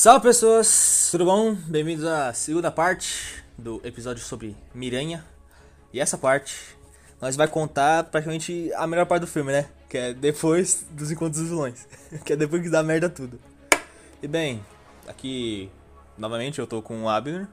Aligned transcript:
Salve 0.00 0.28
pessoas, 0.28 1.08
tudo 1.10 1.24
bom? 1.24 1.52
Bem-vindos 1.52 2.04
à 2.04 2.32
segunda 2.32 2.70
parte 2.70 3.42
do 3.58 3.80
episódio 3.82 4.22
sobre 4.22 4.56
Miranha. 4.72 5.26
E 5.92 5.98
essa 5.98 6.16
parte 6.16 6.54
nós 7.20 7.34
vai 7.34 7.48
contar 7.48 8.04
praticamente 8.04 8.72
a 8.76 8.86
melhor 8.86 9.06
parte 9.06 9.22
do 9.22 9.26
filme, 9.26 9.50
né? 9.50 9.68
Que 9.90 9.98
é 9.98 10.14
depois 10.14 10.86
dos 10.92 11.10
encontros 11.10 11.40
dos 11.40 11.48
vilões. 11.48 11.88
que 12.24 12.32
é 12.32 12.36
depois 12.36 12.62
que 12.62 12.70
dá 12.70 12.80
merda 12.80 13.10
tudo. 13.10 13.40
E 14.22 14.28
bem, 14.28 14.64
aqui 15.08 15.68
novamente 16.16 16.60
eu 16.60 16.66
tô 16.68 16.80
com 16.80 17.02
o 17.02 17.08
Abner. 17.08 17.48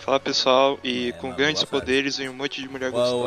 Fala 0.00 0.18
pessoal, 0.18 0.80
e 0.82 1.10
É, 1.10 1.12
com 1.12 1.28
mano, 1.28 1.38
grandes 1.38 1.62
poderes 1.62 2.18
e 2.18 2.28
um 2.28 2.34
monte 2.34 2.60
de 2.60 2.68
mulher 2.68 2.88
O 2.88 2.94
gostosa. 2.94 3.22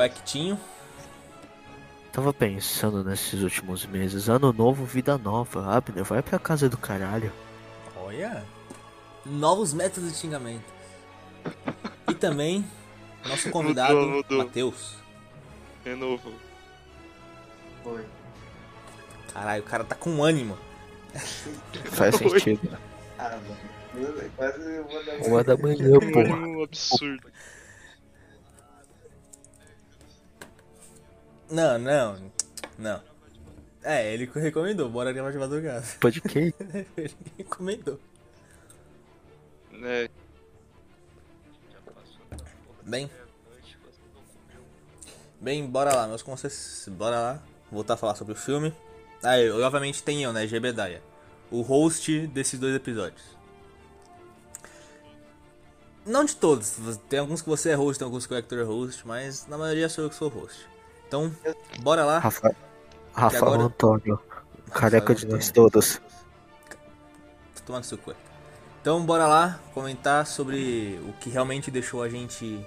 Tava 2.13 2.31
pensando 2.31 3.03
nesses 3.03 3.41
últimos 3.41 3.85
meses, 3.87 4.29
ano 4.29 4.53
novo, 4.53 4.85
vida 4.85 5.17
nova. 5.17 5.75
Abner, 5.75 6.03
vai 6.03 6.21
pra 6.21 6.37
casa 6.39 6.69
do 6.69 6.77
caralho. 6.77 7.31
Olha. 7.97 8.45
Novos 9.25 9.73
métodos 9.73 10.11
de 10.11 10.17
xingamento. 10.19 10.63
E 12.07 12.13
também 12.13 12.63
nosso 13.27 13.49
convidado. 13.49 14.23
Matheus. 14.29 14.95
É 15.85 15.95
novo. 15.95 16.31
Oi. 17.83 18.05
Caralho, 19.33 19.63
o 19.63 19.65
cara 19.65 19.83
tá 19.83 19.95
com 19.95 20.23
ânimo. 20.23 20.55
Faz 21.85 22.15
sentido. 22.17 22.77
Ah, 23.17 23.29
mano. 23.29 23.57
Eu- 23.95 24.29
Quase 24.35 24.59
uma 24.79 25.03
da 25.03 25.27
Uma 25.27 25.43
da 25.43 25.57
manhã, 25.57 25.97
Um 25.97 26.11
porra. 26.11 26.35
ânimo 26.35 26.63
absurdo. 26.63 27.27
Não, 31.49 31.77
não, 31.77 32.31
não. 32.77 33.01
É, 33.83 34.13
ele 34.13 34.29
recomendou, 34.33 34.89
bora 34.89 35.11
gravar 35.11 35.31
de 35.31 35.37
madrugada. 35.37 35.85
Pode 35.99 36.21
que? 36.21 36.53
ele 36.95 37.15
recomendou. 37.37 37.99
É, 39.83 40.09
Bem. 42.85 43.09
Bem, 45.39 45.65
bora 45.65 45.95
lá, 45.95 46.07
meus 46.07 46.21
conselhos. 46.21 46.87
Bora 46.91 47.19
lá. 47.19 47.43
Voltar 47.71 47.95
a 47.95 47.97
falar 47.97 48.15
sobre 48.15 48.33
o 48.33 48.35
filme. 48.35 48.73
Ah, 49.21 49.39
eu, 49.39 49.61
obviamente 49.61 50.03
tem 50.03 50.23
eu, 50.23 50.33
né? 50.33 50.45
Gebedaia. 50.47 51.01
O 51.49 51.61
host 51.61 52.27
desses 52.27 52.59
dois 52.59 52.75
episódios. 52.75 53.21
Não 56.05 56.25
de 56.25 56.35
todos. 56.35 56.77
Tem 57.07 57.19
alguns 57.19 57.41
que 57.41 57.47
você 57.47 57.69
é 57.69 57.75
host, 57.75 57.99
tem 57.99 58.05
alguns 58.05 58.25
que 58.25 58.33
o 58.33 58.37
Hector 58.37 58.59
é 58.59 58.63
host, 58.63 59.07
mas 59.07 59.47
na 59.47 59.57
maioria 59.57 59.87
sou 59.87 60.03
eu 60.03 60.09
que 60.09 60.15
sou 60.15 60.29
host. 60.29 60.67
Então, 61.13 61.31
bora 61.81 62.03
lá. 62.03 62.17
Rafa... 62.17 62.55
Rafael 63.13 63.43
agora- 63.43 63.61
Antônio. 63.65 64.19
Careca 64.71 65.13
de 65.13 65.27
nós 65.27 65.51
todos. 65.51 66.01
Tô 67.55 67.61
tomando 67.67 67.83
seu 67.83 67.99
cu. 67.99 68.15
Então 68.81 69.05
bora 69.05 69.27
lá 69.27 69.59
comentar 69.75 70.25
sobre 70.25 70.99
o 71.07 71.13
que 71.19 71.29
realmente 71.29 71.69
deixou 71.69 72.01
a 72.01 72.09
gente 72.09 72.65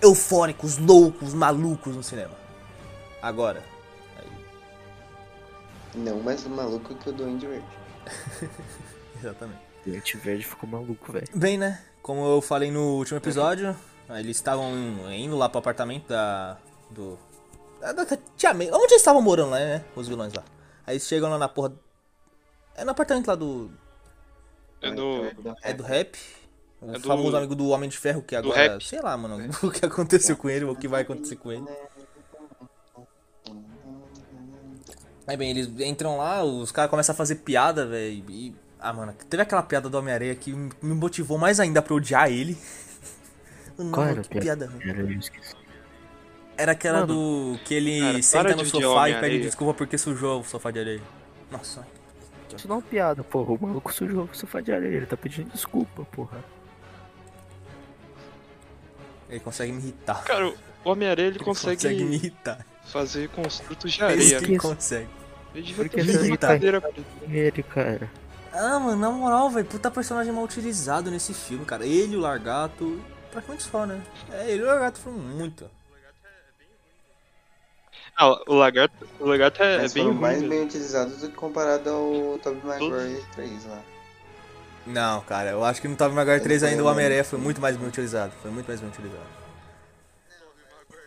eufóricos, 0.00 0.78
loucos, 0.78 1.34
malucos 1.34 1.94
no 1.94 2.02
cinema. 2.02 2.32
Agora. 3.20 3.62
Aí, 4.18 4.26
Não 5.96 6.20
mais 6.20 6.46
maluco 6.46 6.94
que 6.94 7.10
o 7.10 7.12
Duende 7.12 7.46
Verde. 7.46 7.66
exatamente. 9.20 9.60
Gente 9.86 10.16
verde 10.16 10.44
ficou 10.44 10.66
maluco, 10.66 11.12
velho. 11.12 11.28
Bem, 11.34 11.58
né? 11.58 11.84
Como 12.00 12.24
eu 12.24 12.40
falei 12.40 12.70
no 12.70 12.96
último 12.96 13.18
episódio, 13.18 13.76
eles 14.08 14.38
estavam 14.38 14.72
indo 15.12 15.36
lá 15.36 15.46
pro 15.50 15.58
apartamento 15.58 16.08
da. 16.08 16.56
do. 16.90 17.18
Da 17.92 18.04
Tia 18.36 18.54
May. 18.54 18.68
Onde 18.70 18.84
eles 18.92 18.92
estavam 19.02 19.20
morando 19.22 19.50
lá, 19.50 19.58
né? 19.58 19.84
Os 19.94 20.08
vilões 20.08 20.32
lá. 20.32 20.42
Aí 20.86 20.94
eles 20.94 21.06
chegam 21.06 21.28
lá 21.30 21.38
na 21.38 21.48
porra. 21.48 21.72
É 22.76 22.84
no 22.84 22.90
apartamento 22.90 23.26
lá 23.28 23.34
do. 23.34 23.70
é 24.82 24.90
no. 24.90 25.24
É 25.62 25.72
do 25.72 25.82
rap. 25.82 26.18
O 26.80 26.90
É 26.90 26.98
do- 26.98 27.00
famoso 27.08 27.36
amigo 27.36 27.54
do 27.54 27.68
Homem 27.68 27.88
de 27.88 27.96
Ferro 27.98 28.22
que 28.22 28.34
do 28.40 28.48
agora. 28.50 28.72
rap. 28.72 28.84
Sei 28.84 29.00
lá, 29.00 29.16
mano. 29.16 29.36
O 29.62 29.70
que 29.70 29.84
aconteceu 29.84 30.36
com 30.36 30.48
ele, 30.50 30.64
ou 30.64 30.72
o 30.72 30.76
que 30.76 30.88
vai 30.88 31.02
acontecer 31.02 31.36
com 31.36 31.50
ele. 31.52 31.64
Aí 35.26 35.36
bem, 35.36 35.50
eles 35.50 35.68
entram 35.80 36.18
lá, 36.18 36.44
os 36.44 36.70
caras 36.70 36.90
começam 36.90 37.14
a 37.14 37.16
fazer 37.16 37.36
piada, 37.36 37.86
velho. 37.86 38.24
E. 38.30 38.54
Ah, 38.78 38.92
mano, 38.92 39.14
teve 39.30 39.42
aquela 39.42 39.62
piada 39.62 39.88
do 39.88 39.96
Homem-Aranha 39.96 40.34
que 40.34 40.52
me 40.52 40.72
motivou 40.94 41.38
mais 41.38 41.58
ainda 41.58 41.80
pra 41.80 41.94
odiar 41.94 42.30
ele. 42.30 42.58
Mano, 43.78 43.90
Qual 43.94 44.06
era 44.06 44.20
a 44.20 44.24
que 44.24 44.38
piada? 44.40 44.66
ruim. 44.66 45.20
Era, 46.56 46.72
aquela 46.72 47.00
Mano. 47.00 47.14
do. 47.54 47.58
que 47.64 47.74
ele 47.74 48.00
Cara, 48.00 48.22
senta 48.22 48.56
no 48.56 48.64
sofá 48.64 49.10
e 49.10 49.20
pede 49.20 49.40
desculpa 49.40 49.74
porque 49.74 49.98
sujou 49.98 50.40
o 50.40 50.44
sofá 50.44 50.70
de 50.70 50.78
areia. 50.78 51.02
Nossa. 51.50 51.86
Isso 52.56 52.68
não 52.68 52.76
é 52.76 52.78
uma 52.78 52.84
piada, 52.84 53.24
porra. 53.24 53.52
O 53.52 53.58
maluco 53.60 53.92
sujou 53.92 54.28
o 54.32 54.36
sofá 54.36 54.60
de 54.60 54.70
areia. 54.72 54.98
Ele 54.98 55.06
tá 55.06 55.16
pedindo 55.16 55.50
desculpa, 55.50 56.04
porra. 56.12 56.38
Ele 59.28 59.40
consegue 59.40 59.72
me 59.72 59.78
irritar. 59.82 60.22
Cara, 60.24 60.48
o 60.48 60.54
Homem-Aranha 60.84 61.28
ele 61.28 61.36
Ele 61.38 61.44
consegue, 61.44 61.88
me 62.04 62.14
irritar. 62.16 62.64
fazer 62.84 63.28
construtos 63.30 63.90
de 63.92 63.96
isso 63.98 64.04
areia. 64.04 64.38
que 64.38 64.44
ele 64.44 64.58
consegue. 64.58 65.08
Ele 65.54 65.62
devia 65.66 65.84
Porque 65.84 65.96
ter 65.96 66.04
feito 66.04 66.18
uma 66.18 66.26
irrita. 66.26 66.46
cadeira. 66.46 66.82
Ele, 67.28 67.62
cara. 67.62 68.10
Ah, 68.52 68.78
mano, 68.78 68.96
na 68.96 69.10
moral, 69.10 69.50
velho, 69.50 69.66
puta 69.66 69.90
personagem 69.90 70.32
mal 70.32 70.44
utilizado 70.44 71.10
nesse 71.10 71.34
filme, 71.34 71.64
cara. 71.64 71.84
Ele, 71.84 72.16
o 72.16 72.20
Largato, 72.20 73.00
praticamente 73.32 73.64
só, 73.64 73.84
né? 73.86 74.00
É, 74.30 74.50
ele 74.50 74.60
e 74.60 74.62
o 74.62 74.66
Largato 74.66 75.00
foram 75.00 75.18
muito. 75.18 75.68
Ah, 78.16 78.40
o 78.46 78.54
lagarto, 78.54 79.08
o 79.18 79.26
lagarto 79.26 79.62
é, 79.62 79.74
é 79.74 79.78
Mas 79.82 79.92
bem 79.92 80.04
foram 80.04 80.16
mais 80.16 80.36
mesmo. 80.38 80.48
bem 80.50 80.62
utilizados 80.64 81.16
do 81.18 81.28
que 81.28 81.34
comparado 81.34 81.90
ao 81.90 82.38
Tobey 82.42 82.60
Maguire 82.64 83.24
3 83.34 83.66
lá. 83.66 83.80
Não, 84.86 85.20
cara, 85.22 85.50
eu 85.50 85.64
acho 85.64 85.80
que 85.80 85.88
no 85.88 85.96
Tobey 85.96 86.14
Maguire 86.14 86.40
3 86.40 86.62
Ele 86.62 86.72
ainda 86.72 86.84
o 86.84 86.86
Homem-Aranha 86.86 87.24
foi 87.24 87.38
muito 87.38 87.60
mais 87.60 87.76
bem 87.76 87.88
utilizado. 87.88 88.32
Foi 88.40 88.50
muito 88.50 88.66
mais 88.68 88.80
bem 88.80 88.88
utilizado. 88.88 89.24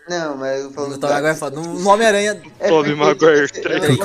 Não, 0.10 0.38
mas 0.38 0.64
eu 0.64 0.72
falo 0.72 0.88
No 0.90 0.98
Tobey 1.00 1.16
Maguire, 1.16 1.36
fala- 1.38 1.52
no, 1.52 1.90
Homem-Aranha, 1.90 2.42
É 2.60 2.68
Tobey 2.70 2.96
Maguire 2.96 3.48
tipo, 3.48 3.62
3. 3.70 3.84
Eu 3.84 3.90
não 3.90 3.98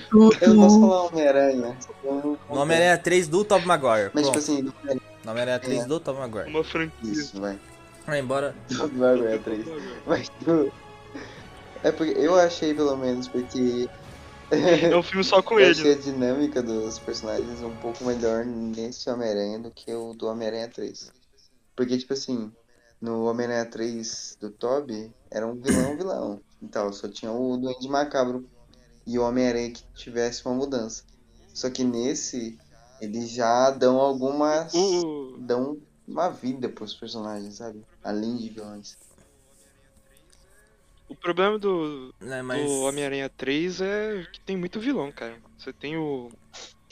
posso, 0.00 0.44
eu 0.44 0.54
não 0.54 0.62
posso 0.62 0.80
falar 0.80 1.02
Homem-Aranha. 1.04 1.76
no 2.04 2.38
Homem-Aranha 2.60 2.98
3 2.98 3.28
do 3.28 3.44
Tobey 3.44 3.66
Maguire. 3.66 4.10
Mas 4.14 4.26
tipo 4.26 4.38
assim, 4.38 4.62
do- 4.64 4.74
No 5.24 5.30
Homem-Aranha 5.32 5.58
3 5.58 5.82
É. 5.82 5.86
do 5.86 6.00
Tobey 6.00 6.20
Maguire. 6.20 6.48
Uma 6.50 6.64
franquia. 6.64 7.12
isso, 7.12 7.40
vai. 7.40 7.58
Vai 8.06 8.20
embora. 8.20 8.54
Tobey 8.76 8.96
Maguire 8.98 9.38
3. 9.40 9.66
Mas 10.06 10.28
tu... 10.44 10.72
É 11.82 11.92
porque 11.92 12.18
eu 12.18 12.34
achei 12.34 12.74
pelo 12.74 12.96
menos, 12.96 13.28
porque 13.28 13.88
É 14.50 14.96
um 14.96 15.02
filme 15.02 15.24
só 15.24 15.42
com 15.42 15.58
eu 15.60 15.66
ele. 15.66 15.70
achei 15.70 15.84
né? 15.84 15.92
a 15.94 15.98
dinâmica 15.98 16.62
dos 16.62 16.98
personagens 16.98 17.62
um 17.62 17.76
pouco 17.76 18.04
melhor 18.04 18.44
nesse 18.44 19.08
Homem-Aranha 19.10 19.58
do 19.58 19.70
que 19.70 19.92
o 19.92 20.14
do 20.14 20.26
Homem-Aranha 20.26 20.68
3. 20.68 21.12
Porque, 21.76 21.96
tipo 21.98 22.12
assim, 22.12 22.52
no 23.00 23.24
Homem-Aranha 23.24 23.66
3 23.66 24.36
do 24.40 24.50
Toby, 24.50 25.12
era 25.30 25.46
um 25.46 25.54
vilão 25.60 25.96
vilão. 25.96 26.40
Então, 26.62 26.92
só 26.92 27.08
tinha 27.08 27.30
o 27.30 27.56
Duende 27.56 27.88
Macabro 27.88 28.48
e 29.06 29.18
o 29.18 29.22
Homem-Aranha 29.22 29.72
que 29.72 29.84
tivesse 29.94 30.44
uma 30.46 30.54
mudança. 30.54 31.04
Só 31.54 31.70
que 31.70 31.84
nesse, 31.84 32.58
eles 33.00 33.30
já 33.30 33.70
dão 33.70 33.98
algumas. 33.98 34.72
O, 34.74 35.36
dão 35.40 35.78
uma 36.06 36.30
vida 36.30 36.68
pros 36.68 36.94
personagens, 36.94 37.56
sabe? 37.56 37.84
Além 38.02 38.36
de 38.36 38.48
vilões. 38.48 38.96
O 41.08 41.14
problema 41.14 41.58
do, 41.58 42.14
Né, 42.20 42.42
mas... 42.42 42.64
do 42.64 42.80
Homem-Aranha 42.82 43.28
3 43.28 43.80
é 43.80 44.26
que 44.32 44.40
tem 44.40 44.56
muito 44.56 44.78
vilão, 44.80 45.10
cara. 45.12 45.36
Você 45.58 45.72
tem 45.72 45.96
o. 45.96 46.30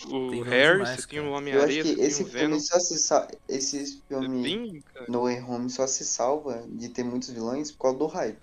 O 0.09 0.31
Tem 0.31 0.43
Harry, 0.43 0.79
demais, 0.79 1.01
você 1.01 1.07
tem 1.09 1.21
o 1.21 1.31
Homem-Aranha, 1.33 1.83
você 1.83 1.95
tem 1.97 2.05
esse 2.05 2.23
o 2.23 2.27
filme 2.27 2.41
Venom. 2.49 2.61
só 2.61 2.79
se 2.79 2.99
sa... 2.99 3.27
Esse 3.49 3.79
É 4.11 4.15
filme. 4.21 4.43
bem, 4.43 4.83
cara. 4.93 5.07
No 5.09 5.23
Way 5.23 5.41
Home 5.41 5.71
só 5.71 5.87
se 5.87 6.05
salva 6.05 6.63
de 6.69 6.91
ter 6.91 7.03
muitos 7.03 7.31
vilões 7.31 7.73
por 7.73 7.79
causa 7.85 7.99
do 7.99 8.07
hype. 8.07 8.39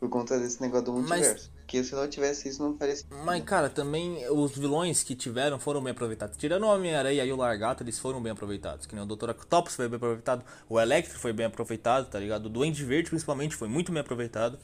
Por 0.00 0.08
conta 0.08 0.36
desse 0.40 0.60
negócio 0.60 0.86
do 0.86 0.92
Mas- 0.94 1.08
multiverso. 1.08 1.50
Porque 1.60 1.84
se 1.84 1.94
não 1.94 2.08
tivesse 2.08 2.48
isso, 2.48 2.60
não 2.60 2.76
faria 2.76 2.96
sentido. 2.96 3.16
Mas, 3.24 3.44
cara, 3.44 3.70
também 3.70 4.28
os 4.30 4.50
vilões 4.58 5.04
que 5.04 5.14
tiveram 5.14 5.60
foram 5.60 5.80
bem 5.80 5.92
aproveitados. 5.92 6.36
Tirando 6.36 6.64
o 6.64 6.66
Homem-Aranha 6.74 7.24
e 7.24 7.32
o 7.32 7.36
Largato, 7.36 7.84
eles 7.84 7.96
foram 7.96 8.20
bem 8.20 8.32
aproveitados. 8.32 8.86
Que 8.86 8.94
nem 8.96 9.04
o 9.04 9.06
Dr. 9.06 9.30
Octopus 9.30 9.76
foi 9.76 9.86
bem 9.88 9.96
aproveitado, 9.96 10.44
o 10.68 10.80
Electro 10.80 11.16
foi 11.20 11.32
bem 11.32 11.46
aproveitado, 11.46 12.10
tá 12.10 12.18
ligado? 12.18 12.46
O 12.46 12.48
Duende 12.48 12.84
Verde, 12.84 13.10
principalmente, 13.10 13.54
foi 13.54 13.68
muito 13.68 13.92
bem 13.92 14.00
aproveitado. 14.00 14.58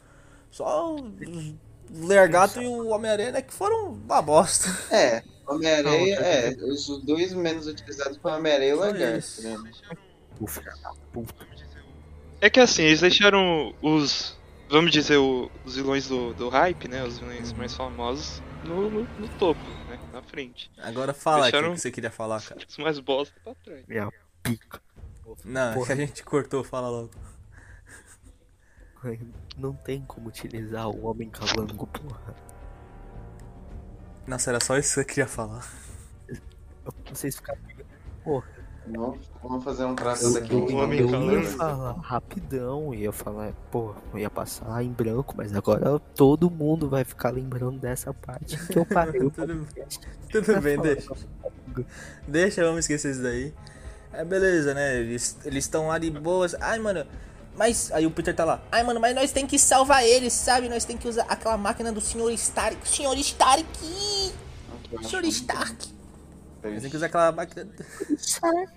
Só 0.50 0.96
o 0.96 1.12
Largato 1.90 2.60
e 2.62 2.66
o 2.66 2.88
Homem-Aranha 2.88 3.32
né, 3.32 3.42
que 3.42 3.52
foram 3.52 3.92
uma 3.92 4.22
bosta. 4.22 4.68
É, 4.94 5.22
Homem-Aranha, 5.46 6.18
Não, 6.20 6.26
é. 6.26 6.50
Os 6.72 6.86
dois 7.04 7.32
menos 7.32 7.66
utilizados 7.66 8.16
foram 8.18 8.38
Homem-Aranha 8.38 8.70
e 8.70 8.74
o 8.74 9.16
isso. 9.18 9.42
né? 9.42 9.56
Puta. 11.12 11.46
É 12.40 12.50
que 12.50 12.60
assim, 12.60 12.82
eles 12.82 13.00
deixaram 13.00 13.74
os. 13.80 14.36
Vamos 14.68 14.90
dizer, 14.90 15.16
os 15.18 15.76
vilões 15.76 16.08
do, 16.08 16.34
do 16.34 16.48
hype, 16.48 16.88
né? 16.88 17.04
Os 17.04 17.18
vilões 17.18 17.52
Uhum. 17.52 17.58
mais 17.58 17.74
famosos 17.74 18.42
no, 18.64 18.90
no, 18.90 19.02
no 19.04 19.28
topo, 19.38 19.60
né? 19.88 19.98
Na 20.12 20.20
frente. 20.22 20.70
Agora 20.78 21.14
fala 21.14 21.46
aqui 21.46 21.48
o 21.48 21.52
Deixaram- 21.52 21.74
que 21.74 21.80
você 21.80 21.90
queria 21.92 22.10
falar, 22.10 22.42
cara. 22.42 22.60
Os 22.68 22.76
mais 22.78 22.98
bosta 22.98 23.32
pra 23.44 23.54
trás. 23.54 23.84
Minha 23.86 24.10
pica. 24.42 24.80
Não, 25.44 25.74
Porra. 25.74 25.86
que 25.86 25.92
a 25.92 25.96
gente 25.96 26.22
cortou, 26.24 26.64
fala 26.64 26.88
logo. 26.88 27.10
Não 29.56 29.72
tem 29.74 30.02
como 30.02 30.28
utilizar 30.28 30.88
o 30.88 31.06
homem 31.06 31.30
calango, 31.30 31.86
porra. 31.86 32.34
Nossa, 34.26 34.50
era 34.50 34.60
só 34.62 34.76
isso 34.76 34.94
que 34.94 35.00
eu 35.00 35.04
queria 35.04 35.26
falar. 35.26 35.66
Vocês 37.10 37.36
ficaram. 37.36 37.60
Pô, 38.24 38.42
Vamos, 38.88 39.28
vamos 39.42 39.64
fazer 39.64 39.84
um 39.84 39.96
traço 39.96 40.26
eu, 40.26 40.32
daqui. 40.34 40.52
eu, 40.52 40.68
um 40.68 40.76
homem 40.76 41.00
eu 41.00 41.08
falando. 41.08 41.32
ia 41.32 41.42
falar 41.42 41.92
rapidão, 42.00 42.94
ia 42.94 43.12
falar, 43.12 43.52
pô, 43.70 43.94
eu 44.12 44.18
ia 44.20 44.30
passar 44.30 44.82
em 44.82 44.92
branco, 44.92 45.34
mas 45.36 45.54
agora 45.54 45.98
todo 46.14 46.48
mundo 46.48 46.88
vai 46.88 47.04
ficar 47.04 47.30
lembrando 47.30 47.80
dessa 47.80 48.14
parte 48.14 48.56
que 48.68 48.78
eu 48.78 48.86
parei 48.86 49.20
Tudo-. 49.30 49.66
Tudo 50.30 50.60
bem, 50.60 50.78
deixa. 50.80 51.12
Deixa, 52.28 52.64
vamos 52.64 52.80
esquecer 52.80 53.10
isso 53.10 53.22
daí. 53.22 53.52
É 54.12 54.24
beleza, 54.24 54.72
né? 54.72 54.98
Eles 54.98 55.36
estão 55.44 55.88
lá 55.88 55.98
de 55.98 56.10
boas. 56.10 56.54
Ai, 56.60 56.78
mano. 56.78 57.04
Mas 57.56 57.90
aí 57.92 58.06
o 58.06 58.10
Peter 58.10 58.34
tá 58.34 58.44
lá. 58.44 58.62
Ai, 58.70 58.82
mano, 58.82 59.00
mas 59.00 59.14
nós 59.14 59.32
tem 59.32 59.46
que 59.46 59.58
salvar 59.58 60.04
eles, 60.04 60.32
sabe? 60.32 60.68
Nós 60.68 60.84
tem 60.84 60.96
que 60.96 61.08
usar 61.08 61.24
aquela 61.24 61.56
máquina 61.56 61.90
do 61.90 62.00
Sr. 62.00 62.30
Stark. 62.32 62.86
Sr. 62.86 63.16
Stark! 63.18 63.66
Sr. 65.02 65.24
Stark! 65.24 65.96
Nós 66.62 66.82
tem 66.82 66.90
que 66.90 66.96
usar 66.96 67.06
aquela 67.06 67.32
máquina. 67.32 67.66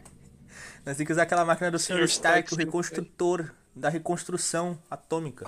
Nós 0.86 0.96
tem 0.96 1.06
que 1.06 1.12
usar 1.12 1.24
aquela 1.24 1.44
máquina 1.44 1.70
do 1.70 1.78
Sr. 1.78 2.04
Stark, 2.06 2.54
o 2.54 2.58
reconstrutor 2.58 3.52
da 3.76 3.90
reconstrução 3.90 4.78
atômica. 4.90 5.46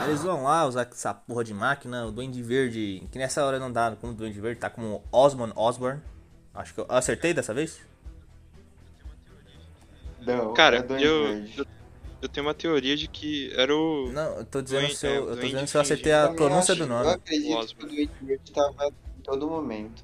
Aí 0.00 0.08
eles 0.08 0.22
vão 0.22 0.44
lá 0.44 0.66
usar 0.66 0.88
essa 0.90 1.14
porra 1.14 1.44
de 1.44 1.54
máquina, 1.54 2.06
o 2.06 2.12
Duende 2.12 2.42
Verde, 2.42 3.06
que 3.12 3.18
nessa 3.18 3.44
hora 3.44 3.58
não 3.58 3.70
dá 3.70 3.96
como 4.00 4.12
Duende 4.12 4.40
Verde, 4.40 4.60
tá 4.60 4.70
como 4.70 5.02
Osmond 5.12 5.52
Osborn. 5.54 6.00
Acho 6.54 6.74
que 6.74 6.80
eu 6.80 6.86
acertei 6.88 7.32
dessa 7.32 7.54
vez? 7.54 7.80
Não, 10.20 10.52
Cara, 10.54 10.78
é 10.78 10.82
Duende 10.82 11.04
eu, 11.04 11.22
Verde. 11.24 11.58
eu, 11.58 11.66
eu 12.20 12.28
tenho 12.28 12.46
uma 12.46 12.54
teoria 12.54 12.96
de 12.96 13.06
que 13.08 13.52
era 13.56 13.74
o. 13.74 14.10
Não, 14.12 14.38
eu 14.38 14.44
tô 14.44 14.60
dizendo 14.62 14.80
Duende- 14.82 14.96
se 14.96 15.06
eu, 15.06 15.12
é, 15.12 15.16
eu 15.32 15.36
tô 15.36 15.46
dizendo 15.46 15.66
se 15.66 15.76
eu 15.76 15.80
acertei 15.80 16.12
a 16.12 16.28
pronúncia 16.28 16.72
acho- 16.72 16.84
do 16.84 16.92
Eu 16.92 16.98
nome. 16.98 17.10
acredito 17.10 17.76
que 17.76 17.84
o. 17.84 17.88
Duende 17.88 18.10
Verde 18.22 18.52
tava 18.52 18.86
em 18.86 19.22
todo 19.22 19.48
momento. 19.48 20.02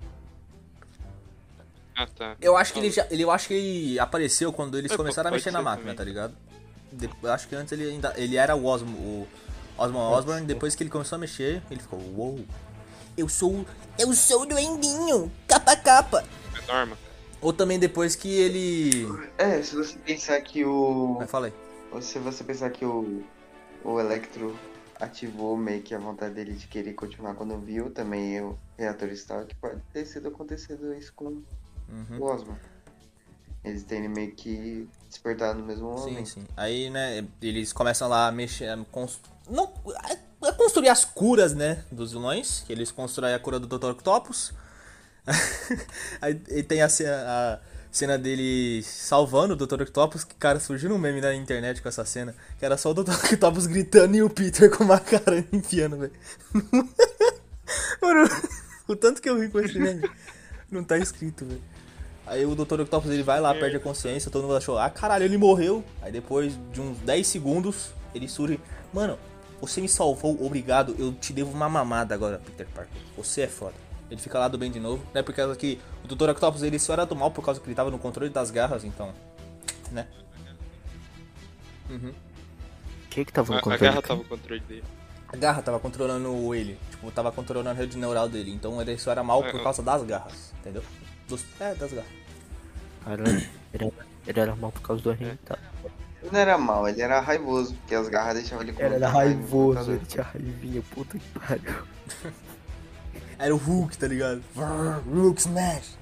Ah, 1.97 2.07
tá. 2.07 2.37
Eu 2.41 2.57
acho 2.57 2.73
que 2.73 2.81
ele 2.81 2.91
já, 2.91 3.07
ele, 3.11 3.23
eu 3.23 3.31
acho 3.31 3.47
que 3.49 3.55
ele 3.55 3.99
apareceu 4.01 4.53
quando 4.53 4.77
eles 4.77 4.91
É, 4.91 4.97
começaram 4.97 5.29
a 5.29 5.33
mexer 5.33 5.51
na 5.53 5.63
máquina, 5.63 5.95
também. 5.95 5.97
tá 5.97 6.05
ligado? 6.05 6.35
De- 6.93 7.09
eu 7.23 7.33
acho 7.33 7.47
que 7.49 7.55
antes 7.55 7.73
ele 7.73 7.89
ainda, 7.89 8.13
ele 8.17 8.37
era 8.37 8.55
o 8.57 8.65
Osmo, 8.67 8.97
o 8.97 9.29
Osmond 9.79 10.15
Osborn, 10.15 10.47
depois 10.47 10.75
que 10.75 10.83
ele 10.83 10.91
começou 10.91 11.17
a 11.17 11.19
mexer, 11.21 11.63
ele 11.71 11.81
ficou, 11.81 12.01
uou. 12.17 12.45
Eu 13.17 13.29
sou, 13.29 13.65
eu 13.97 14.13
sou 14.13 14.43
o 14.43 14.47
duendinho, 14.47 15.31
capa 15.47 15.77
capa. 15.77 16.25
É 16.61 16.67
norma. 16.73 16.99
Ou 17.41 17.53
também 17.53 17.79
depois 17.79 18.17
que 18.17 18.29
ele, 18.29 19.07
É, 19.39 19.63
se 19.63 19.77
você 19.77 19.97
pensar 19.99 20.41
que 20.41 20.65
o. 20.65 21.15
vai 21.19 21.29
falei. 21.29 21.53
Se 22.01 22.19
você 22.19 22.45
pensar 22.45 22.71
que 22.71 22.85
o, 22.85 23.23
o 23.85 24.01
Electro 24.01 24.57
ativou 25.01 25.57
meio 25.57 25.83
que 25.83 25.95
a 25.95 25.99
vontade 25.99 26.35
dele 26.35 26.55
de 26.55 26.67
querer 26.67 26.95
continuar 26.95 27.35
quando 27.35 27.59
viu 27.59 27.91
também 27.91 28.41
o 28.41 28.59
reator 28.79 29.09
Stark, 29.11 29.55
pode 29.57 29.81
ter 29.93 30.05
sido 30.07 30.29
acontecido 30.29 30.95
isso 30.95 31.13
com 31.15 31.43
Uhum. 31.87 32.19
o 32.19 32.25
Osmo. 32.25 32.59
Eles 33.63 33.85
terem 33.85 34.09
meio 34.09 34.33
que 34.33 34.89
despertado 35.09 35.59
no 35.59 35.67
mesmo 35.67 35.97
Sim, 35.99 36.05
momento. 36.11 36.27
sim. 36.27 36.45
Aí, 36.57 36.91
né, 36.91 37.27
eles 37.41 37.73
começam 37.73 38.09
lá 38.09 38.27
a 38.29 38.33
mexer, 38.33 38.69
a 38.69 38.77
cons- 38.91 39.21
não, 39.49 39.73
a, 40.43 40.49
a 40.49 40.53
construir 40.53 40.89
as 40.89 41.05
curas, 41.05 41.55
né, 41.55 41.85
dos 41.93 42.13
vilões, 42.13 42.63
que 42.67 42.73
eles 42.73 42.91
constroem 42.91 43.35
a 43.35 43.39
cura 43.39 43.61
do 43.61 43.67
Dr. 43.67 43.91
Octopus. 43.91 44.53
Aí 46.21 46.35
tem 46.63 46.83
a 46.83 46.89
cena, 46.89 47.25
a 47.27 47.61
cena 47.95 48.19
dele 48.19 48.83
salvando 48.83 49.55
o 49.55 49.57
Dr. 49.57 49.83
Octopus, 49.83 50.25
que, 50.25 50.35
cara, 50.35 50.59
surgiu 50.59 50.93
um 50.93 50.99
meme 50.99 51.21
na 51.21 51.33
internet 51.33 51.81
com 51.81 51.89
essa 51.89 52.05
cena, 52.05 52.35
que 52.59 52.65
era 52.65 52.77
só 52.77 52.91
o 52.91 52.95
Dr. 52.95 53.13
Octopus 53.33 53.67
gritando 53.67 54.17
e 54.17 54.23
o 54.23 54.29
Peter 54.29 54.69
com 54.69 54.83
uma 54.83 54.99
cara 54.99 55.45
enfiando, 55.53 55.99
velho. 55.99 56.13
Mano, 58.03 58.29
o 58.89 58.97
tanto 58.97 59.23
que 59.23 59.31
eu 59.31 59.41
ri 59.41 59.49
com 59.49 59.61
esse 59.61 59.79
meme, 59.79 60.11
não 60.71 60.83
tá 60.83 60.99
escrito, 60.99 61.45
velho. 61.45 61.63
Aí 62.27 62.45
o 62.45 62.55
Dr. 62.57 62.81
Octopus 62.81 63.13
ele 63.13 63.23
vai 63.23 63.41
lá, 63.41 63.55
perde 63.55 63.77
a 63.77 63.81
consciência, 63.81 64.31
todo 64.31 64.43
mundo 64.43 64.57
achou, 64.57 64.77
ah 64.77 64.91
caralho, 64.91 65.25
ele 65.25 65.39
morreu. 65.39 65.85
Aí 66.03 66.11
depois 66.11 66.59
de 66.73 66.81
uns 66.81 66.99
10 66.99 67.25
segundos, 67.25 67.91
ele 68.13 68.29
surge. 68.29 68.59
Mano, 68.93 69.19
você 69.61 69.81
me 69.81 69.89
salvou, 69.89 70.45
obrigado. 70.45 70.97
Eu 70.99 71.13
te 71.13 71.33
devo 71.33 71.53
uma 71.53 71.69
mamada 71.69 72.13
agora, 72.13 72.41
Peter 72.45 72.67
Parker. 72.75 73.01
Você 73.17 73.43
é 73.43 73.47
foda. 73.47 73.75
Ele 74.11 74.21
fica 74.21 74.39
lá 74.39 74.49
do 74.49 74.59
bem 74.59 74.71
de 74.71 74.81
novo, 74.81 75.05
né? 75.15 75.23
Por 75.23 75.35
causa 75.35 75.55
que 75.55 75.79
o 76.05 76.15
Dr. 76.15 76.31
Octopus 76.31 76.63
ele 76.63 76.79
só 76.79 76.93
era 76.93 77.05
do 77.07 77.17
mal 77.17 77.31
por 77.31 77.45
causa 77.45 77.61
que 77.61 77.67
ele 77.67 77.75
tava 77.75 77.91
no 77.91 77.99
controle 77.99 78.31
das 78.31 78.51
garras, 78.51 78.85
então. 78.85 79.13
Né? 79.91 80.07
Uhum. 81.91 82.13
Quem 83.11 83.25
que 83.25 83.33
tava 83.33 83.53
A, 83.53 83.55
no 83.55 83.59
a 83.59 83.63
controle? 83.63 83.81
guerra 83.81 83.95
cara? 84.03 84.07
tava 84.09 84.23
no 84.23 84.29
controle 84.29 84.61
dele. 84.61 84.85
A 85.33 85.37
garra 85.37 85.63
tava 85.63 85.81
controlando 85.81 86.55
ele. 86.55 86.79
Tipo, 86.91 87.11
tava 87.11 87.33
controlando 87.33 87.71
a 87.71 87.73
rede 87.73 87.97
neural 87.99 88.29
dele. 88.29 88.53
Então 88.53 88.81
ele 88.81 88.97
só 88.99 89.11
era 89.11 89.23
mal 89.25 89.43
É, 89.45 89.51
por 89.51 89.59
eu- 89.59 89.65
causa 89.65 89.83
das 89.83 90.03
garras, 90.05 90.53
entendeu? 90.61 90.83
Dos, 91.29 91.45
é, 91.61 91.75
das 91.75 91.93
garras. 91.93 92.11
Cara, 93.05 93.23
ele 93.29 93.49
era, 93.73 93.93
ele 94.27 94.41
era 94.41 94.57
mal 94.57 94.73
por 94.73 94.81
causa 94.83 95.03
do 95.03 95.13
Henry. 95.13 95.37
Tá. 95.45 95.59
Ele 96.23 96.31
não 96.33 96.41
era 96.41 96.57
mal, 96.57 96.89
ele 96.89 97.03
era 97.03 97.21
raivoso, 97.21 97.75
porque 97.75 97.95
as 97.95 98.09
garras 98.09 98.35
deixavam 98.35 98.63
ele 98.65 98.73
com 98.73 98.83
Ele 98.83 98.95
era 98.95 99.09
raivoso, 99.09 99.93
ele 99.93 100.07
tinha 100.07 100.23
raivinha, 100.25 100.83
puta 100.91 101.19
que 101.19 101.29
pariu. 101.39 101.75
Era 103.45 103.55
o 103.55 103.59
Hulk, 103.59 103.99
tá 103.99 104.09
ligado? 104.09 104.43
Hulk 105.07 105.39
Smash. 105.39 105.99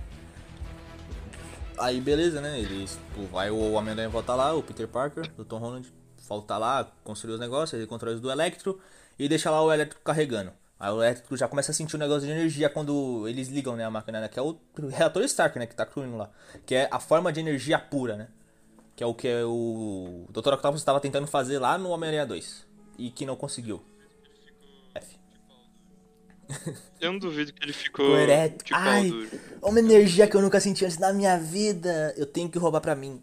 Aí 1.77 2.01
beleza, 2.01 2.41
né? 2.41 2.61
Eles, 2.61 2.93
tipo, 2.93 3.27
vai 3.33 3.51
o 3.51 3.73
Homem-Aranha 3.73 4.09
volta 4.09 4.33
lá, 4.37 4.55
o 4.55 4.63
Peter 4.63 4.87
Parker, 4.87 5.29
o 5.37 5.45
Tom 5.45 5.59
Holland, 5.59 5.93
volta 6.29 6.57
lá, 6.57 6.89
construir 7.03 7.35
os 7.35 7.41
negócios, 7.41 7.77
ele 7.77 7.89
controla 7.89 8.15
os 8.15 8.21
do 8.21 8.31
Electro 8.31 8.79
e 9.19 9.29
deixa 9.29 9.51
lá 9.51 9.61
o 9.61 9.73
Electro 9.73 9.99
carregando. 10.05 10.53
Aí 10.79 10.93
o 10.93 11.03
Electro 11.03 11.37
já 11.37 11.49
começa 11.49 11.73
a 11.73 11.75
sentir 11.75 11.97
um 11.97 11.99
negócio 11.99 12.25
de 12.25 12.31
energia 12.31 12.71
quando 12.71 13.27
eles 13.27 13.49
ligam, 13.49 13.75
né, 13.75 13.85
a 13.85 13.91
máquina, 13.91 14.21
né, 14.21 14.29
que 14.29 14.39
é 14.39 14.43
o 14.43 14.57
reator 14.91 15.25
Stark, 15.25 15.59
né, 15.59 15.67
que 15.67 15.75
tá 15.75 15.85
cruindo 15.85 16.17
lá. 16.17 16.31
Que 16.65 16.77
é 16.77 16.89
a 16.93 17.01
forma 17.01 17.33
de 17.33 17.41
energia 17.41 17.77
pura, 17.77 18.17
né? 18.17 18.29
Que 18.95 19.03
é 19.03 19.07
o 19.07 19.15
que 19.15 19.29
o 19.43 20.27
Dr. 20.31 20.53
Octopus 20.53 20.81
estava 20.81 21.01
tentando 21.01 21.27
fazer 21.27 21.59
lá 21.59 21.77
no 21.77 21.89
Homem-Aranha 21.89 22.25
2 22.25 22.65
e 22.99 23.11
que 23.11 23.27
não 23.27 23.35
conseguiu. 23.35 23.83
Eu 27.01 27.13
não 27.13 27.19
duvido 27.19 27.53
que 27.53 27.65
ele 27.65 27.73
ficou 27.73 28.17
ereto. 28.17 28.65
de 28.65 28.71
pau 28.71 28.81
Ai. 28.81 29.09
duro. 29.09 29.29
Uma 29.63 29.79
energia 29.79 30.27
que 30.27 30.37
eu 30.37 30.41
nunca 30.43 30.61
senti 30.61 30.85
antes 30.85 30.99
na 30.99 31.13
minha 31.13 31.39
vida. 31.39 32.15
Eu 32.17 32.27
tenho 32.27 32.49
que 32.49 32.59
roubar 32.59 32.81
pra 32.81 32.95
mim. 32.95 33.23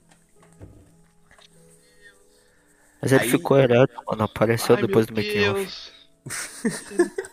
Mas 3.01 3.11
ele 3.13 3.23
Aí- 3.23 3.29
ficou 3.29 3.57
ereto, 3.57 3.93
mano. 4.05 4.23
Apareceu 4.23 4.75
Ai, 4.75 4.81
depois 4.81 5.05
do 5.05 5.13
meu 5.13 5.23
making 5.23 5.47
off. 5.49 5.53
Deus. 5.55 5.91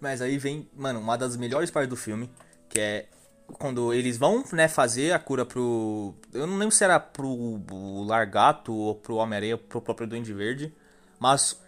Mas 0.00 0.22
aí 0.22 0.38
vem, 0.38 0.68
mano, 0.76 1.00
uma 1.00 1.16
das 1.18 1.36
melhores 1.36 1.70
partes 1.70 1.88
do 1.90 1.96
filme, 1.96 2.30
que 2.68 2.78
é 2.78 3.06
quando 3.54 3.92
eles 3.92 4.16
vão, 4.16 4.44
né, 4.52 4.68
fazer 4.68 5.12
a 5.12 5.18
cura 5.18 5.44
pro. 5.44 6.14
Eu 6.32 6.46
não 6.46 6.56
lembro 6.56 6.74
se 6.74 6.84
era 6.84 7.00
pro 7.00 7.26
o 7.28 8.04
Largato 8.04 8.72
ou 8.72 8.94
pro 8.94 9.16
Homem-Aranha, 9.16 9.56
pro 9.58 9.80
próprio 9.80 10.06
Duende 10.06 10.32
Verde. 10.32 10.72
Mas 11.18 11.60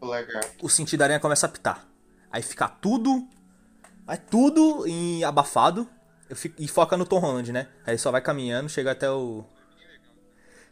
O 0.00 0.66
o 0.66 0.68
sentido 0.68 0.98
da 1.00 1.04
aranha 1.06 1.20
começa 1.20 1.46
a 1.46 1.48
apitar. 1.48 1.86
Aí 2.30 2.42
fica 2.42 2.68
tudo. 2.68 3.26
Vai 4.04 4.18
tudo 4.18 4.86
em 4.86 5.24
abafado. 5.24 5.88
Eu 6.28 6.36
fico- 6.36 6.56
e 6.60 6.66
foca 6.68 6.96
no 6.96 7.04
Tom 7.06 7.18
Holland, 7.18 7.52
né? 7.52 7.68
Aí 7.86 7.92
ele 7.92 7.98
só 7.98 8.10
vai 8.10 8.20
caminhando, 8.20 8.68
chega 8.68 8.92
até 8.92 9.10
o. 9.10 9.44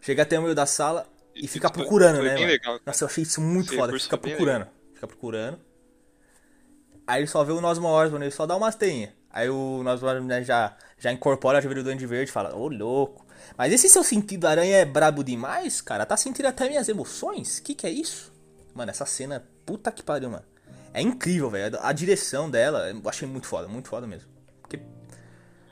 Chega 0.01 0.23
até 0.23 0.39
o 0.39 0.43
meio 0.43 0.55
da 0.55 0.67
sala 0.67 1.07
e 1.35 1.45
Isso 1.45 1.55
fica 1.55 1.69
foi- 1.69 1.79
procurando, 1.83 2.17
foi 2.17 2.25
né? 2.27 2.35
bem 2.35 2.43
mano? 2.43 2.53
legal. 2.53 2.81
Nossa, 2.85 3.05
eu 3.05 3.09
achei 3.09 3.23
isso 3.23 3.41
muito 3.41 3.75
foda. 3.75 3.93
Fica 3.99 4.09
foi 4.17 4.19
bem 4.19 4.37
procurando. 4.37 4.67
Fica 4.95 5.07
procurando. 5.07 5.59
Aí 7.07 7.21
ele 7.21 7.27
só 7.27 7.43
vê 7.45 7.53
o 7.53 7.61
Nosmo 7.61 7.87
Osborn, 7.89 8.25
ele 8.25 8.33
só 8.35 8.47
dá 8.47 8.57
umas 8.57 8.75
teinhas. 8.75 9.11
Aí 9.31 9.49
o 9.49 9.83
Nosmo 9.83 10.07
Osborn 10.09 10.27
né, 10.27 10.43
já, 10.45 10.77
já 10.99 11.13
incorpora 11.13 11.59
a 11.59 11.61
joelho 11.61 11.83
do 11.83 11.85
Duende 11.85 12.07
Verde 12.07 12.31
e 12.31 12.33
fala, 12.33 12.55
ô 12.55 12.69
louco. 12.69 13.25
Mas 13.59 13.73
esse 13.73 13.89
seu 13.89 14.03
sentido 14.03 14.47
aranha 14.47 14.77
é 14.79 14.85
brabo 14.85 15.23
demais, 15.25 15.81
cara? 15.81 16.07
Tá 16.07 16.17
sentindo 16.17 16.47
até 16.47 16.69
minhas 16.69 16.89
emoções? 16.89 17.61
Que 17.61 17.75
que 17.75 17.87
é 17.87 17.91
isso? 17.91 18.33
Mano, 18.75 18.91
essa 18.91 19.07
cena, 19.07 19.47
puta 19.65 19.93
que 19.93 20.03
pariu, 20.03 20.31
mano. 20.31 20.45
É 20.93 21.01
incrível, 21.01 21.51
velho. 21.51 21.79
A 21.81 21.93
direção 21.93 22.51
dela, 22.51 22.91
eu 22.91 23.01
achei 23.09 23.27
muito 23.27 23.47
foda, 23.47 23.69
muito 23.69 23.89
foda 23.89 24.07
mesmo. 24.07 24.31
Porque, 24.61 24.81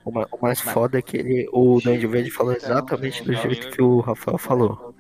O 0.04 0.10
o 0.10 0.38
mais 0.40 0.60
foda 0.60 0.98
é 0.98 1.02
que 1.02 1.16
ele, 1.16 1.48
o 1.52 1.80
Duende 1.80 2.06
Verde 2.06 2.30
falou 2.30 2.52
exatamente 2.52 3.22
do 3.22 3.32
jeito 3.34 3.70
que 3.70 3.82
o 3.82 4.00
Rafael 4.00 4.38
falou. 4.38 4.94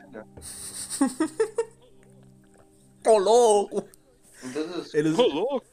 ô 3.06 3.18
louco! 3.18 3.88
Em 4.44 4.52
todos 4.52 4.76
os 4.76 4.94
Eles... 4.94 5.18
Ô, 5.18 5.26
louco. 5.26 5.66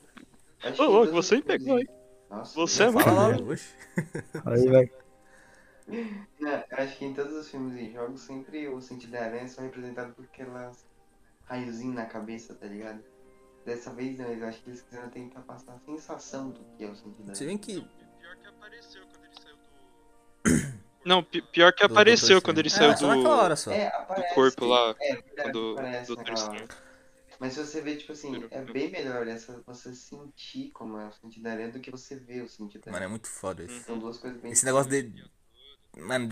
Ô, 0.78 0.84
louco, 0.84 1.12
você 1.12 1.38
me 1.38 1.44
pegou, 1.44 1.80
hein? 1.80 1.88
Nossa, 2.30 2.54
Você 2.56 2.84
é 2.84 2.88
oxe. 2.88 3.70
Aí 4.46 4.68
vai. 4.68 4.92
Não, 6.40 6.64
acho 6.72 6.98
que 6.98 7.06
em 7.06 7.14
todos 7.14 7.34
os 7.34 7.50
filmes 7.50 7.76
e 7.76 7.92
jogos 7.92 8.22
sempre 8.22 8.68
o 8.68 8.80
sentido 8.80 9.12
da 9.12 9.26
aranha 9.26 9.44
é 9.44 9.48
só 9.48 9.62
representado 9.62 10.14
por 10.14 10.26
aquelas 10.26 10.86
raiozinhos 11.50 11.96
na 11.96 12.06
cabeça, 12.06 12.54
tá 12.56 12.68
ligado? 12.68 13.04
Dessa 13.66 13.92
vez 13.94 14.18
não, 14.18 14.26
eu 14.32 14.48
acho 14.48 14.62
que 14.64 14.70
eles 14.70 14.82
quiseram 14.82 15.10
tentar 15.10 15.42
passar 15.42 15.74
a 15.74 15.80
sensação 15.80 16.50
do 16.52 16.60
que 16.78 16.84
é 16.84 16.90
o 16.90 16.96
sentido 16.96 17.24
aranha. 17.24 17.36
vê 17.36 17.58
que 17.58 17.82
Pior 17.82 18.36
que 18.38 18.48
apareceu 18.48 19.02
quando 19.08 19.26
ele 19.26 19.36
saiu 19.42 19.56
do. 19.58 20.80
Não, 21.06 21.24
pi- 21.24 21.42
pior 21.42 21.74
que 21.74 21.86
Do 21.88 21.92
apareceu 21.94 22.30
Doutor 22.36 22.46
quando 22.46 22.58
ele 22.60 22.68
Estranho. 22.68 22.98
saiu 22.98 23.10
É, 23.10 23.14
do, 23.24 23.30
hora 23.30 23.56
só. 23.56 23.72
É, 23.72 23.88
aparece. 23.88 24.30
do 24.30 24.36
corpo 24.36 24.66
lá. 24.66 24.96
É, 25.00 25.16
verdade, 25.16 25.52
do 25.52 25.72
aparece 25.74 26.12
hora. 26.14 26.68
Mas 27.40 27.54
se 27.54 27.66
você 27.66 27.82
vê, 27.82 27.96
tipo 27.96 28.12
assim, 28.12 28.48
é 28.52 28.62
bem 28.66 28.92
melhor 28.92 29.26
essa, 29.28 29.64
você 29.66 29.96
sentir 29.96 30.72
como 30.72 30.98
é 30.98 31.08
o 31.08 31.12
sentido 31.14 31.44
da 31.44 31.52
aranha 31.54 31.72
do 31.72 31.80
que 31.80 31.90
você 31.90 32.18
ver 32.18 32.44
o 32.44 32.50
sentido 32.50 32.82
da 32.84 32.92
Mano, 32.92 32.96
é 32.98 33.06
aranha. 33.06 33.10
muito 33.12 33.28
foda 33.30 33.64
isso. 33.64 33.84
São 33.86 33.98
duas 33.98 34.18
coisas 34.18 34.42
bem 34.42 34.52
Esse 34.52 34.66
negócio 34.66 34.92
de. 34.92 35.26
Mano, 35.98 36.30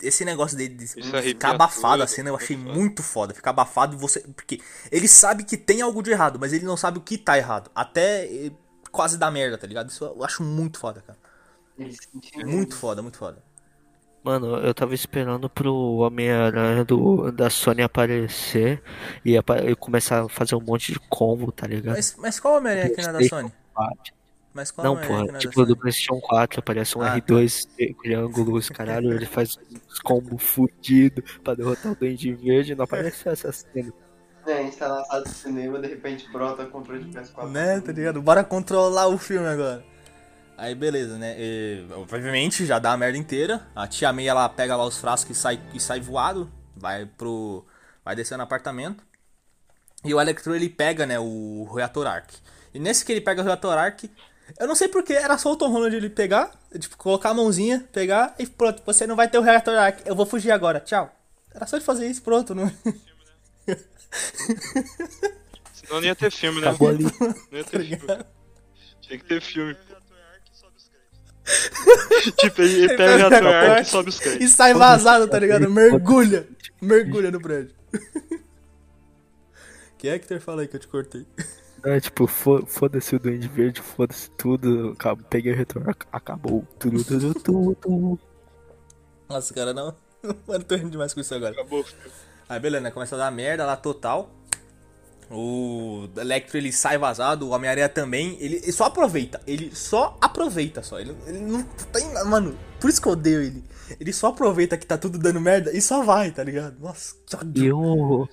esse 0.00 0.24
negócio 0.24 0.56
de, 0.56 0.68
de 0.68 0.86
ficar 0.86 1.50
abafado 1.50 1.94
tudo, 1.94 2.02
assim, 2.02 2.22
né, 2.22 2.30
eu 2.30 2.36
achei 2.36 2.56
muito 2.56 3.02
foda. 3.02 3.34
Ficar 3.34 3.50
abafado 3.50 3.94
e 3.96 3.98
você. 3.98 4.20
Porque 4.20 4.60
ele 4.90 5.08
sabe 5.08 5.44
que 5.44 5.56
tem 5.56 5.82
algo 5.82 6.02
de 6.02 6.10
errado, 6.10 6.38
mas 6.40 6.52
ele 6.52 6.64
não 6.64 6.76
sabe 6.76 6.98
o 6.98 7.02
que 7.02 7.18
tá 7.18 7.36
errado. 7.36 7.70
Até 7.74 8.24
eh, 8.26 8.52
quase 8.90 9.18
dar 9.18 9.30
merda, 9.30 9.58
tá 9.58 9.66
ligado? 9.66 9.90
Isso 9.90 10.04
eu 10.04 10.24
acho 10.24 10.42
muito 10.42 10.78
foda, 10.78 11.02
cara. 11.02 11.18
Muito 12.44 12.76
foda, 12.76 13.02
muito 13.02 13.18
foda. 13.18 13.42
Mano, 14.24 14.56
eu 14.58 14.72
tava 14.72 14.94
esperando 14.94 15.50
pro 15.50 15.74
Homem-Aranha 15.96 16.84
do- 16.84 17.32
da 17.32 17.50
Sony 17.50 17.82
aparecer 17.82 18.80
e, 19.24 19.36
apa- 19.36 19.58
e 19.58 19.74
começar 19.74 20.24
a 20.24 20.28
fazer 20.28 20.54
um 20.54 20.60
monte 20.60 20.92
de 20.92 21.00
combo, 21.00 21.50
tá 21.50 21.66
ligado? 21.66 21.96
Mas, 21.96 22.14
mas 22.16 22.38
qual 22.38 22.56
Homem-Aranha 22.58 22.90
que 22.90 23.02
não 23.02 23.10
é 23.10 23.12
da 23.12 23.22
Sony? 23.22 23.52
4. 23.74 24.14
Mas 24.54 24.70
qual 24.70 24.84
Não, 24.84 24.92
Homem-Aranha 24.94 25.08
que 25.08 25.08
porra, 25.08 25.22
não 25.24 25.30
é 25.30 25.32
da 25.32 25.38
tipo 25.38 25.64
do? 25.64 25.76
PlayStation 25.76 26.20
4 26.20 26.58
aparece 26.60 26.98
um 26.98 27.02
Ah, 27.02 27.16
R2 27.16 27.66
triângulos, 28.00 28.68
caralho, 28.68 29.12
ele 29.12 29.26
faz 29.26 29.58
uns 29.70 29.98
combo 30.00 30.36
fudido 30.38 31.22
pra 31.42 31.54
derrotar 31.54 31.92
o 31.92 31.94
Duende 31.94 32.34
Verde, 32.34 32.74
não 32.74 32.84
aparece 32.84 33.28
essa 33.28 33.50
cena. 33.50 33.92
É, 34.46 34.58
a 34.58 34.62
gente 34.62 34.76
tá 34.76 34.88
na 34.88 35.04
sala 35.04 35.24
de 35.24 35.30
cinema, 35.30 35.78
de 35.78 35.86
repente 35.86 36.30
brota 36.30 36.66
controle 36.66 37.04
de 37.04 37.18
PS4. 37.18 37.48
Né, 37.48 37.80
tá 37.80 37.92
ligado? 37.92 38.20
Bora 38.20 38.42
controlar 38.42 39.06
o 39.06 39.16
filme 39.16 39.46
agora. 39.46 39.84
Aí 40.56 40.74
beleza, 40.74 41.16
né? 41.16 41.34
E, 41.38 41.86
obviamente 41.92 42.66
já 42.66 42.78
dá 42.78 42.92
a 42.92 42.96
merda 42.96 43.16
inteira. 43.16 43.66
A 43.74 43.86
tia 43.86 44.12
May 44.12 44.28
ela 44.28 44.48
pega 44.48 44.76
lá 44.76 44.84
os 44.84 44.98
frascos 44.98 45.36
e 45.36 45.40
sai, 45.40 45.60
e 45.72 45.80
sai 45.80 46.00
voado. 46.00 46.50
Vai 46.76 47.06
pro. 47.06 47.64
Vai 48.04 48.14
descer 48.16 48.36
no 48.36 48.42
apartamento. 48.42 49.04
E 50.04 50.12
o 50.12 50.20
Electro 50.20 50.54
ele 50.54 50.68
pega, 50.68 51.06
né, 51.06 51.18
o 51.18 51.64
reator 51.74 52.06
Arc. 52.06 52.30
E 52.74 52.78
nesse 52.78 53.04
que 53.04 53.12
ele 53.12 53.20
pega 53.20 53.40
o 53.40 53.44
reator 53.44 53.76
Arc, 53.78 54.10
eu 54.58 54.66
não 54.66 54.74
sei 54.74 54.88
porque 54.88 55.12
era 55.12 55.36
só 55.38 55.52
o 55.52 55.56
Tom 55.56 55.70
Holland 55.70 55.94
ele 55.96 56.10
pegar, 56.10 56.50
tipo, 56.78 56.96
colocar 56.96 57.30
a 57.30 57.34
mãozinha, 57.34 57.86
pegar 57.92 58.34
e 58.38 58.46
pronto, 58.46 58.82
você 58.84 59.06
não 59.06 59.16
vai 59.16 59.28
ter 59.28 59.38
o 59.38 59.42
reator 59.42 59.74
Arc. 59.76 60.00
Eu 60.06 60.14
vou 60.14 60.26
fugir 60.26 60.50
agora, 60.50 60.80
tchau. 60.80 61.14
Era 61.54 61.66
só 61.66 61.76
ele 61.76 61.84
fazer 61.84 62.06
isso, 62.06 62.22
pronto, 62.22 62.54
não. 62.54 62.70
Senão 65.72 66.00
não 66.00 66.04
ia 66.04 66.14
ter 66.14 66.30
filme, 66.30 66.60
né? 66.60 66.68
Acabou 66.68 66.88
ali. 66.88 67.04
Não 67.04 67.58
ia 67.58 67.64
ter 67.64 67.84
filme. 67.84 68.24
Tinha 69.00 69.18
que 69.18 69.24
ter 69.24 69.40
filme. 69.42 69.74
pô. 69.74 69.92
tipo, 72.38 72.62
ele, 72.62 72.84
ele 72.84 72.96
pega 72.96 73.14
o 73.14 73.16
reator 73.30 73.46
arc 73.48 73.82
e 73.82 73.84
sobe 73.90 74.08
os 74.10 74.16
E 74.16 74.20
créditos. 74.20 74.52
sai 74.52 74.74
vazado, 74.74 75.26
tá 75.28 75.38
ligado? 75.38 75.68
Mergulha. 75.70 76.46
Mergulha 76.80 77.30
no 77.30 77.40
prédio. 77.40 77.74
Que 79.98 80.08
Hector 80.08 80.40
fala 80.40 80.62
aí 80.62 80.66
que 80.68 80.74
eu 80.74 80.80
te 80.80 80.88
cortei? 80.88 81.24
É, 81.84 82.00
tipo, 82.00 82.26
fo- 82.26 82.64
foda-se 82.66 83.16
o 83.16 83.18
Duende 83.18 83.48
Verde, 83.48 83.80
foda-se 83.82 84.30
tudo, 84.30 84.92
acabou, 84.92 85.24
peguei 85.28 85.52
o 85.52 85.56
retorno, 85.56 85.90
ac- 85.90 86.06
acabou. 86.12 86.64
Tudo, 86.78 87.04
tudo, 87.04 87.34
tudo. 87.34 88.20
Nossa, 89.28 89.52
cara, 89.54 89.72
não. 89.72 89.94
Mano, 90.46 90.64
tô 90.64 90.76
rindo 90.76 90.90
demais 90.90 91.12
com 91.14 91.20
isso 91.20 91.34
agora. 91.34 91.52
Acabou. 91.52 91.84
Aí 92.48 92.60
beleza, 92.60 92.82
né? 92.84 92.90
Começa 92.90 93.14
a 93.14 93.18
dar 93.18 93.30
merda 93.30 93.64
lá 93.66 93.76
total. 93.76 94.30
O 95.30 96.08
Electro 96.16 96.58
ele 96.58 96.70
sai 96.72 96.98
vazado, 96.98 97.46
o 97.46 97.50
Homem-Aranha 97.50 97.88
também. 97.88 98.36
Ele, 98.38 98.56
ele 98.56 98.72
só 98.72 98.84
aproveita. 98.84 99.40
Ele 99.46 99.74
só 99.74 100.16
aproveita 100.20 100.82
só. 100.82 101.00
Ele, 101.00 101.16
ele 101.26 101.40
não 101.40 101.62
tem. 101.62 102.12
Mano, 102.26 102.56
por 102.80 102.90
isso 102.90 103.00
que 103.00 103.08
eu 103.08 103.12
odeio 103.12 103.40
ele. 103.42 103.64
Ele 103.98 104.12
só 104.12 104.28
aproveita 104.28 104.76
que 104.76 104.86
tá 104.86 104.98
tudo 104.98 105.18
dando 105.18 105.40
merda 105.40 105.72
e 105.76 105.80
só 105.80 106.02
vai, 106.02 106.30
tá 106.30 106.44
ligado? 106.44 106.78
Nossa, 106.78 107.14
que 107.26 107.36
ódio. 107.36 107.64
E 107.64 107.72
o. 107.72 108.28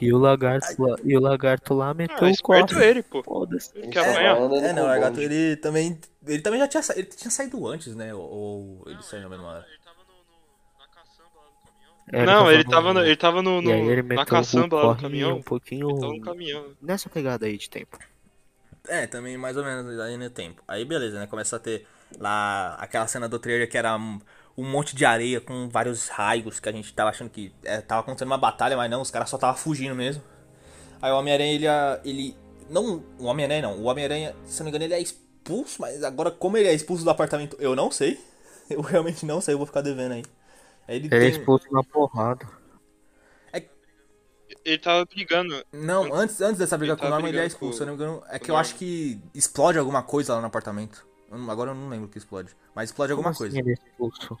E 0.00 0.12
o 0.12 0.18
lagarto 0.18 0.82
lá, 0.82 0.96
e 1.04 1.16
o 1.16 1.20
lagarto 1.20 1.74
lá 1.74 1.94
meteu 1.94 2.28
Ah, 2.28 2.30
o 2.30 2.42
corre. 2.42 2.84
ele, 2.84 3.02
pô. 3.02 3.22
Foda-se. 3.22 3.70
Ele 3.74 3.88
quer 3.88 4.00
apanhar. 4.00 4.36
É, 4.36 4.72
não, 4.72 4.84
o 4.84 4.86
Largato 4.86 5.20
ele 5.20 5.56
também. 5.56 5.98
Ele 6.26 6.42
também 6.42 6.60
já 6.60 6.68
tinha, 6.68 6.82
sa- 6.82 6.94
ele 6.96 7.06
tinha 7.06 7.30
saído 7.30 7.66
antes, 7.66 7.94
né? 7.94 8.12
Ou, 8.14 8.82
ele 8.86 9.02
saiu 9.02 9.22
na 9.22 9.28
mesma 9.30 9.46
hora. 9.48 9.66
É, 12.12 12.24
não, 12.24 12.50
ele 12.50 12.62
no- 12.62 12.70
tava 12.70 12.94
no, 12.94 13.00
ele 13.00 13.16
tava 13.16 13.42
no, 13.42 13.60
no- 13.60 13.70
ele 13.90 14.02
na 14.02 14.24
caçamba 14.24 14.76
lá 14.76 14.86
no 14.86 14.94
corre 14.94 15.02
caminhão. 15.02 15.38
um 15.38 15.42
pouquinho 15.42 15.88
Ele 15.90 15.98
tava 16.00 16.12
no 16.12 16.20
caminhão. 16.20 16.76
nessa 16.80 17.08
pegada 17.08 17.46
aí 17.46 17.56
de 17.58 17.68
tempo. 17.68 17.98
É, 18.88 19.06
também 19.06 19.36
mais 19.36 19.56
ou 19.56 19.64
menos 19.64 19.98
aí 20.00 20.16
no 20.16 20.30
tempo. 20.30 20.62
Aí 20.68 20.84
beleza, 20.84 21.18
né? 21.18 21.26
Começa 21.26 21.56
a 21.56 21.58
ter 21.58 21.86
lá 22.18 22.74
aquela 22.74 23.06
cena 23.08 23.28
do 23.28 23.38
trailer 23.38 23.68
que 23.68 23.76
era 23.76 23.98
um, 24.56 24.64
monte 24.68 24.94
de 24.96 25.04
areia 25.04 25.40
com 25.40 25.68
vários 25.68 26.08
raios 26.08 26.58
que 26.60 26.68
a 26.68 26.72
gente 26.72 26.92
tava 26.92 27.10
achando 27.10 27.30
que 27.30 27.52
é, 27.64 27.80
tava 27.80 28.00
acontecendo 28.00 28.28
uma 28.28 28.38
batalha, 28.38 28.76
mas 28.76 28.90
não, 28.90 29.00
os 29.02 29.10
caras 29.10 29.28
só 29.30 29.38
tava 29.38 29.56
fugindo 29.56 29.94
mesmo. 29.94 30.22
Aí 31.00 31.12
o 31.12 31.16
Homem-Aranha, 31.18 31.52
ele, 31.52 31.66
ah, 31.68 32.00
ele. 32.04 32.36
Não, 32.70 33.02
o 33.18 33.24
Homem-Aranha 33.24 33.62
não. 33.62 33.78
O 33.78 33.84
Homem-Aranha, 33.84 34.34
se 34.44 34.60
eu 34.60 34.64
não 34.64 34.64
me 34.64 34.70
engano, 34.70 34.84
ele 34.84 34.94
é 34.94 35.00
expulso, 35.00 35.80
mas 35.80 36.02
agora 36.02 36.30
como 36.30 36.56
ele 36.56 36.68
é 36.68 36.74
expulso 36.74 37.04
do 37.04 37.10
apartamento, 37.10 37.56
eu 37.60 37.76
não 37.76 37.90
sei. 37.90 38.18
Eu 38.68 38.80
realmente 38.80 39.24
não 39.24 39.40
sei, 39.40 39.54
eu 39.54 39.58
vou 39.58 39.66
ficar 39.66 39.80
devendo 39.80 40.10
aí. 40.14 40.24
Ele 40.88 41.06
Ele 41.06 41.14
é 41.14 41.20
tem- 41.20 41.30
expulso 41.30 41.72
na 41.72 41.84
porrada. 41.84 42.44
Ele 44.64 44.78
tava 44.78 45.04
brigando. 45.04 45.64
Não, 45.72 46.12
antes, 46.12 46.40
antes 46.40 46.58
dessa 46.58 46.76
briga 46.76 46.94
Ele 46.94 47.00
com 47.00 47.06
o 47.06 47.10
Norman, 47.10 47.28
ele 47.28 47.38
é 47.38 47.46
expulso. 47.46 47.72
com- 47.72 47.76
Se 47.76 47.82
eu 47.82 47.86
não 47.86 47.96
me 47.96 48.02
engano, 48.02 48.22
é 48.28 48.38
que 48.38 48.50
eu 48.50 48.56
acho 48.56 48.74
que 48.74 49.20
explode 49.32 49.78
alguma 49.78 50.02
coisa 50.02 50.34
lá 50.34 50.40
no 50.40 50.46
apartamento. 50.48 51.06
Agora 51.30 51.70
eu 51.72 51.74
não 51.74 51.88
lembro 51.88 52.06
o 52.06 52.10
que 52.10 52.18
explode. 52.18 52.54
Mas 52.74 52.90
explode 52.90 53.12
alguma 53.12 53.32
Como 53.32 53.46
assim 53.46 53.54
coisa. 53.54 53.58
ele 53.58 53.70
é 53.70 53.74
expulso? 53.74 54.38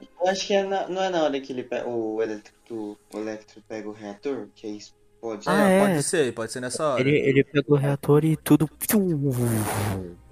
Eu 0.00 0.28
acho 0.28 0.46
que 0.46 0.54
é 0.54 0.64
na- 0.64 0.88
não 0.88 1.02
é 1.02 1.08
na 1.10 1.22
hora 1.22 1.40
que 1.40 1.52
ele 1.52 1.62
pega, 1.62 1.88
o, 1.88 2.22
Electro, 2.22 2.98
o 3.14 3.18
Electro 3.18 3.62
pega 3.68 3.88
o 3.88 3.92
reator, 3.92 4.48
que 4.54 4.66
aí 4.66 4.76
explode. 4.76 5.48
Ah, 5.48 5.70
é, 5.70 5.78
é. 5.78 5.88
pode 5.88 6.02
ser, 6.02 6.34
pode 6.34 6.52
ser 6.52 6.60
nessa 6.60 6.84
hora. 6.86 7.00
Ele, 7.00 7.16
ele 7.18 7.44
pegou 7.44 7.76
o 7.76 7.80
reator 7.80 8.24
e 8.24 8.36
tudo. 8.36 8.68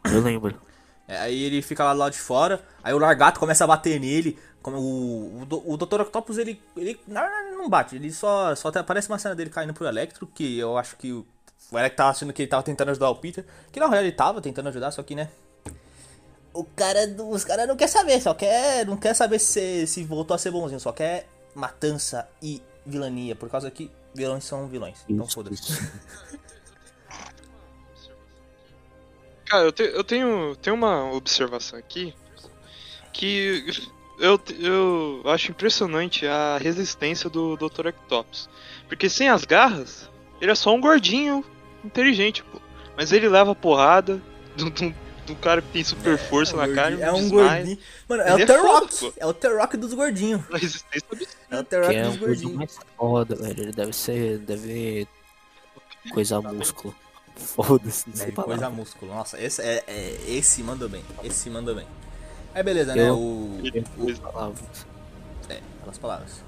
Eu 0.04 0.20
lembro. 0.20 0.60
É, 1.06 1.18
aí 1.18 1.42
ele 1.42 1.62
fica 1.62 1.84
lá 1.84 1.92
do 1.92 1.98
lado 1.98 2.12
de 2.12 2.18
fora, 2.18 2.62
aí 2.82 2.94
o 2.94 2.98
Largato 2.98 3.40
começa 3.40 3.64
a 3.64 3.66
bater 3.66 3.98
nele. 4.00 4.38
Como 4.62 4.76
o, 4.78 5.42
o, 5.42 5.72
o 5.72 5.76
Dr. 5.76 6.02
Octopus, 6.02 6.36
ele, 6.36 6.60
ele 6.76 7.00
na 7.08 7.22
verdade, 7.22 7.46
ele 7.48 7.56
não 7.56 7.68
bate, 7.68 7.96
ele 7.96 8.12
só, 8.12 8.54
só 8.54 8.68
aparece 8.68 9.08
uma 9.08 9.18
cena 9.18 9.34
dele 9.34 9.48
caindo 9.48 9.72
pro 9.72 9.86
Electro, 9.86 10.26
que 10.26 10.58
eu 10.58 10.76
acho 10.76 10.96
que 10.96 11.24
o, 11.70 11.78
Electro 11.78 11.96
tava 11.98 12.10
achando 12.10 12.32
que 12.32 12.42
ele 12.42 12.48
tava 12.48 12.62
tentando 12.62 12.90
ajudar 12.90 13.10
o 13.10 13.16
Peter, 13.16 13.44
que 13.72 13.80
na 13.80 13.88
real 13.88 14.02
ele 14.02 14.12
tava 14.12 14.40
tentando 14.40 14.68
ajudar, 14.68 14.90
só 14.90 15.02
que, 15.02 15.14
né, 15.14 15.28
o 16.52 16.64
cara, 16.64 17.00
os 17.28 17.44
caras 17.44 17.68
não 17.68 17.76
quer 17.76 17.88
saber, 17.88 18.20
só 18.20 18.34
quer, 18.34 18.84
não 18.86 18.96
quer 18.96 19.14
saber 19.14 19.38
se, 19.38 19.86
se 19.86 20.02
voltou 20.04 20.34
a 20.34 20.38
ser 20.38 20.50
bonzinho, 20.50 20.80
só 20.80 20.92
quer 20.92 21.28
matança 21.54 22.28
e 22.42 22.60
vilania, 22.84 23.36
por 23.36 23.48
causa 23.48 23.70
que 23.70 23.90
vilões 24.14 24.44
são 24.44 24.66
vilões, 24.66 25.04
então 25.08 25.26
foda-se. 25.28 25.60
Cara, 29.46 29.64
eu, 29.64 29.72
te- 29.72 29.82
eu 29.82 30.04
tenho, 30.04 30.54
tenho 30.56 30.76
uma 30.76 31.12
observação 31.12 31.76
aqui 31.76 32.14
que 33.12 33.64
eu, 34.20 34.40
eu 34.60 35.22
acho 35.26 35.50
impressionante 35.50 36.24
a 36.26 36.56
resistência 36.58 37.28
do 37.28 37.56
Dr. 37.56 37.88
Octopus. 37.88 38.48
Porque 38.86 39.08
sem 39.08 39.28
as 39.28 39.44
garras, 39.44 40.08
ele 40.40 40.50
é 40.50 40.54
só 40.54 40.74
um 40.74 40.80
gordinho 40.80 41.44
inteligente, 41.84 42.42
pô. 42.44 42.58
Mas 42.96 43.12
ele 43.12 43.28
leva 43.28 43.54
porrada 43.54 44.20
do, 44.56 44.68
do, 44.70 44.94
do 45.26 45.36
cara 45.36 45.62
que 45.62 45.68
tem 45.68 45.84
super 45.84 46.18
força 46.18 46.56
na 46.56 46.68
cara. 46.74 46.94
É 47.00 47.10
um 47.12 47.14
desmaia. 47.22 47.56
gordinho. 47.58 47.78
Mano, 48.08 48.22
é 48.22 48.34
o 48.34 48.38
é 48.38 48.46
The 48.46 48.58
foda, 48.58 48.68
Rock. 48.68 49.12
É 49.16 49.26
o 49.26 49.32
The 49.34 49.48
Rock 49.48 49.76
dos 49.76 49.94
gordinhos. 49.94 50.42
É 51.50 51.58
o 51.58 51.64
The 51.64 51.78
Rock 51.80 51.94
é 51.96 52.02
dos 52.02 52.14
um 52.14 52.18
gordinho 52.18 52.26
gordinhos. 52.50 52.54
mais 52.56 52.78
foda, 52.96 53.36
velho. 53.36 53.62
Ele 53.62 53.72
deve 53.72 53.92
ser. 53.92 54.38
Deve. 54.38 55.06
Coisa 56.12 56.40
músculo. 56.40 56.94
Foda-se, 57.36 58.08
não 58.08 58.16
sei 58.16 58.28
É, 58.28 58.32
coisa 58.32 58.68
músculo. 58.68 59.14
Nossa, 59.14 59.40
esse, 59.40 59.62
é, 59.62 59.82
é- 59.86 60.18
esse 60.28 60.62
mandou 60.62 60.88
bem. 60.88 61.02
Esse 61.24 61.48
mandou 61.48 61.74
bem. 61.74 61.86
Aí 62.54 62.62
beleza, 62.62 62.94
né? 62.94 63.08
Eu- 63.08 63.16
O. 63.16 63.60
Eu 63.98 64.16
falava. 64.16 64.54
É, 65.48 65.60
aquelas 65.78 65.98
palavras. 65.98 66.44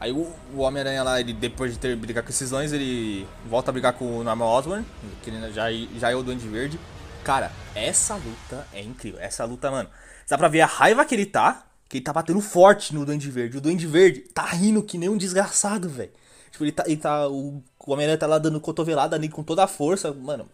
Aí 0.00 0.10
o, 0.10 0.32
o 0.54 0.60
Homem-Aranha 0.60 1.02
lá, 1.02 1.20
ele, 1.20 1.32
depois 1.32 1.72
de 1.72 1.78
ter 1.78 1.94
brigado 1.94 2.26
com 2.26 2.30
esses 2.30 2.48
vilões, 2.48 2.72
ele 2.72 3.28
volta 3.46 3.70
a 3.70 3.72
brigar 3.72 3.92
com 3.92 4.18
o 4.18 4.24
Norman 4.24 4.46
Osborn, 4.46 4.86
que 5.22 5.30
ele 5.30 5.52
já, 5.52 5.66
já 5.98 6.10
é 6.10 6.14
o 6.16 6.22
Duende 6.22 6.48
Verde. 6.48 6.80
Cara, 7.22 7.52
essa 7.74 8.14
luta 8.14 8.66
é 8.72 8.80
incrível. 8.80 9.20
Essa 9.20 9.44
luta, 9.44 9.70
mano. 9.70 9.90
Dá 10.28 10.38
pra 10.38 10.48
ver 10.48 10.62
a 10.62 10.66
raiva 10.66 11.04
que 11.04 11.14
ele 11.14 11.26
tá, 11.26 11.66
que 11.86 11.98
ele 11.98 12.04
tá 12.04 12.12
batendo 12.12 12.40
forte 12.40 12.94
no 12.94 13.04
Duende 13.04 13.30
Verde. 13.30 13.58
O 13.58 13.60
Duende 13.60 13.86
Verde 13.86 14.20
tá 14.32 14.46
rindo 14.46 14.82
que 14.82 14.96
nem 14.96 15.08
um 15.08 15.18
desgraçado, 15.18 15.88
velho. 15.88 16.10
Tipo, 16.50 16.64
ele 16.64 16.72
tá. 16.72 16.84
Ele 16.86 16.96
tá 16.96 17.28
o 17.28 17.62
o 17.86 17.92
Homem-Aranha 17.92 18.18
tá 18.18 18.26
lá 18.26 18.38
dando 18.38 18.60
cotovelada 18.60 19.16
ali 19.16 19.28
com 19.28 19.42
toda 19.42 19.64
a 19.64 19.66
força. 19.66 20.12
Mano, 20.12 20.48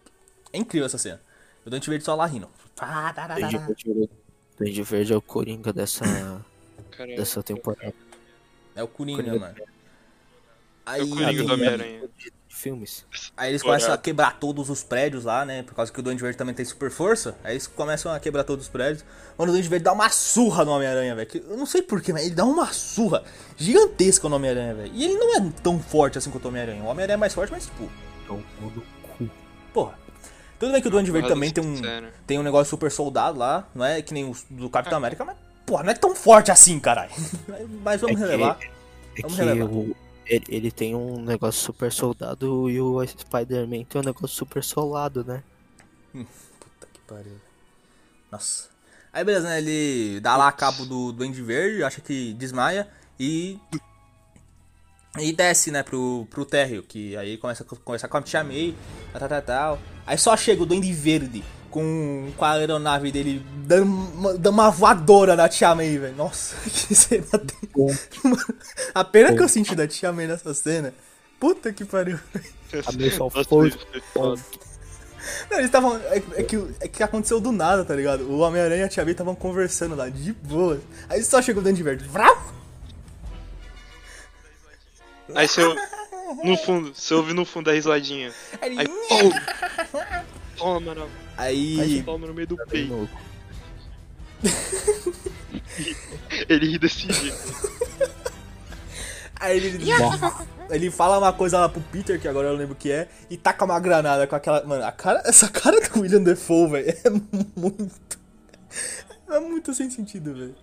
é 0.52 0.58
incrível 0.58 0.86
essa 0.86 0.98
cena. 0.98 1.20
O 1.64 1.70
Duende 1.70 1.88
Verde 1.90 2.04
só 2.04 2.14
lá 2.14 2.24
rindo. 2.24 2.48
Duende. 4.58 4.82
Verde, 4.82 5.12
é 5.12 5.16
o 5.16 5.20
Coringa 5.20 5.72
dessa, 5.72 6.04
dessa 7.14 7.42
temporada. 7.42 7.92
É 8.76 8.82
o 8.82 8.88
Coringa, 8.88 9.22
Coringa. 9.22 9.40
mano. 9.40 9.54
é 9.58 9.64
Aí, 10.84 11.02
o 11.02 11.08
Coringa 11.08 11.42
do 11.42 11.52
Homem-Aranha. 11.54 12.02
Filmes. 12.48 13.04
Aí 13.36 13.50
eles 13.50 13.62
começam 13.62 13.92
a 13.92 13.98
quebrar 13.98 14.38
todos 14.38 14.70
os 14.70 14.82
prédios 14.82 15.24
lá, 15.24 15.44
né? 15.44 15.62
Por 15.62 15.74
causa 15.74 15.92
que 15.92 16.00
o 16.00 16.02
Duende 16.02 16.22
Verde 16.22 16.38
também 16.38 16.54
tem 16.54 16.64
super 16.64 16.90
força. 16.90 17.36
Aí 17.44 17.52
eles 17.52 17.66
começam 17.66 18.10
a 18.10 18.18
quebrar 18.18 18.44
todos 18.44 18.64
os 18.66 18.70
prédios. 18.70 19.04
Mano, 19.36 19.50
o 19.50 19.54
Duende 19.54 19.68
Verde 19.68 19.84
dá 19.84 19.92
uma 19.92 20.08
surra 20.08 20.64
no 20.64 20.70
Homem-Aranha, 20.70 21.14
velho. 21.14 21.28
que 21.28 21.38
Eu 21.38 21.56
não 21.56 21.66
sei 21.66 21.82
porquê, 21.82 22.12
mas 22.14 22.24
ele 22.24 22.34
dá 22.34 22.44
uma 22.46 22.72
surra 22.72 23.24
gigantesca 23.58 24.26
no 24.28 24.36
Homem-Aranha, 24.36 24.74
velho. 24.74 24.90
E 24.94 25.04
ele 25.04 25.14
não 25.14 25.36
é 25.36 25.52
tão 25.62 25.78
forte 25.78 26.16
assim 26.16 26.30
quanto 26.30 26.46
o 26.46 26.48
Homem-Aranha. 26.48 26.82
O 26.82 26.86
Homem-Aranha 26.86 27.14
é 27.14 27.18
mais 27.18 27.34
forte, 27.34 27.50
mas, 27.52 27.64
tipo, 27.66 27.90
Então, 28.24 28.42
no 28.60 28.70
cu. 29.18 29.30
porra. 29.74 29.98
Tudo 30.58 30.72
bem 30.72 30.80
que 30.80 30.88
o 30.88 30.90
Duende 30.90 31.10
Verde 31.10 31.28
também 31.28 31.50
tem 31.50 31.62
um, 31.62 31.76
tem 32.26 32.38
um 32.38 32.42
negócio 32.42 32.70
super 32.70 32.90
soldado 32.90 33.38
lá. 33.38 33.68
Não 33.74 33.84
é 33.84 34.00
que 34.00 34.14
nem 34.14 34.24
o 34.24 34.34
do 34.48 34.70
Capitão 34.70 34.96
América, 34.96 35.22
mas, 35.26 35.36
porra, 35.66 35.82
não 35.82 35.90
é 35.90 35.94
tão 35.94 36.14
forte 36.14 36.50
assim, 36.50 36.78
caralho. 36.80 37.10
Mas 37.84 38.00
vamos 38.00 38.16
É 38.20 38.24
que- 38.24 38.30
relevar. 38.30 38.58
É 38.60 39.22
Vamos 39.22 39.36
que 39.36 39.42
relevar. 39.44 39.68
o, 39.70 39.96
ele, 40.26 40.44
ele 40.48 40.70
tem 40.70 40.94
um 40.94 41.20
negócio 41.22 41.60
super 41.60 41.92
soldado 41.92 42.70
e 42.70 42.80
o 42.80 43.04
Spider-Man 43.06 43.84
tem 43.84 44.00
um 44.00 44.04
negócio 44.04 44.28
super 44.28 44.62
solado, 44.62 45.24
né? 45.24 45.42
Puta 46.12 46.86
que 46.92 47.00
pariu. 47.06 47.40
Nossa. 48.30 48.68
Aí 49.12 49.24
beleza, 49.24 49.48
né? 49.48 49.58
Ele 49.58 50.20
dá 50.20 50.36
lá 50.36 50.48
a 50.48 50.52
cabo 50.52 50.84
do 50.84 51.12
Duende 51.12 51.40
Verde, 51.42 51.82
acha 51.82 52.00
que 52.00 52.32
desmaia 52.34 52.86
e. 53.18 53.58
E 55.18 55.32
desce, 55.32 55.70
né, 55.70 55.82
pro, 55.82 56.26
pro 56.28 56.44
térreo, 56.44 56.82
que 56.82 57.16
aí 57.16 57.38
começa 57.38 57.62
a 57.62 57.76
conversar 57.76 58.06
com 58.06 58.18
a 58.18 58.22
Tia 58.22 58.44
May, 58.44 58.74
tal, 59.12 59.20
tal, 59.20 59.28
tal, 59.30 59.42
tal. 59.42 59.78
Aí 60.06 60.18
só 60.18 60.36
chega 60.36 60.62
o 60.62 60.66
Duende 60.66 60.92
Verde 60.92 61.42
com, 61.76 62.32
com 62.38 62.44
a 62.46 62.52
aeronave 62.52 63.12
dele 63.12 63.44
dando 63.54 63.84
uma, 63.84 64.32
dando 64.32 64.54
uma 64.54 64.70
voadora 64.70 65.36
na 65.36 65.46
Tia 65.46 65.74
May, 65.74 65.98
velho. 65.98 66.16
Nossa, 66.16 66.56
que 66.64 66.94
cena 66.94 67.26
tem. 67.26 67.68
A 68.94 69.04
pena 69.04 69.36
que 69.36 69.42
eu 69.42 69.48
senti 69.48 69.74
da 69.74 69.86
Tia 69.86 70.10
May 70.10 70.26
nessa 70.26 70.54
cena. 70.54 70.94
Puta 71.38 71.74
que 71.74 71.84
pariu. 71.84 72.18
A 72.86 72.92
May 72.92 73.10
só 73.10 73.28
foi-. 73.28 73.74
Não, 75.50 75.58
eles 75.58 75.66
estavam. 75.66 75.98
É, 75.98 76.22
é 76.36 76.42
que, 76.42 76.56
é 76.80 76.88
que 76.88 77.02
aconteceu 77.02 77.40
do 77.40 77.52
nada, 77.52 77.84
tá 77.84 77.94
ligado? 77.94 78.22
O 78.22 78.38
Homem-Aranha 78.38 78.80
e 78.80 78.84
a 78.84 78.88
Tia 78.88 79.04
May 79.04 79.12
estavam 79.12 79.34
conversando 79.34 79.94
lá, 79.94 80.08
de 80.08 80.32
boa. 80.32 80.80
Aí 81.10 81.22
só 81.22 81.42
chegou 81.42 81.60
o 81.60 81.64
Dente 81.64 81.82
Verde. 81.82 82.04
Vrau! 82.08 82.54
Aí 85.34 85.46
você 85.46 85.62
ouve, 85.62 85.80
no 86.42 86.56
fundo, 86.56 86.94
você 86.94 87.12
ouve 87.12 87.34
no 87.34 87.44
fundo 87.44 87.68
a 87.68 87.74
risadinha. 87.74 88.32
Aí, 88.62 88.88
pum! 88.88 89.30
Toma, 90.56 90.80
mano. 90.80 91.25
Aí, 91.36 92.02
Toma 92.02 92.26
no 92.26 92.34
meio 92.34 92.46
do 92.46 92.56
Bem 92.56 92.66
peito. 92.88 93.08
Ele 96.48 96.66
ri 96.72 96.78
desse 96.78 97.10
jeito. 97.12 97.36
aí 99.38 99.56
ele, 99.58 99.90
ele 100.70 100.90
fala 100.90 101.18
uma 101.18 101.32
coisa 101.32 101.58
lá 101.58 101.68
pro 101.68 101.80
Peter, 101.80 102.20
que 102.20 102.28
agora 102.28 102.48
eu 102.48 102.52
não 102.52 102.58
lembro 102.58 102.74
o 102.74 102.76
que 102.76 102.90
é, 102.90 103.08
e 103.30 103.36
taca 103.36 103.64
uma 103.64 103.78
granada 103.80 104.26
com 104.26 104.36
aquela. 104.36 104.62
Mano, 104.64 104.84
a 104.84 104.92
cara, 104.92 105.22
essa 105.24 105.48
cara 105.48 105.80
do 105.80 106.00
William 106.00 106.22
Defoe, 106.22 106.70
velho, 106.70 106.90
é 107.04 107.10
muito. 107.58 108.18
É 109.28 109.40
muito 109.40 109.74
sem 109.74 109.90
sentido, 109.90 110.34
velho. 110.34 110.54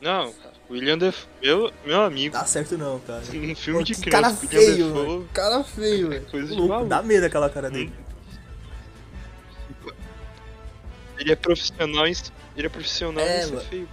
Não, 0.00 0.32
cara, 0.32 0.54
William 0.70 0.98
Defoe, 0.98 1.28
meu, 1.42 1.72
meu 1.84 2.02
amigo, 2.02 2.34
Dá 2.34 2.44
certo 2.44 2.76
não, 2.78 2.98
cara. 3.00 3.20
um 3.20 3.54
filme 3.54 3.84
de 3.84 3.94
que 3.94 4.00
criança, 4.02 4.22
cara 4.22 4.34
feio, 4.34 4.92
Defoe. 4.92 5.26
Cara 5.32 5.64
feio, 5.64 6.08
velho. 6.08 6.26
coisa 6.30 6.46
de 6.48 6.54
Louco, 6.54 6.68
maluco. 6.68 6.88
Dá 6.88 7.02
medo 7.02 7.26
aquela 7.26 7.50
cara 7.50 7.70
dele. 7.70 7.92
Ele 11.22 11.32
é 11.32 11.36
profissional 11.36 12.06
em, 12.06 12.12
ele 12.56 12.66
é 12.66 12.70
profissional 12.70 13.24
É, 13.24 13.38
em 13.38 13.42
ser 13.46 13.54
mano. 13.54 13.68
feio. 13.68 13.88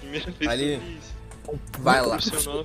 Primeira 0.00 0.30
vez 0.30 0.36
que 0.38 0.64
eu 0.64 0.82
isso. 0.98 1.60
Vai 1.78 2.00
lá. 2.02 2.16
Profissional. 2.18 2.64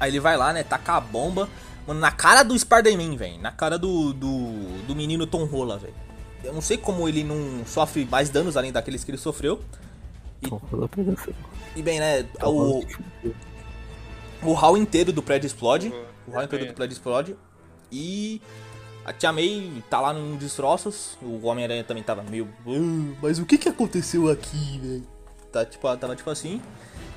Aí 0.00 0.10
ele 0.10 0.20
vai 0.20 0.36
lá, 0.36 0.52
né, 0.52 0.62
taca 0.62 0.94
a 0.94 1.00
bomba, 1.00 1.48
mano, 1.86 1.98
na 2.00 2.10
cara 2.10 2.42
do 2.42 2.58
Spider-Man, 2.58 3.16
velho. 3.16 3.38
Na 3.38 3.50
cara 3.50 3.78
do, 3.78 4.12
do, 4.12 4.82
do 4.86 4.94
menino 4.94 5.26
Tom 5.26 5.44
Rola, 5.44 5.78
velho. 5.78 5.94
Eu 6.44 6.52
não 6.52 6.60
sei 6.60 6.76
como 6.76 7.08
ele 7.08 7.22
não 7.24 7.64
sofre 7.66 8.04
mais 8.04 8.28
danos 8.28 8.56
além 8.56 8.72
daqueles 8.72 9.04
que 9.04 9.10
ele 9.10 9.18
sofreu. 9.18 9.60
Pra 10.40 11.02
você. 11.04 11.32
E 11.76 11.82
bem, 11.82 12.00
né, 12.00 12.26
o, 12.42 12.84
o 14.42 14.52
hall 14.52 14.76
inteiro 14.76 15.12
do 15.12 15.22
prédio 15.22 15.46
explode. 15.46 15.92
O 16.26 16.32
hall 16.32 16.42
inteiro 16.44 16.64
É. 16.64 16.68
do 16.68 16.74
prédio 16.74 16.92
explode. 16.94 17.36
E 17.90 18.42
a 19.04 19.12
Tia 19.12 19.32
May 19.32 19.82
tá 19.90 20.00
lá 20.00 20.12
num 20.12 20.36
destroços. 20.36 21.16
O 21.22 21.46
Homem-Aranha 21.46 21.84
também 21.84 22.02
tava 22.02 22.22
meio. 22.22 22.48
"Ah, 22.66 23.16
mas 23.22 23.38
o 23.38 23.44
que 23.46 23.58
que 23.58 23.68
aconteceu 23.68 24.30
aqui, 24.30 24.78
velho? 24.82 25.06
Tá, 25.52 25.64
tipo, 25.64 25.96
tava 25.96 26.16
tipo 26.16 26.30
assim. 26.30 26.60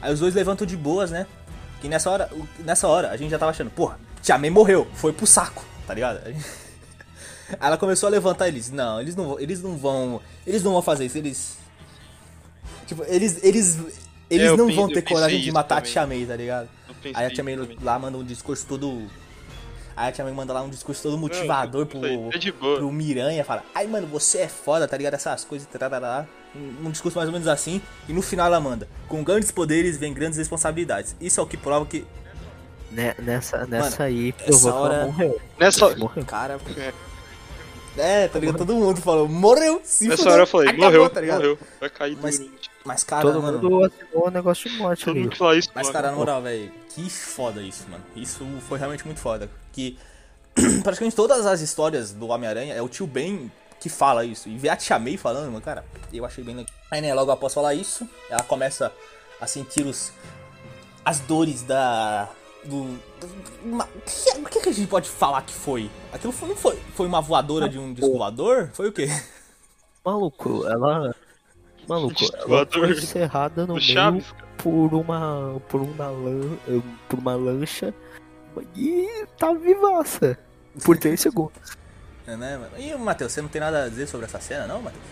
Aí 0.01 0.13
os 0.13 0.19
dois 0.19 0.33
levantam 0.35 0.65
de 0.67 0.75
boas, 0.75 1.11
né? 1.11 1.25
Que 1.81 1.87
nessa 1.87 2.09
hora, 2.09 2.29
nessa 2.59 2.87
hora 2.87 3.11
a 3.11 3.17
gente 3.17 3.29
já 3.31 3.37
tava 3.39 3.51
achando, 3.51 3.69
porra, 3.69 3.99
Tia 4.21 4.37
May 4.37 4.49
morreu, 4.49 4.87
foi 4.93 5.13
pro 5.13 5.25
saco, 5.27 5.63
tá 5.87 5.93
ligado? 5.93 6.21
Aí 6.25 6.35
ela 7.59 7.77
começou 7.77 8.07
a 8.07 8.09
levantar 8.09 8.47
eles. 8.47 8.71
Não, 8.71 8.99
eles 8.99 9.15
não, 9.15 9.25
vão- 9.29 9.39
eles 9.39 9.61
não 9.61 9.77
vão. 9.77 10.21
Eles 10.45 10.63
não 10.63 10.71
vão 10.73 10.81
fazer 10.81 11.05
isso, 11.05 11.17
eles. 11.17 11.57
Tipo, 12.87 13.03
eles. 13.07 13.43
Eles, 13.43 13.77
eles 14.29 14.47
eu 14.47 14.57
não 14.57 14.71
vão 14.73 14.87
ter 14.89 15.01
coragem 15.03 15.39
de 15.41 15.51
matar 15.51 15.75
também. 15.75 15.89
a 15.89 15.93
Tia 15.93 16.07
May, 16.07 16.25
tá 16.25 16.35
ligado? 16.35 16.69
Aí 17.13 17.25
a 17.25 17.29
Tia 17.29 17.43
May 17.43 17.55
também. 17.55 17.77
lá 17.81 17.97
manda 17.99 18.17
um 18.17 18.23
discurso 18.23 18.65
todo. 18.67 19.07
Aí 19.95 20.09
a 20.09 20.11
Tia 20.11 20.25
May 20.25 20.33
manda 20.33 20.51
lá 20.51 20.61
um 20.61 20.69
discurso 20.69 21.03
todo 21.03 21.17
motivador 21.17 21.81
eu 21.81 21.85
pro, 21.85 21.99
falei, 22.01 22.29
é 22.33 22.51
pro 22.51 22.91
Miranha. 22.91 23.43
Fala, 23.45 23.63
ai 23.73 23.87
mano, 23.87 24.05
você 24.07 24.39
é 24.39 24.47
foda, 24.47 24.87
tá 24.87 24.97
ligado? 24.97 25.13
Essas 25.13 25.45
coisas, 25.45 25.67
tarará. 25.67 26.25
Um, 26.53 26.87
um 26.87 26.91
discurso 26.91 27.17
mais 27.17 27.27
ou 27.29 27.33
menos 27.33 27.47
assim. 27.47 27.81
E 28.07 28.13
no 28.13 28.21
final 28.21 28.47
ela 28.47 28.59
manda: 28.59 28.87
Com 29.07 29.23
grandes 29.23 29.51
poderes 29.51 29.97
vem 29.97 30.13
grandes 30.13 30.37
responsabilidades. 30.37 31.15
Isso 31.19 31.39
é 31.39 31.43
o 31.43 31.47
que 31.47 31.55
prova 31.57 31.85
que. 31.85 32.05
Ne- 32.91 33.15
Nessa, 33.19 33.65
nessa 33.65 34.03
Mano, 34.03 34.03
aí, 34.03 34.33
essa 34.45 34.73
hora- 34.73 35.05
morreu. 35.05 35.41
Nessa, 35.59 35.95
Morreu. 35.95 36.25
Cara. 36.25 36.59
É. 36.77 36.93
É, 37.97 38.27
tá 38.27 38.39
ligado? 38.39 38.57
Todo 38.57 38.73
mundo 38.73 38.99
falou: 39.01 39.27
Morreu, 39.27 39.79
se 39.83 40.07
nessa 40.07 40.17
fudeu, 40.17 40.33
hora 40.33 40.41
eu 40.43 40.47
falei, 40.47 40.67
acabou, 40.69 40.85
morreu, 40.85 41.09
tá 41.09 41.21
ligado? 41.21 41.37
morreu. 41.37 41.59
Vai 41.79 41.89
cair 41.89 42.17
Mas-. 42.21 42.41
Mas 42.85 43.03
cara, 43.03 43.23
Todo 43.23 43.41
mano. 43.41 43.59
mundo 43.61 43.83
assinou 43.85 44.27
o 44.27 44.29
negócio 44.29 44.69
de 44.69 44.77
morte 44.77 45.09
ali. 45.09 45.19
mundo 45.21 45.31
que 45.31 45.37
fala 45.37 45.57
isso, 45.57 45.69
Mas, 45.73 45.89
cara, 45.89 46.11
na 46.11 46.17
moral, 46.17 46.41
velho, 46.41 46.71
que 46.89 47.09
foda 47.09 47.61
isso, 47.61 47.85
mano. 47.89 48.03
Isso 48.15 48.45
foi 48.69 48.77
realmente 48.77 49.03
muito 49.05 49.19
foda. 49.19 49.49
Que 49.73 49.97
praticamente 50.83 51.15
todas 51.15 51.45
as 51.47 51.61
histórias 51.61 52.13
do 52.13 52.27
Homem-Aranha 52.27 52.73
é 52.75 52.81
o 52.81 52.87
tio 52.87 53.07
Ben 53.07 53.51
que 53.79 53.89
fala 53.89 54.23
isso. 54.23 54.47
E 54.47 54.57
ver 54.57 54.69
a 54.69 54.75
Tia 54.77 54.97
May 54.99 55.17
falando, 55.17 55.45
mano, 55.51 55.61
cara, 55.61 55.83
eu 56.13 56.23
achei 56.25 56.43
bem 56.43 56.55
legal. 56.55 56.73
Aí, 56.91 57.01
né, 57.01 57.13
logo 57.13 57.31
após 57.31 57.53
falar 57.53 57.73
isso, 57.73 58.07
ela 58.29 58.43
começa 58.43 58.91
a 59.41 59.47
sentir 59.47 59.85
os. 59.85 60.11
as 61.03 61.19
dores 61.19 61.63
da. 61.63 62.29
do. 62.63 62.83
do- 63.19 63.55
uma- 63.63 63.85
o 63.85 64.01
que, 64.01 64.39
o 64.39 64.45
que 64.45 64.59
que 64.61 64.69
a 64.69 64.71
gente 64.71 64.87
pode 64.87 65.09
falar 65.09 65.41
que 65.41 65.53
foi? 65.53 65.89
Aquilo 66.13 66.31
foi, 66.31 66.49
não 66.49 66.55
foi? 66.55 66.79
Foi 66.95 67.05
uma 67.07 67.19
voadora 67.21 67.67
de 67.67 67.77
um 67.79 67.93
disco 67.93 68.13
voador? 68.17 68.69
Foi 68.73 68.89
o 68.89 68.93
quê? 68.93 69.07
Maluco, 70.05 70.65
ela. 70.67 71.15
Maluco, 71.87 72.15
ela 72.33 72.65
foi 72.65 72.91
encerrada 72.91 73.65
no 73.65 73.75
meio 73.75 74.23
por 74.57 74.93
uma. 74.93 75.61
por 75.69 75.81
uma 75.81 76.09
lan, 76.09 76.57
por 77.09 77.19
uma 77.19 77.35
lancha 77.35 77.93
e 78.75 79.25
tá 79.37 79.53
vivaça. 79.53 80.37
Por 80.83 80.97
3 80.97 81.19
segundos. 81.19 81.77
É, 82.27 82.35
né, 82.35 82.57
mano? 82.57 82.71
E, 82.77 82.93
Matheus, 82.95 83.31
você 83.31 83.41
não 83.41 83.49
tem 83.49 83.59
nada 83.61 83.83
a 83.83 83.89
dizer 83.89 84.07
sobre 84.07 84.25
essa 84.25 84.39
cena, 84.39 84.65
não, 84.67 84.81
Matheus? 84.81 85.03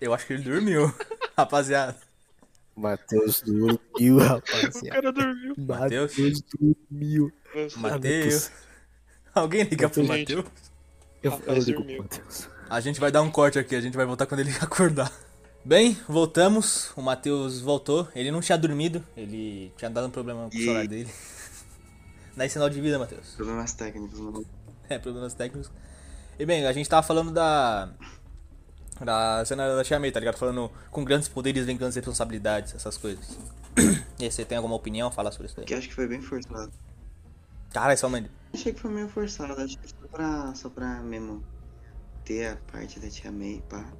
Eu 0.00 0.12
acho 0.12 0.26
que 0.26 0.34
ele 0.34 0.42
dormiu, 0.42 0.92
rapaziada. 1.36 1.96
Matheus 2.76 3.40
dormiu, 3.40 4.16
O 4.16 4.18
rapaziada. 4.18 4.88
cara 4.90 5.12
dormiu. 5.12 5.54
Mateus? 5.56 6.10
Matheus 6.12 6.42
dormiu. 6.90 7.32
Ma- 7.76 7.90
Matheus. 7.90 8.50
Alguém 9.34 9.62
liga 9.62 9.88
pro 9.88 10.04
Gente. 10.04 10.34
Matheus? 10.34 10.46
Eu, 11.22 11.42
eu 11.46 11.54
ligo 11.54 11.78
dormiu. 11.80 11.96
pro 11.96 12.02
Matheus. 12.18 12.48
A 12.68 12.80
gente 12.80 12.98
vai 12.98 13.12
dar 13.12 13.22
um 13.22 13.30
corte 13.30 13.58
aqui, 13.58 13.76
a 13.76 13.80
gente 13.80 13.96
vai 13.96 14.04
voltar 14.04 14.26
quando 14.26 14.40
ele 14.40 14.50
acordar. 14.60 15.12
Bem, 15.64 15.96
voltamos. 16.08 16.92
O 16.96 17.02
Matheus 17.02 17.60
voltou. 17.60 18.08
Ele 18.14 18.30
não 18.30 18.40
tinha 18.40 18.58
dormido, 18.58 19.04
ele 19.16 19.72
tinha 19.76 19.90
dado 19.90 20.06
um 20.06 20.10
problema 20.10 20.48
com 20.48 20.56
o 20.56 20.60
celular 20.60 20.86
dele. 20.86 21.10
Dá 22.36 22.48
sinal 22.48 22.68
de 22.68 22.80
vida, 22.80 22.98
Matheus. 22.98 23.34
Problemas 23.34 23.72
técnicos, 23.72 24.20
não. 24.20 24.44
É, 24.88 25.00
problemas 25.00 25.34
técnicos. 25.34 25.68
E 26.38 26.46
bem, 26.46 26.64
a 26.64 26.72
gente 26.72 26.88
tava 26.88 27.04
falando 27.04 27.32
da. 27.32 27.88
Da 29.00 29.44
cena 29.44 29.74
da 29.74 29.82
Tia 29.82 29.98
May, 29.98 30.12
tá 30.12 30.20
ligado? 30.20 30.36
Falando 30.36 30.70
com 30.92 31.04
grandes 31.04 31.26
poderes 31.28 31.66
vem 31.66 31.76
grandes 31.76 31.96
responsabilidades, 31.96 32.74
essas 32.74 32.96
coisas. 32.96 33.36
E 34.18 34.24
aí, 34.24 34.30
você 34.30 34.46
tem 34.46 34.56
alguma 34.56 34.74
opinião 34.74 35.08
a 35.08 35.10
falar 35.10 35.30
sobre 35.30 35.48
isso 35.48 35.60
aí? 35.60 35.66
Que 35.66 35.74
acho 35.74 35.88
que 35.88 35.94
foi 35.94 36.06
bem 36.06 36.22
forçado. 36.22 36.72
Cara, 37.70 37.92
isso 37.92 38.06
é 38.06 38.08
uma. 38.08 38.24
Achei 38.54 38.72
que 38.72 38.80
foi 38.80 38.90
meio 38.90 39.08
forçado, 39.08 39.60
acho 39.60 39.76
que 39.76 39.88
só 39.88 40.08
pra, 40.10 40.54
só 40.54 40.70
pra 40.70 41.02
mesmo 41.02 41.44
ter 42.26 42.48
a 42.48 42.56
parte 42.70 43.00
da 43.00 43.08
tia 43.08 43.32
May, 43.32 43.62
pá. 43.68 43.90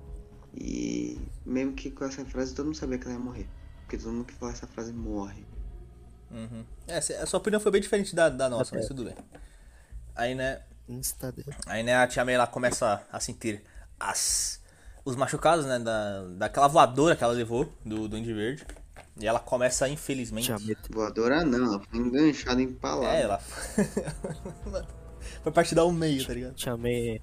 E 0.54 1.18
mesmo 1.44 1.72
que 1.72 1.90
com 1.90 2.04
essa 2.04 2.24
frase 2.26 2.54
todo 2.54 2.66
mundo 2.66 2.76
sabia 2.76 2.98
que 2.98 3.04
ela 3.04 3.14
ia 3.14 3.20
morrer. 3.20 3.48
Porque 3.80 3.96
todo 3.96 4.12
mundo 4.12 4.26
que 4.26 4.34
fala 4.34 4.52
essa 4.52 4.66
frase 4.66 4.92
morre. 4.92 5.46
Uhum. 6.30 6.64
É, 6.88 6.98
a 6.98 7.26
sua 7.26 7.38
opinião 7.38 7.60
foi 7.60 7.70
bem 7.70 7.80
diferente 7.80 8.14
da, 8.14 8.28
da 8.28 8.48
nossa, 8.48 8.74
mas 8.74 8.88
tudo 8.88 9.04
bem. 9.04 9.14
Aí, 10.14 10.34
né, 10.34 10.60
aí, 11.66 11.82
né, 11.82 11.94
a 11.94 12.06
tia 12.06 12.24
May 12.24 12.34
ela 12.34 12.46
começa 12.46 13.06
a 13.12 13.20
sentir 13.20 13.62
as, 14.00 14.60
os 15.04 15.14
machucados, 15.14 15.64
né, 15.64 15.78
da, 15.78 16.24
daquela 16.36 16.66
voadora 16.66 17.14
que 17.14 17.22
ela 17.22 17.32
levou 17.32 17.72
do 17.84 18.08
Duende 18.08 18.32
Verde. 18.34 18.66
E 19.18 19.26
ela 19.26 19.38
começa, 19.38 19.88
infelizmente. 19.88 20.52
Voadora 20.90 21.44
não, 21.44 21.74
ela 21.74 21.80
foi 21.80 21.98
enganchada 22.00 22.60
em 22.60 22.72
palavra. 22.72 23.16
É, 23.16 23.22
ela. 23.22 23.38
Foi 25.42 25.52
partir 25.52 25.74
dar 25.74 25.84
um 25.84 25.92
meio, 25.92 26.24
tá 26.26 26.34
ligado? 26.34 26.54
Tia 26.54 26.76
May, 26.76 27.20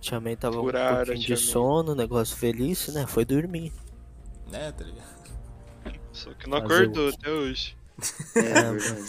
Tia 0.00 0.20
May 0.20 0.36
tava 0.36 0.56
Furaram, 0.56 1.02
um 1.02 1.04
pouquinho 1.06 1.26
de 1.26 1.36
sono, 1.36 1.94
negócio 1.94 2.36
feliz, 2.36 2.88
né? 2.88 3.06
Foi 3.06 3.24
dormir. 3.24 3.72
Né, 4.50 4.72
tá 4.72 4.84
ligado? 4.84 5.20
Só 6.12 6.32
que 6.34 6.48
não 6.48 6.60
Fazer 6.60 6.74
acordou 6.84 7.06
o 7.06 7.08
até 7.10 7.30
hoje. 7.30 7.76
É, 8.34 8.72
verdade. 8.72 9.06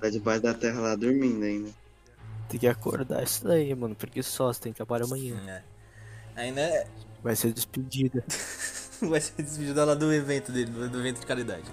tá 0.00 0.10
debaixo 0.10 0.42
da 0.42 0.54
terra 0.54 0.80
lá 0.80 0.94
dormindo 0.94 1.44
ainda. 1.44 1.70
Tem 2.48 2.60
que 2.60 2.66
acordar 2.66 3.22
isso 3.24 3.44
daí, 3.44 3.74
mano. 3.74 3.94
Preguiçosa, 3.94 4.60
tem 4.60 4.72
trabalho 4.72 5.06
amanhã. 5.06 5.36
É. 5.48 5.62
Aí, 6.36 6.52
né, 6.52 6.84
Vai 7.22 7.34
ser 7.34 7.52
despedida. 7.52 8.22
vai 9.02 9.20
ser 9.20 9.42
despedida 9.42 9.84
lá 9.84 9.94
do 9.94 10.12
evento 10.12 10.52
dele, 10.52 10.70
do 10.70 11.00
evento 11.00 11.20
de 11.20 11.26
caridade. 11.26 11.64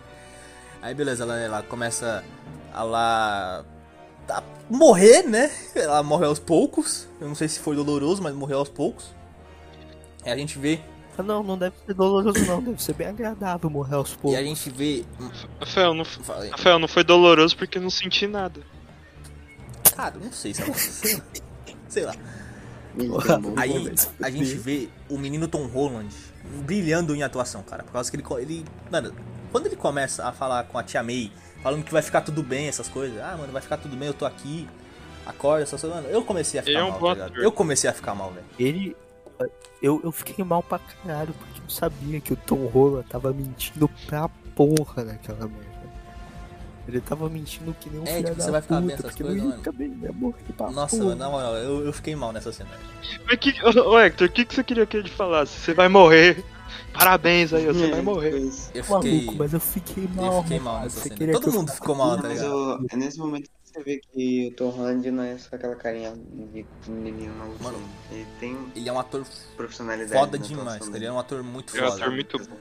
Aí 0.81 0.93
beleza, 0.95 1.23
ela, 1.23 1.37
ela 1.37 1.63
começa 1.63 2.23
a 2.73 2.83
lá 2.83 3.65
morrer, 4.73 5.23
né? 5.23 5.51
Ela 5.75 6.03
morre 6.03 6.25
aos 6.25 6.39
poucos. 6.39 7.07
Eu 7.19 7.27
não 7.27 7.35
sei 7.35 7.47
se 7.47 7.59
foi 7.59 7.75
doloroso, 7.75 8.21
mas 8.21 8.33
morreu 8.33 8.59
aos 8.59 8.69
poucos. 8.69 9.13
Aí 10.23 10.31
a 10.31 10.37
gente 10.37 10.57
vê, 10.57 10.79
não, 11.21 11.43
não 11.43 11.57
deve 11.57 11.75
ser 11.85 11.93
doloroso, 11.93 12.45
não. 12.45 12.61
Deve 12.61 12.81
ser 12.81 12.93
bem 12.93 13.07
agradável 13.07 13.69
morrer 13.69 13.95
aos 13.95 14.13
e 14.13 14.17
poucos. 14.17 14.39
a 14.39 14.43
gente 14.43 14.69
vê, 14.71 15.05
Rafael, 15.59 15.93
não, 15.93 16.05
falei, 16.05 16.49
Rafael, 16.49 16.79
não 16.79 16.87
foi 16.87 17.03
doloroso 17.03 17.55
porque 17.55 17.79
não 17.79 17.89
senti 17.89 18.25
nada. 18.25 18.61
cara, 19.95 20.15
não 20.21 20.31
sei, 20.31 20.53
sei 20.53 20.65
lá. 21.15 21.23
Sei 21.87 22.03
lá. 22.05 22.15
Bom 22.95 23.53
Aí 23.57 23.69
momento. 23.69 24.09
a 24.21 24.29
gente 24.29 24.55
vê 24.55 24.89
o 25.09 25.17
menino 25.17 25.47
Tom 25.47 25.65
Holland 25.67 26.13
brilhando 26.65 27.15
em 27.15 27.23
atuação, 27.23 27.63
cara. 27.63 27.83
Por 27.83 27.91
causa 27.91 28.09
que 28.09 28.17
ele, 28.17 28.23
ele. 28.39 28.65
Mano, 28.91 29.13
quando 29.51 29.67
ele 29.67 29.75
começa 29.75 30.27
a 30.27 30.31
falar 30.31 30.63
com 30.65 30.77
a 30.77 30.83
tia 30.83 31.03
May, 31.03 31.31
falando 31.63 31.83
que 31.83 31.91
vai 31.93 32.01
ficar 32.01 32.21
tudo 32.21 32.43
bem, 32.43 32.67
essas 32.67 32.87
coisas. 32.89 33.19
Ah, 33.19 33.35
mano, 33.37 33.51
vai 33.51 33.61
ficar 33.61 33.77
tudo 33.77 33.95
bem, 33.95 34.09
eu 34.09 34.13
tô 34.13 34.25
aqui. 34.25 34.67
Acorda, 35.25 35.63
essas 35.63 35.79
coisas. 35.81 36.01
Mano, 36.03 36.13
eu 36.13 36.23
comecei 36.23 36.59
a 36.59 36.63
ficar 36.63 36.79
é 36.79 36.83
um 36.83 36.99
mal, 36.99 37.15
tá. 37.15 37.29
Eu 37.35 37.51
comecei 37.51 37.89
a 37.89 37.93
ficar 37.93 38.13
mal, 38.13 38.31
velho. 38.31 38.45
Ele. 38.59 38.95
Eu, 39.81 39.99
eu 40.03 40.11
fiquei 40.11 40.43
mal 40.45 40.61
pra 40.61 40.79
caralho, 40.79 41.33
porque 41.33 41.61
eu 41.61 41.69
sabia 41.69 42.21
que 42.21 42.33
o 42.33 42.35
Tom 42.37 42.67
Holland 42.67 43.07
tava 43.09 43.33
mentindo 43.33 43.89
pra 44.05 44.29
porra 44.55 45.03
naquela 45.03 45.47
merda. 45.47 45.73
Ele 46.87 46.99
tava 46.99 47.29
mentindo 47.29 47.73
que 47.79 47.89
nem 47.89 48.01
um 48.01 48.03
É, 48.03 48.17
filho 48.17 48.23
tipo, 48.25 48.35
da 48.35 48.43
você 48.43 48.51
vai 48.51 48.61
ficar 48.61 48.75
puta, 48.81 48.87
bem 48.87 48.95
essas 48.95 49.15
coisas, 49.15 49.37
não 49.37 49.49
mano. 49.49 49.73
bem, 49.73 49.87
né, 49.89 50.09
pra 50.57 50.69
Nossa, 50.71 50.97
porra. 50.97 51.09
mano, 51.09 51.19
na 51.19 51.29
moral, 51.29 51.55
eu, 51.55 51.85
eu 51.85 51.93
fiquei 51.93 52.15
mal 52.15 52.33
nessa 52.33 52.51
cena. 52.51 52.69
Mas 53.25 53.37
que, 53.39 53.53
ô, 53.63 53.91
ô, 53.91 53.99
Hector, 53.99 54.27
o 54.27 54.31
que, 54.31 54.45
que 54.45 54.53
você 54.53 54.63
queria 54.63 54.85
que 54.85 54.97
ele 54.97 55.09
falasse? 55.09 55.57
Você 55.59 55.73
vai 55.73 55.87
morrer. 55.87 56.43
Parabéns 56.93 57.53
aí, 57.53 57.65
você 57.65 57.89
vai 57.89 58.01
morrer. 58.01 58.31
Pois. 58.31 58.71
Eu 58.73 58.83
fiquei. 58.83 59.11
Maluco, 59.17 59.35
mas 59.37 59.53
eu 59.53 59.59
fiquei 59.59 60.07
mal. 60.07 60.25
Eu 60.37 60.41
fiquei 60.43 60.59
mal 60.59 60.81
nessa 60.81 60.99
Você 61.01 61.09
cena. 61.09 61.33
Todo 61.33 61.47
eu 61.47 61.53
mundo 61.53 61.71
ficou 61.71 61.95
mal, 61.95 62.15
tá 62.17 62.23
Mas 62.23 62.33
ligado? 62.41 62.53
o- 62.55 62.85
é 62.91 62.95
nesse 62.95 63.17
momento 63.19 63.43
que 63.49 63.49
você 63.69 63.83
vê 63.83 63.97
que 64.11 64.47
o 64.51 64.55
Tom 64.55 64.69
Holland 64.69 65.11
não 65.11 65.23
é 65.23 65.37
só 65.37 65.55
aquela 65.55 65.75
carinha 65.75 66.13
de 66.13 66.65
menino 66.91 67.33
maluco. 67.35 67.63
Mano. 67.63 67.79
Ele 68.11 68.27
tem 68.39 68.57
Ele 68.75 68.89
é 68.89 68.93
um 68.93 68.99
ator 68.99 69.25
profissionalidade. 69.57 70.13
foda 70.19 70.37
demais. 70.37 70.75
atuação 70.75 70.95
Ele 70.95 71.05
é 71.05 71.11
um 71.11 71.19
ator 71.19 71.43
muito 71.43 71.75
É 71.75 71.81
um 71.83 71.89
foda. 71.91 72.01
ator 72.03 72.13
muito 72.13 72.37
bom. 72.39 72.57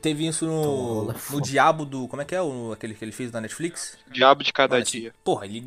Teve 0.00 0.26
isso 0.28 0.46
no, 0.46 1.10
é 1.10 1.14
no 1.14 1.18
foda. 1.18 1.42
Diabo 1.42 1.84
do. 1.84 2.06
Como 2.06 2.22
é 2.22 2.24
que 2.24 2.34
é? 2.34 2.40
O, 2.40 2.70
aquele 2.72 2.94
que 2.94 3.04
ele 3.04 3.10
fez 3.12 3.32
na 3.32 3.40
Netflix? 3.40 3.98
Diabo 4.08 4.44
de 4.44 4.52
cada 4.52 4.76
Mano, 4.76 4.84
dia. 4.86 5.12
Porra, 5.24 5.46
ele 5.46 5.62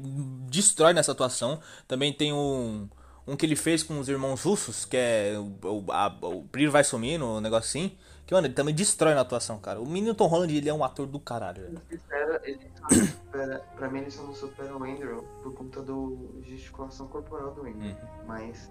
destrói 0.47 0.93
nessa 0.93 1.11
atuação. 1.11 1.59
Também 1.87 2.13
tem 2.13 2.31
um, 2.31 2.87
um 3.31 3.35
que 3.35 3.45
ele 3.45 3.55
fez 3.55 3.83
com 3.83 3.99
os 3.99 4.09
irmãos 4.09 4.41
russos, 4.43 4.85
que 4.85 4.97
é 4.97 5.33
o, 5.37 5.83
o, 5.85 5.91
a- 5.91 6.17
o 6.21 6.41
brilho 6.41 6.71
vai 6.71 6.83
sumindo, 6.83 7.25
um 7.25 7.39
negócio 7.41 7.67
assim. 7.69 7.95
Que, 8.25 8.33
mano, 8.35 8.45
ele 8.45 8.53
também 8.53 8.75
destrói 8.75 9.15
na 9.15 9.21
atuação, 9.21 9.57
cara. 9.57 9.79
O 9.81 9.87
menino 9.87 10.13
Tom 10.13 10.27
Holland, 10.27 10.55
ele 10.55 10.69
é 10.69 10.73
um 10.73 10.83
ator 10.83 11.07
do 11.07 11.19
caralho, 11.19 11.63
velho. 11.63 11.81
Supera, 11.89 12.41
ele 12.43 12.59
só 12.75 12.95
não 12.95 13.07
supera, 13.07 13.59
pra 13.75 13.89
mim 13.89 13.99
ele 14.01 14.11
só 14.11 14.21
não 14.23 14.35
supera 14.35 14.77
o 14.77 14.83
Andrew 14.83 15.23
por 15.41 15.51
conta 15.55 15.81
do 15.81 16.39
gesticulação 16.43 17.07
corporal 17.07 17.51
do 17.55 17.61
Andrew. 17.61 17.89
Uhum. 17.89 17.95
Mas, 18.27 18.69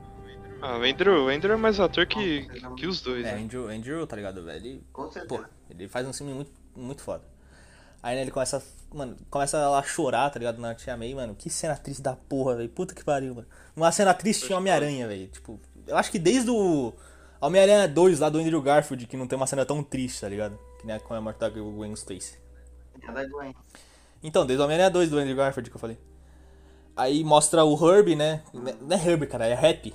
Ah, 0.62 0.78
o 0.78 0.82
Andrew, 0.84 1.24
o 1.24 1.28
Andrew 1.28 1.54
é 1.54 1.56
mais 1.56 1.80
ator 1.80 2.06
que, 2.06 2.46
que 2.76 2.86
os 2.86 3.00
dois, 3.00 3.26
É, 3.26 3.34
né? 3.34 3.42
Andrew, 3.42 3.68
Andrew, 3.68 4.06
tá 4.06 4.14
ligado, 4.14 4.44
velho? 4.44 4.64
Ele, 4.64 4.84
com 4.92 5.10
certeza. 5.10 5.42
pô, 5.42 5.48
ele 5.70 5.88
faz 5.88 6.06
um 6.06 6.12
filme 6.12 6.32
muito, 6.34 6.52
muito 6.76 7.02
foda. 7.02 7.24
Aí, 8.02 8.14
né, 8.14 8.22
ele 8.22 8.30
começa, 8.30 8.62
mano, 8.92 9.16
começa 9.30 9.76
a 9.76 9.82
chorar, 9.82 10.30
tá 10.30 10.38
ligado, 10.38 10.60
na 10.60 10.74
Tia 10.74 10.96
May, 10.96 11.14
mano. 11.14 11.34
Que 11.34 11.50
cena 11.50 11.76
triste 11.76 12.00
da 12.02 12.14
porra, 12.14 12.56
velho. 12.56 12.68
Puta 12.68 12.94
que 12.94 13.04
pariu, 13.04 13.34
mano. 13.34 13.46
Uma 13.76 13.90
cena 13.92 14.14
triste 14.14 14.46
tinha 14.46 14.58
Homem-Aranha, 14.58 15.08
velho. 15.08 15.26
Tipo, 15.28 15.60
eu 15.86 15.96
acho 15.96 16.10
que 16.10 16.18
desde 16.18 16.50
o 16.50 16.92
Homem-Aranha 17.40 17.88
2 17.88 18.20
lá 18.20 18.28
do 18.28 18.38
Andrew 18.38 18.62
Garfield, 18.62 19.06
que 19.06 19.16
não 19.16 19.26
tem 19.26 19.36
uma 19.36 19.46
cena 19.46 19.64
tão 19.66 19.82
triste, 19.82 20.20
tá 20.20 20.28
ligado? 20.28 20.58
Que 20.80 20.86
nem 20.86 20.96
a 20.96 21.00
com 21.00 21.14
a 21.14 21.20
morte 21.20 21.38
da 21.38 21.48
Gwen 21.48 21.92
Stacy. 21.94 22.38
É. 23.02 23.54
Então, 24.22 24.46
desde 24.46 24.60
o 24.60 24.64
Homem-Aranha 24.64 24.90
2 24.90 25.10
do 25.10 25.18
Andrew 25.18 25.36
Garfield 25.36 25.70
que 25.70 25.76
eu 25.76 25.80
falei. 25.80 25.98
Aí 26.96 27.22
mostra 27.22 27.64
o 27.64 27.74
Herb, 27.74 28.16
né? 28.16 28.42
Não 28.52 28.96
é 28.96 29.08
Herb, 29.08 29.26
cara, 29.26 29.46
é 29.46 29.54
Rap. 29.54 29.94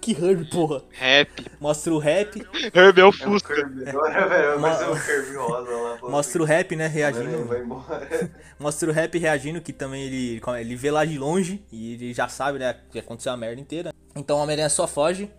Que 0.00 0.12
Herb, 0.12 0.44
porra. 0.50 0.82
Rap. 0.90 1.46
Mostra 1.60 1.92
o 1.92 1.98
Rap, 1.98 2.42
Herb 2.74 2.98
é 2.98 3.02
o 3.02 3.06
É 3.06 3.08
o 3.08 3.12
Fusca. 3.12 3.54
Kirby 3.54 3.88
agora, 3.88 4.28
velho. 4.28 4.60
Mas 4.60 4.80
é 4.80 4.86
Mo- 4.86 4.92
o 4.92 5.00
Kirby 5.00 5.36
rosa 5.36 5.70
lá. 5.70 5.96
pô. 5.98 6.10
mostra 6.10 6.42
o 6.42 6.44
Rap, 6.44 6.76
né, 6.76 6.86
reagindo. 6.86 7.44
vai 7.46 7.60
embora. 7.62 8.30
Mostra 8.58 8.90
o 8.90 8.92
Rap 8.92 9.16
reagindo, 9.18 9.60
que 9.60 9.72
também 9.72 10.02
ele, 10.04 10.40
ele 10.60 10.76
vê 10.76 10.90
lá 10.90 11.04
de 11.04 11.16
longe 11.18 11.64
e 11.70 11.94
ele 11.94 12.12
já 12.14 12.28
sabe, 12.28 12.58
né, 12.58 12.74
que 12.90 12.98
aconteceu 12.98 13.32
a 13.32 13.36
merda 13.36 13.60
inteira. 13.60 13.92
Então 14.16 14.36
o 14.36 14.40
Homem-Aranha 14.40 14.68
só 14.68 14.86
foge. 14.86 15.30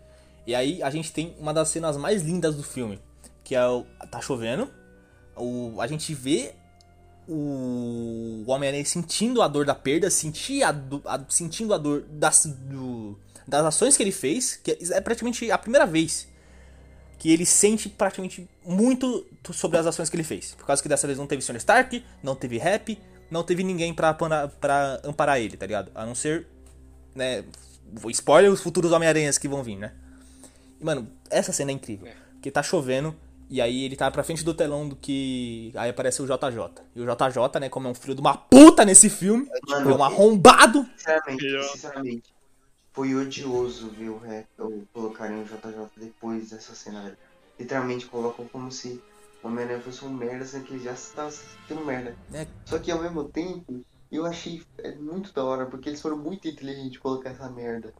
E 0.47 0.55
aí 0.55 0.81
a 0.81 0.89
gente 0.89 1.11
tem 1.11 1.35
uma 1.39 1.53
das 1.53 1.69
cenas 1.69 1.97
mais 1.97 2.21
lindas 2.23 2.55
do 2.55 2.63
filme, 2.63 2.99
que 3.43 3.55
é 3.55 3.65
o. 3.67 3.85
Tá 4.09 4.21
chovendo. 4.21 4.69
O, 5.35 5.79
a 5.79 5.85
gente 5.87 6.13
vê 6.13 6.53
o, 7.27 8.43
o 8.47 8.51
Homem-Aranha 8.51 8.83
sentindo 8.85 9.41
a 9.41 9.47
dor 9.47 9.65
da 9.65 9.75
perda, 9.75 10.09
sentir 10.09 10.63
a, 10.63 10.71
do- 10.71 11.01
a- 11.05 11.23
sentindo 11.29 11.73
a 11.73 11.77
dor 11.77 12.03
das, 12.09 12.45
do- 12.45 13.17
das 13.49 13.65
ações 13.65 13.97
que 13.97 14.03
ele 14.03 14.11
fez, 14.11 14.55
que 14.63 14.77
é 14.91 15.01
praticamente 15.01 15.49
a 15.51 15.57
primeira 15.57 15.85
vez 15.85 16.27
que 17.17 17.31
ele 17.33 17.45
sente 17.45 17.89
praticamente 17.89 18.47
muito 18.65 19.25
sobre 19.51 19.77
as 19.77 19.85
ações 19.85 20.09
que 20.09 20.15
ele 20.15 20.23
fez. 20.23 20.55
Por 20.55 20.65
causa 20.65 20.81
que 20.81 20.87
dessa 20.87 21.05
vez 21.05 21.19
não 21.19 21.27
teve 21.27 21.41
Sr. 21.41 21.57
Stark, 21.57 22.01
não 22.23 22.33
teve 22.33 22.57
Rap, 22.57 22.97
não 23.29 23.43
teve 23.43 23.61
ninguém 23.61 23.93
pra, 23.93 24.13
pana- 24.13 24.47
pra 24.47 25.01
amparar 25.03 25.37
ele, 25.39 25.57
tá 25.57 25.65
ligado? 25.65 25.91
A 25.93 26.05
não 26.05 26.15
ser, 26.15 26.47
né, 27.13 27.43
spoiler, 28.07 28.49
os 28.49 28.61
futuros 28.61 28.93
Homem-Aranhas 28.93 29.37
que 29.37 29.49
vão 29.49 29.61
vir, 29.61 29.75
né? 29.75 29.91
E, 30.79 30.85
mano, 30.85 31.09
essa 31.29 31.51
cena 31.51 31.71
é 31.71 31.73
incrível. 31.73 32.07
Porque 32.35 32.49
tá 32.49 32.63
chovendo, 32.63 33.13
e 33.49 33.59
aí 33.59 33.83
ele 33.83 33.97
tá 33.97 34.09
pra 34.09 34.23
frente 34.23 34.45
do 34.45 34.53
telão 34.53 34.87
do 34.87 34.95
que... 34.95 35.73
Aí 35.75 35.89
aparece 35.89 36.21
o 36.21 36.25
JJ. 36.25 36.83
E 36.95 37.01
o 37.01 37.05
JJ, 37.05 37.59
né, 37.59 37.67
como 37.67 37.85
é 37.89 37.91
um 37.91 37.95
filho 37.95 38.15
de 38.15 38.21
uma 38.21 38.37
puta 38.37 38.85
nesse 38.85 39.09
filme, 39.09 39.49
Mano, 39.67 39.91
é 39.91 39.93
um 39.93 40.03
arrombado. 40.05 40.87
Sinceramente, 40.95 41.67
sinceramente. 41.73 42.38
Foi 42.93 43.15
odioso 43.15 43.89
ver 43.89 44.09
o 44.09 44.21
ou 44.57 44.83
colocarem 44.93 45.41
o 45.41 45.45
JJ 45.45 45.89
depois 45.97 46.49
dessa 46.49 46.73
cena. 46.73 47.17
Literalmente 47.59 48.05
colocam 48.05 48.47
como 48.47 48.71
se 48.71 49.01
o 49.43 49.47
Homem-Aranha 49.47 49.81
fosse 49.81 50.03
um 50.03 50.09
merda, 50.09 50.45
sendo 50.45 50.65
que 50.65 50.73
ele 50.73 50.83
já 50.83 50.93
estava 50.93 51.31
sendo 51.31 51.85
merda. 51.85 52.15
É. 52.33 52.47
Só 52.65 52.79
que 52.79 52.91
ao 52.91 53.01
mesmo 53.01 53.25
tempo, 53.25 53.85
eu 54.11 54.25
achei 54.25 54.63
é, 54.79 54.95
muito 54.95 55.33
da 55.33 55.43
hora, 55.43 55.65
porque 55.65 55.89
eles 55.89 56.01
foram 56.01 56.17
muito 56.17 56.47
inteligentes 56.47 56.91
de 56.91 56.99
colocar 56.99 57.29
essa 57.29 57.49
merda. 57.49 57.93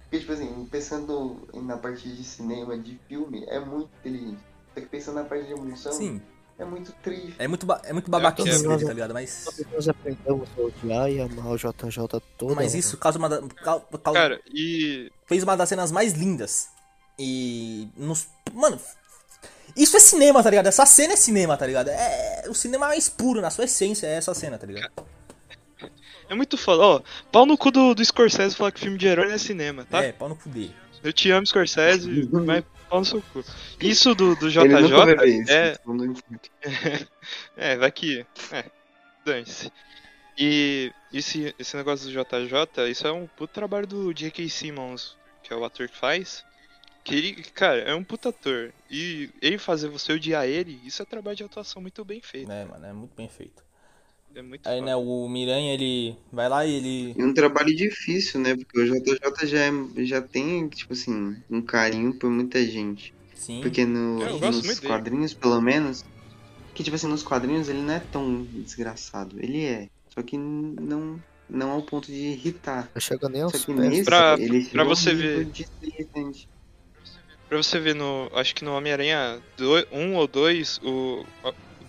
Porque, 0.00 0.18
tipo 0.18 0.32
assim, 0.32 0.66
pensando 0.70 1.48
na 1.54 1.78
parte 1.78 2.08
de 2.08 2.24
cinema, 2.24 2.76
de 2.76 2.98
filme, 3.08 3.44
é 3.46 3.58
muito 3.60 3.90
inteligente. 4.00 4.42
Só 4.74 4.80
que 4.80 4.86
pensando 4.86 5.14
na 5.16 5.24
parte 5.24 5.46
de 5.46 5.52
emoção, 5.52 5.92
Sim, 5.92 6.20
é 6.62 6.64
muito 6.64 6.92
triste. 7.02 7.34
é 7.38 7.48
muito, 7.48 7.66
ba 7.66 7.80
é 7.84 7.92
muito 7.92 8.10
babaquice 8.10 8.48
É, 8.50 8.58
dele, 8.58 8.84
tá 8.86 8.92
ligado? 8.92 9.12
Mas... 9.14 9.46
Nós 9.72 9.88
aprendemos 9.88 10.48
a 10.56 10.60
odiar 10.62 11.10
e 11.10 11.20
amar 11.20 11.46
o 11.48 11.56
JJ 11.56 12.20
toda 12.38 12.54
Mas 12.54 12.74
isso 12.74 12.96
causa 12.96 13.18
uma 13.18 13.28
causa- 13.62 13.84
Cara, 14.12 14.40
e. 14.52 15.10
fez 15.26 15.42
uma 15.42 15.56
das 15.56 15.68
cenas 15.68 15.90
mais 15.92 16.12
lindas. 16.12 16.68
E 17.18 17.88
nos, 17.96 18.26
mano, 18.52 18.80
isso 19.76 19.96
é 19.96 20.00
cinema, 20.00 20.42
tá 20.42 20.50
ligado? 20.50 20.66
Essa 20.66 20.86
cena 20.86 21.12
é 21.12 21.16
cinema, 21.16 21.56
tá 21.56 21.66
ligado? 21.66 21.88
É 21.88 22.44
o 22.48 22.54
cinema 22.54 22.86
mais 22.88 23.08
puro 23.08 23.40
na 23.40 23.50
sua 23.50 23.64
essência 23.64 24.06
é 24.06 24.14
essa 24.14 24.34
cena, 24.34 24.58
tá 24.58 24.66
ligado? 24.66 24.90
É 26.28 26.34
muito 26.34 26.56
foda. 26.56 26.82
Ó, 26.82 27.00
pau 27.30 27.44
no 27.44 27.58
cu 27.58 27.70
do, 27.70 27.94
do 27.94 28.02
Scorsese 28.02 28.54
falar 28.56 28.72
que 28.72 28.80
filme 28.80 28.96
de 28.96 29.06
herói 29.06 29.26
não 29.26 29.34
é 29.34 29.38
cinema, 29.38 29.84
tá? 29.84 30.02
É, 30.02 30.12
pau 30.12 30.30
no 30.30 30.36
cu 30.36 30.48
dele. 30.48 30.74
Eu 31.04 31.12
te 31.12 31.30
amo, 31.30 31.46
Scorsese, 31.46 32.08
mas 32.32 32.64
no 32.98 33.04
seu 33.04 33.22
cu. 33.22 33.44
Isso 33.80 34.14
do, 34.14 34.34
do 34.36 34.48
Ele 34.48 34.80
nunca 34.80 35.04
vai 35.04 35.06
ver 35.06 35.18
JJ 35.18 35.40
isso. 35.42 35.52
é. 35.52 35.78
não 35.86 36.04
importa. 36.04 36.48
É, 37.56 37.76
vai 37.76 37.90
que. 37.92 38.26
É, 38.50 38.64
dane-se. 39.24 39.72
E 40.36 40.92
esse, 41.12 41.54
esse 41.58 41.76
negócio 41.76 42.06
do 42.06 42.12
JJ, 42.12 42.90
isso 42.90 43.06
é 43.06 43.12
um 43.12 43.26
puto 43.26 43.52
trabalho 43.52 43.86
do 43.86 44.12
J.K. 44.12 44.48
Simmons, 44.48 45.16
que 45.42 45.52
é 45.52 45.56
o 45.56 45.64
ator 45.64 45.88
que 45.88 45.96
faz. 45.96 46.44
Que 47.04 47.16
ele, 47.16 47.42
cara, 47.42 47.80
é 47.80 47.94
um 47.94 48.04
puta 48.04 48.28
ator. 48.30 48.72
E 48.90 49.30
ele 49.42 49.58
fazer 49.58 49.88
você 49.88 50.12
odiar 50.12 50.46
ele, 50.46 50.80
isso 50.84 51.02
é 51.02 51.04
trabalho 51.04 51.36
de 51.36 51.44
atuação 51.44 51.82
muito 51.82 52.04
bem 52.04 52.20
feito. 52.20 52.50
É, 52.50 52.64
mano, 52.64 52.86
é 52.86 52.92
muito 52.92 53.14
bem 53.14 53.28
feito. 53.28 53.62
É 54.34 54.42
muito 54.42 54.66
Aí, 54.68 54.78
foda. 54.78 54.86
né, 54.86 54.96
o 54.96 55.28
Miranha, 55.28 55.74
ele 55.74 56.16
vai 56.32 56.48
lá 56.48 56.64
e 56.64 56.74
ele. 56.74 57.14
E 57.18 57.22
um 57.22 57.34
trabalho 57.34 57.74
difícil, 57.76 58.40
né? 58.40 58.56
Porque 58.56 58.78
o 58.80 58.84
JJ 58.86 59.46
já, 59.46 59.58
é- 59.58 60.04
já 60.04 60.22
tem, 60.22 60.68
tipo 60.68 60.92
assim, 60.94 61.36
um 61.50 61.60
carinho 61.60 62.14
por 62.14 62.30
muita 62.30 62.64
gente. 62.64 63.12
Sim. 63.34 63.60
Porque 63.60 63.84
no- 63.84 64.22
É, 64.22 64.50
nos 64.50 64.80
quadrinhos, 64.80 65.34
pelo 65.34 65.60
menos, 65.60 66.04
Que, 66.74 66.82
tipo 66.82 66.96
assim, 66.96 67.06
nos 67.06 67.22
quadrinhos 67.22 67.68
ele 67.68 67.82
não 67.82 67.92
é 67.92 68.00
tão 68.00 68.44
desgraçado. 68.44 69.36
Ele 69.38 69.62
é. 69.62 69.88
Só 70.08 70.22
que 70.22 70.38
não, 70.38 71.20
não 71.48 71.70
ao 71.70 71.82
ponto 71.82 72.06
de 72.06 72.14
irritar. 72.14 72.90
Não 72.94 73.00
chega 73.00 73.28
nem 73.28 73.42
aos 73.42 73.52
Só 73.52 73.58
que 73.58 73.74
pés. 73.74 73.88
nesse, 73.90 74.04
Pra- 74.04 74.36
ele 74.38 74.64
pra 74.64 74.82
você 74.82 75.10
ao 75.10 75.16
ver. 75.16 75.48
Pra 77.46 77.58
você 77.58 77.78
ver 77.78 77.94
no. 77.94 78.30
Acho 78.34 78.54
que 78.54 78.64
no 78.64 78.72
Homem-Aranha 78.72 79.38
1 79.92 80.14
ou 80.14 80.26
2, 80.26 80.80
o. 80.82 81.26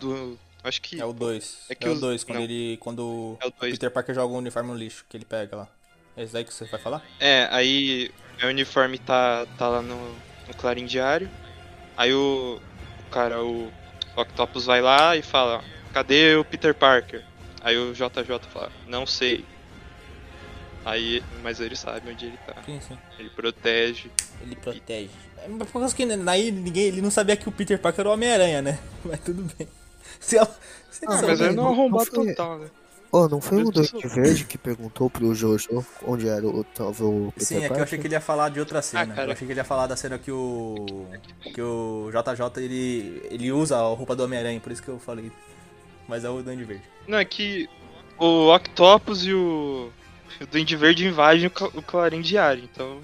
Do, 0.01 0.37
acho 0.63 0.81
que. 0.81 0.99
É 0.99 1.05
o 1.05 1.13
2. 1.13 1.65
É 1.69 1.73
É, 1.73 1.75
que 1.75 1.87
o 1.87 1.93
os- 1.93 1.99
2, 1.99 2.23
quando 2.23 2.37
não. 2.37 2.43
ele. 2.43 2.77
Quando 2.77 3.37
É 3.41 3.47
o 3.47 3.51
2. 3.59 3.73
Peter 3.73 3.91
Parker 3.91 4.15
joga 4.15 4.33
o 4.33 4.37
uniforme 4.37 4.69
no 4.71 4.75
lixo, 4.77 5.05
que 5.09 5.17
ele 5.17 5.25
pega 5.25 5.55
lá. 5.55 5.67
É 6.15 6.23
isso 6.23 6.37
aí 6.37 6.43
que 6.43 6.53
você 6.53 6.65
vai 6.65 6.79
falar? 6.79 7.01
É, 7.19 7.47
aí 7.51 8.11
o 8.43 8.47
uniforme 8.47 8.99
tá, 8.99 9.45
tá 9.57 9.67
lá 9.67 9.81
no, 9.81 9.97
no 10.47 10.53
Clarim 10.57 10.85
Diário. 10.85 11.29
Aí 11.97 12.13
o, 12.13 12.59
o 13.07 13.09
cara, 13.11 13.43
o 13.43 13.71
Octopus 14.15 14.65
vai 14.65 14.81
lá 14.81 15.15
e 15.17 15.21
fala: 15.21 15.63
Cadê 15.93 16.35
o 16.35 16.45
Peter 16.45 16.73
Parker? 16.73 17.23
Aí 17.61 17.77
o 17.77 17.93
JJ 17.93 18.39
fala: 18.51 18.71
Não 18.87 19.05
sei. 19.05 19.45
Aí, 20.85 21.23
mas 21.41 21.59
ele 21.61 21.75
sabe 21.75 22.11
onde 22.11 22.25
ele 22.25 22.37
tá. 22.45 22.55
Sim, 22.65 22.79
sim. 22.81 22.97
Ele 23.17 23.29
protege. 23.29 24.11
Ele 24.41 24.55
protege. 24.55 25.09
É 25.37 25.47
por 25.65 25.71
causa 25.79 25.95
que 25.95 26.03
aí 26.03 26.51
ninguém, 26.51 26.83
ele 26.85 27.01
não 27.01 27.11
sabia 27.11 27.35
que 27.37 27.47
o 27.47 27.51
Peter 27.51 27.79
Parker 27.79 28.01
era 28.01 28.09
o 28.09 28.13
Homem-Aranha, 28.13 28.61
né? 28.61 28.79
Mas 29.03 29.19
tudo 29.21 29.43
bem. 29.57 29.67
Se, 30.23 30.37
ela- 30.37 30.55
se 30.91 31.05
Ah, 31.05 31.21
mas 31.21 31.39
ele 31.41 31.51
não 31.53 31.65
é 31.65 31.69
um 31.69 31.73
arrombado 31.73 32.05
foi- 32.09 32.27
total, 32.29 32.59
né? 32.59 32.67
Oh, 33.15 33.27
não 33.27 33.39
foi 33.39 33.61
o 33.63 33.69
Duende 33.69 34.07
Verde 34.07 34.43
que 34.45 34.57
perguntou 34.57 35.07
pro 35.07 35.35
Jojo 35.35 35.85
onde 36.03 36.27
era 36.27 36.47
o, 36.47 36.63
tava 36.63 37.05
o 37.05 37.31
Peter 37.33 37.47
Sim, 37.47 37.63
é 37.63 37.69
que 37.69 37.79
eu 37.79 37.83
achei 37.83 37.99
que 37.99 38.07
ele 38.07 38.15
ia 38.15 38.19
falar 38.21 38.49
de 38.49 38.59
outra 38.59 38.81
cena. 38.81 39.05
cara. 39.13 39.27
Eu 39.27 39.33
achei 39.33 39.45
que 39.45 39.53
ele 39.53 39.59
ia 39.59 39.63
falar 39.63 39.85
da 39.85 39.95
cena 39.95 40.17
que 40.17 40.31
o. 40.31 41.05
que 41.53 41.61
o 41.61 42.09
JJ 42.11 42.63
ele, 42.63 43.21
ele 43.29 43.51
usa 43.51 43.77
a 43.77 43.81
roupa 43.81 44.15
do 44.15 44.23
Homem-Aranha, 44.23 44.59
por 44.59 44.71
isso 44.71 44.81
que 44.81 44.89
eu 44.89 44.97
falei. 44.97 45.31
Mas 46.07 46.23
é 46.23 46.29
o 46.31 46.41
Duende 46.41 46.63
Verde. 46.63 46.81
Não, 47.07 47.19
é 47.19 47.23
que 47.25 47.69
o 48.17 48.51
Octopus 48.51 49.23
e 49.25 49.33
o, 49.33 49.91
o 50.41 50.45
Duende 50.47 50.75
Verde 50.75 51.05
invadem 51.05 51.45
o, 51.45 51.51
Cla- 51.51 51.69
o 51.75 51.83
Clarim 51.83 52.21
Diário, 52.21 52.63
então. 52.63 52.99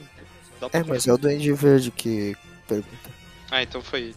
Dá 0.60 0.70
pra 0.70 0.80
É, 0.80 0.84
mas 0.84 1.06
é 1.08 1.14
o 1.14 1.18
Duende 1.20 1.54
Verde 1.54 1.92
que 1.92 2.36
pergunta. 2.68 3.10
Ah, 3.52 3.62
então 3.62 3.80
foi 3.80 4.02
ele. 4.02 4.16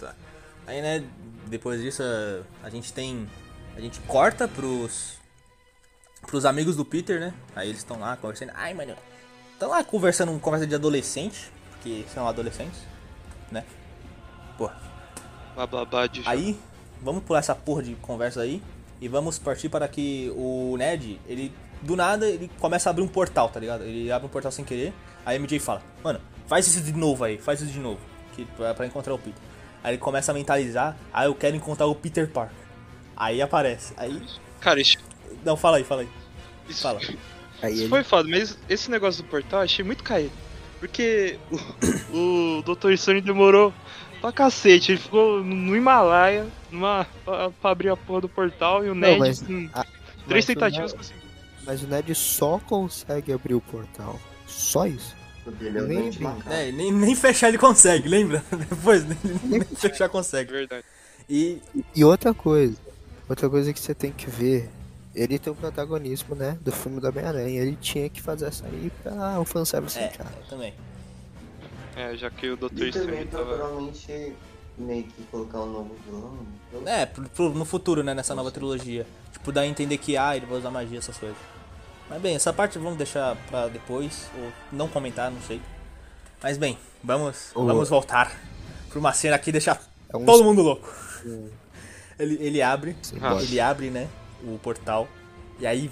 Aí, 0.66 0.80
né, 0.80 1.04
depois 1.52 1.80
disso, 1.80 2.02
a- 2.02 2.66
a 2.66 2.70
gente 2.70 2.92
tem. 2.92 3.28
A 3.76 3.80
gente 3.80 4.00
corta 4.00 4.48
pros. 4.48 5.20
pros 6.26 6.44
amigos 6.44 6.76
do 6.76 6.84
Peter, 6.84 7.18
né? 7.20 7.34
Aí 7.54 7.68
eles 7.68 7.78
estão 7.78 7.98
lá 8.00 8.16
conversando. 8.16 8.52
Ai, 8.54 8.74
mano. 8.74 8.94
Estão 9.52 9.70
lá 9.70 9.82
conversando, 9.84 10.36
conversa 10.40 10.66
de 10.66 10.74
adolescente. 10.74 11.50
Porque 11.72 12.04
são 12.14 12.26
adolescentes, 12.28 12.78
né? 13.50 13.64
De 16.08 16.22
Aí, 16.26 16.58
vamos 17.02 17.24
pular 17.24 17.40
essa 17.40 17.54
porra 17.54 17.82
de 17.82 17.94
conversa 17.96 18.40
aí. 18.40 18.62
E 19.00 19.08
vamos 19.08 19.38
partir 19.38 19.68
para 19.68 19.88
que 19.88 20.32
o 20.36 20.76
Ned, 20.78 21.20
ele. 21.26 21.52
Do 21.82 21.96
nada, 21.96 22.28
ele 22.28 22.48
começa 22.60 22.88
a 22.88 22.90
abrir 22.90 23.02
um 23.02 23.08
portal, 23.08 23.48
tá 23.48 23.58
ligado? 23.58 23.82
Ele 23.82 24.10
abre 24.12 24.26
um 24.26 24.30
portal 24.30 24.52
sem 24.52 24.64
querer. 24.64 24.94
Aí 25.26 25.36
a 25.36 25.38
MJ 25.40 25.58
fala, 25.58 25.82
mano, 26.04 26.20
faz 26.46 26.68
isso 26.68 26.80
de 26.80 26.92
novo 26.92 27.24
aí, 27.24 27.36
faz 27.38 27.60
isso 27.60 27.72
de 27.72 27.80
novo. 27.80 27.98
Que, 28.36 28.44
pra, 28.44 28.72
pra 28.72 28.86
encontrar 28.86 29.12
o 29.12 29.18
Peter. 29.18 29.42
Aí 29.82 29.92
ele 29.92 29.98
começa 29.98 30.30
a 30.30 30.34
mentalizar, 30.34 30.96
ah, 31.12 31.24
eu 31.24 31.34
quero 31.34 31.56
encontrar 31.56 31.86
o 31.86 31.94
Peter 31.94 32.28
Parker. 32.28 32.56
Aí 33.16 33.42
aparece. 33.42 33.92
Aí. 33.96 34.22
Cara, 34.60 34.80
isso, 34.80 34.96
Não, 35.44 35.56
fala 35.56 35.78
aí, 35.78 35.84
fala 35.84 36.02
aí. 36.02 36.08
isso, 36.68 36.82
Fala. 36.82 37.00
Aí 37.60 37.72
isso 37.72 37.82
ele 37.82 37.88
foi 37.88 38.02
foda, 38.04 38.28
mas 38.28 38.58
esse 38.68 38.90
negócio 38.90 39.22
do 39.22 39.28
portal 39.28 39.60
eu 39.60 39.64
achei 39.64 39.84
muito 39.84 40.02
caído. 40.04 40.32
Porque 40.80 41.38
o, 42.12 42.58
o 42.58 42.62
Dr. 42.62 42.94
Stone 42.96 43.20
demorou 43.20 43.72
pra 44.20 44.32
cacete. 44.32 44.92
Ele 44.92 44.98
ficou 44.98 45.42
no 45.42 45.76
Himalaia 45.76 46.46
numa, 46.70 47.06
pra, 47.24 47.50
pra 47.50 47.70
abrir 47.70 47.90
a 47.90 47.96
porra 47.96 48.22
do 48.22 48.28
portal 48.28 48.84
e 48.84 48.88
o 48.88 48.94
Ned, 48.94 49.18
mas- 49.18 49.42
com 49.42 49.68
ah, 49.74 49.86
três 50.26 50.44
tentativas, 50.44 50.92
conseguiu. 50.92 51.22
Mas 51.64 51.82
o 51.82 51.86
Ned 51.86 52.12
só 52.14 52.58
consegue 52.58 53.32
abrir 53.32 53.54
o 53.54 53.60
portal. 53.60 54.18
Só 54.46 54.86
isso. 54.86 55.14
É 55.46 55.80
Nem. 55.82 56.10
É, 56.50 56.70
nem, 56.72 56.92
nem 56.92 57.14
fechar 57.16 57.48
ele 57.48 57.58
consegue, 57.58 58.08
lembra? 58.08 58.44
Depois, 58.70 59.04
nem, 59.04 59.16
nem 59.44 59.60
fechar 59.62 60.04
É 60.04 60.08
consegue. 60.08 60.52
verdade. 60.52 60.84
E. 61.28 61.58
E 61.94 62.04
outra 62.04 62.32
coisa, 62.32 62.76
outra 63.28 63.48
coisa 63.50 63.72
que 63.72 63.80
você 63.80 63.94
tem 63.94 64.12
que 64.12 64.30
ver, 64.30 64.70
ele 65.14 65.38
tem 65.38 65.52
o 65.52 65.56
protagonismo, 65.56 66.34
né, 66.36 66.56
do 66.60 66.70
filme 66.70 67.00
do 67.00 67.08
Homem-Aranha. 67.08 67.60
Ele 67.62 67.76
tinha 67.80 68.08
que 68.08 68.20
fazer 68.22 68.46
essa 68.46 68.64
aí 68.66 68.90
pra 69.02 69.40
o 69.40 69.44
fanservice 69.44 69.98
É, 69.98 70.06
entrar. 70.06 70.30
eu 70.40 70.46
também. 70.48 70.72
É, 71.96 72.16
já 72.16 72.30
que 72.30 72.48
o 72.48 72.56
Dr. 72.56 72.84
E 72.84 72.90
também, 72.92 72.92
Stone 72.92 73.26
tava. 73.26 73.44
provavelmente, 73.44 74.32
meio 74.78 75.02
que 75.04 75.22
colocar 75.24 75.60
um 75.60 75.70
novo 75.72 75.96
vilão. 76.06 76.38
Eu- 76.72 76.88
É, 76.88 77.04
pro, 77.04 77.28
pro- 77.28 77.52
no 77.52 77.64
futuro, 77.64 78.02
né, 78.02 78.14
nessa 78.14 78.34
nova 78.34 78.50
trilogia. 78.50 79.06
Tipo, 79.32 79.50
dar 79.52 79.62
a 79.62 79.66
entender 79.66 79.98
que, 79.98 80.16
ah, 80.16 80.36
ele 80.36 80.46
vai 80.46 80.58
usar 80.58 80.70
magia, 80.70 80.98
essas 80.98 81.18
coisas. 81.18 81.36
Mas 82.12 82.20
bem, 82.20 82.34
essa 82.34 82.52
parte 82.52 82.78
vamos 82.78 82.98
deixar 82.98 83.34
pra 83.48 83.68
depois, 83.68 84.30
ou 84.36 84.52
não 84.70 84.86
comentar, 84.86 85.30
não 85.30 85.40
sei. 85.40 85.62
Mas 86.42 86.58
bem, 86.58 86.78
vamos, 87.02 87.52
vamos 87.54 87.88
voltar 87.88 88.38
pra 88.90 88.98
uma 88.98 89.14
cena 89.14 89.36
aqui 89.36 89.48
e 89.48 89.52
deixar 89.52 89.80
É 90.12 90.16
um 90.18 90.26
todo 90.26 90.44
mundo 90.44 90.60
louco. 90.60 90.94
Ele, 92.18 92.36
ele 92.38 92.60
abre, 92.60 92.94
ele 93.40 93.58
abre, 93.58 93.88
né, 93.88 94.08
o 94.44 94.58
portal, 94.58 95.08
e 95.58 95.66
aí 95.66 95.90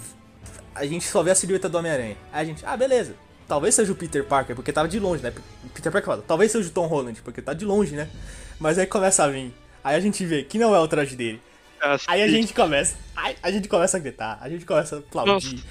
a 0.75 0.85
gente 0.85 1.07
só 1.07 1.23
vê 1.23 1.31
a 1.31 1.35
silhueta 1.35 1.67
do 1.67 1.79
Homem-Aranha. 1.79 2.15
Aí 2.31 2.43
a 2.43 2.45
gente, 2.45 2.63
ah, 2.67 2.77
beleza. 2.77 3.15
Talvez 3.47 3.73
seja 3.73 3.91
o 3.91 3.95
Peter 3.95 4.23
Parker, 4.23 4.55
porque 4.55 4.71
tava 4.71 4.87
de 4.87 4.99
longe, 4.99 5.23
né? 5.23 5.33
Peter 5.73 5.91
Parker 5.91 6.05
fala, 6.05 6.23
talvez 6.27 6.51
seja 6.51 6.69
o 6.69 6.71
Tom 6.71 6.85
Holland, 6.85 7.19
porque 7.23 7.41
tá 7.41 7.53
de 7.53 7.65
longe, 7.65 7.95
né? 7.95 8.07
Mas 8.59 8.77
aí 8.77 8.85
começa 8.85 9.23
a 9.23 9.27
vir. 9.27 9.51
Aí 9.83 9.95
a 9.95 9.99
gente 9.99 10.23
vê 10.23 10.43
que 10.43 10.59
não 10.59 10.75
é 10.75 10.79
o 10.79 10.87
traje 10.87 11.15
dele. 11.15 11.41
Aí 12.07 12.21
a 12.21 12.27
gente 12.27 12.53
começa. 12.53 12.95
A 13.41 13.49
gente 13.49 13.67
começa 13.67 13.97
a 13.97 13.99
gritar, 13.99 14.37
a 14.39 14.47
gente 14.47 14.67
começa 14.67 14.97
a 14.97 14.99
aplaudir. 14.99 15.63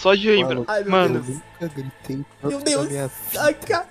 Só 0.00 0.14
de 0.14 0.30
lembrar. 0.30 0.54
Mano, 0.56 0.64
Ai, 0.68 0.82
meu 0.82 0.90
Mano, 0.90 1.14
Eu 1.16 1.34
nunca 1.60 1.74
gritei 1.74 2.24
tanto 2.40 2.48
Meu 2.48 2.60
Deus! 2.60 2.88
Ai, 3.38 3.54
cara. 3.54 3.86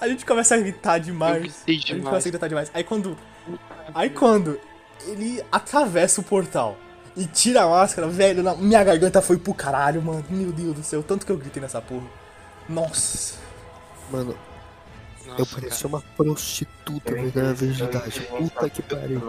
A 0.00 0.06
gente 0.08 0.24
começa 0.24 0.54
a 0.54 0.58
gritar 0.58 0.98
demais. 0.98 1.34
Eu 1.36 1.40
gritei 1.42 1.74
A 1.74 1.78
gente 1.78 1.86
demais. 1.86 2.08
começa 2.08 2.28
a 2.28 2.30
gritar 2.30 2.48
demais. 2.48 2.70
Aí 2.72 2.84
quando. 2.84 3.18
Aí 3.94 4.10
quando 4.10 4.60
ele 5.06 5.42
atravessa 5.50 6.20
o 6.20 6.24
portal 6.24 6.76
e 7.16 7.26
tira 7.26 7.62
a 7.62 7.66
máscara, 7.68 8.06
velho, 8.06 8.42
na- 8.42 8.54
minha 8.54 8.84
garganta 8.84 9.20
foi 9.20 9.36
pro 9.38 9.52
caralho, 9.54 10.00
mano. 10.00 10.24
Meu 10.30 10.52
Deus 10.52 10.74
do 10.76 10.82
céu, 10.84 11.02
tanto 11.02 11.26
que 11.26 11.32
eu 11.32 11.36
gritei 11.36 11.60
nessa 11.60 11.80
porra. 11.80 12.06
Nossa. 12.68 13.36
Mano, 14.12 14.36
Nossa, 15.28 15.40
eu 15.42 15.46
cara. 15.46 15.60
parecia 15.60 15.86
uma 15.88 16.00
prostituta 16.16 17.12
vendo 17.14 17.38
a 17.40 17.52
virgindade. 17.52 18.20
Puta 18.22 18.70
que 18.70 18.82
pariu. 18.82 19.20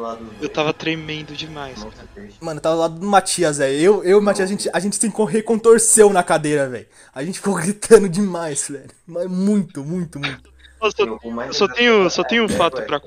Eu 0.41 0.49
tava 0.49 0.73
tremendo 0.73 1.35
demais, 1.35 1.83
Nossa, 1.83 1.97
cara. 2.15 2.29
Mano, 2.41 2.57
eu 2.57 2.61
tava 2.61 2.75
do 2.75 2.81
lado 2.81 2.99
do 2.99 3.05
Matias, 3.05 3.57
velho. 3.57 3.79
Eu, 3.79 4.03
eu 4.03 4.11
e 4.11 4.13
o 4.15 4.21
Matias, 4.21 4.49
a 4.49 4.51
gente, 4.51 4.69
a 4.73 4.79
gente 4.79 5.09
correr 5.11 5.43
contorceu 5.43 6.11
na 6.11 6.23
cadeira, 6.23 6.67
velho. 6.69 6.87
A 7.13 7.23
gente 7.23 7.35
ficou 7.39 7.55
gritando 7.61 8.07
demais, 8.09 8.67
velho. 8.69 8.89
Mas 9.05 9.27
muito, 9.27 9.83
muito, 9.83 10.19
muito. 10.19 10.49
Eu- 10.81 11.19
eu 11.47 11.53
só 11.53 11.67
tenho, 11.67 12.09
só 12.09 12.23
tenho 12.23 12.43
um 12.43 12.45
engraçado 12.45 12.71
fato 12.77 12.81
é- 12.81 12.85
pra. 12.85 13.01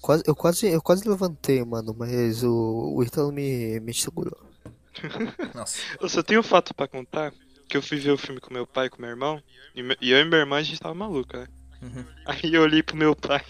Quase, 0.00 0.22
eu, 0.26 0.34
quase, 0.34 0.66
eu 0.66 0.80
quase 0.80 1.08
levantei, 1.08 1.62
mano, 1.64 1.94
mas 1.98 2.42
o, 2.42 2.94
o 2.96 3.02
Ítalo 3.02 3.30
me, 3.30 3.78
me 3.80 3.92
segurou. 3.92 4.36
Nossa. 5.54 5.78
Eu 6.00 6.08
só 6.08 6.22
tenho 6.22 6.40
um 6.40 6.42
fato 6.42 6.74
pra 6.74 6.88
contar. 6.88 7.32
Que 7.68 7.76
eu 7.76 7.82
fui 7.82 7.98
ver 7.98 8.10
o 8.10 8.18
filme 8.18 8.40
com 8.40 8.52
meu 8.52 8.66
pai 8.66 8.86
e 8.86 8.90
com 8.90 9.00
meu 9.00 9.10
irmão. 9.10 9.40
E, 9.76 9.82
me- 9.82 9.96
e 10.00 10.10
eu 10.10 10.18
e 10.18 10.24
minha 10.24 10.38
irmã 10.40 10.56
a 10.56 10.62
gente 10.62 10.80
tava 10.80 10.92
maluco, 10.94 11.36
né? 11.36 11.46
Uhum. 11.82 12.04
Aí 12.26 12.54
eu 12.54 12.62
olhei 12.62 12.82
pro 12.82 12.96
meu 12.96 13.14
pai. 13.14 13.42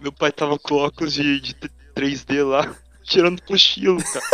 Meu 0.00 0.12
pai 0.12 0.32
tava 0.32 0.58
com 0.58 0.76
óculos 0.76 1.12
de, 1.12 1.40
de 1.40 1.54
3D 1.94 2.44
lá, 2.46 2.74
tirando 3.02 3.42
cochilo, 3.42 4.02
cara. 4.02 4.24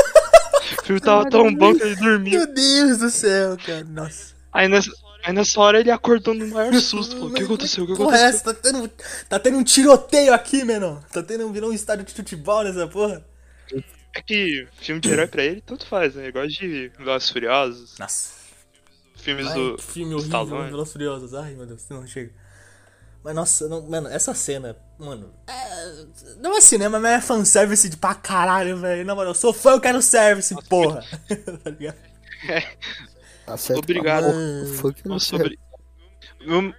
O 0.81 0.85
filme 0.85 1.01
tava 1.01 1.29
tão 1.29 1.53
bom 1.55 1.75
que 1.75 1.83
ele 1.83 1.97
dormiu. 1.97 2.39
Meu 2.39 2.55
Deus 2.55 2.99
do 2.99 3.11
céu, 3.11 3.57
cara. 3.65 3.85
Nossa. 3.85 4.35
Aí 4.53 4.69
nessa, 4.69 4.91
aí 5.25 5.33
nessa 5.33 5.61
hora 5.61 5.81
ele 5.81 5.91
acordou 5.91 6.35
no 6.35 6.47
maior 6.49 6.75
susto. 6.75 7.17
Falou, 7.17 7.31
o 7.31 7.35
que 7.35 7.43
aconteceu? 7.43 7.85
O 7.85 7.87
que 7.87 7.93
é 7.93 7.97
aconteceu? 7.97 8.27
essa? 8.27 8.45
Tá 8.45 8.55
tendo, 8.55 8.91
tá 9.29 9.39
tendo 9.39 9.59
um 9.59 9.65
tiroteio 9.65 10.33
aqui, 10.33 10.65
menor. 10.65 11.03
Tá 11.13 11.23
tendo 11.23 11.51
virou 11.53 11.71
um 11.71 11.75
estádio 11.75 12.05
de 12.05 12.13
futebol 12.13 12.63
nessa 12.63 12.87
porra. 12.87 13.25
É 14.15 14.21
que 14.21 14.69
filme 14.81 15.01
de 15.01 15.11
herói 15.11 15.27
pra 15.27 15.43
ele, 15.43 15.63
tanto 15.63 15.87
faz, 15.87 16.15
né? 16.15 16.29
Igual 16.29 16.47
de 16.47 16.93
Velozes 16.99 17.31
e 17.31 17.33
Furiosos, 17.33 17.99
Nossa. 17.99 18.35
filmes 19.17 19.47
Ai, 19.47 19.55
do 19.55 19.79
filme 19.79 20.15
horrível. 20.15 20.47
Velozes 20.47 20.93
Furiosos. 20.93 21.35
Ai, 21.35 21.55
meu 21.55 21.65
Deus, 21.65 21.89
não 21.89 22.07
chega. 22.07 22.31
Mas 23.25 23.35
nossa, 23.35 23.69
não, 23.69 23.83
mano, 23.89 24.09
essa 24.09 24.35
cena, 24.35 24.77
mano, 24.99 25.33
é, 25.47 26.05
não 26.41 26.57
é 26.57 26.61
cinema, 26.61 26.99
mas 26.99 27.13
é 27.13 27.21
fanservice 27.21 27.89
de 27.89 27.97
pra 27.97 28.15
caralho, 28.17 28.77
velho. 28.79 29.05
Na 29.05 29.15
moral, 29.15 29.31
eu 29.31 29.35
sou 29.35 29.53
fã, 29.53 29.73
eu 29.73 29.81
quero 29.81 30.03
service, 30.03 30.53
porra. 30.69 31.05
tá 31.63 31.71
ligado? 31.71 31.97
Acerta 33.47 33.81
Obrigado. 33.81 34.27
o 34.27 34.67
funk 34.75 35.03
no 35.05 35.15
Nossa, 35.15 35.27
céu. 35.27 35.39
sobre- 35.39 35.59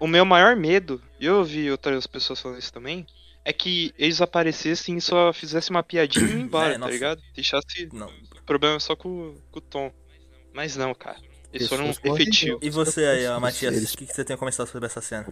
O, 0.01 0.05
o 0.05 0.07
meu 0.07 0.25
maior 0.25 0.55
medo, 0.55 1.01
e 1.19 1.25
eu 1.25 1.35
ouvi 1.37 1.71
outras 1.71 2.05
pessoas 2.07 2.39
falando 2.41 2.59
isso 2.59 2.73
também, 2.73 3.05
é 3.45 3.53
que 3.53 3.93
eles 3.97 4.19
aparecessem 4.21 4.97
e 4.97 5.01
só 5.01 5.31
fizessem 5.31 5.73
uma 5.73 5.83
piadinha 5.83 6.25
e 6.27 6.33
embora, 6.41 6.69
É, 6.71 6.73
tá 6.73 6.79
nossa. 6.79 6.91
ligado? 6.91 7.21
Deixasse 7.33 7.89
Não. 7.93 8.09
problema 8.45 8.79
só 8.81 8.95
com, 8.95 9.35
com 9.51 9.59
o 9.59 9.61
Tom. 9.61 9.91
Mas 10.53 10.75
não, 10.75 10.93
cara. 10.93 11.17
Eles 11.53 11.67
foram 11.69 11.85
efetivos. 11.89 12.59
E 12.61 12.69
você 12.69 13.05
aí, 13.05 13.27
ó, 13.27 13.39
Matias, 13.39 13.93
o 13.93 13.97
que, 13.97 14.05
que 14.07 14.13
você 14.13 14.25
tem 14.25 14.33
a 14.33 14.37
comentar 14.37 14.67
sobre 14.67 14.85
essa 14.87 15.01
cena? 15.01 15.27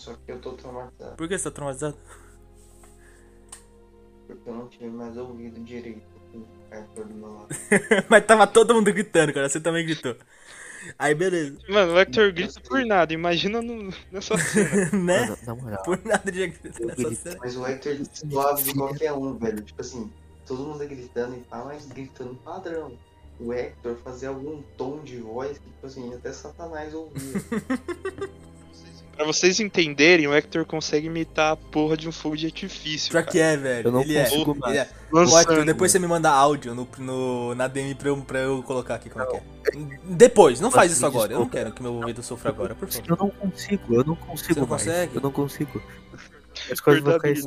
Só 0.00 0.14
que 0.14 0.32
eu 0.32 0.40
tô 0.40 0.52
traumatizado. 0.54 1.14
Por 1.14 1.28
que 1.28 1.36
você 1.36 1.44
tá 1.44 1.50
traumatizado? 1.50 1.96
porque 4.26 4.48
eu 4.48 4.54
não 4.54 4.66
tive 4.68 4.88
mais 4.88 5.14
ouvido 5.18 5.60
direito 5.60 6.06
com 6.32 6.38
o 6.38 6.46
Hector 6.70 7.04
do 7.04 7.14
meu 7.14 7.34
lado. 7.34 7.48
Mas 8.08 8.24
tava 8.24 8.46
todo 8.46 8.74
mundo 8.74 8.90
gritando, 8.92 9.34
cara. 9.34 9.46
Você 9.46 9.60
também 9.60 9.84
gritou. 9.84 10.16
Aí, 10.98 11.14
beleza. 11.14 11.58
Mano, 11.68 11.92
o 11.92 11.98
Hector 11.98 12.32
grita 12.32 12.58
por 12.62 12.82
nada, 12.86 13.12
imagina 13.12 13.60
no, 13.60 13.92
nessa 14.10 14.38
cena. 14.38 14.90
né? 14.96 15.36
Na 15.46 15.54
moral. 15.54 15.82
Por 15.82 16.00
nada 16.02 16.32
de 16.32 16.46
gritar 16.46 16.80
Eu 16.80 16.86
nessa 16.86 17.02
grito. 17.02 17.22
cena. 17.22 17.36
Mas 17.38 17.56
o 17.56 17.66
Hector 17.66 17.96
suave 18.14 18.62
de 18.62 18.74
qualquer 18.74 19.12
um, 19.12 19.36
velho. 19.36 19.60
Tipo 19.60 19.82
assim, 19.82 20.10
todo 20.46 20.62
mundo 20.62 20.88
gritando 20.88 21.36
e 21.36 21.40
pá, 21.40 21.62
mas 21.62 21.84
gritando 21.86 22.34
padrão. 22.36 22.96
O 23.38 23.52
Hector 23.52 23.96
fazia 23.96 24.30
algum 24.30 24.62
tom 24.78 25.00
de 25.00 25.18
voz 25.18 25.58
que, 25.58 25.68
tipo 25.68 25.86
assim, 25.86 26.14
até 26.14 26.32
Satanás 26.32 26.94
ouvia. 26.94 27.20
Pra 29.20 29.26
vocês 29.26 29.60
entenderem, 29.60 30.26
o 30.26 30.34
Hector 30.34 30.64
consegue 30.64 31.08
imitar 31.08 31.52
a 31.52 31.56
porra 31.56 31.94
de 31.94 32.08
um 32.08 32.12
fogo 32.12 32.38
de 32.38 32.46
artifício. 32.46 33.10
Pior 33.10 33.20
cara. 33.20 33.30
que 33.30 33.38
é, 33.38 33.54
velho. 33.54 33.88
Eu 33.88 33.92
não 33.92 34.00
ele 34.00 34.18
consigo 34.18 34.52
é. 34.52 34.58
mais. 34.58 34.72
Ele 34.72 34.78
é. 34.78 34.88
Lançando. 35.12 35.64
Depois 35.66 35.92
você 35.92 35.98
me 35.98 36.06
manda 36.06 36.30
áudio 36.30 36.74
no, 36.74 36.88
no, 36.96 37.54
na 37.54 37.68
DM 37.68 37.94
pra 37.96 38.08
eu, 38.08 38.16
pra 38.16 38.38
eu 38.38 38.62
colocar 38.62 38.94
aqui 38.94 39.10
como 39.10 39.22
é 39.22 39.26
que 39.26 39.36
é. 39.36 39.42
Depois, 40.04 40.58
não 40.58 40.70
faz 40.70 40.90
Mas 40.90 40.92
isso 40.92 41.02
me 41.02 41.08
agora. 41.08 41.34
Eu 41.34 41.38
não 41.38 41.44
desculpa. 41.44 41.64
quero 41.64 41.74
que 41.74 41.82
meu 41.82 41.92
ouvido 41.92 42.22
sofra 42.22 42.48
agora, 42.48 42.74
por 42.74 42.88
favor. 42.88 43.10
Eu 43.10 43.16
não 43.18 43.28
consigo, 43.28 43.94
eu 43.94 44.04
não 44.04 44.16
consigo 44.16 44.54
Você 44.54 44.60
não 44.60 44.66
mais. 44.66 44.84
consegue? 44.84 45.16
Eu 45.16 45.20
não 45.20 45.32
consigo. 45.32 45.82
As 46.72 46.80
coisas 46.80 47.04
vão 47.04 47.18
cair. 47.18 47.44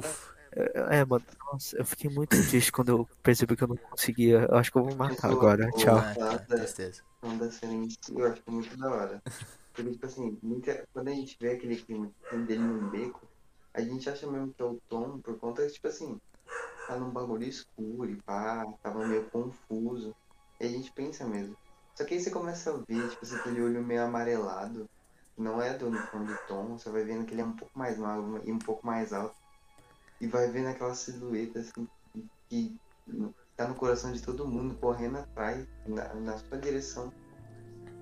É, 0.55 0.99
é, 0.99 1.05
mano, 1.05 1.25
nossa, 1.51 1.75
eu 1.75 1.85
fiquei 1.85 2.11
muito 2.11 2.29
triste 2.49 2.71
quando 2.71 2.89
eu 2.89 3.09
percebi 3.23 3.55
que 3.55 3.63
eu 3.63 3.69
não 3.69 3.77
conseguia. 3.77 4.45
Eu 4.47 4.57
acho 4.57 4.71
que 4.71 4.77
eu 4.77 4.83
vou 4.83 4.95
matar 4.95 5.31
agora. 5.31 5.67
Tchau. 5.71 5.97
Ah. 5.97 6.13
Então, 6.13 7.37
da 7.39 7.49
cena 7.49 7.73
em 7.73 7.89
si, 7.89 7.97
eu 8.15 8.27
acho 8.27 8.43
muito 8.47 8.77
da 8.77 8.91
hora. 8.91 9.21
Porque, 9.73 9.91
tipo 9.91 10.05
assim, 10.05 10.37
quando 10.93 11.07
a 11.07 11.13
gente 11.13 11.35
vê 11.39 11.51
aquele 11.51 11.75
clima 11.75 12.11
dele 12.45 12.61
num 12.61 12.89
beco, 12.89 13.27
a 13.73 13.81
gente 13.81 14.07
acha 14.07 14.29
mesmo 14.29 14.53
que 14.53 14.61
é 14.61 14.65
o 14.65 14.79
Tom 14.87 15.19
por 15.19 15.37
conta, 15.39 15.67
tipo 15.67 15.87
assim, 15.87 16.17
tá 16.87 16.95
num 16.95 17.09
bagulho 17.09 17.43
escuro 17.43 18.09
e 18.09 18.21
pá, 18.21 18.63
tava 18.83 19.05
meio 19.07 19.29
confuso. 19.31 20.15
E 20.59 20.65
a 20.65 20.69
gente 20.69 20.91
pensa 20.93 21.25
mesmo. 21.25 21.55
Só 21.95 22.05
que 22.05 22.13
aí 22.13 22.19
você 22.19 22.29
começa 22.29 22.71
a 22.71 22.77
ver, 22.77 23.09
tipo 23.09 23.25
assim, 23.25 23.35
aquele 23.35 23.61
olho 23.61 23.83
meio 23.83 24.03
amarelado, 24.03 24.85
que 25.35 25.41
não 25.41 25.59
é 25.61 25.75
do 25.75 25.87
uniforme 25.87 26.27
do 26.27 26.37
Tom, 26.47 26.77
você 26.77 26.89
vai 26.91 27.03
vendo 27.03 27.25
que 27.25 27.33
ele 27.33 27.41
é 27.41 27.45
um 27.45 27.55
pouco 27.55 27.77
mais 27.77 27.97
magro 27.97 28.41
e 28.45 28.51
um 28.51 28.59
pouco 28.59 28.85
mais 28.85 29.11
alto. 29.11 29.35
E 30.21 30.27
vai 30.27 30.49
vendo 30.51 30.67
aquela 30.67 30.93
silhueta, 30.93 31.59
assim, 31.59 31.87
que 32.47 32.75
tá 33.55 33.67
no 33.67 33.75
coração 33.75 34.11
de 34.11 34.21
todo 34.21 34.47
mundo, 34.47 34.77
correndo 34.79 35.17
atrás, 35.17 35.67
na, 35.87 36.13
na 36.13 36.37
sua 36.37 36.57
direção. 36.59 37.11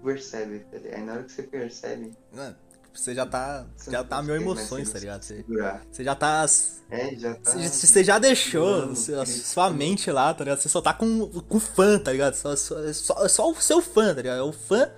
Percebe, 0.03 0.65
velho. 0.71 0.95
Aí 0.95 1.01
na 1.03 1.13
hora 1.13 1.23
que 1.23 1.31
você 1.31 1.43
percebe, 1.43 2.13
Mano, 2.33 2.55
você 2.93 3.15
já 3.15 3.25
tá. 3.25 3.65
você 3.77 3.91
Já 3.91 4.03
tá 4.03 4.21
mil 4.21 4.35
emoções, 4.35 4.89
tá 4.89 4.99
ligado? 4.99 5.23
Você, 5.23 5.45
você 5.91 6.03
já 6.03 6.15
tá. 6.15 6.45
É, 6.89 7.15
já 7.15 7.35
tá. 7.35 7.51
Você, 7.51 7.87
você 7.87 8.03
já 8.03 8.19
deixou 8.19 8.81
Mano, 8.81 8.95
sua, 8.95 9.25
sua 9.25 9.69
mente 9.69 10.11
lá, 10.11 10.33
tá 10.33 10.43
ligado? 10.43 10.59
Você 10.59 10.69
só 10.69 10.81
tá 10.81 10.93
com, 10.93 11.27
com 11.29 11.59
fã, 11.59 11.97
tá 11.99 12.11
ligado? 12.11 12.33
Só, 12.35 12.55
só, 12.55 12.79
é 12.83 12.91
só, 12.93 13.25
é 13.25 13.29
só 13.29 13.49
o 13.49 13.55
seu 13.55 13.81
fã, 13.81 14.07
tá 14.13 14.21
ligado? 14.21 14.39
É 14.39 14.43
o 14.43 14.51
fã 14.51 14.89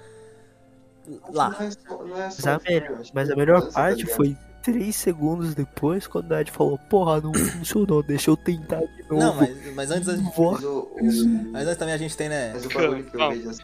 lá. 1.32 1.50
Não 1.50 1.68
é 1.68 1.72
só, 1.72 2.04
não 2.04 2.18
é 2.18 2.30
Mas 2.30 2.48
a, 2.48 2.58
o 2.58 2.62
melhor, 2.64 3.02
mas 3.14 3.30
a 3.30 3.36
melhor 3.36 3.56
mudança, 3.60 3.74
tá 3.76 3.82
parte 3.82 3.98
ligado? 4.04 4.16
foi 4.16 4.38
3 4.64 4.96
segundos 4.96 5.54
depois, 5.54 6.08
quando 6.08 6.32
o 6.32 6.40
Ed 6.40 6.50
falou: 6.50 6.78
Porra, 6.90 7.20
não 7.22 7.34
funcionou, 7.34 8.02
deixa 8.02 8.32
eu 8.32 8.38
tentar 8.38 8.80
de 8.80 9.04
novo. 9.04 9.16
Não, 9.18 9.36
mas, 9.36 9.76
mas 9.76 9.92
antes. 9.92 10.10
a 10.10 10.16
gente- 10.16 10.24
Mas 10.40 10.64
o, 10.64 10.80
o, 10.80 11.52
Mas 11.52 11.68
antes 11.68 11.78
também 11.78 11.94
a 11.94 11.98
gente 11.98 12.16
tem, 12.16 12.30
né? 12.30 12.54
mas 12.54 12.66
o 12.66 12.70
bagulho 12.70 13.04
que 13.04 13.16
eu 13.16 13.30
vejo 13.30 13.50
assim, 13.50 13.64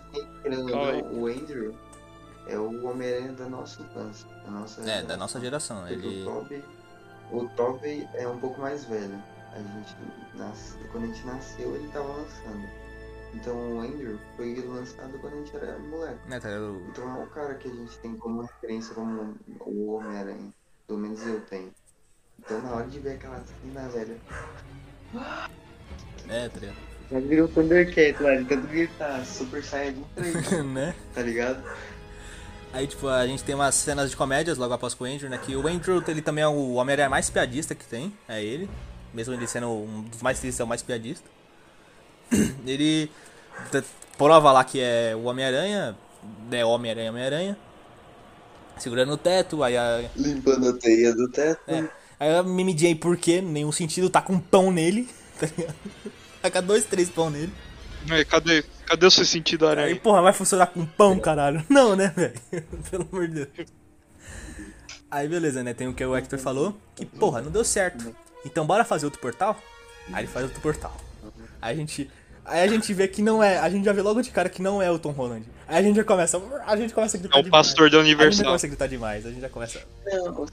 querendo 0.50 0.74
ou 0.74 1.14
não, 1.14 1.22
o 1.22 1.28
Andrew 1.28 1.76
é 2.48 2.58
o 2.58 2.88
Homem-Aranha 2.88 3.34
da 3.34 3.50
nossa 3.50 3.82
infância. 3.82 4.28
Da 4.44 4.52
nossa 4.52 4.90
É, 4.90 5.04
da 5.04 5.18
nossa 5.18 5.40
geração. 5.40 5.82
Porque 5.82 5.94
Ele. 5.94 6.22
o 6.24 6.26
Toby, 6.26 6.64
o 7.32 7.50
Toby 7.50 8.10
é 8.14 8.28
um 8.28 8.40
pouco 8.40 8.60
mais 8.60 8.86
velho. 8.86 9.22
A 9.54 9.58
gente 9.58 9.96
nasce, 10.36 10.78
quando 10.92 11.06
a 11.06 11.08
gente 11.08 11.26
nasceu, 11.26 11.76
ele 11.76 11.88
tava 11.90 12.08
lançando. 12.08 12.68
Então 13.34 13.56
o 13.56 13.82
Andrew 13.82 14.20
foi 14.36 14.56
lançado 14.66 15.18
quando 15.20 15.34
a 15.34 15.38
gente 15.38 15.56
era 15.56 15.78
moleque. 15.80 16.30
Né, 16.30 16.40
tá 16.40 16.48
ligado? 16.50 16.84
Então 16.90 17.18
é 17.20 17.24
o 17.24 17.28
cara 17.28 17.56
que 17.56 17.68
a 17.68 17.72
gente 17.74 17.98
tem 18.00 18.18
como 18.18 18.42
referência 18.42 18.94
como 18.96 19.36
o 19.62 19.94
Homem-Aranha. 19.94 20.52
Pelo 20.88 21.00
menos 21.00 21.26
eu 21.26 21.42
tenho. 21.42 21.72
Então 22.40 22.62
na 22.62 22.72
hora 22.72 22.88
de 22.88 23.00
ver 23.00 23.14
aquela 23.14 23.44
cena, 23.44 23.90
velho. 23.90 24.20
É, 26.28 26.50
tá 26.50 26.60
ligado? 26.60 26.89
Já 27.12 27.20
virou 27.20 27.48
Thundercat 27.48 28.22
lá, 28.22 28.36
de 28.36 28.46
tanto 28.46 28.68
gritar, 28.68 29.26
Super 29.26 29.64
Saiyajin 29.64 30.06
3, 30.16 30.64
né? 30.66 30.96
tá 31.14 31.22
ligado? 31.22 31.64
Aí, 32.72 32.86
tipo, 32.86 33.08
a 33.08 33.26
gente 33.26 33.44
tem 33.44 33.56
umas 33.56 33.74
cenas 33.74 34.12
de 34.12 34.16
comédias 34.16 34.58
logo 34.58 34.74
após 34.74 34.94
com 34.94 35.04
o 35.04 35.08
Andrew, 35.08 35.28
né? 35.28 35.40
Que 35.44 35.56
o 35.56 35.68
Andrew, 35.68 36.04
ele 36.08 36.22
também 36.22 36.44
é 36.44 36.48
o 36.48 36.74
Homem-Aranha 36.74 37.10
mais 37.10 37.28
piadista 37.30 37.74
que 37.74 37.84
tem, 37.84 38.14
é 38.28 38.44
ele. 38.44 38.70
Mesmo 39.12 39.34
ele 39.34 39.48
sendo 39.48 39.70
um 39.70 40.04
dos 40.04 40.22
mais 40.22 40.40
tristes, 40.40 40.60
é 40.60 40.64
o 40.64 40.68
mais 40.68 40.84
piadista. 40.84 41.28
Ele 42.64 43.10
prova 44.16 44.52
lá 44.52 44.64
que 44.64 44.80
é 44.80 45.16
o 45.16 45.24
Homem-Aranha, 45.24 45.98
é 46.52 46.64
Homem-Aranha, 46.64 47.10
Homem-Aranha. 47.10 47.58
Segurando 48.78 49.14
o 49.14 49.18
teto, 49.18 49.64
aí 49.64 49.76
a, 49.76 50.08
Limpando 50.16 50.70
a 50.70 50.74
teia 50.74 51.14
do 51.16 51.28
teto. 51.28 51.60
é, 51.68 51.90
aí 52.20 52.36
a 52.36 52.44
Mimi 52.44 52.78
Jane, 52.78 52.94
por 52.94 53.18
quê? 53.18 53.42
Nenhum 53.42 53.72
sentido, 53.72 54.12
tá 54.12 54.22
com 54.22 54.34
um 54.34 54.40
pão 54.40 54.72
nele, 54.72 55.10
tá 55.40 55.48
ligado? 55.48 55.76
Taca 56.42 56.62
dois, 56.62 56.86
três 56.86 57.10
pão 57.10 57.30
nele. 57.30 57.52
Aí, 58.10 58.24
cadê, 58.24 58.64
cadê 58.86 59.06
o 59.06 59.12
seu 59.12 59.26
sentido 59.26 59.66
Aí, 59.66 59.72
aranha? 59.72 59.96
porra, 59.98 60.22
vai 60.22 60.32
funcionar 60.34 60.68
com 60.68 60.86
pão, 60.86 61.20
caralho? 61.20 61.64
Não, 61.70 61.96
né, 61.96 62.14
velho? 62.16 62.34
Pelo 62.90 63.08
amor 63.12 63.28
de 63.28 63.46
Deus. 63.46 63.70
Aí, 65.12 65.28
beleza, 65.28 65.64
né? 65.64 65.74
Tem 65.74 65.88
o 65.88 65.94
que 65.94 66.06
o 66.06 66.16
Hector 66.16 66.40
falou, 66.40 66.78
que, 66.96 67.06
porra, 67.06 67.42
não 67.42 67.52
deu 67.52 67.64
certo. 67.66 68.16
Então, 68.46 68.66
bora 68.66 68.86
fazer 68.86 69.06
outro 69.06 69.20
portal? 69.20 69.60
Aí 70.14 70.22
ele 70.24 70.32
faz 70.32 70.46
outro 70.46 70.62
portal. 70.62 70.96
Aí 71.62 71.74
a 71.74 71.76
gente... 71.76 72.10
Aí 72.46 72.62
a 72.62 72.68
gente 72.68 72.92
vê 72.94 73.08
que 73.08 73.22
não 73.22 73.44
é... 73.44 73.60
A 73.60 73.70
gente 73.70 73.86
já 73.86 73.94
vê 73.94 74.02
logo 74.02 74.22
de 74.22 74.32
cara 74.32 74.50
que 74.50 74.62
não 74.62 74.82
é 74.82 74.90
o 74.90 74.98
Tom 74.98 75.12
Holland. 75.12 75.46
Aí 75.68 75.78
a 75.78 75.82
gente 75.84 75.98
já 75.98 76.04
começa... 76.04 76.42
A 76.66 76.76
gente 76.78 76.94
começa 76.94 77.18
a 77.18 77.20
gritar 77.20 77.38
É 77.38 77.40
o 77.42 77.44
demais. 77.44 77.68
pastor 77.68 77.90
da 77.92 77.98
A 77.98 78.04
gente 78.04 78.10
já 78.12 78.16
Universal. 78.16 78.46
começa 78.46 78.66
a 78.66 78.70
gritar 78.70 78.88
demais. 78.88 79.26
A 79.26 79.30
gente 79.30 79.42
já 79.42 79.50
começa... 79.50 79.82
Não, 80.06 80.48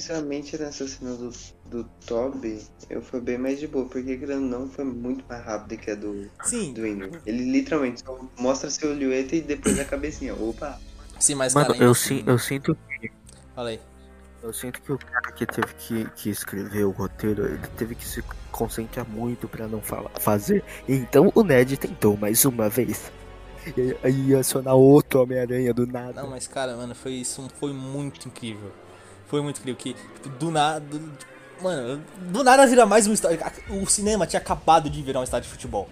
sinceramente 0.00 0.58
nessa 0.58 0.86
cena 0.86 1.14
do, 1.14 1.32
do 1.64 1.84
Toby, 2.06 2.62
eu 2.90 3.00
fui 3.00 3.20
bem 3.20 3.38
mais 3.38 3.58
de 3.58 3.66
boa, 3.66 3.86
porque 3.86 4.18
ou 4.22 4.40
não, 4.40 4.68
foi 4.68 4.84
muito 4.84 5.24
mais 5.26 5.42
rápido 5.42 5.80
que 5.80 5.90
a 5.90 5.94
do, 5.94 6.30
Sim, 6.44 6.74
do 6.74 6.82
Andrew. 6.82 7.18
Ele 7.24 7.50
literalmente 7.50 8.02
só 8.04 8.18
mostra 8.38 8.70
seu 8.70 8.90
olhueta 8.90 9.34
e 9.34 9.40
depois 9.40 9.78
a 9.78 9.84
cabecinha. 9.84 10.34
Opa! 10.34 10.78
sim, 11.18 11.34
mas, 11.34 11.54
Mano, 11.54 11.68
cara... 11.68 11.78
eu, 11.78 11.94
eu 12.26 12.38
sinto 12.38 12.76
Fala 13.54 13.70
aí. 13.70 13.80
Eu 14.42 14.52
sinto 14.52 14.82
que 14.82 14.92
o 14.92 14.98
cara 14.98 15.32
que 15.32 15.46
teve 15.46 15.74
que, 15.74 16.04
que 16.10 16.30
escrever 16.30 16.84
o 16.84 16.90
roteiro, 16.90 17.46
ele 17.46 17.66
teve 17.76 17.94
que 17.94 18.06
se 18.06 18.22
concentrar 18.52 19.08
muito 19.08 19.48
pra 19.48 19.66
não 19.66 19.80
falar, 19.80 20.10
fazer. 20.20 20.62
Então 20.86 21.32
o 21.34 21.42
Ned 21.42 21.76
tentou 21.78 22.16
mais 22.16 22.44
uma 22.44 22.68
vez. 22.68 23.10
E 23.76 23.96
aí 24.04 24.28
ia 24.28 24.40
acionar 24.40 24.74
outro 24.74 25.22
Homem-Aranha 25.22 25.72
do 25.74 25.86
nada. 25.86 26.22
Não, 26.22 26.30
mas 26.30 26.46
cara, 26.46 26.76
mano, 26.76 26.94
foi 26.94 27.12
isso, 27.12 27.48
foi 27.58 27.72
muito 27.72 28.28
incrível. 28.28 28.70
Foi 29.26 29.40
muito 29.42 29.58
incrível 29.58 29.76
que 29.78 29.94
tipo, 29.94 30.28
do 30.38 30.50
nada, 30.50 30.84
mano, 31.60 32.02
do 32.30 32.44
nada 32.44 32.66
vira 32.66 32.86
mais 32.86 33.06
um 33.06 33.12
estádio. 33.12 33.40
O 33.70 33.86
cinema 33.86 34.26
tinha 34.26 34.40
acabado 34.40 34.88
de 34.88 35.02
virar 35.02 35.20
um 35.20 35.24
estádio 35.24 35.48
de 35.48 35.52
futebol. 35.52 35.88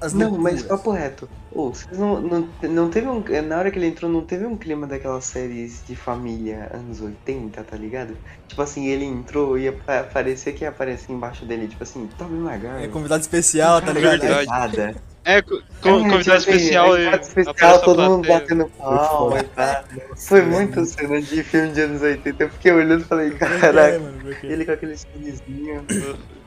As 0.00 0.12
Não, 0.12 0.32
mas 0.32 0.54
loucuras. 0.62 0.66
papo 0.66 0.90
reto. 0.90 1.28
Vocês 1.52 1.96
não, 1.96 2.20
não, 2.20 2.48
não 2.64 2.90
teve 2.90 3.06
um. 3.06 3.22
Na 3.46 3.56
hora 3.58 3.70
que 3.70 3.78
ele 3.78 3.86
entrou, 3.86 4.10
não 4.10 4.22
teve 4.22 4.44
um 4.44 4.56
clima 4.56 4.84
daquelas 4.84 5.24
séries 5.24 5.80
de 5.86 5.94
família 5.94 6.68
anos 6.74 7.00
80, 7.00 7.62
tá 7.62 7.76
ligado? 7.76 8.16
Tipo 8.48 8.62
assim, 8.62 8.86
ele 8.88 9.04
entrou 9.04 9.56
e 9.56 9.62
ia 9.62 9.72
pa- 9.72 10.02
parecer 10.02 10.54
que 10.54 10.64
ia 10.64 10.70
aparecer 10.70 11.12
embaixo 11.12 11.44
dele, 11.46 11.68
tipo 11.68 11.84
assim, 11.84 12.08
Tommy 12.18 12.36
Maguire. 12.40 12.82
É 12.84 12.88
convidado 12.88 13.20
especial, 13.22 13.80
tá 13.80 13.92
ligado? 13.92 14.20
Verdade. 14.22 14.46
Nada. 14.48 14.82
É, 14.82 14.92
co- 14.94 15.00
É, 15.24 15.40
tipo 15.42 15.62
convidado 15.80 16.32
assim, 16.32 16.50
especial 16.50 16.98
e 16.98 17.04
convidado 17.04 17.22
especial, 17.22 17.80
todo 17.82 18.02
mundo 18.02 18.26
batendo 18.26 18.68
palma 18.70 19.40
e 19.40 19.44
pá. 19.44 19.84
Foi 20.16 20.42
muito 20.42 20.84
cena 20.84 21.20
de 21.22 21.42
filme 21.44 21.72
de 21.72 21.80
anos 21.82 22.02
80. 22.02 22.42
Eu 22.42 22.50
fiquei 22.50 22.72
olhando 22.72 23.02
e 23.02 23.04
falei, 23.04 23.28
É, 23.28 23.58
caraca. 23.60 24.00
Ele 24.42 24.64
com 24.64 24.72
aquele 24.72 24.96
sorrisinho. 24.96 25.84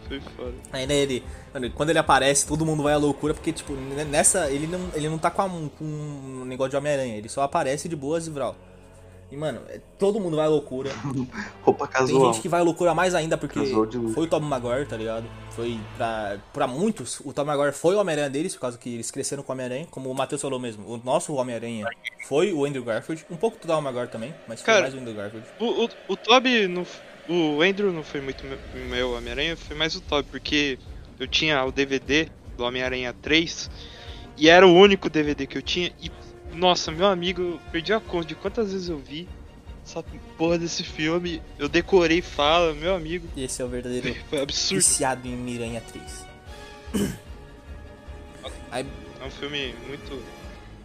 Foi 0.08 0.20
foda. 0.36 0.54
Aí 0.72 0.86
né, 0.86 0.96
ele, 0.96 1.24
mano, 1.54 1.72
quando 1.72 1.90
ele 1.90 2.00
aparece, 2.00 2.46
todo 2.46 2.66
mundo 2.66 2.84
vai 2.84 2.94
à 2.94 2.98
loucura, 2.98 3.34
porque, 3.34 3.52
tipo, 3.52 3.74
nessa, 3.74 4.52
ele 4.52 4.68
não, 4.68 4.90
ele 4.94 5.10
não 5.10 5.18
tá 5.18 5.32
com, 5.32 5.42
a- 5.42 5.50
com 5.50 5.84
um 5.84 6.46
negócio 6.46 6.72
de 6.72 6.78
Homem-Aranha, 6.78 7.18
ele 7.18 7.28
só 7.30 7.42
aparece 7.42 7.90
de 7.90 7.96
boas 7.96 8.28
e 8.28 8.30
vral. 8.30 8.56
E, 9.36 9.38
mano, 9.38 9.60
é- 9.68 9.82
todo 10.00 10.18
mundo 10.20 10.38
vai 10.38 10.46
à 10.46 10.50
loucura. 10.50 10.90
Roupa 11.62 11.88
Tem 11.88 12.00
casual. 12.00 12.32
gente 12.34 12.42
que 12.42 12.48
vai 12.48 12.62
à 12.62 12.64
loucura 12.64 12.94
mais 12.96 13.14
ainda 13.14 13.38
porque 13.38 13.60
foi 14.14 14.24
o 14.24 14.28
Tom 14.28 14.40
Maguire, 14.40 14.86
tá 14.86 14.96
ligado? 14.96 15.26
Foi 15.52 15.78
pra, 15.98 16.38
pra 16.54 16.68
muitos, 16.68 17.20
o 17.20 17.34
Tom 17.34 17.44
Maguire 17.44 17.74
foi 17.74 17.96
o 17.96 18.00
Homem-Aranha 18.00 18.30
deles, 18.30 18.54
por 18.56 18.62
causa 18.62 18.78
que 18.78 18.94
eles 18.94 19.12
cresceram 19.12 19.44
com 19.44 19.52
o 19.52 19.56
Homem-Aranha, 19.56 19.88
como 19.92 20.10
o 20.10 20.16
Matheus 20.16 20.42
falou 20.42 20.58
mesmo. 20.60 20.86
O 20.88 20.98
nosso 21.04 21.34
Homem-Aranha 21.34 21.86
foi 22.28 22.54
o 22.54 22.64
Andrew 22.66 22.84
Garfield, 22.84 23.26
um 23.30 23.36
pouco 23.36 23.58
do 23.60 23.68
Tom 23.68 23.82
Maguire 23.82 24.08
também, 24.08 24.34
mas 24.48 24.62
foi 24.62 24.66
Cara, 24.68 24.82
mais 24.84 24.94
o 24.94 24.98
Andrew 25.00 25.16
Garfield. 25.16 25.46
O, 25.60 25.66
o, 25.86 25.90
o 26.10 26.16
Toby, 26.18 26.68
não, 26.68 26.86
o 27.28 27.62
Andrew 27.62 27.92
não 27.92 28.04
foi 28.04 28.22
muito 28.22 28.44
meu, 28.46 28.58
meu 28.90 29.12
Homem-Aranha, 29.16 29.58
foi 29.58 29.76
mais 29.76 29.96
o 29.96 30.02
Toby, 30.02 30.28
porque 30.32 30.80
eu 31.20 31.28
tinha 31.28 31.64
o 31.66 31.72
DVD 31.72 32.30
do 32.58 32.64
Homem-Aranha 32.64 33.14
3 33.22 33.70
e 34.38 34.48
era 34.50 34.66
o 34.66 34.74
único 34.74 35.10
DVD 35.10 35.46
que 35.48 35.58
eu 35.58 35.62
tinha 35.62 35.92
e, 36.02 36.10
nossa, 36.56 36.92
meu 36.92 37.06
amigo, 37.08 37.42
eu 37.42 37.60
perdi 37.72 37.94
a 37.94 38.00
conta 38.00 38.28
de 38.28 38.36
quantas 38.36 38.72
vezes 38.72 38.90
eu 38.90 38.98
vi 38.98 39.28
essa 39.86 40.04
porra 40.38 40.58
desse 40.58 40.84
filme. 40.84 41.42
Eu 41.60 41.70
decorei 41.70 42.22
fala, 42.22 42.74
meu 42.74 42.96
amigo. 42.96 43.28
Esse 43.38 43.62
é 43.62 43.66
o 43.66 43.68
verdadeiro 43.68 44.16
Foi 44.30 44.42
absurdo. 44.42 44.82
viciado 44.82 45.28
em 45.28 45.36
Miranha 45.36 45.82
3. 45.82 46.26
Aí, 48.72 48.86
É 49.22 49.26
um 49.26 49.32
filme 49.32 49.74
muito 49.88 50.22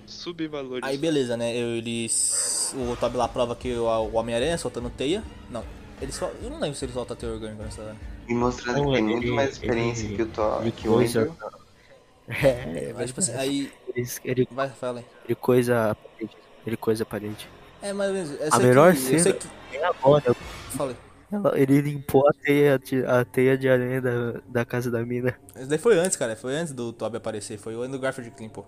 subvalorizado. 0.06 0.90
aí 0.90 0.98
beleza, 0.98 1.36
né? 1.36 1.54
Eu- 1.56 1.76
Eles. 1.76 2.74
O 2.76 2.96
Toby 2.96 3.16
lá 3.16 3.28
prova 3.28 3.54
que 3.56 3.72
o, 3.74 3.84
Homem-Aranha 4.14 4.56
soltando 4.56 4.88
teia. 4.90 5.22
Não. 5.50 5.64
Ele 6.00 6.12
só. 6.12 6.30
Eu 6.42 6.50
não 6.50 6.60
lembro 6.60 6.76
se 6.78 6.84
ele 6.84 6.92
solta 6.92 7.14
teia 7.16 7.32
orgânica 7.32 7.62
nessa 7.64 7.82
hora. 7.82 7.96
E 8.28 8.34
mostrando 8.34 8.78
Não, 8.78 8.86
que 8.90 8.92
tem 8.94 9.02
muito 9.02 9.32
mais 9.32 9.50
experiência 9.50 10.06
ele- 10.06 10.16
que 10.16 10.22
o 10.22 10.60
Ele 10.62 10.72
que 10.72 10.88
o 10.88 10.92
coisa. 10.92 11.20
Andrew. 11.22 11.36
É, 12.30 12.92
Mas, 12.94 13.08
tipo 13.08 13.18
assim, 13.18 13.32
aí. 13.34 13.72
Ele, 13.94 14.08
ele, 14.24 14.48
Vai, 14.50 14.68
fala 14.70 15.00
aí. 15.00 15.06
ele 15.24 15.34
coisa 15.34 15.90
a 15.90 15.94
parede. 15.94 16.36
Ele 16.66 16.76
coisa 16.76 17.02
a 17.02 17.06
parede. 17.06 17.48
É, 17.82 17.92
mas. 17.92 18.30
Eu 18.40 18.48
A 18.48 18.56
sei 18.56 18.66
melhor 18.66 18.94
cena- 18.96 19.32
que. 19.32 19.48
É 19.76 19.84
agora. 19.84 20.34
Falei. 20.70 20.96
ela- 21.32 21.58
Ele 21.58 21.80
limpou 21.80 22.26
a 22.28 22.32
teia 22.32 22.78
de, 22.78 23.04
a 23.06 23.24
teia 23.24 23.56
de 23.56 23.68
aranha 23.68 24.00
da, 24.02 24.40
da 24.46 24.64
casa 24.64 24.90
da 24.90 25.04
mina. 25.04 25.34
Isso 25.56 25.68
daí 25.68 25.78
foi 25.78 25.98
antes, 25.98 26.16
cara. 26.16 26.36
Foi 26.36 26.54
antes 26.54 26.72
do 26.72 26.92
Toby 26.92 27.16
aparecer. 27.16 27.58
Foi 27.58 27.74
o 27.76 27.82
Andrew 27.82 28.00
Garfield 28.00 28.30
que 28.32 28.42
limpou. 28.42 28.66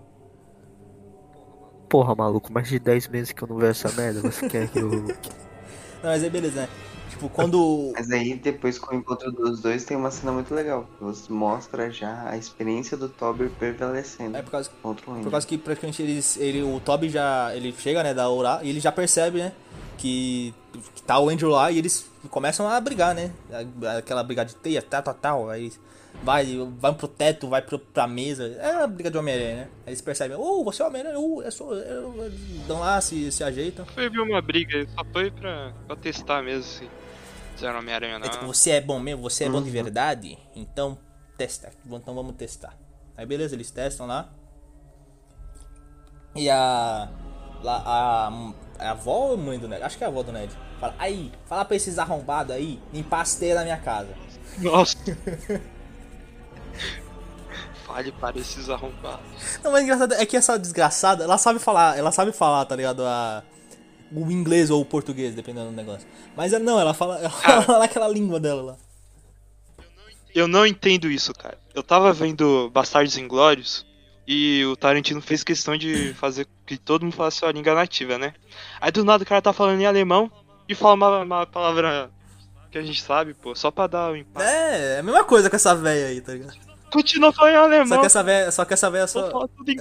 Porra, 1.89 2.15
maluco, 2.15 2.51
mais 2.51 2.67
de 2.67 2.79
10 2.79 3.07
meses 3.09 3.31
que 3.31 3.43
eu 3.43 3.47
não 3.47 3.57
vejo 3.57 3.71
essa 3.71 3.91
merda. 3.91 4.21
Você 4.21 4.49
quer 4.49 4.67
que 4.67 4.79
eu. 4.79 4.89
Não, 6.03 6.09
mas 6.09 6.21
aí 6.23 6.29
beleza, 6.29 6.61
né? 6.63 6.69
Tipo, 7.13 7.29
quando. 7.29 7.93
Mas 7.93 8.09
aí 8.09 8.33
depois 8.33 8.79
com 8.79 8.95
o 8.95 8.97
encontro 8.97 9.31
dos 9.31 9.61
dois 9.61 9.85
tem 9.85 9.95
uma 9.95 10.09
cena 10.09 10.31
muito 10.31 10.53
legal. 10.53 10.89
que 10.97 11.03
Você 11.03 11.31
mostra 11.31 11.91
já 11.91 12.27
a 12.27 12.35
experiência 12.35 12.97
do 12.97 13.07
Toby 13.07 13.49
prevalecendo 13.49 14.35
É 14.35 14.41
por 14.41 14.49
causa, 14.49 14.69
contra 14.81 15.11
o 15.11 15.21
por 15.21 15.29
causa 15.29 15.45
que 15.45 15.57
praticamente 15.57 16.01
eles, 16.01 16.37
ele, 16.37 16.63
o 16.63 16.79
Toby 16.79 17.09
já. 17.09 17.55
Ele 17.55 17.71
chega, 17.77 18.01
né, 18.01 18.15
da 18.15 18.27
orar 18.27 18.65
e 18.65 18.69
ele 18.69 18.79
já 18.79 18.91
percebe, 18.91 19.37
né? 19.37 19.51
Que, 19.95 20.53
que 20.95 21.03
tá 21.03 21.19
o 21.19 21.29
Andrew 21.29 21.51
lá 21.51 21.69
e 21.69 21.77
eles 21.77 22.09
começam 22.31 22.67
a 22.67 22.81
brigar, 22.81 23.13
né? 23.13 23.31
Aquela 23.95 24.23
briga 24.23 24.43
de 24.43 24.55
teia, 24.55 24.81
tal, 24.81 25.03
tal, 25.03 25.13
tal. 25.13 25.49
Aí 25.51 25.71
vai, 26.23 26.45
vai 26.79 26.93
pro 26.95 27.07
teto, 27.07 27.47
vai 27.47 27.61
pro, 27.61 27.77
pra 27.77 28.07
mesa. 28.07 28.45
É 28.59 28.83
a 28.83 28.87
briga 28.87 29.11
de 29.11 29.19
Homem-Aranha, 29.19 29.55
né? 29.55 29.67
Aí 29.85 29.89
eles 29.89 30.01
percebem, 30.01 30.35
oh, 30.35 30.63
você 30.63 30.81
é 30.81 30.85
Homem-Aranha, 30.87 31.19
uh, 31.19 31.43
é 31.43 31.51
só. 31.51 31.69
Dão 32.67 32.79
lá, 32.79 32.99
se, 32.99 33.31
se 33.31 33.43
ajeitam. 33.43 33.85
Foi 33.85 34.09
ver 34.09 34.19
uma 34.19 34.41
briga, 34.41 34.83
só 34.95 35.05
foi 35.13 35.29
pra, 35.29 35.71
pra 35.85 35.95
testar 35.95 36.41
mesmo 36.41 36.63
se 36.63 36.89
se 37.55 37.65
era 37.65 37.79
Homem-Aranha 37.79 38.17
ou 38.17 38.25
É 38.25 38.29
tipo, 38.29 38.43
não. 38.45 38.53
você 38.53 38.71
é 38.71 38.81
bom 38.81 38.99
mesmo? 38.99 39.21
Você 39.23 39.45
é 39.45 39.49
bom 39.49 39.61
de 39.61 39.67
Uhum. 39.67 39.73
verdade? 39.73 40.37
Então 40.55 40.97
testa. 41.37 41.71
Então 41.85 42.13
vamos 42.15 42.35
testar. 42.35 42.77
Aí 43.17 43.25
beleza, 43.25 43.55
eles 43.55 43.69
testam 43.71 44.05
lá. 44.07 44.29
E 46.35 46.49
a. 46.49 47.09
Lá, 47.61 47.81
a, 47.85 48.27
a 48.87 48.91
avó 48.91 49.27
ou 49.29 49.33
a 49.35 49.37
mãe 49.37 49.57
do 49.57 49.67
Ned? 49.69 49.81
Acho 49.83 49.97
que 49.97 50.03
é 50.03 50.07
a 50.07 50.09
avó 50.09 50.21
do 50.23 50.31
Ned. 50.33 50.51
Fala, 50.79 50.95
aí, 50.99 51.31
fala 51.45 51.63
pra 51.63 51.75
esses 51.77 51.97
arrombados 51.97 52.53
aí 52.53 52.81
limpar 52.91 53.21
as 53.21 53.35
teias 53.35 53.57
da 53.57 53.63
minha 53.63 53.77
casa. 53.77 54.09
Nossa. 54.57 54.97
Fale 57.85 58.11
para 58.13 58.37
esses 58.39 58.69
arrombados. 58.69 59.59
Não, 59.63 59.71
mas 59.71 59.83
engraçado 59.83 60.13
é 60.15 60.25
que 60.25 60.35
essa 60.37 60.57
desgraçada, 60.57 61.23
ela 61.23 61.37
sabe 61.37 61.59
falar, 61.59 61.97
ela 61.97 62.11
sabe 62.11 62.31
falar, 62.31 62.65
tá 62.65 62.75
ligado? 62.75 63.05
A, 63.05 63.43
o 64.15 64.31
inglês 64.31 64.69
ou 64.69 64.81
o 64.81 64.85
português, 64.85 65.33
dependendo 65.35 65.69
do 65.69 65.75
negócio. 65.75 66.07
Mas 66.35 66.53
ela- 66.53 66.63
não, 66.63 66.79
ela 66.79 66.93
fala, 66.93 67.17
ela 67.19 67.29
fala 67.29 67.79
naquela 67.79 68.07
língua 68.07 68.39
dela 68.39 68.61
lá. 68.61 68.77
Eu 70.33 70.47
não 70.47 70.65
entendo 70.65 71.09
isso, 71.11 71.33
cara. 71.33 71.57
Eu 71.75 71.83
tava 71.83 72.11
vendo 72.11 72.69
Bastardos 72.71 73.17
Inglórios 73.17 73.85
e 74.27 74.63
o 74.65 74.75
Tarantino 74.75 75.21
fez 75.21 75.43
questão 75.43 75.77
de 75.77 76.13
fazer 76.15 76.47
que 76.65 76.77
todo 76.77 77.03
mundo 77.03 77.15
falasse 77.15 77.43
a 77.45 77.51
língua 77.51 77.75
nativa, 77.75 78.17
né? 78.17 78.33
Aí 78.81 78.91
do 78.91 79.03
nada 79.05 79.23
o 79.23 79.27
cara 79.27 79.41
tá 79.41 79.53
falando 79.53 79.79
em 79.79 79.85
alemão 79.85 80.31
e 80.67 80.73
fala 80.73 80.93
uma, 80.95 81.19
uma 81.19 81.45
palavra 81.45 82.09
que 82.71 82.77
a 82.77 82.81
gente 82.81 83.01
sabe, 83.03 83.35
pô, 83.35 83.53
só 83.53 83.69
pra 83.69 83.85
dar 83.85 84.11
o 84.11 84.15
impacto. 84.15 84.47
É, 84.47 84.95
é 84.95 84.99
a 84.99 85.03
mesma 85.03 85.23
coisa 85.23 85.49
com 85.49 85.55
essa 85.55 85.75
velha 85.75 86.07
aí, 86.07 86.19
tá 86.21 86.33
ligado? 86.33 86.53
Continua 86.91 87.31
falando 87.31 87.53
em 87.53 87.57
alemão. 87.57 87.87
Só 87.87 87.99
que 87.99 88.05
essa 88.07 88.23
velha, 88.23 88.51
só 88.51 88.65
que 88.65 88.73
essa 88.73 88.89
velha 88.89 89.07
só 89.07 89.29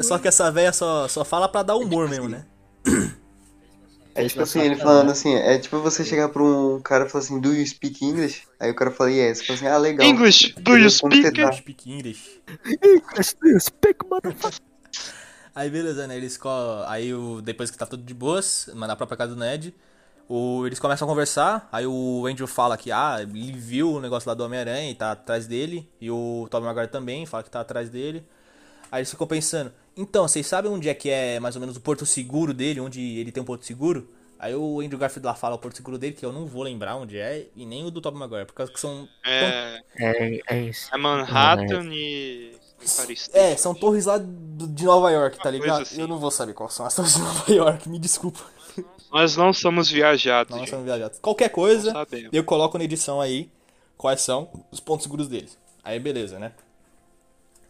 só, 0.03 0.19
que 0.19 0.29
essa 0.29 0.51
velha 0.51 0.73
só, 0.73 1.09
só 1.09 1.25
fala 1.25 1.49
pra 1.49 1.63
dar 1.63 1.77
humor 1.77 2.09
mesmo, 2.09 2.29
né? 2.29 2.45
É 4.15 4.29
tipo 4.29 4.43
assim, 4.43 4.61
ele 4.61 4.77
falando 4.77 5.11
assim, 5.11 5.35
é 5.35 5.59
tipo 5.59 5.79
você 5.81 6.05
chegar 6.05 6.29
pra 6.29 6.43
um 6.43 6.81
cara 6.81 7.07
e 7.07 7.09
falar 7.09 7.25
assim, 7.25 7.41
do 7.41 7.55
you 7.55 7.67
speak 7.67 8.05
English? 8.05 8.43
Aí 8.61 8.71
o 8.71 8.75
cara 8.75 8.91
fala, 8.91 9.11
yes. 9.11 9.39
Você 9.39 9.45
fala 9.45 9.57
assim, 9.57 9.67
ah, 9.67 9.79
legal. 9.79 10.07
English, 10.07 10.55
do 10.59 10.77
you 10.77 10.91
speak? 10.91 11.33
tá? 11.33 11.53
Speak 11.53 11.91
English. 11.91 12.41
Speak, 13.61 14.07
motherfucker. 14.09 14.61
Aí 15.55 15.69
beleza, 15.69 16.07
né? 16.07 16.17
Eles 16.17 16.41
aí 16.87 17.13
o 17.13 17.43
depois 17.43 17.71
que 17.71 17.77
tá 17.77 17.85
tudo 17.85 18.03
de 18.03 18.15
boas, 18.15 18.71
na 18.75 18.97
própria 18.97 19.19
casa 19.19 19.35
do 19.35 19.39
Ned, 19.39 19.75
o, 20.27 20.67
eles 20.67 20.79
começam 20.79 21.07
a 21.07 21.11
conversar, 21.11 21.69
aí 21.71 21.87
o 21.87 22.27
Andrew 22.27 22.47
fala 22.47 22.79
que 22.79 22.91
ah, 22.91 23.19
ele 23.21 23.53
viu 23.53 23.93
o 23.93 24.01
negócio 24.01 24.27
lá 24.27 24.35
do 24.35 24.43
Homem-Aranha 24.43 24.91
e 24.91 24.95
tá 24.95 25.13
atrás 25.13 25.47
dele, 25.47 25.87
e 26.01 26.11
o 26.11 26.49
Tobey 26.51 26.67
Maguire 26.67 26.89
também 26.89 27.27
fala 27.27 27.43
que 27.43 27.51
tá 27.51 27.61
atrás 27.61 27.91
dele. 27.91 28.25
Aí 28.91 29.01
eles 29.01 29.11
ficam 29.11 29.27
pensando, 29.27 29.71
então, 29.97 30.27
vocês 30.27 30.47
sabem 30.47 30.71
onde 30.71 30.89
é 30.89 30.95
que 30.95 31.11
é 31.11 31.39
mais 31.41 31.57
ou 31.57 31.61
menos 31.61 31.77
o 31.77 31.81
porto 31.81 32.05
seguro 32.07 32.53
dele, 32.55 32.81
onde 32.81 33.01
ele 33.19 33.33
tem 33.33 33.43
um 33.43 33.47
porto 33.47 33.65
seguro? 33.65 34.09
Aí 34.39 34.55
o 34.57 34.81
Andrew 34.81 34.99
Garfield 34.99 35.25
lá 35.25 35.35
fala 35.35 35.55
o 35.55 35.59
porto 35.59 35.77
seguro 35.77 35.97
dele, 35.97 36.15
que 36.15 36.27
eu 36.27 36.33
não 36.33 36.47
vou 36.47 36.65
lembrar 36.65 36.97
onde 36.97 37.17
é, 37.17 37.47
e 37.55 37.65
nem 37.65 37.85
o 37.87 37.91
do 37.93 38.01
Tobey 38.01 38.19
Maguire, 38.19 38.45
por 38.47 38.55
causa 38.55 38.73
que 38.73 38.81
são 38.81 39.09
É, 39.25 39.81
É, 39.97 40.41
é 40.49 40.63
isso. 40.63 40.93
é 40.93 40.99
Manhattan 40.99 41.85
e. 41.93 42.57
Empire 42.83 43.13
State. 43.13 43.39
É, 43.39 43.57
são 43.57 43.73
torres 43.73 44.07
lá 44.07 44.19
de 44.19 44.85
Nova 44.85 45.11
York, 45.13 45.39
tá 45.39 45.49
ligado? 45.49 45.83
assim. 45.83 46.01
Eu 46.01 46.09
não 46.09 46.19
vou 46.19 46.33
saber 46.33 46.55
quais 46.55 46.73
são 46.73 46.85
as 46.85 46.95
torres 46.95 47.15
de 47.15 47.21
Nova 47.21 47.53
York, 47.53 47.89
me 47.89 47.99
desculpa. 47.99 48.41
Nós 49.13 49.37
não 49.37 49.53
somos 49.53 49.91
viajados, 49.91 50.51
Não, 50.51 50.59
nós 50.59 50.71
somos 50.71 50.85
viajados. 50.87 51.19
Qualquer 51.21 51.51
coisa, 51.51 51.93
eu 52.33 52.43
coloco 52.43 52.79
na 52.79 52.85
edição 52.85 53.21
aí 53.21 53.49
quais 53.97 54.23
são 54.23 54.51
os 54.73 54.81
pontos 54.81 55.05
seguros 55.05 55.29
deles. 55.29 55.57
Aí 55.85 56.01
beleza, 56.01 56.39
né? 56.39 56.53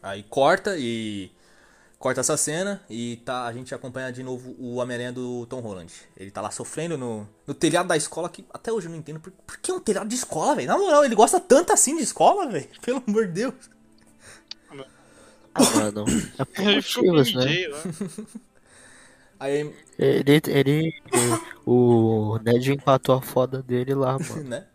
Aí 0.02 0.22
corta 0.22 0.76
e. 0.78 1.30
Corta 2.02 2.20
essa 2.20 2.36
cena 2.36 2.82
e 2.90 3.18
tá, 3.24 3.44
a 3.46 3.52
gente 3.52 3.72
acompanha 3.72 4.10
de 4.10 4.24
novo 4.24 4.56
o 4.58 4.74
Homem-Aranha 4.78 5.12
do 5.12 5.46
Tom 5.46 5.60
Holland. 5.60 5.88
Ele 6.16 6.32
tá 6.32 6.40
lá 6.40 6.50
sofrendo 6.50 6.98
no, 6.98 7.28
no 7.46 7.54
telhado 7.54 7.86
da 7.86 7.96
escola 7.96 8.28
que 8.28 8.44
até 8.52 8.72
hoje 8.72 8.88
eu 8.88 8.90
não 8.90 8.98
entendo. 8.98 9.20
Por, 9.20 9.30
por 9.30 9.56
que 9.58 9.70
um 9.70 9.78
telhado 9.78 10.08
de 10.08 10.16
escola, 10.16 10.56
velho? 10.56 10.66
Na 10.66 10.76
moral, 10.76 11.04
ele 11.04 11.14
gosta 11.14 11.38
tanto 11.38 11.72
assim 11.72 11.96
de 11.96 12.02
escola, 12.02 12.48
velho? 12.48 12.66
Pelo 12.82 13.04
amor 13.06 13.28
de 13.28 13.32
Deus. 13.34 13.54
Ah, 15.54 15.62
mano. 15.76 16.04
É 16.40 16.44
por 16.44 16.64
motivos, 16.64 17.34
né? 17.36 17.46
Aí, 19.38 19.72
Ele, 19.96 20.42
ele, 20.48 21.02
o 21.64 22.36
Ned 22.42 22.72
empatou 22.72 23.14
a 23.14 23.22
foda 23.22 23.62
dele 23.62 23.94
lá, 23.94 24.18
mano. 24.18 24.42
né? 24.50 24.66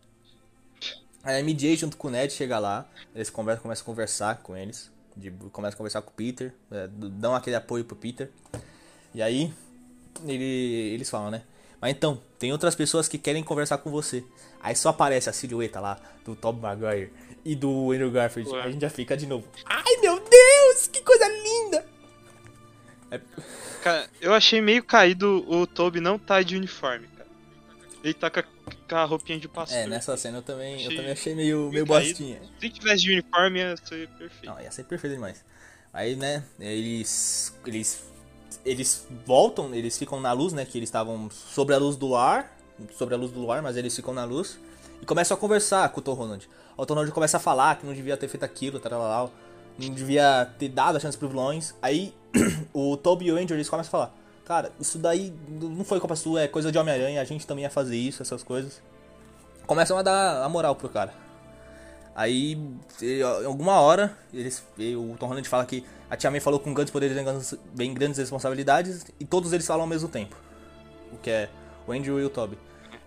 Aí 1.26 1.36
a 1.36 1.44
MJ 1.44 1.76
junto 1.76 1.98
com 1.98 2.08
o 2.08 2.12
Ned 2.12 2.32
chega 2.32 2.58
lá, 2.58 2.88
eles 3.14 3.30
conversam, 3.30 3.64
começam 3.64 3.84
a 3.84 3.86
conversar 3.86 4.38
com 4.38 4.56
eles, 4.56 4.90
de, 5.18 5.32
começam 5.52 5.76
a 5.76 5.78
conversar 5.78 6.02
com 6.02 6.12
o 6.12 6.14
Peter, 6.14 6.54
é, 6.72 6.88
dão 6.88 7.36
aquele 7.36 7.56
apoio 7.56 7.84
pro 7.84 7.96
Peter. 7.96 8.30
E 9.14 9.22
aí 9.22 9.54
ele, 10.26 10.94
eles 10.94 11.10
falam, 11.10 11.32
né? 11.32 11.44
Mas 11.82 11.92
então, 11.92 12.22
tem 12.40 12.52
outras 12.52 12.76
pessoas 12.76 13.08
que 13.08 13.18
querem 13.18 13.44
conversar 13.44 13.78
com 13.80 13.90
você. 13.90 14.24
Aí 14.62 14.76
só 14.76 14.90
aparece 14.90 15.30
a 15.30 15.34
silhueta 15.34 15.80
lá 15.80 16.00
do 16.26 16.36
Tom 16.36 16.54
Maguire 16.54 17.12
e 17.46 17.56
do 17.56 17.92
Andrew 17.92 18.12
Garfield. 18.12 18.50
Ué. 18.50 18.62
Aí 18.62 18.68
a 18.68 18.72
gente 18.72 18.82
já 18.82 18.90
fica 18.90 19.16
de 19.16 19.28
novo. 19.28 19.48
Ai 19.66 19.98
meu 20.02 20.20
Deus, 20.20 20.88
que 20.88 21.02
coisa 21.02 21.28
linda! 21.28 21.86
É, 23.10 23.22
Cara, 23.84 24.10
eu 24.20 24.34
achei 24.34 24.60
meio 24.60 24.84
caído 24.84 25.46
o 25.48 25.66
Toby 25.66 26.02
não 26.02 26.20
tá 26.20 26.42
de 26.42 26.58
uniforme. 26.58 27.08
Ele 28.08 28.14
tá 28.14 28.30
com 28.32 28.40
a, 28.40 28.44
com 28.44 28.96
a 28.96 29.04
roupinha 29.04 29.38
de 29.38 29.50
pastor. 29.50 29.78
é, 29.78 29.86
nessa 29.86 30.16
cena 30.16 30.38
eu 30.38 30.42
também, 30.42 30.82
eu 30.82 30.88
Achei 30.88 30.96
também 30.96 31.12
achei 31.12 31.36
meio, 31.36 31.70
meio 31.70 31.86
bostinha. 31.86 32.40
Se 32.60 32.70
tivesse 32.70 33.04
de 33.04 33.12
uniforme 33.12 33.60
ia 33.60 33.76
ser 33.76 34.08
perfeito. 34.08 34.46
Não, 34.46 34.62
ia 34.62 34.72
ser 34.72 34.84
perfeito 34.84 35.14
demais. 35.16 35.44
Aí, 35.94 36.16
né, 36.16 36.44
eles. 36.60 37.54
Eles. 37.66 38.08
Eles 38.66 39.08
voltam, 39.26 39.74
eles 39.74 39.98
ficam 39.98 40.20
na 40.20 40.32
luz, 40.32 40.54
né? 40.54 40.66
Que 40.66 40.78
eles 40.78 40.88
estavam 40.88 41.30
sobre 41.32 41.76
a 41.76 41.78
luz 41.78 41.96
do 41.98 42.08
lar. 42.08 42.56
Sobre 42.98 43.16
a 43.16 43.18
luz 43.18 43.32
do 43.32 43.40
luar, 43.40 43.62
mas 43.62 43.76
eles 43.76 43.96
ficam 43.96 44.14
na 44.14 44.24
luz. 44.24 44.58
E 45.02 45.06
começam 45.06 45.36
a 45.36 45.40
conversar 45.40 45.90
com 45.90 46.00
o 46.00 46.04
Tom 46.04 46.14
Holland. 46.14 46.48
O 46.78 46.86
Tom 46.86 46.94
Holland 46.94 47.12
começa 47.12 47.38
a 47.38 47.40
falar 47.40 47.78
que 47.78 47.86
não 47.86 47.94
devia 47.94 48.16
ter 48.16 48.28
feito 48.28 48.44
aquilo, 48.44 48.80
tal, 48.80 49.34
não 49.78 49.94
devia 49.94 50.46
ter 50.58 50.70
dado 50.70 50.96
a 50.96 51.00
chance 51.00 51.18
pros 51.18 51.30
vilões. 51.32 51.74
Aí 51.82 52.14
o 52.74 52.96
Toby 52.96 53.26
e 53.26 53.32
o 53.32 53.38
Andrew 53.38 53.58
eles 53.58 53.68
começam 53.70 53.90
a 53.90 53.92
falar: 53.92 54.16
Cara, 54.48 54.72
isso 54.80 54.98
daí 54.98 55.34
não 55.50 55.84
foi 55.84 56.00
culpa 56.00 56.16
sua, 56.16 56.44
é 56.44 56.48
coisa 56.48 56.72
de 56.72 56.78
Homem-Aranha, 56.78 57.20
a 57.20 57.26
gente 57.26 57.46
também 57.46 57.64
ia 57.64 57.70
fazer 57.70 57.98
isso, 57.98 58.22
essas 58.22 58.44
coisas. 58.44 58.82
Começam 59.66 59.98
a 59.98 60.02
dar 60.02 60.42
a 60.42 60.48
moral 60.48 60.74
pro 60.74 60.88
cara. 60.88 61.14
Aí, 62.16 62.58
alguma 63.46 63.82
hora, 63.82 64.18
eles, 64.34 64.66
o 64.78 65.18
Tom 65.20 65.28
Holland 65.28 65.50
fala 65.50 65.66
que 65.66 65.86
a 66.10 66.16
Tia 66.16 66.32
May 66.32 66.40
falou 66.40 66.62
com 66.62 66.74
grandes 66.74 66.94
poderes 66.94 67.18
vem 67.76 67.94
grandes 67.94 68.18
responsabilidades 68.20 69.06
e 69.20 69.26
todos 69.26 69.52
eles 69.52 69.68
falam 69.68 69.82
ao 69.82 69.88
mesmo 69.88 70.08
tempo. 70.08 70.38
O 71.12 71.18
que 71.18 71.30
é 71.30 71.50
o 71.86 71.92
Andrew 71.92 72.18
e 72.18 72.24
o 72.24 72.30
Toby. 72.30 72.58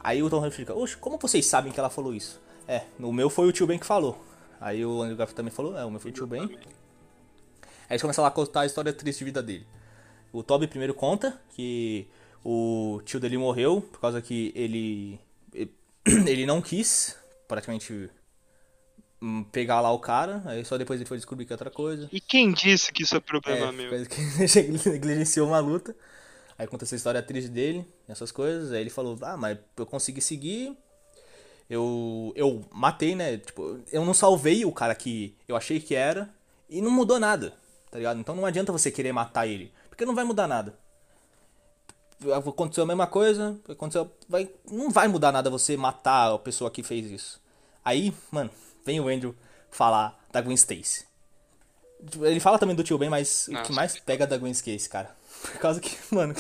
Aí 0.05 0.23
o 0.23 0.29
Tom 0.29 0.37
Holland 0.37 0.55
fica, 0.55 0.75
oxe, 0.75 0.95
como 0.99 1.17
vocês 1.17 1.47
sabem 1.47 1.73
que 1.73 1.81
ela 1.81 1.89
falou 1.89 2.13
isso? 2.15 2.39
É, 2.69 2.83
o 3.01 3.11
meu 3.11 3.31
foi 3.31 3.49
o 3.49 3.53
tio 3.53 3.67
Ben 3.67 3.79
que 3.79 3.87
falou. 3.87 4.23
Aí 4.61 4.85
o 4.85 5.01
Andrew 5.01 5.17
Garfield 5.17 5.37
também 5.37 5.51
falou, 5.51 5.75
é, 5.79 5.87
o 5.87 5.91
meu 5.91 6.01
foi 6.01 6.11
o 6.11 6.15
tio 6.15 6.27
Ben. 6.27 6.43
Aí 6.43 6.51
eles 7.89 8.03
começam 8.03 8.21
lá 8.21 8.29
a 8.29 8.31
contar 8.31 8.61
a 8.61 8.67
história 8.67 8.93
triste 8.93 9.21
de 9.21 9.25
vida 9.25 9.43
dele. 9.43 9.67
O 10.33 10.43
Toby 10.43 10.67
primeiro 10.67 10.95
conta 10.95 11.41
que 11.51 12.07
o 12.45 13.01
tio 13.05 13.21
dele 13.21 13.37
morreu 13.37 13.81
por 13.81 14.01
causa 14.01 14.23
que 14.23 14.53
ele 14.55 15.21
ele 16.27 16.47
não 16.47 16.63
quis 16.63 17.17
praticamente 17.47 18.11
hum, 19.21 19.45
pegar 19.45 19.81
lá 19.81 19.93
o 19.93 19.99
cara, 19.99 20.43
aí 20.47 20.65
só 20.65 20.79
depois 20.79 21.01
ele 21.01 21.09
foi 21.09 21.17
descobrir 21.17 21.45
que 21.45 21.53
é 21.53 21.55
outra 21.55 21.71
coisa. 21.71 22.09
E 22.13 22.21
quem 22.21 22.53
disse 22.53 22.93
que 22.93 23.03
isso 23.03 23.17
é 23.17 23.21
problema 23.21 23.69
É, 23.69 23.73
meu? 23.73 23.91
que 24.07 24.59
ele 24.59 24.81
negligenciou 24.87 25.49
uma 25.49 25.59
luta. 25.59 25.95
Aí 26.59 26.67
conta 26.67 26.85
essa 26.85 26.97
história 26.97 27.23
triste 27.23 27.51
dele, 27.51 27.87
essas 28.07 28.31
coisas. 28.31 28.73
Aí 28.73 28.81
ele 28.81 28.91
falou: 28.91 29.19
Ah, 29.23 29.37
mas 29.37 29.59
eu 29.77 29.87
consegui 29.87 30.21
seguir. 30.21 30.77
Eu, 31.69 32.33
eu 32.35 32.65
matei, 32.73 33.15
né? 33.15 33.39
Tipo, 33.39 33.81
eu 33.93 34.05
não 34.05 34.13
salvei 34.13 34.65
o 34.65 34.73
cara 34.73 34.95
que 34.95 35.37
eu 35.47 35.57
achei 35.57 35.81
que 35.81 35.95
era. 35.95 36.29
E 36.69 36.81
não 36.81 36.91
mudou 36.91 37.19
nada, 37.19 37.55
tá 37.91 37.99
ligado? 37.99 38.21
Então 38.21 38.35
não 38.35 38.47
adianta 38.47 38.73
você 38.73 38.91
querer 38.91 39.13
matar 39.13 39.47
ele. 39.47 39.73
Porque 40.01 40.07
não 40.09 40.15
vai 40.15 40.25
mudar 40.25 40.49
nada. 40.49 40.75
Aconteceu 42.35 42.85
a 42.85 42.87
mesma 42.87 43.07
coisa. 43.07 43.55
Aconteceu. 43.69 44.11
Vai, 44.27 44.49
não 44.71 44.89
vai 44.89 45.07
mudar 45.09 45.31
nada 45.31 45.51
você 45.51 45.77
matar 45.77 46.33
a 46.33 46.39
pessoa 46.39 46.71
que 46.71 46.83
fez 46.83 47.11
isso. 47.11 47.39
Aí, 47.85 48.15
mano, 48.31 48.49
vem 48.83 48.99
o 48.99 49.09
Andrew 49.09 49.35
falar 49.71 50.19
da 50.33 50.41
Gwen 50.41 50.55
Stacy. 50.57 51.05
Ele 52.23 52.41
fala 52.41 52.59
também 52.59 52.75
do 52.75 52.83
tio 52.83 52.97
Ben, 52.97 53.11
mas 53.11 53.43
o 53.49 53.51
que 53.51 53.57
Nossa. 53.59 53.73
mais 53.75 53.99
pega 54.01 54.27
da 54.27 54.39
Gwen 54.39 54.53
Stacy, 54.53 54.89
cara. 54.89 55.15
Por 55.43 55.59
causa 55.61 55.81
que, 55.81 55.95
mano. 56.15 56.35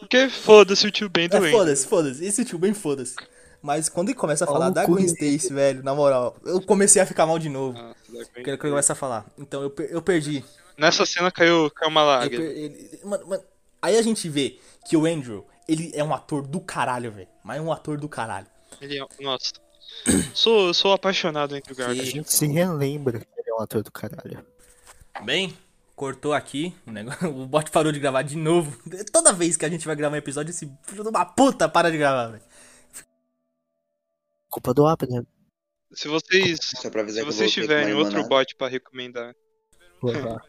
Porque 0.00 0.28
foda-se 0.28 0.88
o 0.88 0.90
tio 0.90 1.08
Ben 1.08 1.28
do 1.28 1.36
É 1.36 1.38
Andrew. 1.38 1.52
foda-se, 1.52 1.86
foda-se. 1.86 2.24
Esse 2.24 2.44
tio 2.44 2.58
Ben, 2.58 2.74
foda-se. 2.74 3.14
Mas 3.62 3.88
quando 3.88 4.08
ele 4.08 4.18
começa 4.18 4.42
a 4.42 4.48
falar 4.48 4.66
no 4.70 4.74
da 4.74 4.84
Gwen. 4.84 5.04
Stacy, 5.04 5.52
velho, 5.52 5.84
na 5.84 5.94
moral, 5.94 6.36
eu 6.44 6.60
comecei 6.60 7.00
a 7.00 7.06
ficar 7.06 7.24
mal 7.24 7.38
de 7.38 7.48
novo. 7.48 7.78
Nossa, 7.78 8.30
Quando 8.34 8.48
ele 8.48 8.56
começa 8.56 8.94
a 8.94 8.96
falar. 8.96 9.26
Então 9.38 9.62
eu, 9.62 9.70
per- 9.70 9.88
eu 9.92 10.02
perdi. 10.02 10.44
Nessa 10.80 11.04
cena 11.04 11.30
caiu, 11.30 11.70
caiu 11.70 11.90
uma 11.90 12.02
lágrima. 12.02 12.42
ele- 12.42 13.00
mano, 13.04 13.26
mano, 13.26 13.44
aí 13.82 13.98
a 13.98 14.02
gente 14.02 14.28
vê 14.30 14.58
que 14.88 14.96
o 14.96 15.04
Andrew, 15.04 15.46
ele 15.68 15.90
é 15.94 16.02
um 16.02 16.14
ator 16.14 16.46
do 16.46 16.58
caralho, 16.58 17.12
velho. 17.12 17.28
Mas 17.44 17.58
é 17.58 17.60
um 17.60 17.70
ator 17.70 17.98
do 17.98 18.08
caralho. 18.08 18.46
Ele 18.80 18.98
é... 18.98 19.06
Nossa. 19.22 19.52
Sou, 20.32 20.72
sou 20.72 20.92
apaixonado 20.92 21.54
entre 21.54 21.72
o 21.72 21.76
A 21.76 21.78
Garfield. 21.78 22.10
gente 22.10 22.32
se 22.32 22.46
relembra 22.46 23.18
que 23.20 23.26
ele 23.40 23.50
é 23.50 23.54
um 23.54 23.60
ator 23.60 23.82
do 23.82 23.92
caralho. 23.92 24.46
Bem, 25.22 25.54
cortou 25.94 26.32
aqui. 26.32 26.74
O, 26.86 26.90
negócio, 26.92 27.28
o 27.28 27.46
bot 27.46 27.70
parou 27.70 27.92
de 27.92 27.98
gravar 28.00 28.22
de 28.22 28.36
novo. 28.36 28.80
Toda 29.12 29.32
vez 29.34 29.56
que 29.58 29.66
a 29.66 29.68
gente 29.68 29.84
vai 29.84 29.94
gravar 29.94 30.14
um 30.14 30.18
episódio, 30.18 30.50
esse 30.50 30.66
filho 30.84 31.02
de 31.02 31.08
uma 31.10 31.26
puta 31.26 31.68
para 31.68 31.90
de 31.90 31.98
gravar, 31.98 32.28
velho. 32.28 32.42
Culpa 34.48 34.72
do 34.72 34.86
Apple, 34.86 35.08
né? 35.10 35.22
Se 35.92 36.08
vocês, 36.08 36.58
se 36.62 36.88
vocês 37.24 37.52
tiverem 37.52 37.92
outro 37.92 38.26
bot 38.26 38.54
pra 38.56 38.68
recomendar, 38.68 39.34
Porra. 40.00 40.40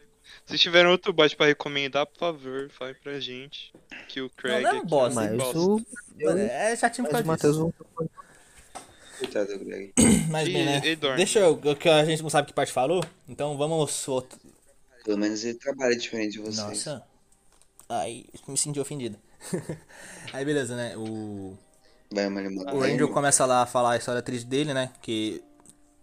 Se 0.46 0.58
tiverem 0.58 0.90
outro 0.90 1.12
bot 1.12 1.34
pra 1.36 1.46
recomendar, 1.46 2.06
por 2.06 2.18
favor, 2.18 2.70
fale 2.70 2.94
pra 2.94 3.18
gente 3.20 3.72
que 4.08 4.20
o 4.20 4.30
Craig 4.30 4.62
não 4.62 4.70
é 4.70 4.74
um 4.74 4.76
é 4.76 4.80
um 4.82 5.14
Mas 5.14 5.36
bosta. 5.36 5.58
o. 5.58 5.80
Mano, 6.20 6.38
é 6.40 6.76
chatinho 6.76 7.06
por 7.08 7.12
Mas 7.12 7.24
causa 7.24 7.24
o 7.24 7.26
Matheus 7.26 7.56
disso. 7.56 7.74
não. 8.00 8.08
Coitado 9.18 9.58
do 9.58 9.64
Greg. 9.64 9.92
Mas 10.30 10.48
E- 10.48 10.52
bem, 10.52 10.64
né? 10.64 10.80
e. 10.84 10.96
Deixa 10.96 11.38
eu. 11.38 11.56
Que 11.76 11.88
a 11.88 12.04
gente 12.04 12.22
não 12.22 12.30
sabe 12.30 12.48
que 12.48 12.54
parte 12.54 12.72
falou. 12.72 13.02
Então 13.28 13.56
vamos. 13.56 14.08
outro- 14.08 14.38
Pelo 15.04 15.18
menos 15.18 15.44
ele 15.44 15.54
trabalha 15.58 15.96
diferente 15.96 16.32
de 16.32 16.38
vocês. 16.40 16.56
Nossa. 16.58 17.02
Ai, 17.88 18.24
me 18.48 18.56
senti 18.56 18.78
ofendido. 18.80 19.18
Aí 20.32 20.44
beleza, 20.44 20.76
né? 20.76 20.96
O. 20.96 21.56
O 22.74 22.82
Angel 22.82 23.08
começa 23.08 23.46
lá 23.46 23.62
a 23.62 23.66
falar 23.66 23.92
a 23.92 23.96
história 23.96 24.20
triste 24.22 24.46
dele, 24.46 24.74
né? 24.74 24.90
Que. 25.00 25.42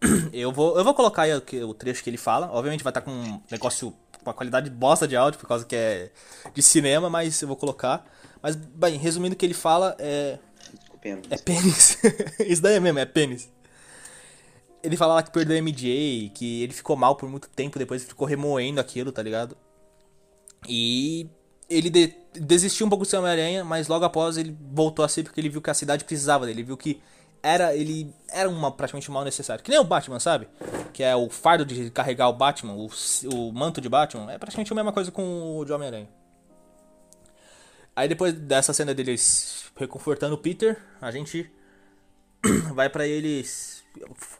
Eu 0.32 0.52
vou, 0.52 0.78
eu 0.78 0.84
vou 0.84 0.94
colocar 0.94 1.24
aí 1.24 1.34
o, 1.34 1.74
trecho 1.74 2.02
que 2.02 2.10
ele 2.10 2.16
fala. 2.18 2.50
Obviamente 2.54 2.84
vai 2.84 2.92
estar 2.92 3.02
com 3.02 3.12
um 3.12 3.42
negócio. 3.52 3.94
Uma 4.26 4.34
qualidade 4.34 4.70
bosta 4.70 5.08
de 5.08 5.16
áudio, 5.16 5.40
por 5.40 5.48
causa 5.48 5.66
que 5.66 5.76
é 5.76 6.12
de 6.54 6.62
cinema, 6.62 7.10
mas 7.10 7.42
eu 7.42 7.48
vou 7.48 7.58
colocar. 7.58 8.06
Mas, 8.42 8.56
bem, 8.56 8.98
resumindo 8.98 9.34
o 9.34 9.38
que 9.38 9.46
ele 9.46 9.54
fala, 9.54 9.96
é. 10.00 10.38
Desculpem. 10.74 11.22
É 11.30 11.38
pênis. 11.38 11.98
Isso 12.40 12.62
daí 12.62 12.76
é 12.76 12.80
mesmo, 12.80 13.00
é 13.00 13.06
pênis. 13.06 13.50
Ele 14.82 14.96
fala 14.96 15.16
lá 15.16 15.24
que 15.24 15.32
perdeu 15.32 15.58
a 15.58 15.62
MJ, 15.62 16.32
que 16.34 16.64
ele 16.64 16.74
ficou 16.74 16.96
mal 16.96 17.16
por 17.16 17.30
muito 17.30 17.50
tempo, 17.50 17.78
depois 17.78 18.04
ficou 18.04 18.26
remoendo 18.26 18.80
aquilo, 18.80 19.12
tá 19.12 19.22
ligado? 19.22 19.58
E 20.68 21.30
ele 21.70 21.90
de- 21.90 22.16
desistiu 22.34 22.86
um 22.86 22.90
pouco 22.90 23.04
do 23.04 23.10
seu 23.10 23.20
Homem-Aranha, 23.20 23.64
mas 23.64 23.88
logo 23.88 24.06
após 24.06 24.38
ele 24.38 24.58
voltou 24.72 25.04
a 25.04 25.10
ser 25.10 25.24
porque 25.24 25.40
ele 25.40 25.50
viu 25.50 25.62
que 25.62 25.70
a 25.70 25.74
cidade 25.74 26.06
precisava 26.06 26.46
dele. 26.46 26.62
Ele 26.62 26.68
viu 26.68 26.78
que 26.78 27.02
era 27.42 27.76
ele 27.76 28.14
era 28.30 28.50
uma, 28.50 28.72
praticamente 28.72 29.10
um 29.10 29.14
mal 29.14 29.24
necessário. 29.24 29.64
Que 29.64 29.72
nem 29.72 29.80
o 29.80 29.84
Batman, 29.84 30.20
sabe? 30.20 30.48
Que 30.94 31.04
é 31.04 31.16
o 31.16 31.30
fardo 31.30 31.66
de 31.66 31.90
carregar 31.90 32.30
o 32.30 32.34
Batman, 32.34 32.74
o, 32.74 32.90
o 33.34 33.52
manto 33.52 33.82
de 33.82 33.90
Batman. 33.90 34.32
É 34.32 34.38
praticamente 34.38 34.72
a 34.72 34.76
mesma 34.76 34.92
coisa 34.92 35.12
com 35.12 35.58
o 35.58 35.66
de 35.66 35.72
Homem-Aranha. 35.72 36.10
Aí 37.96 38.08
depois 38.08 38.34
dessa 38.34 38.74
cena 38.74 38.94
deles 38.94 39.72
reconfortando 39.76 40.36
o 40.36 40.38
Peter, 40.38 40.82
a 41.02 41.12
gente 41.12 41.52
vai 42.74 42.90
pra 42.90 43.06
eles 43.06 43.84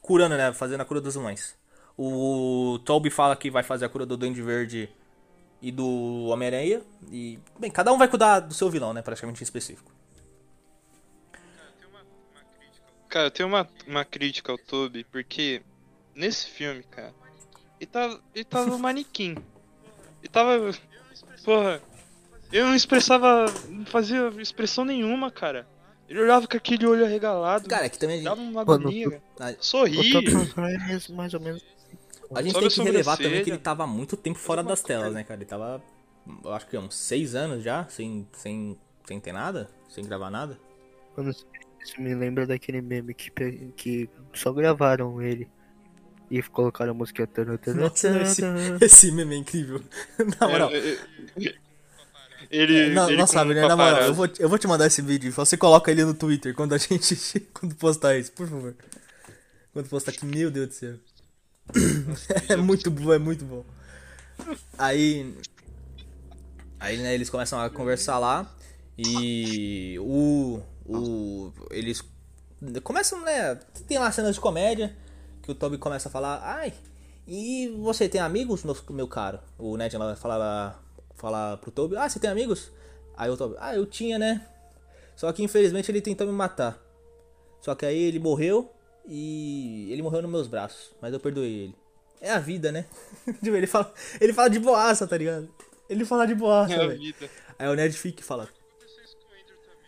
curando, 0.02 0.38
né? 0.38 0.54
Fazendo 0.54 0.82
a 0.82 0.86
cura 0.86 1.02
dos 1.02 1.16
vilões. 1.16 1.56
O 1.98 2.80
Toby 2.86 3.10
fala 3.10 3.36
que 3.36 3.52
vai 3.52 3.64
fazer 3.64 3.86
a 3.86 3.90
cura 3.90 4.06
do 4.06 4.16
Duende 4.16 4.42
Verde 4.42 4.90
e 5.62 5.72
do 5.72 6.28
Homem-Aranha. 6.28 6.82
E, 7.12 7.40
bem, 7.60 7.70
cada 7.70 7.92
um 7.92 7.98
vai 7.98 8.08
cuidar 8.08 8.40
do 8.40 8.54
seu 8.54 8.70
vilão, 8.70 8.94
né? 8.94 9.02
Praticamente 9.02 9.42
em 9.42 9.44
específico. 9.44 9.92
Cara, 13.10 13.28
eu 13.28 13.32
tenho 13.32 13.50
uma, 13.50 13.68
uma 13.88 14.06
crítica 14.06 14.52
ao 14.52 14.58
Toby, 14.58 15.04
porque 15.06 15.62
nesse 16.16 16.48
filme, 16.48 16.84
cara, 16.84 17.14
ele 17.80 17.88
tava, 17.88 18.22
ele 18.36 18.44
tava 18.46 18.70
um 18.76 18.78
manequim. 18.78 19.36
Ele 20.22 20.30
tava. 20.32 20.72
Porra, 21.44 21.82
eu 22.52 22.68
não 22.68 22.76
expressava. 22.76 23.46
Não 23.68 23.86
fazia 23.86 24.28
expressão 24.38 24.86
nenhuma, 24.86 25.32
cara. 25.32 25.68
Ele 26.08 26.22
olhava 26.22 26.48
com 26.48 26.58
aquele 26.58 26.86
olho 26.88 27.06
arregalado. 27.06 27.68
Cara, 27.70 27.86
aqui 27.86 27.98
também 28.00 28.22
a 28.22 28.30
dava 28.30 28.42
uma 28.42 28.66
Mano, 28.66 28.88
agonia. 28.90 29.22
a, 29.40 29.52
O 29.52 29.56
Sorri. 29.64 30.12
Tobey 30.12 30.34
Maguire 30.34 31.06
é 31.08 31.14
mais 31.14 31.34
ou 31.34 31.40
menos. 31.40 31.64
a 32.34 32.42
gente 32.42 32.54
Sobe 32.54 32.68
tem 32.68 32.78
que 32.78 32.82
relevar 32.84 33.18
também 33.18 33.44
que 33.44 33.50
ele 33.50 33.60
tava 33.60 33.84
há 33.84 33.88
muito 33.88 34.18
tempo 34.18 34.40
fora 34.40 34.64
das 34.64 34.82
telas, 34.82 35.14
né, 35.14 35.24
cara? 35.24 35.40
Ele 35.40 35.46
tava, 35.46 35.84
eu 36.44 36.52
acho 36.54 36.68
que 36.68 36.78
uns 36.78 36.96
seis 36.96 37.36
anos 37.36 37.64
já, 37.64 37.86
sem, 37.90 38.28
sem, 38.34 38.76
sem 39.06 39.20
ter 39.20 39.32
nada, 39.34 39.70
sem 39.88 40.04
gravar 40.04 40.32
nada. 40.32 40.60
Mano, 41.16 41.32
isso 41.84 42.02
me 42.02 42.14
lembra 42.14 42.46
daquele 42.46 42.82
meme 42.82 43.14
que, 43.14 43.32
que 43.76 44.10
só 44.34 44.52
gravaram 44.52 45.22
ele 45.22 45.48
e 46.30 46.42
colocaram 46.44 46.92
a 46.92 46.94
música. 46.94 47.26
tana, 47.26 47.58
tana, 47.58 47.82
Nossa, 47.82 48.22
esse, 48.22 48.42
tana. 48.42 48.78
esse 48.82 49.12
meme 49.12 49.36
é 49.36 49.38
incrível. 49.38 49.82
Na 50.40 50.48
moral. 50.48 50.70
É, 50.72 50.78
é, 50.78 50.98
é, 51.48 51.54
ele. 52.52 52.94
Não, 52.94 53.08
ele 53.08 53.18
não 53.18 53.28
sabe, 53.28 53.54
né? 53.54 53.68
Na 53.68 53.76
moral, 53.76 54.02
eu 54.02 54.14
vou, 54.14 54.30
eu 54.40 54.50
vou 54.50 54.58
te 54.58 54.68
mandar 54.68 54.88
esse 54.88 55.02
vídeo. 55.02 55.32
Você 55.32 55.58
coloca 55.58 55.92
ele 55.92 56.04
no 56.04 56.14
Twitter 56.14 56.54
quando 56.54 56.74
a 56.74 56.78
gente. 56.78 57.40
Quando 57.54 57.76
postar 57.76 58.18
isso, 58.18 58.32
por 58.32 58.48
favor. 58.48 58.76
Quando 59.74 59.88
postar 59.88 60.12
aqui, 60.12 60.26
meu 60.26 60.50
Deus 60.50 60.68
do 60.68 60.74
céu. 60.74 60.96
é 62.50 62.56
muito 62.56 62.90
bom, 62.90 63.14
é 63.14 63.20
muito 63.20 63.46
bom. 63.46 63.64
Aí. 64.78 65.34
Aí, 66.80 66.98
né, 66.98 67.14
eles 67.14 67.30
começam 67.30 67.60
a 67.60 67.70
conversar 67.70 68.18
lá. 68.20 68.50
E 68.98 69.98
o. 70.00 70.62
O. 70.98 71.52
Eles. 71.72 72.04
Começam, 72.84 73.22
né? 73.22 73.56
Tem 73.88 73.98
lá 73.98 74.12
cenas 74.12 74.36
de 74.36 74.42
comédia. 74.42 74.96
Que 75.42 75.52
o 75.52 75.56
Toby 75.56 75.78
começa 75.78 76.10
a 76.10 76.12
falar. 76.12 76.42
Ai. 76.44 76.74
E 77.28 77.68
você 77.82 78.10
tem 78.10 78.20
amigos, 78.20 78.64
meu, 78.64 78.76
meu 78.90 79.08
caro? 79.08 79.40
O 79.58 79.78
Ned 79.78 79.96
ela 79.96 80.16
fala, 80.16 80.82
fala 81.16 81.58
pro 81.58 81.70
Toby, 81.70 81.96
ah, 81.96 82.10
você 82.10 82.20
tem 82.20 82.30
amigos? 82.30 82.72
Aí 83.16 83.30
o 83.30 83.38
Toby, 83.38 83.56
ah, 83.60 83.76
eu 83.76 83.86
tinha, 83.86 84.18
né? 84.18 84.48
Só 85.16 85.32
que 85.32 85.44
infelizmente 85.44 85.92
ele 85.92 86.02
tentou 86.02 86.26
me 86.26 86.34
matar. 86.34 86.82
Só 87.62 87.76
que 87.76 87.86
aí 87.86 88.02
ele 88.02 88.20
morreu 88.20 88.74
e 89.06 89.90
ele 89.92 90.02
morreu 90.02 90.24
nos 90.24 90.32
meus 90.32 90.48
braços, 90.48 90.92
mas 91.00 91.14
eu 91.14 91.20
perdoei 91.20 91.66
ele. 91.66 91.76
É 92.20 92.32
a 92.32 92.40
vida, 92.40 92.72
né? 92.72 92.86
Tipo, 93.44 93.56
ele 93.56 93.68
fala, 93.68 93.94
ele 94.20 94.34
fala 94.34 94.50
de 94.50 94.60
boaça, 94.60 95.06
tá 95.06 95.16
ligado? 95.16 95.48
Ele 95.88 96.06
fala 96.06 96.26
de 96.26 96.34
boaça, 96.34 96.74
É 96.74 96.84
a 96.84 96.88
velho. 96.88 97.00
vida. 97.00 97.30
Aí 97.60 97.68
o 97.68 97.76
Ned 97.76 97.96
fica 97.96 98.22
e 98.22 98.24
fala, 98.24 98.50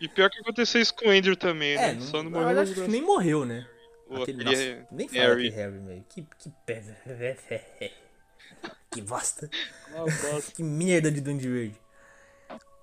E 0.02 0.08
pior 0.08 0.28
que 0.28 0.40
aconteceu 0.40 0.80
isso 0.82 0.92
com 0.94 1.06
o 1.06 1.10
Andrew 1.10 1.36
também, 1.36 1.74
é, 1.74 1.76
né? 1.76 1.92
não, 1.94 2.00
Só 2.02 2.16
não 2.22 2.24
na 2.24 2.30
morreu. 2.30 2.46
verdade, 2.48 2.70
nos 2.70 2.78
acho 2.78 2.86
que 2.86 2.92
nem 2.92 3.02
morreu, 3.02 3.44
né? 3.44 3.66
O- 4.08 4.22
Aquele, 4.22 4.42
aquele 4.42 4.44
nossa, 4.44 4.62
é- 4.62 4.86
nem 4.90 5.08
fala 5.08 5.20
Harry. 5.22 5.50
que 5.50 5.56
Harry, 5.56 5.78
velho. 5.78 6.04
Que, 6.08 6.26
que 6.38 6.52
pedra. 6.66 6.96
que 8.90 9.00
bosta. 9.02 9.48
Ah. 9.94 10.04
Que 10.54 10.62
merda 10.62 11.10
de 11.10 11.20
Duende 11.20 11.48
Verde. 11.48 11.80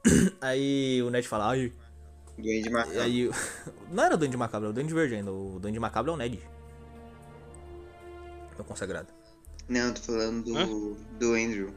Aí 0.42 1.02
o 1.04 1.10
Ned 1.10 1.28
fala, 1.28 1.50
ai. 1.52 1.74
Duende 2.38 2.70
macabro. 2.70 3.02
Aí. 3.02 3.30
Não 3.92 4.04
era 4.06 4.16
o 4.16 4.18
Duende 4.18 4.38
Macabro, 4.38 4.66
era 4.68 4.72
o 4.72 4.74
Duende 4.74 4.94
Verde 4.94 5.16
ainda. 5.16 5.32
O 5.32 5.60
Duende 5.60 5.78
Macabro 5.80 6.12
é 6.12 6.14
o 6.16 6.18
Ned. 6.18 6.40
Meu 8.56 8.64
consagrado. 8.66 9.08
Não, 9.68 9.88
eu 9.88 9.94
tô 9.94 10.02
falando 10.02 10.44
do, 10.44 10.94
do 11.20 11.34
Andrew. 11.34 11.74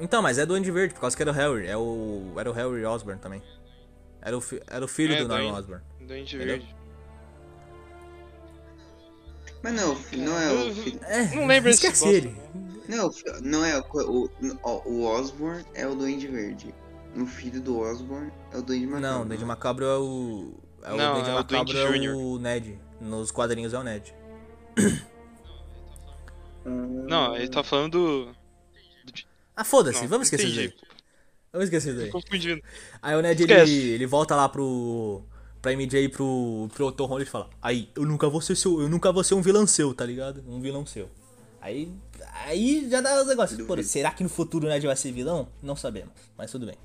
Então, 0.00 0.22
mas 0.22 0.38
é 0.38 0.46
Duende 0.46 0.70
Verde, 0.70 0.94
por 0.94 1.00
causa 1.00 1.16
que 1.16 1.22
era 1.22 1.30
o 1.30 1.34
Harry. 1.34 1.66
É 1.66 1.76
o, 1.76 2.32
era 2.38 2.48
o 2.50 2.52
Harry 2.52 2.84
Osborn 2.84 3.20
também. 3.20 3.42
Era 4.24 4.36
o, 4.36 4.40
fi- 4.40 4.62
era 4.66 4.84
o 4.84 4.88
filho 4.88 5.14
É, 5.14 5.22
do 5.22 5.28
Norman 5.28 5.52
Osborn. 5.52 5.82
Duende 6.00 6.34
Entendeu? 6.36 6.56
Verde. 6.58 6.76
Mas 9.62 9.72
não, 9.74 9.92
o 9.92 10.16
não 10.16 10.38
é 10.38 10.52
o 10.52 10.74
filho. 10.74 11.00
É, 11.04 11.34
Não 11.34 11.46
lembro 11.46 11.70
desse 11.70 11.86
esquece 11.86 12.04
bosta, 12.04 12.16
ele. 12.16 12.36
Não, 12.88 13.06
o 13.08 13.12
não 13.42 13.64
é 13.64 13.78
o, 13.78 13.82
o, 13.82 14.30
o, 14.62 14.90
o 14.92 15.02
Osborn 15.04 15.64
é 15.74 15.86
o 15.86 15.94
Duende 15.94 16.26
Verde. 16.28 16.74
o 17.16 17.24
filho 17.26 17.60
do 17.62 17.78
Osborn 17.78 18.30
é 18.52 18.58
o 18.58 18.62
Duende 18.62 18.86
Macabro. 18.86 19.08
Não, 19.10 19.22
o 19.22 19.24
Duende 19.26 19.44
Macabro 19.44 19.84
é 19.86 19.96
o. 19.98 20.54
É 20.82 20.92
o 20.92 20.96
Não, 20.96 21.12
Duende 21.14 21.28
é 21.28 21.32
o 21.32 21.36
Macabro 21.36 21.72
Duende 21.72 22.06
é 22.06 22.12
o 22.12 22.38
Ned. 22.38 22.78
Nos 23.00 23.30
quadrinhos 23.30 23.72
é 23.74 23.78
o 23.78 23.82
Ned. 23.82 24.14
Não, 26.64 27.36
ele 27.36 27.48
tá 27.48 27.62
falando 27.62 27.92
do. 28.26 28.36
Ah, 29.56 29.64
foda-se, 29.64 30.06
vamos 30.06 30.26
esquecer 30.32 30.48
isso 30.66 30.83
entendi. 31.54 31.56
aí. 31.56 31.60
Vamos 31.60 31.64
esquecer 31.64 31.90
isso 31.90 31.98
Tô 32.00 32.04
aí. 32.04 32.10
confundindo. 32.10 32.62
Aí 33.00 33.14
o 33.16 33.22
Ned 33.22 33.40
Esquece. 33.42 33.72
ele, 33.72 33.90
ele 33.92 34.06
volta 34.06 34.34
lá 34.36 34.48
pro. 34.48 35.22
Pra 35.62 35.72
MJ 35.72 36.10
pro, 36.10 36.68
pro 36.74 36.92
Tom 36.92 37.06
Holland 37.06 37.26
e 37.26 37.30
fala: 37.30 37.48
Aí, 37.62 37.88
eu 37.96 38.04
nunca 38.04 38.28
vou 38.28 38.40
ser 38.40 38.54
seu. 38.56 38.80
Eu 38.82 38.88
nunca 38.88 39.10
vou 39.12 39.24
ser 39.24 39.34
um 39.34 39.40
vilão 39.40 39.66
seu, 39.66 39.94
tá 39.94 40.04
ligado? 40.04 40.44
Um 40.46 40.60
vilão 40.60 40.84
seu. 40.84 41.08
Aí. 41.60 41.90
Aí 42.44 42.86
já 42.90 43.00
dá 43.00 43.22
os 43.22 43.26
negócios. 43.26 43.60
Pô, 43.66 43.82
será 43.82 44.10
que 44.10 44.22
no 44.22 44.28
futuro 44.28 44.66
o 44.66 44.68
Ned 44.68 44.86
vai 44.86 44.96
ser 44.96 45.10
vilão? 45.12 45.48
Não 45.62 45.74
sabemos. 45.74 46.10
Mas 46.36 46.50
tudo 46.50 46.66
bem. 46.66 46.76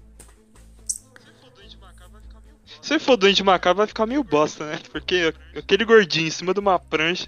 Se 2.82 2.98
for 3.00 3.18
doente 3.18 3.44
macabro, 3.44 3.78
vai 3.80 3.88
ficar 3.88 4.06
meio 4.06 4.24
bosta, 4.24 4.66
né? 4.66 4.80
Porque 4.92 5.34
aquele 5.56 5.84
gordinho 5.84 6.28
em 6.28 6.32
cima 6.32 6.54
de 6.54 6.60
uma 6.60 6.80
prancha. 6.80 7.28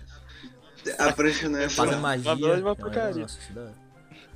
A 0.97 1.11
prancha 1.11 1.49
não 1.49 1.59
é. 1.59 1.69
Fazendo 1.69 1.99
magia. 1.99 2.31
É 2.31 2.35
uma 2.61 2.75
porcaria. 2.75 3.21
nossa, 3.21 3.37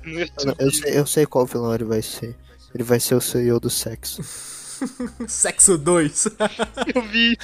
Mano, 0.04 0.56
Eu 0.58 0.70
sei, 0.70 0.98
eu 0.98 1.06
sei 1.06 1.26
qual 1.26 1.46
vilão 1.46 1.74
ele 1.74 1.84
vai 1.84 2.02
ser. 2.02 2.36
Ele 2.76 2.82
vai 2.82 3.00
ser 3.00 3.14
o 3.14 3.20
CEO 3.22 3.58
do 3.58 3.70
sexo. 3.70 4.22
Sexo 5.26 5.78
2. 5.78 6.26
Eu 6.94 7.00
vi. 7.08 7.38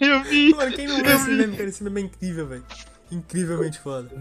Eu 0.00 0.24
vi. 0.24 0.52
Mano, 0.52 0.74
quem 0.74 0.88
não 0.88 0.96
viu 0.96 1.14
esse 1.14 1.30
meme, 1.30 1.56
cara? 1.56 1.68
Esse 1.68 1.84
meme 1.84 2.00
é 2.00 2.04
incrível, 2.06 2.48
velho. 2.48 2.64
Incrivelmente 3.08 3.78
foda. 3.78 4.10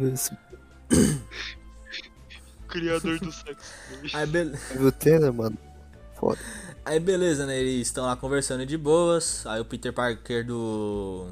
Criador 2.69 3.19
do 3.19 3.31
sexo. 3.31 3.73
Aí, 4.13 4.27
be... 4.27 4.51
Viu 4.75 4.87
o 4.89 4.91
trailer, 4.91 5.33
mano? 5.33 5.57
Foda. 6.13 6.37
Aí 6.85 6.99
beleza, 6.99 7.47
né? 7.47 7.57
Eles 7.59 7.87
estão 7.87 8.05
lá 8.05 8.15
conversando 8.15 8.63
de 8.63 8.77
boas. 8.77 9.43
Aí 9.47 9.59
o 9.59 9.65
Peter 9.65 9.91
Parker 9.91 10.45
do. 10.45 11.31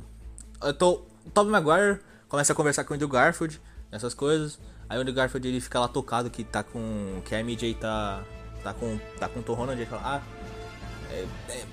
Eu 0.63 0.73
tô. 0.73 1.03
O 1.23 1.29
Tobey 1.29 1.51
Maguire 1.51 1.99
começa 2.27 2.53
a 2.53 2.55
conversar 2.55 2.83
com 2.85 2.93
o 2.93 2.95
Andrew 2.95 3.07
Garfield, 3.09 3.61
essas 3.91 4.15
coisas. 4.15 4.57
Aí 4.89 4.97
o 4.97 5.01
Andrew 5.01 5.13
Garfield 5.13 5.47
ele 5.47 5.61
fica 5.61 5.79
lá 5.79 5.87
tocado 5.87 6.31
que 6.31 6.43
tá 6.43 6.63
com. 6.63 7.21
que 7.23 7.35
a 7.35 7.43
MJ 7.43 7.75
tá. 7.75 8.23
Tá 8.65 8.73
com. 8.73 8.97
tá 9.19 9.29
com 9.29 9.39
o 9.39 9.43
Tom 9.43 9.53
Holland. 9.53 9.79
Ele 9.79 9.89
fala, 9.89 10.01
ah. 10.03 10.21
É, 11.11 11.25
é... 11.49 11.63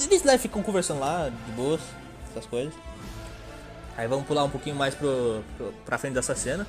Eles 0.00 0.22
né, 0.22 0.38
ficam 0.38 0.62
conversando 0.62 1.00
lá, 1.00 1.28
de 1.28 1.52
boas, 1.52 1.80
essas 2.30 2.46
coisas. 2.46 2.72
Aí 3.96 4.06
vamos 4.08 4.26
pular 4.26 4.44
um 4.44 4.48
pouquinho 4.50 4.74
mais 4.74 4.94
pro, 4.94 5.42
pro, 5.56 5.72
pra 5.84 5.98
frente 5.98 6.14
dessa 6.14 6.34
cena. 6.34 6.66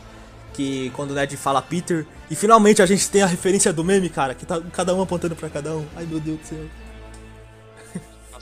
Que 0.53 0.89
quando 0.91 1.11
o 1.11 1.13
Ned 1.13 1.35
fala 1.37 1.61
Peter. 1.61 2.05
E 2.29 2.35
finalmente 2.35 2.81
a 2.81 2.85
gente 2.85 3.09
tem 3.09 3.21
a 3.21 3.25
referência 3.25 3.71
do 3.71 3.83
meme, 3.83 4.09
cara. 4.09 4.35
Que 4.35 4.45
tá 4.45 4.59
cada 4.73 4.93
um 4.93 5.01
apontando 5.01 5.35
pra 5.35 5.49
cada 5.49 5.71
um. 5.75 5.85
Ai 5.95 6.05
meu 6.05 6.19
Deus 6.19 6.39
do 6.39 6.45
céu. 6.45 6.65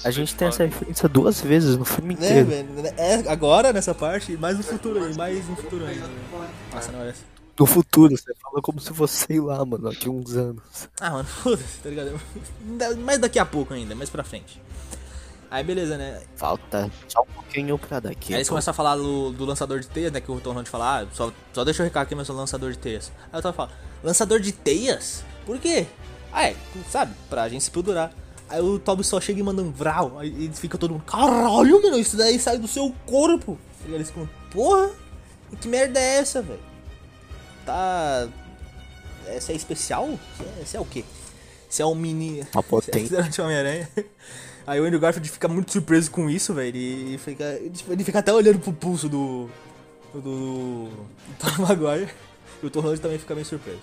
A 0.03 0.09
gente 0.09 0.33
tem 0.33 0.47
essa 0.47 0.65
referência 0.65 1.07
duas 1.07 1.39
vezes 1.41 1.77
no 1.77 1.85
filme 1.85 2.15
Né, 2.15 2.41
inteiro. 2.41 2.47
velho? 2.47 2.93
É 2.97 3.31
agora 3.31 3.71
nessa 3.71 3.93
parte, 3.93 4.35
mais 4.35 4.57
no 4.57 4.63
futuro 4.63 5.03
aí, 5.03 5.13
mais 5.15 5.47
no 5.47 5.55
futuro 5.55 5.85
ainda. 5.85 6.09
Nossa, 6.73 6.91
não, 6.91 7.01
olha. 7.01 7.13
No 7.59 7.65
futuro, 7.65 8.17
você 8.17 8.33
fala 8.35 8.61
como 8.61 8.79
se 8.79 8.93
fosse, 8.93 9.25
sei 9.25 9.39
lá, 9.39 9.63
mano, 9.63 9.89
daqui 9.89 10.09
uns 10.09 10.35
anos. 10.35 10.63
Ah, 10.99 11.11
mano, 11.11 11.25
foda-se, 11.43 11.79
tá 11.79 11.89
ligado? 11.89 12.19
Mais 12.99 13.19
daqui 13.19 13.37
a 13.37 13.45
pouco 13.45 13.73
ainda, 13.73 13.93
mais 13.93 14.09
pra 14.09 14.23
frente. 14.23 14.61
Aí 15.51 15.65
beleza, 15.65 15.97
né? 15.97 16.21
Falta 16.37 16.89
só 17.09 17.21
um 17.23 17.33
pouquinho 17.33 17.77
pra 17.77 17.99
daqui. 17.99 18.33
Aí 18.33 18.39
eles 18.39 18.47
pô. 18.47 18.53
começam 18.53 18.71
a 18.71 18.73
falar 18.73 18.95
do, 18.95 19.31
do 19.31 19.43
lançador 19.43 19.81
de 19.81 19.87
teias, 19.87 20.09
né? 20.09 20.21
Que 20.21 20.31
o 20.31 20.39
Tom 20.39 20.51
Holland 20.51 20.69
fala, 20.69 21.01
ah, 21.01 21.07
só, 21.11 21.31
só 21.51 21.65
deixa 21.65 21.83
eu 21.83 21.85
recar 21.85 22.03
aqui, 22.03 22.15
mas 22.15 22.21
eu 22.21 22.33
sou 22.33 22.37
lançador 22.37 22.71
de 22.71 22.77
teias. 22.77 23.11
Aí 23.31 23.39
o 23.39 23.43
Tom 23.43 23.51
fala, 23.51 23.69
lançador 24.01 24.39
de 24.39 24.53
teias? 24.53 25.25
Por 25.45 25.59
quê? 25.59 25.87
Ah, 26.31 26.47
é, 26.47 26.55
sabe, 26.89 27.13
pra 27.29 27.49
gente 27.49 27.65
se 27.65 27.69
pendurar. 27.71 28.13
Aí 28.47 28.61
o 28.61 28.79
Toby 28.79 29.03
só 29.03 29.19
chega 29.19 29.41
e 29.41 29.43
manda 29.43 29.61
um 29.61 29.71
vral, 29.71 30.19
aí 30.19 30.27
eles 30.27 30.59
ficam 30.59 30.77
todo 30.77 30.91
mundo, 30.91 31.03
caralho, 31.03 31.81
mano, 31.81 31.97
isso 31.97 32.17
daí 32.17 32.37
sai 32.37 32.57
do 32.57 32.67
seu 32.67 32.93
corpo. 33.05 33.57
E 33.85 33.93
eles 33.93 34.07
ficam, 34.09 34.29
porra, 34.51 34.89
que 35.59 35.67
merda 35.67 35.99
é 35.99 36.17
essa, 36.17 36.41
velho? 36.41 36.70
Tá. 37.65 38.27
Essa 39.27 39.51
é 39.51 39.55
especial? 39.55 40.19
É, 40.57 40.63
isso 40.63 40.77
é 40.77 40.79
o 40.79 40.85
quê? 40.85 41.03
Isso 41.69 41.81
é 41.81 41.85
um 41.85 41.95
mini. 41.95 42.45
Uma 42.53 42.63
potente. 42.63 43.09
Durante 43.09 43.39
o 43.39 43.43
Homem-Aranha. 43.43 43.87
Aí 44.67 44.79
o 44.79 44.85
Andrew 44.85 44.99
Garfield 44.99 45.29
fica 45.29 45.47
muito 45.47 45.71
surpreso 45.71 46.11
com 46.11 46.29
isso, 46.29 46.53
velho. 46.53 46.75
Ele 46.75 47.17
fica, 47.17 47.43
ele 47.89 48.03
fica 48.03 48.19
até 48.19 48.33
olhando 48.33 48.59
pro 48.59 48.73
pulso 48.73 49.07
do. 49.07 49.49
do. 50.13 50.19
do 50.21 50.89
Tom 51.39 51.61
Maguire. 51.61 52.09
E 52.61 52.65
o 52.65 52.69
Tom 52.69 52.81
Holland 52.81 53.01
também 53.01 53.17
fica 53.17 53.33
meio 53.33 53.45
surpreso. 53.45 53.79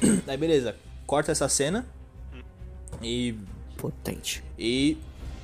Aí 0.26 0.36
beleza, 0.36 0.76
corta 1.06 1.32
essa 1.32 1.48
cena. 1.48 1.86
E. 3.02 3.34
Potente. 3.76 4.44
E 4.58 4.98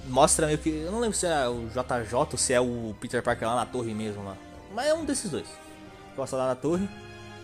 mostra 0.09 0.47
meio 0.47 0.59
que. 0.59 0.71
Eu 0.71 0.93
não 0.93 1.01
lembro 1.01 1.17
se 1.17 1.27
é 1.27 1.49
o 1.49 1.67
JJ 1.69 2.15
ou 2.15 2.39
se 2.39 2.53
é 2.53 2.61
o 2.61 2.95
Peter 3.01 3.23
Parker 3.23 3.49
lá 3.49 3.57
na 3.57 3.67
torre 3.67 3.95
mesmo 3.95 4.23
lá. 4.23 4.37
Mas 4.75 4.87
é 4.87 4.95
um 4.95 5.05
desses 5.05 5.31
dois. 5.31 5.47
Posta 6.15 6.37
lá 6.37 6.49
na 6.49 6.55
torre. 6.55 6.89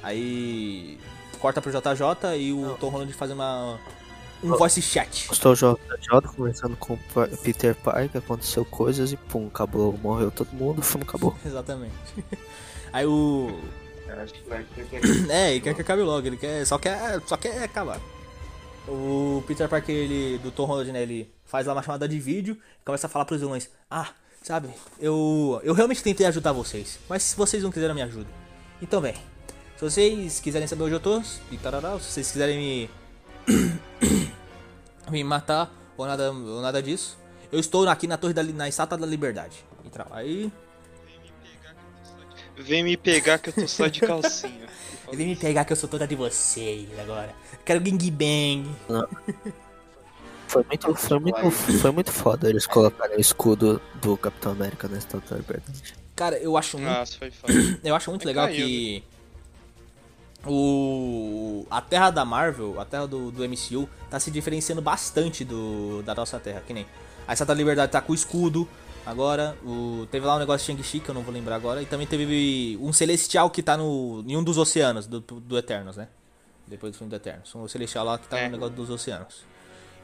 Aí. 0.02 0.98
Corta 1.38 1.60
pro 1.60 1.70
JJ 1.70 2.36
e 2.38 2.52
o 2.52 2.76
Tom 2.78 2.88
Holland 2.88 3.12
faz 3.12 3.30
uma. 3.30 3.78
Um 4.42 4.56
voice 4.56 4.82
chat. 4.82 5.28
Estou 5.30 5.54
JJ 5.54 6.20
conversando 6.36 6.76
com 6.76 6.98
Peter 7.42 7.74
Parker, 7.76 8.20
aconteceu 8.20 8.64
coisas 8.64 9.12
e 9.12 9.16
pum, 9.16 9.46
acabou. 9.46 9.96
Morreu 10.02 10.30
todo 10.30 10.52
mundo, 10.52 10.78
o 10.80 10.82
filme 10.82 11.04
acabou. 11.04 11.36
Exatamente. 11.44 11.94
Aí 12.92 13.06
o. 13.06 13.58
Eu 14.06 14.20
acho 14.20 14.34
que 14.34 14.48
vai 14.48 14.64
porque 14.64 14.96
É, 15.30 15.52
ele 15.52 15.60
quer 15.60 15.74
que 15.74 15.80
acabe 15.80 16.02
logo, 16.02 16.26
ele 16.26 16.36
quer. 16.36 16.64
Só 16.66 16.78
quer. 16.78 17.20
Só 17.26 17.36
quer 17.36 17.62
acabar. 17.62 18.00
O 18.88 19.42
Peter 19.46 19.68
Parker, 19.68 19.94
ele. 19.94 20.38
Do 20.38 20.50
Tom 20.50 20.64
Holland, 20.64 20.92
né? 20.92 21.02
Ele 21.02 21.32
faz 21.44 21.66
lá 21.66 21.72
uma 21.72 21.82
chamada 21.82 22.08
de 22.08 22.18
vídeo 22.18 22.56
e 22.80 22.84
começa 22.84 23.06
a 23.06 23.10
falar 23.10 23.24
pros 23.24 23.40
vilões. 23.40 23.70
Ah, 23.90 24.08
sabe, 24.42 24.68
eu. 24.98 25.60
Eu 25.62 25.72
realmente 25.72 26.02
tentei 26.02 26.26
ajudar 26.26 26.52
vocês. 26.52 26.98
Mas 27.08 27.22
se 27.22 27.36
vocês 27.36 27.62
não 27.62 27.70
quiseram 27.70 27.94
me 27.94 28.02
ajuda. 28.02 28.28
Então 28.80 29.00
bem. 29.00 29.14
Se 29.82 29.90
vocês 29.90 30.38
quiserem 30.38 30.68
saber 30.68 30.84
onde 30.84 30.94
eu 30.94 31.00
tô, 31.00 31.20
e 31.50 31.56
tarará, 31.56 31.98
se 31.98 32.12
vocês 32.12 32.30
quiserem 32.30 32.56
me. 32.56 32.90
me 35.10 35.24
matar 35.24 35.74
ou 35.96 36.06
nada, 36.06 36.30
ou 36.30 36.62
nada 36.62 36.80
disso, 36.80 37.18
eu 37.50 37.58
estou 37.58 37.88
aqui 37.88 38.06
na 38.06 38.16
torre 38.16 38.32
da 38.32 38.44
na 38.44 38.68
estátua 38.68 38.96
da 38.96 39.04
liberdade. 39.04 39.64
E 39.84 39.90
tal. 39.90 40.06
Aí. 40.12 40.52
Vem 42.56 42.84
me 42.84 42.96
pegar 42.96 43.40
que 43.40 43.48
eu 43.48 43.54
tô 43.54 43.66
só 43.66 43.88
de 43.88 43.98
calcinha. 44.02 44.68
Vem 45.12 45.26
me 45.26 45.36
pegar 45.36 45.64
que 45.64 45.72
eu 45.72 45.76
sou 45.76 45.88
toda 45.88 46.06
de 46.06 46.14
vocês 46.14 46.88
agora. 47.00 47.34
Quero 47.64 47.80
gangbang. 47.80 48.70
Foi 50.46 50.64
muito, 50.64 50.94
foi 50.94 51.18
muito, 51.18 51.50
foi 51.50 51.90
muito 51.90 52.12
foda 52.12 52.48
eles 52.48 52.68
colocarem 52.68 53.16
o 53.16 53.20
escudo 53.20 53.82
do 54.00 54.16
Capitão 54.16 54.52
América 54.52 54.86
na 54.86 54.98
Estátua 54.98 55.30
da 55.30 55.36
Liberdade. 55.38 55.94
Cara, 56.14 56.38
eu 56.38 56.56
acho 56.56 56.78
muito, 56.78 56.88
Nossa, 56.88 57.18
foi 57.18 57.32
foda. 57.32 57.52
eu 57.82 57.94
acho 57.96 58.10
muito 58.10 58.22
Mas 58.22 58.26
legal 58.26 58.46
caiu, 58.46 58.64
que 58.64 59.11
o 60.46 61.66
a 61.70 61.80
Terra 61.80 62.10
da 62.10 62.24
Marvel, 62.24 62.80
a 62.80 62.84
Terra 62.84 63.06
do, 63.06 63.30
do 63.30 63.42
MCU, 63.48 63.88
tá 64.10 64.18
se 64.20 64.30
diferenciando 64.30 64.82
bastante 64.82 65.44
do 65.44 66.02
da 66.02 66.14
nossa 66.14 66.38
Terra, 66.40 66.62
que 66.66 66.72
nem 66.74 66.86
a 67.26 67.32
Estátua 67.32 67.54
da 67.54 67.58
Liberdade 67.58 67.92
tá 67.92 68.00
com 68.00 68.12
o 68.12 68.14
escudo. 68.14 68.68
Agora, 69.04 69.56
o, 69.64 70.06
teve 70.12 70.24
lá 70.24 70.36
um 70.36 70.38
negócio 70.38 70.64
de 70.64 70.80
Shang-Chi, 70.82 71.00
que 71.00 71.08
eu 71.08 71.14
não 71.14 71.22
vou 71.22 71.34
lembrar 71.34 71.56
agora, 71.56 71.82
e 71.82 71.86
também 71.86 72.06
teve 72.06 72.78
um 72.80 72.92
Celestial 72.92 73.50
que 73.50 73.60
tá 73.62 73.76
no, 73.76 74.22
em 74.26 74.36
um 74.36 74.44
dos 74.44 74.58
oceanos 74.58 75.06
do, 75.08 75.20
do 75.20 75.58
Eternos, 75.58 75.96
né? 75.96 76.08
Depois 76.68 76.92
do 76.92 76.98
filme 76.98 77.10
do 77.10 77.16
Eternos. 77.16 77.52
Um 77.54 77.66
Celestial 77.66 78.04
lá 78.04 78.16
que 78.16 78.28
tá 78.28 78.38
É. 78.38 78.46
no 78.46 78.52
negócio 78.52 78.74
dos 78.76 78.90
oceanos. 78.90 79.44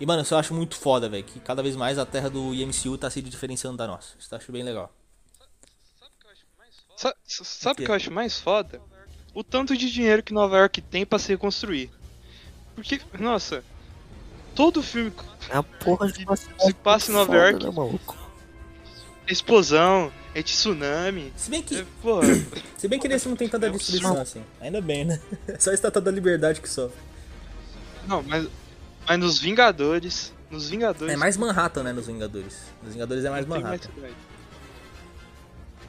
E, 0.01 0.07
mano, 0.07 0.23
isso 0.23 0.35
eu 0.35 0.39
acho 0.39 0.53
muito 0.53 0.75
foda, 0.77 1.09
velho, 1.09 1.23
que 1.23 1.39
cada 1.39 1.63
vez 1.63 1.77
mais 1.77 1.97
a 1.97 2.05
Terra 2.05 2.29
do 2.29 2.53
MCU 2.53 2.99
tá 2.99 3.09
se 3.09 3.23
diferenciando 3.23 3.77
da 3.77 3.87
nossa. 3.87 4.15
Isso 4.19 4.29
eu 4.33 4.39
acho 4.39 4.51
bem 4.51 4.65
legal. 4.65 4.93
Sa- 6.97 7.15
sa- 7.25 7.45
Sabe 7.45 7.83
o 7.83 7.85
que 7.85 7.91
eu 7.91 7.95
acho 7.95 8.11
mais 8.11 8.41
foda? 8.41 8.81
O 9.39 9.45
tanto 9.45 9.77
de 9.77 9.89
dinheiro 9.89 10.21
que 10.21 10.33
Nova 10.35 10.57
York 10.59 10.81
tem 10.81 11.07
pra 11.07 11.17
se 11.17 11.29
reconstruir. 11.29 11.91
Porque, 12.75 13.01
nossa, 13.21 13.63
todo 14.53 14.83
filme, 14.83 15.13
É 15.49 15.57
a 15.59 15.63
porra 15.63 16.09
cidade 16.09 16.41
Se 16.59 16.75
passa 16.75 17.13
em 17.13 17.15
Nova 17.15 17.27
foda, 17.33 17.39
York- 17.51 17.65
Né, 17.65 17.71
maluco? 17.71 18.17
é 19.29 19.33
explosão, 19.33 20.11
é 20.35 20.43
tsunami. 20.43 21.33
Se 21.37 21.51
bem 21.51 21.63
que, 21.63 21.77
É, 21.79 21.87
porra, 22.03 22.27
se 22.77 22.89
bem 22.89 22.99
que 22.99 23.07
nesse 23.07 23.29
não 23.29 23.37
tem 23.37 23.49
tanta 23.49 23.67
É 23.69 23.71
destruição 23.71 24.09
surto. 24.09 24.23
assim. 24.23 24.43
Ainda 24.61 24.81
bem, 24.81 25.05
né? 25.05 25.21
É 25.47 25.57
só 25.61 25.71
a 25.71 25.75
Estátua 25.75 26.03
da 26.03 26.11
Liberdade 26.11 26.61
que 26.61 26.69
sofre. 26.69 26.99
não, 28.09 28.25
mas, 28.25 28.49
mas 29.07 29.19
nos 29.21 29.39
Vingadores, 29.39 30.33
nos 30.51 30.69
Vingadores. 30.69 31.15
É 31.15 31.17
mais 31.17 31.37
Manhattan, 31.37 31.85
né, 31.85 31.93
nos 31.93 32.09
Vingadores. 32.09 32.57
Nos 32.83 32.93
Vingadores 32.95 33.25
é 33.25 33.31
mais 33.31 33.47
mais 33.47 33.63
Manhattan. 33.63 33.89
cidade, 33.95 34.15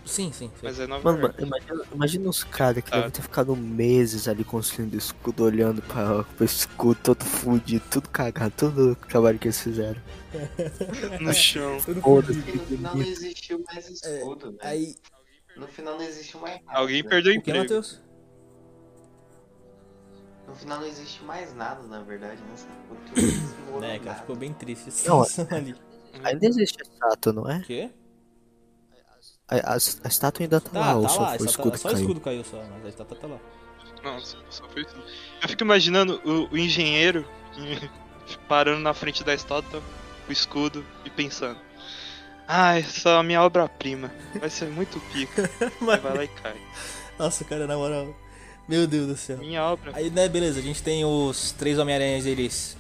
Sim, 0.10 0.32
sim. 0.32 0.50
sim. 0.50 0.52
Mas 0.64 0.80
é 0.80 0.88
Nova 0.88 1.04
Mano, 1.12 1.22
York. 1.24 1.44
imagina, 1.44 1.86
imagina 1.94 2.30
os 2.30 2.44
caras 2.44 2.84
que 2.84 2.90
Ah. 2.92 2.98
devem 2.98 3.12
ter 3.12 3.22
ficado 3.22 3.56
meses 3.56 4.28
ali 4.28 4.44
construindo 4.44 4.96
escudo, 4.96 5.44
olhando 5.44 5.82
pra, 5.84 6.24
pro 6.24 6.44
escudo 6.46 7.00
todo 7.04 7.24
fudido, 7.24 7.84
tudo 7.92 8.10
cagado, 8.10 8.54
todo 8.58 8.92
o 8.92 8.96
trabalho 8.96 9.38
que 9.38 9.48
eles 9.48 9.62
fizeram. 9.62 10.02
no 11.22 11.34
chão. 11.34 11.80
Fudido. 11.80 12.34
no 12.34 12.44
final 12.66 12.96
não 12.96 13.02
existiu 13.04 13.64
mais 13.72 13.88
escudo, 13.90 14.52
velho. 14.52 14.60
Aí, 14.62 14.96
No 15.56 15.68
final 15.68 15.96
não 15.98 16.04
existiu 16.04 16.40
mais 16.40 16.64
nada. 16.66 16.80
Alguém 16.80 16.98
velho. 17.04 17.10
perdeu 17.10 17.32
o 17.34 17.36
o 17.38 17.42
que, 17.42 17.50
emprego. 17.52 17.60
Matheus? 17.66 18.02
No 20.48 20.56
final 20.56 20.80
não 20.80 20.88
existe 20.88 21.24
mais 21.24 21.54
nada, 21.54 21.84
na 21.84 22.02
verdade, 22.02 22.42
né? 22.42 22.56
Ficou 22.56 22.98
tudo 23.74 23.84
É, 23.86 24.00
cara, 24.00 24.16
ficou 24.20 24.36
bem 24.36 24.52
triste 24.54 24.90
Não, 25.08 25.22
ali. 25.52 25.76
Ainda 26.24 26.46
existe 26.48 26.78
a 26.82 26.84
estátua, 26.84 27.34
não 27.34 27.50
é? 27.50 27.58
O 27.60 27.62
quê? 27.64 27.92
A, 29.50 29.56
a- 29.56 29.74
a 29.76 30.08
estátua 30.08 30.44
ainda 30.44 30.62
tá, 30.62 30.70
Tá, 30.70 30.80
lá, 30.80 30.96
ou 30.96 31.04
tá 31.04 31.10
só 31.10 31.22
lá, 31.22 31.28
foi 31.30 31.38
o 31.38 31.40
só, 31.40 31.46
escudo 31.50 31.72
tá, 31.72 31.76
que 31.78 31.82
só 31.82 31.88
o 31.88 31.92
caiu. 31.92 32.02
escudo 32.02 32.20
caiu 32.22 32.44
só, 32.44 32.64
mas 32.72 32.86
a 32.86 32.90
estátua 32.90 33.18
tá 33.18 33.28
lá. 33.28 33.38
Não, 34.04 34.20
só 34.20 34.38
só 34.50 34.64
foi 34.70 34.84
isso. 34.84 34.96
Eu 35.42 35.50
fico 35.50 35.64
imaginando 35.64 36.22
o, 36.24 36.54
o 36.54 36.58
engenheiro 36.58 37.26
parando 38.48 38.80
na 38.82 38.94
frente 38.94 39.24
da 39.24 39.34
estátua, 39.34 39.82
o 40.28 40.32
escudo, 40.32 40.86
e 41.04 41.10
pensando. 41.10 41.58
Ah, 42.48 42.78
essa 42.80 43.10
é 43.10 43.18
a 43.18 43.24
minha 43.24 43.42
obra-prima. 43.44 44.12
Vai 44.40 44.50
ser 44.50 44.70
muito 44.70 45.00
pica. 45.12 45.50
Mas- 45.82 46.02
vai 46.02 46.16
lá 46.18 46.24
e 46.24 46.28
cai. 46.28 46.58
Nossa, 47.18 47.44
cara, 47.44 47.68
na 47.68 47.76
moral. 47.76 48.16
Meu 48.68 48.88
Deus 48.88 49.08
do 49.08 49.18
céu. 49.18 49.38
Minha 49.38 49.64
obra. 49.64 49.92
Aí, 49.96 50.10
né, 50.10 50.28
beleza, 50.30 50.60
a 50.60 50.64
gente 50.64 50.82
tem 50.82 51.04
os 51.04 51.52
três 51.54 51.78
Homem-Aranhas, 51.80 52.26
eles. 52.26 52.78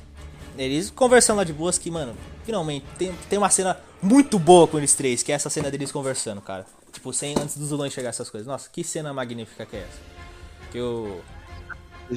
Eles 0.59 0.89
conversando 0.89 1.37
lá 1.37 1.45
de 1.45 1.53
boas 1.53 1.77
que, 1.77 1.89
mano, 1.89 2.13
finalmente 2.43 2.85
tem, 2.97 3.13
tem 3.29 3.39
uma 3.39 3.49
cena 3.49 3.79
muito 4.01 4.37
boa 4.37 4.67
com 4.67 4.77
eles 4.77 4.93
três, 4.93 5.23
que 5.23 5.31
é 5.31 5.35
essa 5.35 5.49
cena 5.49 5.71
deles 5.71 5.89
conversando, 5.89 6.41
cara. 6.41 6.65
Tipo, 6.91 7.13
sem 7.13 7.33
antes 7.39 7.57
dos 7.57 7.69
vilões 7.69 7.93
chegar 7.93 8.09
essas 8.09 8.29
coisas. 8.29 8.45
Nossa, 8.45 8.69
que 8.69 8.83
cena 8.83 9.13
magnífica 9.13 9.65
que 9.65 9.77
é 9.77 9.79
essa. 9.79 9.99
Que 10.69 10.81
o. 10.81 11.21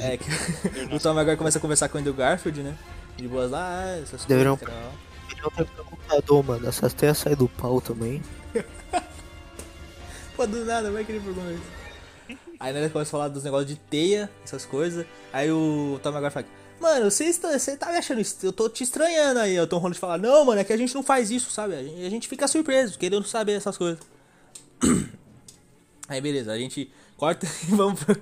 É, 0.01 0.17
que 0.17 0.29
o 0.93 0.99
Tom 0.99 1.17
agora 1.17 1.37
começa 1.37 1.59
a 1.59 1.61
conversar 1.61 1.89
com 1.89 1.99
o 1.99 2.01
Andrew 2.01 2.15
Garfield, 2.15 2.65
né? 2.65 2.77
De 3.17 3.29
boas 3.29 3.49
lá, 3.49 3.79
ah, 3.79 4.01
essas 4.03 4.25
coisas. 4.25 4.59
Tal. 4.59 4.93
Não 5.41 5.51
tem 5.51 5.67
no 5.77 5.85
computador, 5.85 6.45
mano. 6.45 6.69
Essas 6.69 6.93
tem 6.95 7.11
a 7.11 7.15
sair 7.15 7.37
do 7.37 7.49
pau 7.49 7.81
também. 7.81 8.21
Pô, 10.35 10.49
do 10.49 10.65
nada, 10.65 10.91
vai 10.91 11.05
querer 11.05 11.21
perguntar 11.21 11.53
isso. 11.53 11.83
Aí 12.59 12.73
né, 12.73 12.81
ele 12.81 12.91
começa 12.91 13.09
a 13.09 13.13
falar 13.13 13.29
dos 13.29 13.45
negócios 13.45 13.69
de 13.69 13.77
teia, 13.77 14.29
essas 14.43 14.65
coisas. 14.65 15.07
Aí 15.33 15.51
o 15.53 16.01
Tom 16.03 16.09
agora 16.11 16.31
fala, 16.31 16.47
mano, 16.83 17.11
você 17.11 17.77
tá 17.77 17.91
me 17.91 17.99
achando, 17.99 18.21
eu 18.43 18.53
tô 18.53 18.69
te 18.69 18.83
estranhando 18.83 19.39
aí. 19.39 19.59
O 19.61 19.67
Tom 19.67 19.79
Holland 19.79 19.99
fala, 19.99 20.19
não, 20.19 20.45
mano, 20.45 20.61
é 20.61 20.65
que 20.65 20.73
a 20.73 20.77
gente 20.77 20.95
não 20.95 21.03
faz 21.03 21.31
isso, 21.31 21.51
sabe? 21.51 21.75
A 21.75 21.83
gente, 21.83 22.05
a 22.05 22.11
gente 22.11 22.29
fica 22.29 22.49
surpreso, 22.49 22.99
querendo 22.99 23.25
saber 23.27 23.53
essas 23.53 23.79
coisas. 23.79 24.01
Aí 26.09 26.21
beleza, 26.21 26.53
a 26.53 26.59
gente 26.59 26.93
corta 27.17 27.47
e 27.69 27.75
vamos 27.75 28.03
pra, 28.03 28.17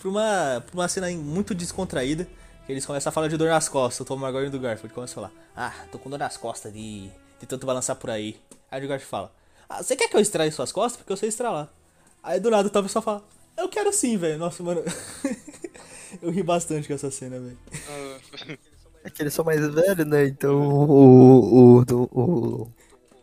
pra 0.00 0.08
uma, 0.08 0.64
pra 0.66 0.74
uma 0.74 0.88
cena 0.88 1.08
muito 1.12 1.54
descontraída. 1.54 2.26
Que 2.66 2.72
eles 2.72 2.84
começam 2.84 3.10
a 3.10 3.12
falar 3.12 3.28
de 3.28 3.36
dor 3.36 3.48
nas 3.48 3.68
costas. 3.68 4.00
O 4.00 4.04
Tom 4.04 4.16
Maguire 4.16 4.50
do 4.50 4.58
Garfield 4.58 4.92
começam 4.92 5.22
a 5.22 5.28
falar: 5.28 5.46
Ah, 5.56 5.86
tô 5.92 6.00
com 6.00 6.10
dor 6.10 6.18
nas 6.18 6.36
costas 6.36 6.72
de, 6.72 7.08
de 7.38 7.46
tanto 7.46 7.64
balançar 7.64 7.94
por 7.94 8.10
aí. 8.10 8.36
Aí 8.68 8.84
o 8.84 8.88
Garfield 8.88 9.08
fala: 9.08 9.32
Ah, 9.68 9.80
você 9.80 9.94
quer 9.94 10.08
que 10.08 10.16
eu 10.16 10.20
estrague 10.20 10.50
suas 10.50 10.72
costas? 10.72 10.96
Porque 10.96 11.12
eu 11.12 11.16
sei 11.16 11.28
estralar. 11.28 11.68
Aí 12.24 12.40
do 12.40 12.50
nada 12.50 12.66
o 12.66 12.70
Tom 12.70 12.88
só 12.88 13.00
fala: 13.00 13.22
Eu 13.56 13.68
quero 13.68 13.92
sim, 13.92 14.16
velho. 14.16 14.36
Nossa, 14.36 14.64
mano. 14.64 14.82
eu 16.22 16.30
ri 16.30 16.42
bastante 16.42 16.86
com 16.88 16.94
essa 16.94 17.10
cena, 17.10 17.38
velho. 17.40 17.58
Ah, 17.88 18.18
É 19.04 19.10
que 19.10 19.22
eles 19.22 19.34
são 19.34 19.44
mais 19.44 19.60
velhos, 19.60 20.06
né? 20.06 20.26
Então 20.26 20.56
o, 20.58 21.78
o, 21.78 21.84
do- 21.84 22.08
o, 22.12 22.68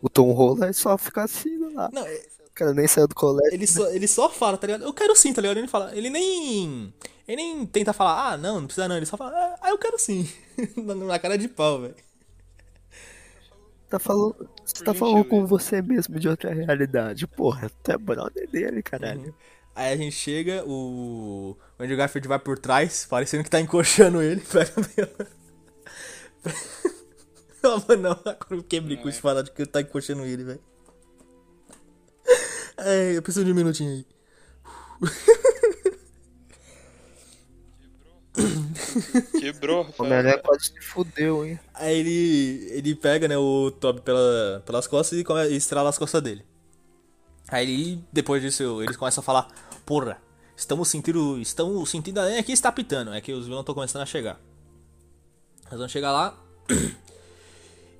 o 0.02 0.08
Tom 0.08 0.32
Holland 0.32 0.74
só 0.74 0.96
fica 0.98 1.24
assim 1.24 1.58
lá. 1.74 1.90
Não, 1.92 2.06
é- 2.06 2.22
O 2.48 2.54
cara 2.54 2.72
nem 2.72 2.86
saiu 2.86 3.08
do 3.08 3.14
colégio. 3.14 3.54
ele 3.54 3.66
só, 3.66 3.86
ele 3.90 4.06
só 4.08 4.30
fala, 4.30 4.56
tá 4.56 4.66
ligado? 4.66 4.84
Eu 4.84 4.94
quero 4.94 5.14
sim, 5.16 5.32
tá 5.32 5.40
ligado? 5.42 5.58
Ele 5.58 5.68
fala, 5.68 5.94
ele 5.96 6.08
nem. 6.10 6.92
Ele 7.26 7.36
nem 7.36 7.66
tenta 7.66 7.92
falar, 7.92 8.32
ah, 8.32 8.36
não, 8.36 8.60
não 8.60 8.66
precisa 8.66 8.88
não. 8.88 8.96
Ele 8.96 9.06
só 9.06 9.16
fala, 9.16 9.32
ah, 9.60 9.70
eu 9.70 9.78
quero 9.78 9.98
sim. 9.98 10.28
Na- 10.76 11.18
cara 11.18 11.36
de 11.38 11.48
pau, 11.48 11.80
velho. 11.82 11.94
Tá 13.88 13.98
falando, 13.98 14.48
você 14.64 14.82
tá 14.82 14.94
falando 14.94 15.24
com 15.24 15.46
você 15.46 15.80
mesmo 15.82 16.18
de 16.18 16.28
outra 16.28 16.52
realidade. 16.52 17.26
Porra, 17.26 17.70
tu 17.82 17.92
é 17.92 17.98
brother 17.98 18.48
dele, 18.50 18.82
caralho. 18.82 19.34
Aí 19.74 19.92
a 19.92 19.96
gente 19.96 20.14
chega, 20.14 20.64
o, 20.64 21.56
o 21.78 21.82
Andrew 21.82 21.96
Garfield 21.96 22.28
vai 22.28 22.38
por 22.38 22.58
trás, 22.58 23.06
parecendo 23.10 23.42
que 23.42 23.50
tá 23.50 23.60
encoxando 23.60 24.22
ele. 24.22 24.40
Pega 24.46 24.72
Não, 27.62 27.82
mano, 27.88 28.02
não, 28.02 28.12
agora 28.12 28.38
eu 28.50 28.62
quebrei 28.62 28.96
com 28.96 29.08
isso 29.08 29.20
falar 29.20 29.42
de 29.42 29.50
que 29.50 29.66
tá 29.66 29.80
encoxando 29.80 30.24
ele, 30.24 30.44
velho. 30.44 30.60
É, 32.76 33.16
eu 33.16 33.22
preciso 33.22 33.44
de 33.44 33.52
um 33.52 33.54
minutinho 33.54 33.90
aí. 33.90 34.06
quebrou, 39.40 39.84
O 39.98 40.02
Homem-Aranha 40.02 40.36
Rafael. 40.36 40.42
quase 40.42 40.64
se 40.66 40.80
fudeu, 40.80 41.44
hein? 41.44 41.58
Aí 41.72 41.98
ele, 41.98 42.68
ele 42.72 42.94
pega, 42.94 43.26
né, 43.26 43.36
o 43.36 43.70
Toby 43.70 44.02
pela, 44.02 44.62
pelas 44.64 44.86
costas 44.86 45.18
e, 45.18 45.24
come, 45.24 45.48
e 45.48 45.56
estrala 45.56 45.88
as 45.88 45.98
costas 45.98 46.22
dele. 46.22 46.44
Aí 47.54 48.02
depois 48.12 48.42
disso, 48.42 48.82
eles 48.82 48.96
começam 48.96 49.20
a 49.22 49.24
falar, 49.24 49.48
porra, 49.86 50.20
estamos 50.56 50.88
sentindo. 50.88 51.38
Estamos 51.40 51.88
sentindo 51.88 52.18
a 52.18 52.24
lenha 52.24 52.40
aqui 52.40 52.52
está 52.52 52.72
pitando. 52.72 53.12
É 53.14 53.20
que 53.20 53.32
os 53.32 53.44
vilões 53.44 53.60
estão 53.62 53.74
começando 53.74 54.02
a 54.02 54.06
chegar. 54.06 54.40
Eles 55.68 55.78
vão 55.78 55.88
chegar 55.88 56.12
lá. 56.12 56.36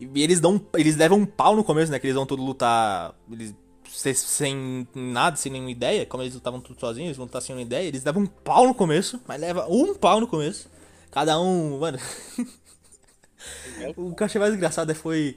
E 0.00 0.22
eles 0.22 0.40
dão. 0.40 0.60
Eles 0.74 0.96
levam 0.96 1.18
um 1.18 1.24
pau 1.24 1.54
no 1.54 1.62
começo, 1.62 1.90
né? 1.90 2.00
Que 2.00 2.06
eles 2.08 2.16
vão 2.16 2.26
todos 2.26 2.44
lutar. 2.44 3.14
Eles. 3.30 3.54
se- 3.88 4.12
Sem 4.14 4.86
nada, 4.92 5.36
sem 5.36 5.52
nenhuma 5.52 5.70
ideia. 5.70 6.04
Como 6.04 6.20
eles 6.22 6.34
lutavam 6.34 6.60
tudo 6.60 6.78
sozinhos, 6.80 7.06
eles 7.10 7.16
vão 7.16 7.26
lutar 7.26 7.40
sem 7.40 7.54
nenhuma 7.54 7.66
ideia. 7.68 7.86
Eles 7.86 8.02
levam 8.02 8.24
um 8.24 8.26
pau 8.26 8.66
no 8.66 8.74
começo, 8.74 9.20
mas 9.26 9.40
leva 9.40 9.66
um 9.68 9.94
pau 9.94 10.20
no 10.20 10.26
começo. 10.26 10.68
Cada 11.12 11.40
um. 11.40 11.78
Mano. 11.78 11.98
O 13.96 14.14
que 14.14 14.22
eu 14.22 14.24
achei 14.24 14.40
mais 14.40 14.54
engraçado 14.54 14.90
é 14.90 14.94
foi. 14.94 15.36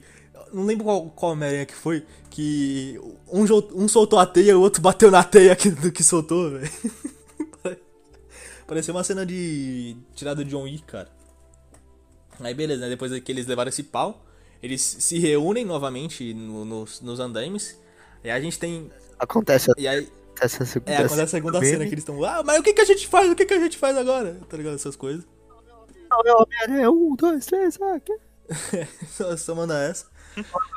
Não 0.52 0.64
lembro 0.64 0.84
qual, 0.84 1.10
qual 1.10 1.32
Homem-Aranha 1.32 1.66
que 1.66 1.74
foi. 1.74 2.04
Que 2.30 3.00
um, 3.26 3.44
um 3.74 3.88
soltou 3.88 4.18
a 4.18 4.26
teia, 4.26 4.56
o 4.56 4.60
outro 4.60 4.80
bateu 4.82 5.10
na 5.10 5.24
teia 5.24 5.54
que, 5.56 5.70
do 5.70 5.90
que 5.90 6.02
soltou, 6.04 6.50
velho. 6.50 6.70
Pareceu 8.66 8.94
uma 8.94 9.02
cena 9.04 9.24
de. 9.24 9.96
tirada 10.14 10.44
de 10.44 10.50
John 10.50 10.62
Wick, 10.64 10.82
cara. 10.84 11.08
Aí 12.40 12.54
beleza, 12.54 12.82
né? 12.82 12.88
Depois 12.90 13.18
que 13.20 13.32
eles 13.32 13.46
levaram 13.46 13.68
esse 13.70 13.82
pau, 13.82 14.24
eles 14.62 14.80
se 14.82 15.18
reúnem 15.18 15.64
novamente 15.64 16.34
no- 16.34 16.64
nos, 16.64 17.00
nos 17.00 17.18
andaimes. 17.18 17.78
E 18.22 18.30
aí 18.30 18.38
a 18.38 18.40
gente 18.40 18.58
tem. 18.58 18.90
Acontece 19.18 19.70
E 19.76 19.88
aí. 19.88 20.08
essa 20.40 20.64
segunda 20.64 20.92
É, 20.92 20.96
acontece 20.98 21.22
a 21.22 21.26
segunda 21.26 21.60
cena 21.64 21.84
que 21.86 21.94
eles 21.94 22.02
estão. 22.02 22.22
Ah, 22.22 22.42
mas 22.44 22.60
o 22.60 22.62
que, 22.62 22.72
que 22.74 22.80
a 22.80 22.84
gente 22.84 23.08
faz? 23.08 23.30
O 23.30 23.34
que, 23.34 23.46
que 23.46 23.54
a 23.54 23.58
gente 23.60 23.76
faz 23.76 23.96
agora? 23.96 24.38
Tá 24.48 24.56
ligado? 24.56 24.74
Essas 24.74 24.94
coisas. 24.94 25.26
Não, 26.10 26.20
é 26.24 26.32
Homem-Aranha, 26.34 26.90
um, 26.90 27.14
dois, 27.16 27.44
três, 27.46 27.78
ah, 27.82 28.00
que... 28.00 28.16
só, 29.10 29.36
só 29.36 29.54
manda 29.54 29.78
essa. 29.82 30.06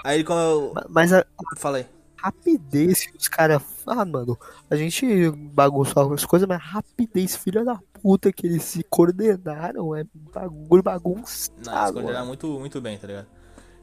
Aí 0.04 0.24
como 0.24 0.40
eu. 0.40 0.72
Ma- 0.74 0.86
Mas 0.90 1.14
a 1.14 1.26
Falei. 1.58 1.86
rapidez 2.16 3.06
que 3.06 3.18
os 3.18 3.28
caras. 3.28 3.62
Ah, 3.86 4.06
mano, 4.06 4.38
a 4.70 4.76
gente 4.76 5.30
bagunçou 5.32 6.02
algumas 6.02 6.24
coisas, 6.26 6.48
mas 6.48 6.62
rapidez, 6.62 7.36
filha 7.36 7.64
da 7.66 7.80
puta, 8.02 8.32
que 8.32 8.46
eles 8.48 8.64
se 8.64 8.84
coordenaram, 8.90 9.96
é 9.96 10.04
bagulho 10.34 10.60
Não, 10.70 10.76
eles 10.76 10.84
bagunçado. 10.84 11.94
coordenaram 11.94 12.28
muito, 12.28 12.48
muito 12.48 12.80
bem, 12.82 12.98
tá 12.98 13.08
ligado? 13.08 13.28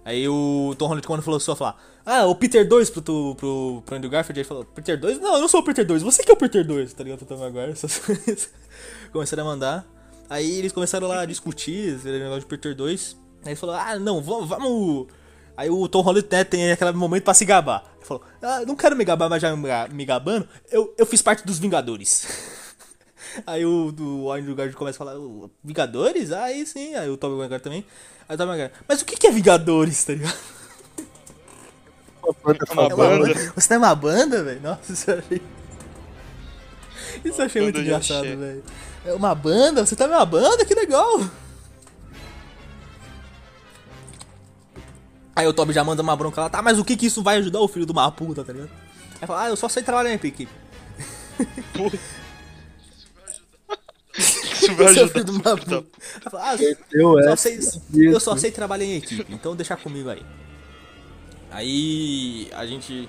Aí 0.04 0.26
o 0.26 0.74
Tom 0.78 0.86
Holland, 0.86 1.06
quando 1.06 1.22
falou 1.22 1.38
só 1.38 1.54
falar, 1.54 1.76
ah, 2.06 2.24
o 2.26 2.34
Peter 2.34 2.66
2 2.66 2.88
pro, 2.88 3.02
tu- 3.02 3.34
pro, 3.36 3.82
pro 3.84 3.96
Andrew 3.96 4.10
Garfield, 4.10 4.40
ele 4.40 4.48
falou, 4.48 4.64
Peter 4.64 4.98
2? 4.98 5.20
Não, 5.20 5.34
eu 5.34 5.40
não 5.42 5.48
sou 5.48 5.60
o 5.60 5.64
Peter 5.64 5.84
2, 5.86 6.02
você 6.02 6.22
que 6.24 6.30
é 6.30 6.34
o 6.34 6.36
Peter 6.36 6.66
2, 6.66 6.94
tá 6.94 7.04
ligado? 7.04 7.26
Tom 7.26 7.36
Maguire, 7.36 7.72
essas 7.72 7.98
coisas. 8.00 8.50
Começaram 9.12 9.42
a 9.42 9.46
mandar. 9.46 9.86
Aí 10.30 10.58
eles 10.58 10.72
começaram 10.72 11.06
lá 11.08 11.20
a 11.20 11.26
discutir 11.26 11.94
esse 11.96 12.06
negócio 12.06 12.40
de 12.40 12.46
Peter 12.46 12.74
2. 12.74 13.16
Aí 13.42 13.48
ele 13.50 13.56
falou, 13.56 13.74
ah, 13.74 13.98
não, 13.98 14.22
vamos. 14.22 14.48
vamos... 14.48 15.08
Aí 15.58 15.68
o 15.68 15.88
Tom 15.88 16.02
Holland 16.02 16.24
né, 16.30 16.44
tem 16.44 16.70
aquele 16.70 16.92
momento 16.92 17.24
pra 17.24 17.34
se 17.34 17.44
gabar. 17.44 17.82
Ele 17.96 18.06
falou, 18.06 18.22
ah, 18.40 18.60
não 18.64 18.76
quero 18.76 18.94
me 18.94 19.04
gabar, 19.04 19.28
mas 19.28 19.42
já 19.42 19.56
me 19.56 19.66
ga- 19.66 19.88
me 19.88 20.04
gabando, 20.04 20.48
eu, 20.70 20.94
eu 20.96 21.04
fiz 21.04 21.20
parte 21.20 21.44
dos 21.44 21.58
Vingadores. 21.58 22.24
Aí 23.44 23.66
o, 23.66 23.90
do 23.90 24.30
Andrew 24.30 24.54
Garfield 24.54 24.76
começa 24.76 24.96
a 25.02 25.04
falar, 25.04 25.18
"O 25.18 25.50
Vingadores? 25.64 26.30
Aí 26.30 26.64
sim, 26.64 26.94
aí 26.94 27.10
o 27.10 27.16
Tobey 27.16 27.36
Maguire 27.38 27.60
também. 27.60 27.84
Aí 28.28 28.34
o 28.36 28.38
Tobey 28.38 28.52
Maguire, 28.56 28.72
mas 28.88 29.02
o 29.02 29.04
que 29.04 29.26
é 29.26 29.30
Vingadores, 29.32 30.02
tá 30.06 30.12
ligado? 30.14 30.36
Uma 32.22 32.32
banda 32.44 32.64
Uma 32.72 32.82
É 32.82 32.86
uma 32.86 32.96
banda. 32.96 33.34
banda? 33.34 33.52
Você 33.56 33.68
tem 33.68 33.76
uma 33.78 33.94
banda, 33.96 34.42
velho? 34.44 34.60
Nossa, 34.62 34.92
isso 34.92 35.10
eu 35.10 35.18
achei... 35.18 35.42
Isso 37.24 37.40
eu 37.40 37.46
achei 37.46 37.62
muito 37.62 37.80
engraçado, 37.80 38.22
velho. 38.22 38.62
É 39.04 39.12
uma 39.12 39.34
banda? 39.34 39.84
Você 39.84 39.96
tá 39.96 40.06
numa 40.06 40.24
banda? 40.24 40.64
Que 40.64 40.74
legal! 40.74 41.20
Aí 45.38 45.46
o 45.46 45.52
Toby 45.52 45.72
já 45.72 45.84
manda 45.84 46.02
uma 46.02 46.16
bronca 46.16 46.40
lá, 46.40 46.50
tá, 46.50 46.60
mas 46.60 46.80
o 46.80 46.84
que 46.84 46.96
que 46.96 47.06
isso 47.06 47.22
vai 47.22 47.36
ajudar 47.36 47.60
o 47.60 47.68
filho 47.68 47.86
de 47.86 47.92
uma 47.92 48.10
puta, 48.10 48.42
tá 48.42 48.52
ligado? 48.52 48.70
Aí 49.20 49.26
fala, 49.28 49.44
ah, 49.44 49.48
eu 49.48 49.56
só 49.56 49.68
sei 49.68 49.84
trabalhar 49.84 50.10
em 50.10 50.14
equipe. 50.14 50.48
Isso 54.16 54.74
vai 54.74 54.92
Seu 54.92 55.04
ajudar. 55.04 55.08
filho 55.12 55.24
de 55.24 55.30
uma 55.30 55.56
puta. 55.56 55.84
Fala, 56.28 56.50
ah, 56.50 56.56
Eu, 56.90 57.22
só 57.22 57.30
é, 57.30 57.36
sei, 57.36 57.58
eu 57.94 58.18
só 58.18 58.36
sei 58.36 58.50
trabalhar 58.50 58.84
em 58.84 58.96
equipe, 58.96 59.32
então 59.32 59.54
deixa 59.54 59.76
comigo 59.76 60.10
aí. 60.10 60.22
Aí 61.52 62.48
a 62.52 62.66
gente. 62.66 63.08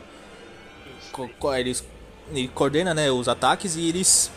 co- 1.12 1.30
co- 1.40 1.56
Eles, 1.56 1.84
ele 2.32 2.48
coordena 2.50 2.94
né, 2.94 3.10
os 3.10 3.28
ataques 3.28 3.76
e 3.76 3.90
eles 3.90 4.30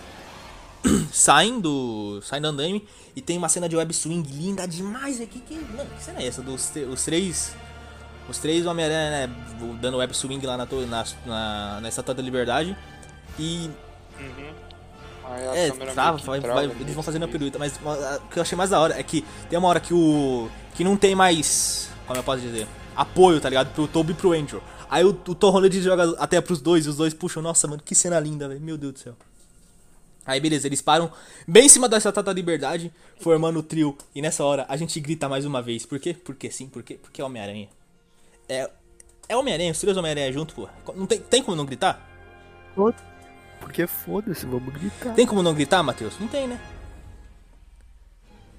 saem 1.13 1.61
do. 1.61 2.23
saem 2.23 2.41
do 2.41 2.49
andaime 2.49 2.89
e 3.15 3.21
tem 3.21 3.37
uma 3.37 3.51
cena 3.51 3.69
de 3.69 3.77
web 3.77 3.93
swing 3.93 4.27
linda 4.33 4.67
demais 4.67 5.21
aqui. 5.21 5.41
Que, 5.41 5.55
mano, 5.57 5.91
que 5.99 6.03
cena 6.03 6.23
é 6.23 6.27
essa? 6.27 6.41
Dos 6.43 6.73
os 6.91 7.05
três. 7.05 7.53
Os 8.29 8.39
três 8.39 8.67
Homem-Aranha, 8.67 9.11
né? 9.29 9.35
Dando 9.81 9.99
web 9.99 10.15
swing 10.17 10.45
lá 10.47 10.57
na, 10.57 10.67
na, 10.67 11.05
na, 11.27 11.81
na 11.81 11.89
Estátua 11.89 12.15
da 12.15 12.23
Liberdade. 12.23 12.77
E 13.39 13.71
Uhum. 14.19 14.53
É, 15.55 15.71
que 16.19 16.27
vai- 16.27 16.41
vai- 16.55 16.65
eles 16.81 16.95
vão 16.95 17.03
fazendo 17.03 17.25
a 17.25 17.29
pirueta, 17.29 17.59
mas 17.59 17.75
o 18.23 18.29
que 18.29 18.39
eu 18.39 18.43
achei 18.43 18.57
mais 18.57 18.71
da 18.71 18.79
hora 18.81 18.99
é 18.99 19.03
que 19.03 19.25
tem 19.49 19.59
uma 19.59 19.69
hora 19.69 19.81
que 19.81 19.95
o. 19.95 20.49
que 20.75 20.85
não 20.85 20.97
tem 20.97 21.15
mais. 21.15 21.89
Como 22.07 22.19
eu 22.19 22.23
posso 22.23 22.41
dizer? 22.43 22.67
Apoio, 22.95 23.41
tá 23.41 23.49
ligado? 23.49 23.73
Pro 23.73 23.87
Toby 23.89 24.13
e 24.13 24.15
pro 24.15 24.33
Andrew. 24.33 24.63
Aí 24.91 25.05
o, 25.05 25.09
o 25.09 25.35
Tom 25.35 25.51
Holland 25.51 25.81
joga 25.81 26.15
até 26.19 26.41
pros 26.41 26.61
dois 26.61 26.85
e 26.85 26.89
os 26.91 26.97
dois 26.97 27.15
puxam. 27.15 27.43
Nossa, 27.43 27.67
mano, 27.67 27.83
que 27.83 27.95
cena 27.95 28.21
linda, 28.21 28.47
velho. 28.49 28.61
Meu 28.61 28.77
Deus 28.77 28.93
do 28.93 28.99
céu. 28.99 29.17
Aí 30.27 30.39
beleza, 30.39 30.69
eles 30.69 30.83
param 30.83 31.11
bem 31.49 31.65
em 31.67 31.69
cima 31.69 31.89
da 31.89 31.97
Estátua 31.97 32.23
da 32.23 32.33
Liberdade, 32.33 32.93
formando 33.21 33.59
o 33.59 33.63
trio. 33.63 33.97
E 34.15 34.21
nessa 34.23 34.45
hora 34.45 34.67
a 34.69 34.77
gente 34.77 35.01
grita 35.01 35.29
mais 35.29 35.45
uma 35.47 35.63
vez. 35.63 35.87
Por 35.87 35.99
quê? 35.99 36.15
Porque 36.15 36.51
sim, 36.51 36.69
por 36.69 36.83
quê? 36.83 36.99
Porque 37.01 37.21
é 37.21 37.25
Homem-Aranha. 37.25 37.69
É. 38.49 38.71
É 39.29 39.37
Homem-Aranha, 39.37 39.73
os 39.73 39.81
três 39.81 39.97
Homem-Aranha 39.97 40.33
junto, 40.33 40.55
pô. 40.55 40.69
Não 40.95 41.07
tem, 41.07 41.19
tem 41.21 41.43
como 41.43 41.57
não 41.57 41.65
gritar? 41.65 42.07
Porque 43.61 43.87
foda-se, 43.87 44.45
vamos 44.45 44.73
gritar. 44.75 45.15
Tem 45.15 45.27
como 45.27 45.43
não 45.43 45.55
gritar, 45.55 45.83
Matheus? 45.83 46.19
Não 46.19 46.27
tem, 46.29 46.47
né? 46.49 46.61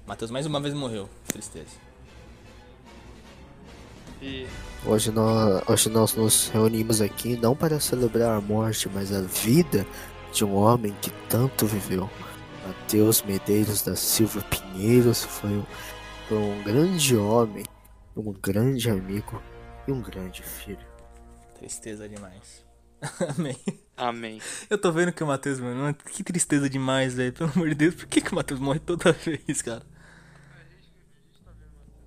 Matheus 0.06 0.30
mais 0.30 0.46
uma 0.46 0.60
vez 0.60 0.74
morreu. 0.74 1.08
Tristeza. 1.28 1.66
E 4.22 4.46
Hoje 4.86 5.10
nós, 5.10 5.62
hoje 5.68 5.88
nós 5.88 6.14
nos 6.14 6.48
reunimos 6.48 7.00
aqui 7.00 7.36
não 7.36 7.54
para 7.56 7.78
celebrar 7.80 8.36
a 8.36 8.40
morte, 8.40 8.88
mas 8.92 9.12
a 9.12 9.20
vida 9.20 9.86
de 10.32 10.44
um 10.44 10.54
homem 10.54 10.94
que 11.00 11.10
tanto 11.28 11.66
viveu. 11.66 12.08
Mateus 12.66 13.22
Medeiros 13.22 13.82
da 13.82 13.94
Silva 13.96 14.42
Pinheiros 14.42 15.22
foi, 15.24 15.50
um- 15.50 15.64
foi 16.28 16.38
um 16.38 16.62
grande 16.62 17.16
homem, 17.16 17.64
um 18.16 18.32
grande 18.32 18.90
amigo 18.90 19.40
e 19.86 19.92
um 19.92 20.00
grande 20.00 20.42
filho. 20.42 20.86
Tristeza 21.58 22.08
demais. 22.08 22.64
Amém. 23.36 23.56
amém. 23.96 24.40
Eu 24.70 24.78
tô 24.78 24.90
vendo 24.90 25.12
que 25.12 25.22
o 25.22 25.26
Matheus, 25.26 25.60
mano, 25.60 25.94
que 25.94 26.24
tristeza 26.24 26.70
demais, 26.70 27.14
velho. 27.14 27.32
Pelo 27.32 27.50
amor 27.50 27.68
de 27.68 27.74
Deus, 27.74 27.94
por 27.94 28.06
que, 28.06 28.20
que 28.20 28.32
o 28.32 28.34
Matheus 28.34 28.60
morre 28.60 28.78
toda 28.78 29.12
vez, 29.12 29.60
cara? 29.60 29.82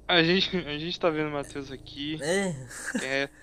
A 0.07 0.23
gente, 0.23 0.55
a 0.57 0.77
gente 0.77 0.99
tá 0.99 1.09
vendo 1.09 1.27
o 1.27 1.33
Matheus 1.33 1.71
aqui, 1.71 2.17
É. 2.23 2.55
quieto, 2.97 3.33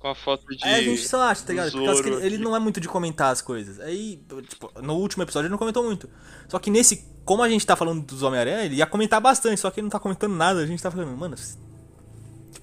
com 0.00 0.08
a 0.08 0.14
foto 0.14 0.44
de. 0.46 0.62
Aí 0.64 0.74
a 0.74 0.82
gente 0.82 1.06
só 1.08 1.22
acha, 1.22 1.46
tá 1.46 1.52
ligado? 1.52 1.72
Por 1.72 1.84
causa 1.86 2.02
que 2.02 2.08
ele, 2.10 2.26
ele 2.26 2.38
não 2.38 2.54
é 2.54 2.58
muito 2.58 2.78
de 2.80 2.88
comentar 2.88 3.32
as 3.32 3.40
coisas. 3.40 3.80
Aí, 3.80 4.22
tipo, 4.48 4.70
no 4.82 4.96
último 4.96 5.22
episódio 5.22 5.46
ele 5.46 5.52
não 5.52 5.58
comentou 5.58 5.82
muito. 5.82 6.10
Só 6.48 6.58
que 6.58 6.70
nesse, 6.70 7.08
como 7.24 7.42
a 7.42 7.48
gente 7.48 7.64
tá 7.64 7.74
falando 7.74 8.04
dos 8.04 8.22
Homem-Aranha, 8.22 8.64
ele 8.66 8.74
ia 8.74 8.86
comentar 8.86 9.18
bastante, 9.20 9.58
só 9.60 9.70
que 9.70 9.80
ele 9.80 9.84
não 9.84 9.90
tá 9.90 9.98
comentando 10.00 10.34
nada. 10.34 10.60
A 10.60 10.66
gente 10.66 10.82
tá 10.82 10.90
falando, 10.90 11.16
mano. 11.16 11.36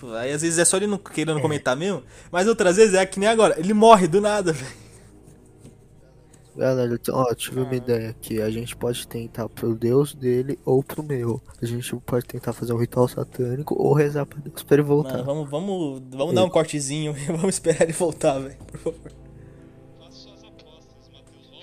Tipo, 0.01 0.13
aí 0.13 0.31
às 0.31 0.41
vezes 0.41 0.57
é 0.57 0.65
só 0.65 0.77
ele 0.77 0.87
não 0.87 0.97
querendo 0.97 1.39
comentar 1.39 1.77
mesmo. 1.77 2.01
Mas 2.31 2.47
outras 2.47 2.77
vezes 2.77 2.95
é 2.95 3.05
que 3.05 3.19
nem 3.19 3.29
agora. 3.29 3.59
Ele 3.59 3.73
morre 3.73 4.07
do 4.07 4.19
nada, 4.19 4.51
velho. 4.51 4.81
Galera, 6.55 6.99
ó, 7.11 7.33
tive 7.35 7.61
uma 7.61 7.75
ideia 7.75 8.09
aqui. 8.09 8.41
A 8.41 8.49
gente 8.49 8.75
pode 8.75 9.07
tentar 9.07 9.47
pro 9.47 9.75
Deus 9.75 10.13
dele 10.13 10.59
ou 10.65 10.83
pro 10.83 11.03
meu. 11.03 11.39
A 11.61 11.65
gente 11.65 11.95
pode 11.97 12.25
tentar 12.25 12.51
fazer 12.51 12.73
um 12.73 12.77
ritual 12.77 13.07
satânico 13.07 13.75
ou 13.79 13.93
rezar 13.93 14.25
pra 14.25 14.39
Deus 14.39 14.63
pra 14.63 14.75
ele 14.75 14.83
voltar. 14.83 15.23
Mano, 15.23 15.23
vamos, 15.23 15.49
vamos, 15.49 16.01
vamos 16.09 16.35
dar 16.35 16.43
um 16.43 16.49
cortezinho 16.49 17.15
e 17.15 17.25
vamos 17.31 17.55
esperar 17.55 17.83
ele 17.83 17.93
voltar, 17.93 18.39
velho. 18.39 18.57
Por 18.57 18.79
favor. 18.79 19.11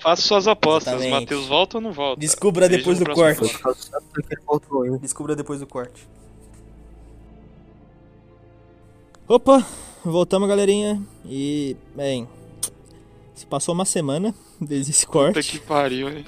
Faça 0.01 0.21
suas 0.21 0.47
apostas. 0.47 1.05
Matheus 1.05 1.45
volta 1.45 1.77
ou 1.77 1.81
não 1.81 1.91
volta? 1.91 2.21
Descubra 2.21 2.69
Veja 2.69 2.77
depois 2.77 2.99
do 2.99 3.05
corte. 3.13 3.41
Descubra 5.01 5.35
depois 5.35 5.59
do 5.59 5.67
corte. 5.67 6.07
Opa, 9.29 9.63
voltamos, 10.03 10.49
galerinha. 10.49 10.99
E, 11.23 11.77
bem, 11.95 12.27
se 13.35 13.45
passou 13.45 13.75
uma 13.75 13.85
semana 13.85 14.33
desde 14.59 14.91
esse 14.91 15.05
Puta 15.05 15.19
corte. 15.33 15.51
que 15.51 15.59
pariu, 15.59 16.09
hein? 16.09 16.25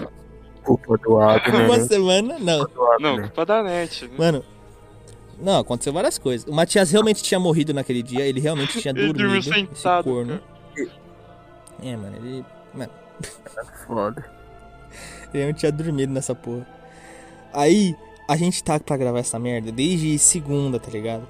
Culpa 0.63 0.95
do 0.99 1.19
Abner. 1.19 1.65
Uma 1.65 1.77
né? 1.77 1.83
semana, 1.85 2.37
não. 2.39 2.59
Não, 2.59 2.93
Abner. 2.93 3.21
culpa 3.23 3.45
da 3.47 3.63
net. 3.63 4.05
Né? 4.07 4.13
Mano, 4.15 4.45
não, 5.41 5.59
aconteceu 5.61 5.91
várias 5.91 6.19
coisas. 6.19 6.47
O 6.47 6.53
Matias 6.53 6.91
realmente 6.91 7.23
tinha 7.23 7.39
morrido 7.39 7.73
naquele 7.73 8.03
dia, 8.03 8.23
ele 8.27 8.39
realmente 8.39 8.79
tinha 8.79 8.91
Ele 8.95 9.07
dormido. 9.07 9.17
dormiu 9.23 9.39
esse 9.39 9.49
sentado, 9.51 10.03
corno. 10.03 10.39
É, 11.83 11.97
mano, 11.97 12.15
ele. 12.17 12.45
Mano, 12.75 12.91
Foda. 13.87 14.23
ele 15.33 15.47
não 15.47 15.53
tinha 15.53 15.71
dormido 15.71 16.13
nessa 16.13 16.35
porra. 16.35 16.67
Aí, 17.51 17.95
a 18.29 18.37
gente 18.37 18.63
tá 18.63 18.79
pra 18.79 18.95
gravar 18.95 19.17
essa 19.19 19.39
merda 19.39 19.71
desde 19.71 20.19
segunda, 20.19 20.79
tá 20.79 20.91
ligado? 20.91 21.27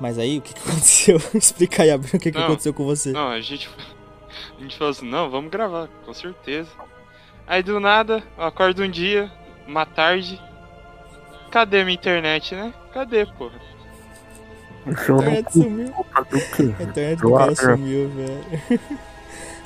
Mas 0.00 0.18
aí, 0.18 0.38
o 0.38 0.42
que, 0.42 0.54
que 0.54 0.60
aconteceu? 0.60 1.16
Explica 1.34 1.82
aí, 1.82 1.90
Abel, 1.90 2.08
o 2.12 2.18
que, 2.18 2.30
que 2.32 2.38
Não. 2.38 2.46
aconteceu 2.46 2.74
com 2.74 2.84
você. 2.84 3.12
Não, 3.12 3.28
a 3.28 3.40
gente. 3.40 3.68
A 4.58 4.60
gente 4.62 4.76
falou 4.76 4.90
assim, 4.90 5.08
não, 5.08 5.30
vamos 5.30 5.50
gravar, 5.50 5.88
com 6.04 6.12
certeza. 6.12 6.70
Aí 7.46 7.62
do 7.62 7.78
nada, 7.78 8.22
eu 8.36 8.44
acordo 8.44 8.82
um 8.82 8.90
dia, 8.90 9.30
uma 9.66 9.84
tarde. 9.86 10.40
Cadê 11.50 11.84
minha 11.84 11.94
internet, 11.94 12.54
né? 12.54 12.72
Cadê, 12.92 13.26
porra? 13.26 13.60
A 14.86 14.90
não 14.90 15.18
internet 15.18 15.52
sumiu. 15.52 15.86
do 15.86 16.40
quê? 16.56 16.74
A 16.78 16.82
internet 16.82 17.20
Do 17.20 17.34
cara 17.34 17.54
sumiu, 17.54 18.08
velho. 18.10 18.90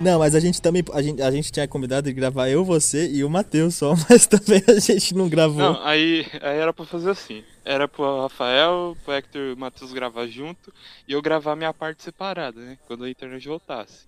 Não, 0.01 0.21
mas 0.21 0.35
a 0.35 0.41
gente 0.41 0.63
também. 0.63 0.85
A 0.93 1.03
gente, 1.03 1.21
a 1.21 1.31
gente 1.31 1.51
tinha 1.51 1.67
combinado 1.67 2.09
de 2.09 2.13
gravar 2.13 2.49
eu, 2.49 2.65
você 2.65 3.11
e 3.11 3.25
o 3.25 3.31
Matheus 3.31 3.75
só, 3.75 3.95
mas 4.09 4.27
também 4.27 4.63
a 4.69 4.79
gente 4.79 5.15
não 5.15 5.29
gravou. 5.29 5.59
Não, 5.59 5.85
aí, 5.85 6.25
aí 6.41 6.59
era 6.59 6.73
pra 6.73 6.85
fazer 6.85 7.11
assim. 7.11 7.43
Era 7.65 7.89
pro 7.89 8.23
Rafael, 8.23 8.97
pro 9.05 9.13
Hector 9.13 9.41
e 9.41 9.53
o 9.53 9.57
Matheus 9.57 9.93
gravar 9.93 10.27
junto 10.29 10.73
e 11.07 11.13
eu 11.13 11.21
gravar 11.21 11.57
minha 11.57 11.75
parte 11.75 12.03
separada, 12.03 12.61
né? 12.61 12.79
Quando 12.87 13.05
a 13.05 13.11
internet 13.11 13.47
voltasse. 13.49 14.07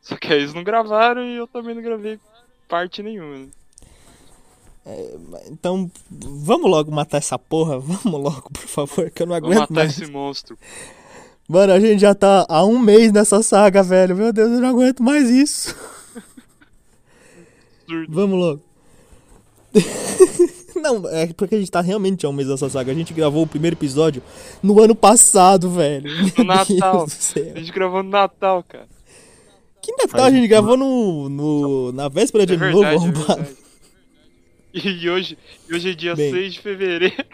Só 0.00 0.16
que 0.16 0.32
aí 0.32 0.38
eles 0.38 0.54
não 0.54 0.62
gravaram 0.62 1.24
e 1.24 1.36
eu 1.36 1.46
também 1.48 1.74
não 1.74 1.82
gravei 1.82 2.18
parte 2.68 3.02
nenhuma. 3.02 3.38
né? 3.38 3.48
Então, 5.48 5.90
vamos 6.10 6.70
logo 6.70 6.90
matar 6.90 7.18
essa 7.18 7.38
porra. 7.38 7.76
Vamos 7.80 8.22
logo, 8.22 8.48
por 8.50 8.66
favor, 8.66 9.10
que 9.10 9.22
eu 9.22 9.26
não 9.26 9.34
aguento 9.34 9.58
matar 9.58 9.74
mais. 9.74 9.98
esse 9.98 10.10
monstro. 10.10 10.56
Mano, 11.48 11.72
a 11.72 11.80
gente 11.80 12.00
já 12.00 12.14
tá 12.14 12.44
há 12.46 12.62
um 12.62 12.78
mês 12.78 13.10
nessa 13.10 13.42
saga, 13.42 13.82
velho. 13.82 14.14
Meu 14.14 14.32
Deus, 14.34 14.50
eu 14.50 14.60
não 14.60 14.68
aguento 14.68 15.02
mais 15.02 15.30
isso. 15.30 15.74
Absurdo. 17.88 18.12
Vamos 18.14 18.38
logo. 18.38 18.60
Não, 20.76 21.08
é 21.08 21.26
porque 21.32 21.56
a 21.56 21.58
gente 21.58 21.70
tá 21.70 21.80
realmente 21.80 22.24
há 22.24 22.28
um 22.28 22.32
mês 22.32 22.48
nessa 22.48 22.68
saga. 22.68 22.92
A 22.92 22.94
gente 22.94 23.12
gravou 23.12 23.42
o 23.42 23.46
primeiro 23.46 23.74
episódio 23.74 24.22
no 24.62 24.80
ano 24.80 24.94
passado, 24.94 25.68
velho. 25.70 26.08
Meu 26.36 26.44
Natal. 26.44 27.04
A 27.04 27.58
gente 27.58 27.72
gravou 27.72 28.02
no 28.02 28.10
Natal, 28.10 28.62
cara. 28.62 28.86
Que 29.82 29.90
Natal 29.96 30.26
a 30.26 30.30
gente 30.30 30.46
gravou 30.46 30.76
no, 30.76 31.28
no, 31.28 31.92
na 31.92 32.08
véspera 32.08 32.46
de 32.46 32.52
É 32.52 32.56
ano 32.56 32.80
verdade, 32.80 33.06
novo, 33.06 33.32
é. 33.32 33.46
E 34.72 35.08
hoje, 35.08 35.36
e 35.68 35.74
hoje 35.74 35.90
é 35.90 35.94
dia 35.94 36.14
Bem. 36.14 36.30
6 36.30 36.52
de 36.52 36.60
fevereiro. 36.60 37.24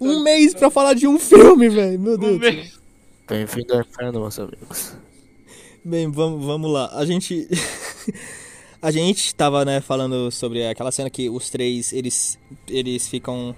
Um 0.00 0.22
mês 0.22 0.54
pra 0.54 0.70
falar 0.70 0.94
de 0.94 1.06
um 1.06 1.18
filme, 1.18 1.68
velho. 1.68 1.98
Meu 1.98 2.18
Deus. 2.18 2.36
Um 2.36 2.38
mês. 2.38 2.78
Bem-vindo 3.28 3.74
ao 3.74 3.80
inferno, 3.80 4.20
meus 4.20 4.38
amigos. 4.38 4.94
Bem, 5.84 6.10
vamos, 6.10 6.44
vamos 6.44 6.70
lá. 6.70 6.90
A 6.92 7.04
gente. 7.04 7.48
a 8.80 8.90
gente 8.90 9.34
tava, 9.34 9.64
né, 9.64 9.80
falando 9.80 10.30
sobre 10.30 10.66
aquela 10.66 10.92
cena 10.92 11.10
que 11.10 11.28
os 11.30 11.50
três, 11.50 11.92
eles, 11.92 12.38
eles 12.68 13.08
ficam 13.08 13.54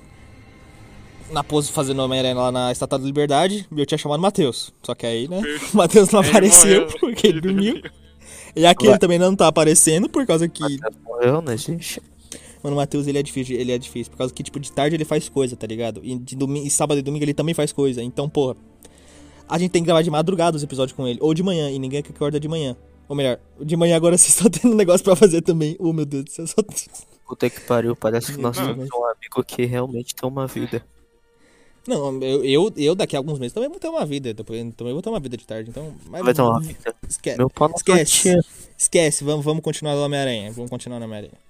na 1.31 1.45
pose 1.45 1.71
fazendo 1.71 2.01
Homem-Aranha 2.03 2.35
lá 2.35 2.53
na 2.53 2.73
Estátua 2.73 2.99
da 2.99 3.05
Liberdade. 3.05 3.67
E 3.71 3.81
eu 3.81 3.87
tinha 3.87 3.99
chamado 3.99 4.19
o 4.19 4.23
Matheus. 4.23 4.73
Só 4.83 4.95
que 4.95 5.07
aí, 5.07 5.29
né, 5.29 5.43
o 5.73 5.77
Matheus 5.77 6.11
não 6.11 6.21
Ele 6.21 6.29
apareceu 6.31 6.83
morreu. 6.83 6.99
porque 7.01 7.27
ele 7.27 7.41
dormiu. 7.41 7.83
E 8.57 8.65
aquele 8.67 8.99
também 8.99 9.19
não 9.19 9.37
tá 9.37 9.47
aparecendo 9.49 10.09
por 10.09 10.27
causa 10.27 10.49
que. 10.49 10.63
Morreu, 11.05 11.43
né, 11.43 11.57
gente? 11.57 12.01
Mano, 12.63 12.75
o 12.75 12.79
Matheus, 12.79 13.07
ele 13.07 13.19
é 13.19 13.23
difícil, 13.23 13.59
ele 13.59 13.73
é 13.73 13.79
difícil. 13.79 14.11
Por 14.11 14.19
causa 14.19 14.33
que, 14.33 14.43
tipo, 14.43 14.59
de 14.59 14.73
tarde 14.73 14.97
ele 14.97 15.05
faz 15.05 15.29
coisa, 15.29 15.57
tá 15.57 15.67
ligado? 15.67 16.01
E, 16.03 16.19
de 16.19 16.37
domingo, 16.37 16.67
e 16.67 16.71
sábado 16.71 16.99
e 16.99 17.03
domingo 17.03 17.25
ele 17.25 17.35
também 17.35 17.55
faz 17.55 17.73
coisa. 17.73 18.03
Então, 18.03 18.29
porra. 18.29 18.57
A 19.49 19.59
gente 19.59 19.71
tem 19.71 19.83
que 19.83 19.87
gravar 19.87 20.03
de 20.03 20.11
madrugada 20.11 20.57
os 20.57 20.63
episódios 20.63 20.95
com 20.95 21.07
ele. 21.09 21.19
Ou 21.23 21.33
de 21.33 21.43
manhã, 21.43 21.71
e 21.71 21.79
ninguém 21.79 22.03
que 22.03 22.11
acorda 22.11 22.39
de 22.39 22.49
manhã. 22.49 22.77
Ou 23.09 23.17
melhor, 23.17 23.39
de 23.61 23.77
manhã 23.77 23.97
agora 23.97 24.17
vocês 24.19 24.35
estão 24.35 24.51
tendo 24.51 24.73
um 24.73 24.77
negócio 24.77 25.03
pra 25.03 25.17
fazer 25.17 25.41
também. 25.41 25.77
Oh, 25.79 25.93
meu 25.93 26.05
Deus 26.05 26.25
do 26.25 26.31
céu, 26.31 26.47
só... 26.47 26.57
Puta 27.27 27.49
que 27.49 27.61
pariu, 27.61 27.95
parece 27.95 28.33
que 28.33 28.41
nós 28.41 28.57
temos 28.57 28.89
um 28.91 29.05
amigo 29.05 29.45
que 29.47 29.65
realmente 29.67 30.15
tem 30.15 30.29
uma 30.29 30.47
vida. 30.47 30.83
Não, 31.87 32.23
eu, 32.23 32.45
eu, 32.45 32.73
eu 32.77 32.95
daqui 32.95 33.17
a 33.17 33.19
alguns 33.19 33.39
meses 33.39 33.53
também 33.53 33.69
vou 33.69 33.79
ter 33.79 33.89
uma 33.89 34.05
vida. 34.05 34.35
Depois, 34.35 34.59
também 34.75 34.93
vou 34.93 35.03
ter 35.03 35.09
uma 35.09 35.21
vida 35.21 35.37
de 35.37 35.47
tarde, 35.47 35.71
então... 35.71 35.95
Mas, 36.07 36.23
Vai 36.23 36.35
ter 36.35 36.43
uma 36.43 36.61
vida. 36.61 36.95
Esquece, 37.07 37.39
Meu 37.39 37.49
pau 37.49 37.69
na 37.69 37.75
Esquece. 37.77 38.39
esquece 38.77 39.25
vamos, 39.25 39.45
vamos 39.45 39.63
continuar 39.63 39.95
no 39.95 40.03
Homem-Aranha. 40.03 40.53
Vamos 40.53 40.71
continuar 40.71 40.99
no 40.99 41.07
Homem-Aranha. 41.07 41.48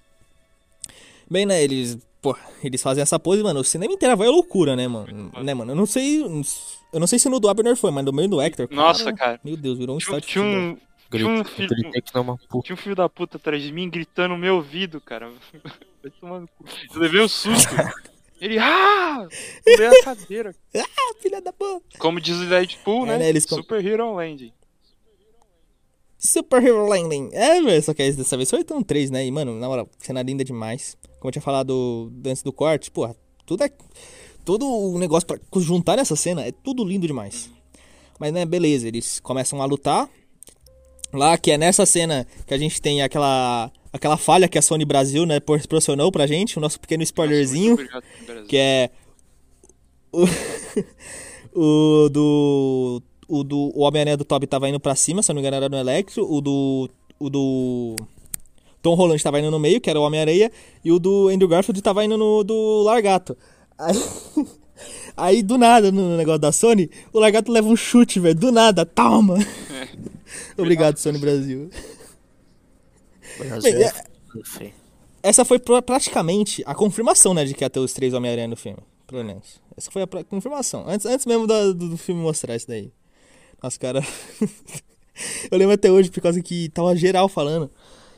Bem, 1.29 1.45
né, 1.45 1.61
eles... 1.63 1.97
Pô, 2.21 2.35
eles 2.63 2.81
fazem 2.81 3.01
essa 3.01 3.17
pose, 3.17 3.41
mano. 3.41 3.61
O 3.61 3.63
cinema 3.63 3.93
inteiro 3.93 4.17
vai 4.17 4.27
à 4.27 4.31
loucura, 4.31 4.75
né, 4.75 4.87
mano? 4.87 5.31
Né, 5.41 5.53
mano? 5.53 5.71
Eu 5.71 5.75
não 5.75 5.85
sei... 5.85 6.21
Eu 6.21 6.99
não 6.99 7.07
sei 7.07 7.17
se 7.19 7.29
no 7.29 7.39
do 7.39 7.47
Abner 7.47 7.75
foi, 7.75 7.91
mas 7.91 8.03
no 8.03 8.11
meio 8.11 8.27
do 8.27 8.41
Hector... 8.41 8.67
Nossa, 8.71 9.13
cara. 9.13 9.39
Meu 9.43 9.55
Deus, 9.55 9.77
virou 9.77 9.95
um 9.95 9.99
Tinha, 9.99 10.19
de 10.19 10.27
tinha 10.27 10.43
um, 10.43 10.77
tinha 11.11 11.27
um 11.27 11.43
filho, 11.45 11.69
é 11.95 12.01
puta. 12.01 12.63
tinha 12.63 12.73
um 12.73 12.77
filho 12.77 12.95
da 12.95 13.07
puta 13.07 13.37
atrás 13.37 13.61
de 13.61 13.71
mim 13.71 13.89
gritando 13.89 14.29
no 14.33 14.37
meu 14.37 14.55
ouvido, 14.55 14.99
cara. 14.99 15.31
Vai 16.03 16.11
tomar 16.19 16.39
no 16.41 16.47
cu. 16.47 16.65
Eu 16.93 16.99
levei 17.01 17.21
um 17.21 17.27
susto. 17.27 17.69
Ele, 18.41 18.57
ah! 18.57 19.27
Pulei 19.63 19.87
a 19.87 20.03
cadeira. 20.03 20.55
Ah, 20.75 21.13
filha 21.21 21.41
da 21.41 21.51
porra! 21.51 21.81
Como 21.99 22.21
diz 22.21 22.37
o 22.37 22.45
Deadpool, 22.45 23.03
É, 23.05 23.09
né? 23.09 23.17
né, 23.19 23.29
eles 23.29 23.45
com- 23.45 23.55
Super 23.57 23.85
Hero 23.85 24.13
Landing. 24.15 24.53
Super 26.19 26.61
Hero 26.61 26.85
Landing. 26.85 27.29
É, 27.31 27.61
velho, 27.61 27.81
só 27.81 27.93
que 27.93 28.01
aí 28.01 28.11
dessa 28.11 28.35
vez 28.35 28.49
foi 28.49 28.61
tão 28.61 28.83
3, 28.83 29.09
né? 29.09 29.25
E, 29.25 29.31
mano, 29.31 29.57
na 29.57 29.67
moral, 29.69 29.89
cena 29.97 30.21
linda 30.21 30.43
demais. 30.43 30.97
Como 31.17 31.29
eu 31.29 31.31
tinha 31.31 31.41
falado 31.41 32.11
antes 32.25 32.43
do 32.43 32.51
corte, 32.51 32.91
porra, 32.91 33.15
tudo 33.45 33.63
é. 33.63 33.71
Todo 34.43 34.67
o 34.67 34.99
negócio 34.99 35.25
pra 35.25 35.39
juntar 35.55 35.95
nessa 35.95 36.17
cena 36.17 36.45
é 36.45 36.51
tudo 36.51 36.83
lindo 36.83 37.07
demais. 37.07 37.49
Mas, 38.19 38.33
né, 38.33 38.45
beleza, 38.45 38.85
eles 38.85 39.21
começam 39.21 39.61
a 39.61 39.65
lutar. 39.65 40.09
Lá, 41.13 41.37
que 41.37 41.51
é 41.51 41.57
nessa 41.57 41.85
cena 41.85 42.27
que 42.45 42.53
a 42.53 42.57
gente 42.57 42.81
tem 42.81 43.01
aquela. 43.01 43.71
Aquela 43.91 44.17
falha 44.17 44.47
que 44.47 44.57
a 44.57 44.61
Sony 44.61 44.85
Brasil, 44.85 45.25
né, 45.25 45.39
proporcionou 45.39 46.11
pra 46.11 46.27
gente, 46.27 46.59
o 46.59 46.61
nosso 46.61 46.79
pequeno 46.79 47.01
spoilerzinho. 47.01 47.71
Nossa, 47.71 48.03
obrigado. 48.21 48.45
Que 48.45 48.57
é. 48.57 48.89
O, 50.11 50.25
o 52.05 52.09
do. 52.09 53.01
O 53.29 53.43
do 53.43 53.71
o 53.75 53.81
Homem-Aranha 53.81 54.17
do 54.17 54.25
Toby 54.25 54.47
tava 54.47 54.67
indo 54.67 54.79
pra 54.79 54.95
cima, 54.95 55.21
se 55.21 55.31
eu 55.31 55.35
não 55.35 55.41
me 55.41 55.47
engano 55.47 55.63
era 55.63 55.69
no 55.69 55.77
Electro. 55.77 56.25
O 56.29 56.41
do. 56.41 56.89
O 57.19 57.29
do. 57.29 57.95
Tom 58.81 58.95
Holland 58.95 59.21
tava 59.21 59.39
indo 59.39 59.51
no 59.51 59.59
meio, 59.59 59.79
que 59.79 59.89
era 59.89 59.99
o 59.99 60.03
Homem-Aranha. 60.03 60.51
E 60.83 60.91
o 60.91 60.97
do 60.99 61.27
Andrew 61.27 61.47
Garfield 61.47 61.81
tava 61.81 62.03
indo 62.03 62.17
no 62.17 62.43
do 62.43 62.81
Largato. 62.83 63.37
Aí, 63.77 63.93
aí 65.15 65.43
do 65.43 65.57
nada, 65.57 65.91
no 65.91 66.17
negócio 66.17 66.39
da 66.39 66.51
Sony, 66.51 66.89
o 67.13 67.19
Largato 67.19 67.51
leva 67.51 67.67
um 67.67 67.75
chute, 67.75 68.19
velho. 68.19 68.35
Do 68.35 68.51
nada, 68.51 68.85
toma! 68.85 69.37
Obrigado, 70.57 70.97
Sony 70.97 71.17
Brasil. 71.19 71.69
Brasil 73.37 73.61
Bem, 73.61 73.83
é 73.83 73.87
é-. 73.87 74.71
Essa 75.21 75.43
foi 75.43 75.59
pra- 75.59 75.81
praticamente 75.81 76.63
a 76.65 76.73
confirmação, 76.73 77.33
né, 77.33 77.43
de 77.45 77.53
que 77.53 77.63
ia 77.63 77.69
ter 77.69 77.79
os 77.79 77.93
três 77.93 78.13
Homem-Aranha 78.13 78.47
no 78.47 78.55
filme. 78.55 78.79
Pelo 79.05 79.23
menos. 79.23 79.59
Essa 79.75 79.91
foi 79.91 80.03
a 80.03 80.07
pra- 80.07 80.23
confirmação. 80.23 80.85
Antes, 80.87 81.05
antes 81.05 81.25
mesmo 81.25 81.45
do, 81.47 81.73
do 81.73 81.97
filme 81.97 82.21
mostrar 82.21 82.55
isso 82.55 82.67
daí. 82.67 82.91
Nossa, 83.61 83.79
cara. 83.79 84.01
Eu 85.51 85.57
lembro 85.57 85.73
até 85.73 85.91
hoje, 85.91 86.09
por 86.09 86.21
causa 86.21 86.41
que 86.41 86.69
tava 86.69 86.95
geral 86.95 87.27
falando. 87.27 87.69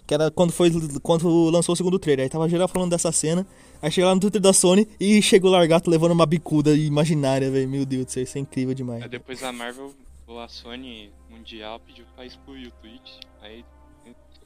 Que 0.06 0.14
era 0.14 0.30
quando 0.30 0.52
foi 0.52 0.72
quando 1.02 1.50
lançou 1.50 1.74
o 1.74 1.76
segundo 1.76 1.98
trailer. 1.98 2.24
Aí 2.24 2.30
tava 2.30 2.50
geral 2.50 2.68
falando 2.68 2.92
dessa 2.92 3.12
cena. 3.12 3.46
Aí 3.82 3.92
chega 3.92 4.08
lá 4.08 4.14
no 4.14 4.22
Twitter 4.22 4.42
da 4.42 4.54
Sony 4.54 4.88
e 5.00 5.22
chegou 5.22 5.50
o 5.50 5.54
Largato 5.54 5.90
levando 5.90 6.12
uma 6.12 6.26
bicuda 6.26 6.74
imaginária, 6.76 7.50
velho. 7.50 7.68
Meu 7.68 7.86
Deus 7.86 8.06
do 8.06 8.12
céu, 8.12 8.24
isso 8.24 8.38
é 8.38 8.42
incrível 8.42 8.74
demais. 8.74 9.04
Aí 9.04 9.10
depois 9.10 9.42
a 9.44 9.52
Marvel, 9.52 9.94
ou 10.28 10.40
a 10.40 10.48
Sony 10.48 11.12
Mundial, 11.30 11.80
pediu 11.80 12.06
pra 12.16 12.26
excluir 12.26 12.68
o 12.68 12.72
tweet. 12.82 13.20
Aí. 13.42 13.66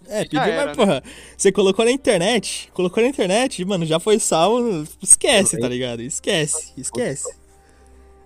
É, 0.08 0.24
pediu, 0.24 0.40
era, 0.40 0.68
mas 0.68 0.78
porra, 0.78 1.04
você 1.36 1.52
colocou 1.52 1.84
na 1.84 1.92
internet, 1.92 2.70
colocou 2.74 3.02
na 3.02 3.10
internet, 3.10 3.66
mano, 3.66 3.86
já 3.88 4.00
foi 4.00 4.20
salvo, 4.20 4.88
esquece, 5.02 5.60
tá 5.60 5.68
ligado? 5.68 6.02
Esquece, 6.02 6.74
esquece. 6.78 7.36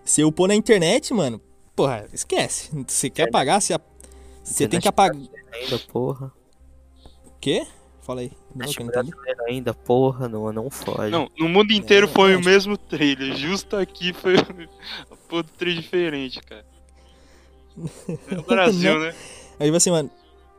Se 0.04 0.20
eu 0.20 0.30
pôr 0.30 0.50
na 0.50 0.56
internet, 0.56 1.14
mano, 1.14 1.40
porra, 1.84 2.06
esquece. 2.14 2.70
Você 2.88 3.10
quer 3.10 3.30
apagar, 3.30 3.62
você, 3.62 3.78
você 4.44 4.68
tem 4.68 4.80
que 4.80 4.88
apagar. 4.88 5.16
Ainda, 5.54 5.80
porra. 5.92 6.32
O 7.26 7.32
quê? 7.40 7.66
Fala 8.02 8.22
aí. 8.22 8.32
Não, 8.56 8.68
que 8.68 8.82
eu 8.82 8.86
não 8.86 8.92
entendi. 8.92 9.12
Brasileiro 9.12 9.44
ainda, 9.48 9.74
porra, 9.74 10.28
não, 10.28 10.52
não 10.52 10.70
fode. 10.70 11.12
Não, 11.12 11.30
no 11.38 11.48
mundo 11.48 11.72
inteiro 11.72 12.08
É, 12.08 12.10
foi 12.10 12.36
o 12.36 12.40
acho- 12.40 12.50
mesmo 12.50 12.78
trailer. 12.78 13.36
Justo 13.36 13.76
aqui 13.78 14.12
foi 14.14 14.34
outro 15.32 15.54
trailer 15.58 15.82
diferente, 15.82 16.42
cara. 16.42 16.66
É 18.32 18.38
o 18.38 18.44
Brasil, 18.44 19.00
né? 19.00 19.16
Aí, 19.60 19.68
tipo 19.68 19.78
assim, 19.78 19.92
mano. 19.92 20.10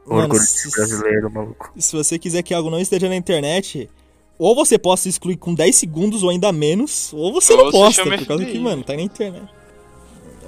Mano, 0.06 0.34
se, 0.36 0.70
brasileiro, 0.70 1.30
maluco. 1.30 1.70
se 1.76 1.94
você 1.94 2.18
quiser 2.18 2.42
que 2.42 2.54
algo 2.54 2.70
não 2.70 2.80
esteja 2.80 3.08
na 3.08 3.14
internet, 3.16 3.88
ou 4.38 4.54
você 4.54 4.78
possa 4.78 5.08
excluir 5.08 5.36
com 5.36 5.52
10 5.54 5.76
segundos 5.76 6.22
ou 6.22 6.30
ainda 6.30 6.50
menos, 6.50 7.12
ou 7.12 7.32
você 7.32 7.52
Ou 7.52 7.58
não 7.58 7.64
você 7.66 7.76
posta, 8.02 8.04
por 8.04 8.26
causa 8.26 8.44
que, 8.44 8.58
mano, 8.58 8.82
tá 8.82 8.94
na 8.94 9.02
internet. 9.02 9.59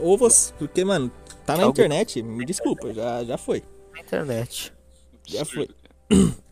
Ou 0.03 0.19
você. 0.19 0.53
Porque, 0.59 0.85
mano, 0.85 1.11
tá 1.47 1.57
na 1.57 1.63
Algo- 1.65 1.73
internet, 1.73 2.23
me 2.23 2.45
desculpa, 2.45 2.93
já, 2.93 3.25
já 3.25 3.39
foi. 3.39 3.63
Na 3.95 4.01
internet. 4.01 4.73
Já 5.27 5.45
foi. 5.45 5.69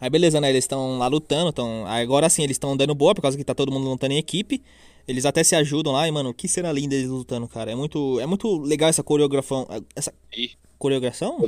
Aí 0.00 0.08
beleza, 0.08 0.40
né? 0.40 0.48
Eles 0.48 0.64
estão 0.64 0.96
lá 0.98 1.08
lutando, 1.08 1.52
tão... 1.52 1.84
agora 1.86 2.28
sim 2.30 2.42
eles 2.44 2.54
estão 2.54 2.76
dando 2.76 2.94
boa, 2.94 3.14
por 3.14 3.22
causa 3.22 3.36
que 3.36 3.42
tá 3.44 3.54
todo 3.54 3.72
mundo 3.72 3.88
lutando 3.88 4.12
em 4.14 4.18
equipe. 4.18 4.62
Eles 5.08 5.24
até 5.24 5.42
se 5.42 5.56
ajudam 5.56 5.92
lá 5.92 6.06
e, 6.06 6.10
mano, 6.12 6.32
que 6.34 6.46
cena 6.46 6.70
linda 6.70 6.94
eles 6.94 7.08
lutando, 7.08 7.48
cara. 7.48 7.72
É 7.72 7.74
muito, 7.74 8.20
é 8.20 8.26
muito 8.26 8.58
legal 8.60 8.90
essa 8.90 9.02
coreografão. 9.02 9.66
Essa. 9.96 10.12
Coreogração? 10.78 11.38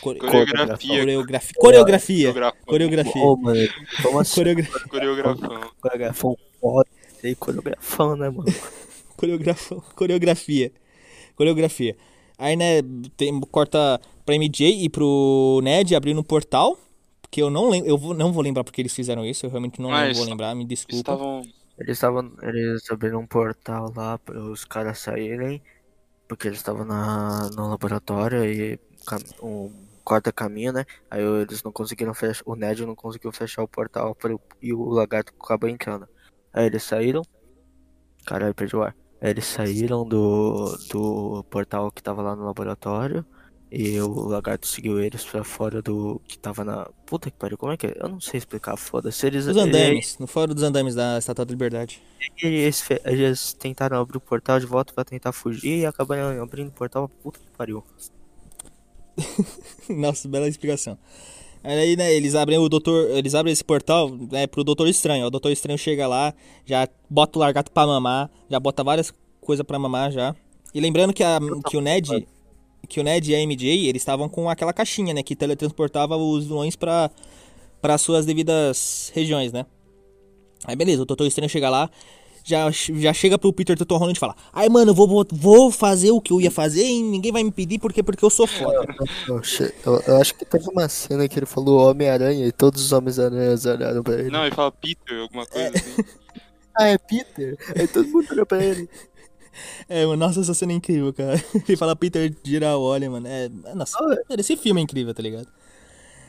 Core- 0.00 0.20
Coreografia. 0.20 1.00
Coreografia. 1.00 1.54
Coreografia. 1.58 2.32
Coreografão. 2.32 2.62
Coreografia. 2.66 3.22
Ô, 3.22 3.36
mano, 3.36 3.68
como 4.02 4.20
assim? 4.20 4.34
Coreogra... 4.36 4.66
Coreografão. 4.88 5.70
Coreografão 5.80 6.36
foda. 6.60 6.88
Coreografão, 7.40 8.16
né, 8.16 8.30
mano? 8.30 8.44
Coreografia. 9.94 10.72
Coreografia. 11.36 11.96
Aí, 12.38 12.56
né, 12.56 12.82
tem, 13.16 13.38
corta 13.40 14.00
pra 14.24 14.34
MJ 14.34 14.84
e 14.84 14.88
pro 14.88 15.60
Ned 15.62 15.94
abrindo 15.94 16.20
um 16.20 16.24
portal. 16.24 16.78
Que 17.30 17.42
eu 17.42 17.50
não 17.50 17.68
lembro. 17.68 17.88
Eu 17.88 17.98
vou- 17.98 18.14
não 18.14 18.32
vou 18.32 18.42
lembrar 18.42 18.62
porque 18.62 18.80
eles 18.80 18.94
fizeram 18.94 19.24
isso. 19.24 19.44
Eu 19.44 19.50
realmente 19.50 19.80
não 19.80 19.90
Mas 19.90 20.16
vou 20.16 20.26
lembrar, 20.26 20.54
me 20.54 20.64
desculpa. 20.64 21.12
Estavam. 21.12 21.42
Eles 21.76 21.96
estavam. 21.96 22.32
Eles 22.42 22.88
abriram 22.90 23.20
um 23.20 23.26
portal 23.26 23.92
lá 23.94 24.18
para 24.18 24.38
os 24.38 24.64
caras 24.64 24.98
saírem. 25.00 25.60
Porque 26.28 26.48
eles 26.48 26.58
estavam 26.58 26.84
na, 26.84 27.50
no 27.50 27.68
laboratório 27.68 28.44
e 28.44 28.78
um 29.42 29.70
corta-caminho, 30.04 30.72
né? 30.72 30.84
Aí 31.10 31.22
eles 31.22 31.62
não 31.62 31.72
conseguiram 31.72 32.14
fechar. 32.14 32.42
O 32.46 32.54
Ned 32.54 32.84
não 32.86 32.94
conseguiu 32.94 33.32
fechar 33.32 33.62
o 33.62 33.68
portal 33.68 34.14
pro, 34.14 34.40
e 34.62 34.72
o 34.72 34.84
lagarto 34.88 35.32
acabou 35.40 35.68
entrando. 35.68 36.08
Aí 36.52 36.66
eles 36.66 36.82
saíram. 36.82 37.22
Caralho, 38.24 38.54
perdi 38.54 38.76
o 38.76 38.82
ar. 38.82 38.94
Aí 39.24 39.30
eles 39.30 39.46
saíram 39.46 40.06
do, 40.06 40.76
do 40.90 41.42
portal 41.44 41.90
que 41.90 42.02
tava 42.02 42.20
lá 42.20 42.36
no 42.36 42.44
laboratório. 42.44 43.24
E 43.72 43.98
o 43.98 44.28
lagarto 44.28 44.66
seguiu 44.66 45.00
eles 45.00 45.24
pra 45.24 45.42
fora 45.42 45.80
do. 45.80 46.20
que 46.28 46.38
tava 46.38 46.62
na. 46.62 46.84
Puta 47.06 47.30
que 47.30 47.36
pariu, 47.38 47.56
como 47.56 47.72
é 47.72 47.76
que 47.78 47.86
é? 47.86 47.96
Eu 47.98 48.10
não 48.10 48.20
sei 48.20 48.36
explicar, 48.36 48.76
foda-se. 48.76 49.26
Eles, 49.26 49.46
Os 49.46 49.56
andames, 49.56 50.18
no 50.18 50.26
fórum 50.26 50.52
dos 50.52 50.62
andames 50.62 50.94
da 50.94 51.16
Estátua 51.16 51.46
da 51.46 51.50
Liberdade. 51.52 52.02
eles, 52.42 52.86
eles 53.02 53.52
tentaram 53.54 53.98
abrir 53.98 54.18
o 54.18 54.20
portal 54.20 54.60
de 54.60 54.66
volta 54.66 54.92
pra 54.92 55.04
tentar 55.04 55.32
fugir 55.32 55.78
e 55.78 55.86
acabaram 55.86 56.42
abrindo 56.42 56.68
o 56.68 56.72
portal 56.72 57.08
puta 57.08 57.40
que 57.40 57.56
pariu. 57.56 57.82
Nossa, 59.88 60.28
bela 60.28 60.46
explicação. 60.46 60.98
Aí, 61.64 61.96
né, 61.96 62.12
eles 62.12 62.34
abrem 62.34 62.58
o 62.58 62.68
doutor. 62.68 63.10
Eles 63.10 63.34
abrem 63.34 63.50
esse 63.50 63.64
portal, 63.64 64.10
né, 64.30 64.46
pro 64.46 64.62
Doutor 64.62 64.86
Estranho. 64.86 65.26
O 65.26 65.30
Doutor 65.30 65.50
Estranho 65.50 65.78
chega 65.78 66.06
lá, 66.06 66.34
já 66.66 66.86
bota 67.08 67.38
o 67.38 67.40
largato 67.40 67.72
pra 67.72 67.86
mamar, 67.86 68.30
já 68.50 68.60
bota 68.60 68.84
várias 68.84 69.12
coisas 69.40 69.64
pra 69.64 69.78
mamar 69.78 70.12
já. 70.12 70.36
E 70.74 70.80
lembrando 70.80 71.14
que, 71.14 71.24
a, 71.24 71.40
que 71.68 71.76
o 71.76 71.80
Ned. 71.80 72.28
Que 72.86 73.00
o 73.00 73.02
Ned 73.02 73.32
e 73.32 73.34
a 73.34 73.38
MJ, 73.38 73.88
eles 73.88 74.02
estavam 74.02 74.28
com 74.28 74.50
aquela 74.50 74.74
caixinha, 74.74 75.14
né? 75.14 75.22
Que 75.22 75.34
teletransportava 75.34 76.18
os 76.18 76.44
vilões 76.44 76.76
pra, 76.76 77.10
para 77.80 77.96
suas 77.96 78.26
devidas 78.26 79.10
regiões, 79.14 79.50
né? 79.50 79.64
Aí 80.66 80.76
beleza, 80.76 81.02
o 81.02 81.06
Doutor 81.06 81.26
Estranho 81.26 81.48
chega 81.48 81.70
lá, 81.70 81.90
já, 82.44 82.70
já 82.70 83.12
chega 83.12 83.38
pro 83.38 83.52
Peter 83.52 83.76
Tom 83.76 83.96
Holland 83.96 84.16
e 84.16 84.20
fala: 84.20 84.36
Ai, 84.52 84.68
mano, 84.68 84.90
eu 84.90 84.94
vou, 84.94 85.08
vou, 85.08 85.26
vou 85.32 85.70
fazer 85.72 86.10
o 86.12 86.20
que 86.20 86.32
eu 86.32 86.40
ia 86.40 86.50
fazer 86.50 86.84
e 86.84 87.02
ninguém 87.02 87.32
vai 87.32 87.42
me 87.42 87.50
pedir 87.50 87.78
porque, 87.80 88.02
porque 88.02 88.24
eu 88.24 88.30
sou 88.30 88.46
foda. 88.46 88.86
Eu, 89.26 89.40
eu- 89.86 90.02
eu 90.06 90.16
acho 90.20 90.34
que 90.34 90.44
teve 90.44 90.68
uma 90.70 90.88
cena 90.88 91.26
que 91.28 91.38
ele 91.38 91.46
falou 91.46 91.90
Homem-Aranha 91.90 92.46
e 92.46 92.52
todos 92.52 92.84
os 92.84 92.92
Homens-Aranhas 92.92 93.64
olharam 93.64 94.02
pra 94.02 94.14
ele. 94.14 94.30
Não, 94.30 94.44
ele 94.46 94.54
fala 94.54 94.70
Peter, 94.70 95.20
alguma 95.22 95.46
coisa 95.46 95.70
assim. 95.74 96.02
Ah, 96.76 96.88
é 96.88 96.98
Peter? 96.98 97.56
Aí 97.76 97.86
todo 97.86 98.08
mundo 98.08 98.26
olhou 98.32 98.44
pra 98.46 98.62
ele. 98.62 98.88
É, 99.88 100.04
mano, 100.04 100.16
nossa, 100.16 100.40
essa 100.40 100.54
cena 100.54 100.72
é 100.72 100.74
incrível, 100.76 101.12
cara. 101.12 101.42
Ele 101.68 101.76
fala 101.76 101.94
Peter 101.94 102.34
geral, 102.44 102.82
olha, 102.82 103.08
mano. 103.10 103.26
É, 103.28 103.44
é, 103.66 103.74
nossa, 103.74 103.96
esse 104.36 104.56
filme 104.56 104.80
é 104.80 104.84
incrível, 104.84 105.14
tá 105.14 105.22
ligado? 105.22 105.46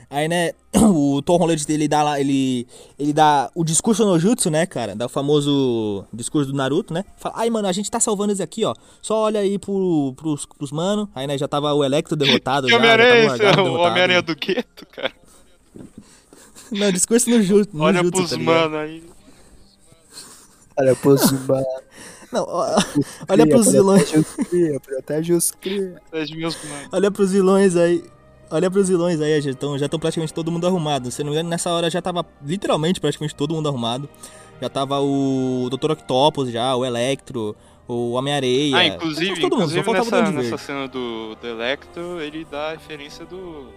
Aí, 0.10 0.28
né, 0.28 0.52
o 0.76 1.22
Tom 1.22 1.38
Holland 1.38 1.66
ele 1.70 1.88
dá 1.88 2.04
lá, 2.04 2.20
ele 2.20 2.68
ele 2.98 3.14
dá 3.14 3.50
o 3.56 3.64
discurso 3.64 4.06
no 4.06 4.20
jutsu, 4.20 4.50
né, 4.50 4.66
cara? 4.66 4.96
Dá 4.96 5.06
o 5.06 5.10
famoso 5.10 6.06
discurso 6.14 6.52
do 6.52 6.58
Naruto, 6.58 6.94
né? 6.94 7.04
Fala: 7.18 7.36
"Ai, 7.38 7.50
mano, 7.50 7.68
a 7.68 7.72
gente 7.72 7.90
tá 7.90 8.00
salvando 8.00 8.34
esse 8.34 8.44
aqui, 8.44 8.64
ó. 8.66 8.74
Só 9.02 9.18
olha 9.24 9.40
aí 9.40 9.58
pro, 9.58 10.14
pros, 10.16 10.46
pros 10.46 10.72
mano". 10.72 11.10
Aí, 11.16 11.28
né, 11.28 11.38
já 11.38 11.48
tava 11.48 11.74
o 11.74 11.84
Electro 11.84 12.16
derrotado 12.16 12.68
Que 12.68 12.74
já, 12.78 12.80
já 12.80 12.84
tava 12.84 13.04
Homem-Aranha 13.04 13.44
é 13.44 13.62
o 13.62 13.78
É. 13.78 13.88
Homem-Aranha 13.88 14.22
do 14.22 14.36
gueto, 14.36 14.86
cara. 14.92 15.14
Não, 16.72 16.92
discurso 16.92 17.30
no 17.30 17.42
jutsu, 17.44 17.76
no 17.76 17.84
Olha 17.84 18.02
jutsu, 18.02 18.12
pros 18.12 18.32
tá 18.32 18.38
mano 18.38 18.78
aí. 18.78 19.04
Olha 20.78 20.96
pros 20.96 21.22
humanos. 21.32 21.66
Não, 22.32 22.44
ó, 22.44 22.76
olha 23.30 23.48
pros 23.48 23.72
vilões. 23.72 24.12
Cria, 24.50 24.80
protege 24.80 25.34
os 25.34 25.52
cria. 25.52 26.02
Sete 26.12 26.36
meus 26.36 26.56
mano. 26.64 26.90
Olha 26.92 27.12
pros 27.12 27.32
vilões 27.32 27.76
aí. 27.76 28.04
Olha 28.50 28.70
pros 28.70 28.88
vilões 28.88 29.20
aí, 29.20 29.42
já 29.42 29.52
estão 29.52 29.78
já 29.78 29.90
tão 29.90 30.00
praticamente 30.00 30.34
todo 30.34 30.52
mundo 30.52 30.68
arrumado. 30.68 31.10
Se 31.10 31.24
não 31.24 31.32
me 31.32 31.36
engano, 31.36 31.50
nessa 31.50 31.72
hora 31.72 31.90
já 31.90 32.02
tava 32.02 32.26
literalmente 32.44 33.00
praticamente 33.00 33.36
todo 33.36 33.54
mundo 33.54 33.68
arrumado. 33.68 34.08
Já 34.62 34.70
tava 34.70 35.00
o 35.00 35.68
Dr. 35.70 35.92
Octopus 35.92 36.50
já, 36.50 36.76
o 36.76 36.86
Electro, 36.86 37.56
o 37.88 38.12
Homem-Areia. 38.12 38.78
Ah, 38.78 38.86
inclusive, 38.86 39.42
todo 39.42 39.58
mundo, 39.58 39.78
inclusive 39.78 39.92
nessa, 39.92 40.32
nessa 40.32 40.58
cena 40.58 40.88
do, 40.88 41.36
do 41.36 41.48
Electro, 41.48 42.22
ele 42.22 42.46
dá 42.50 42.70
a 42.70 42.72
referência 42.72 43.26
do. 43.26 43.70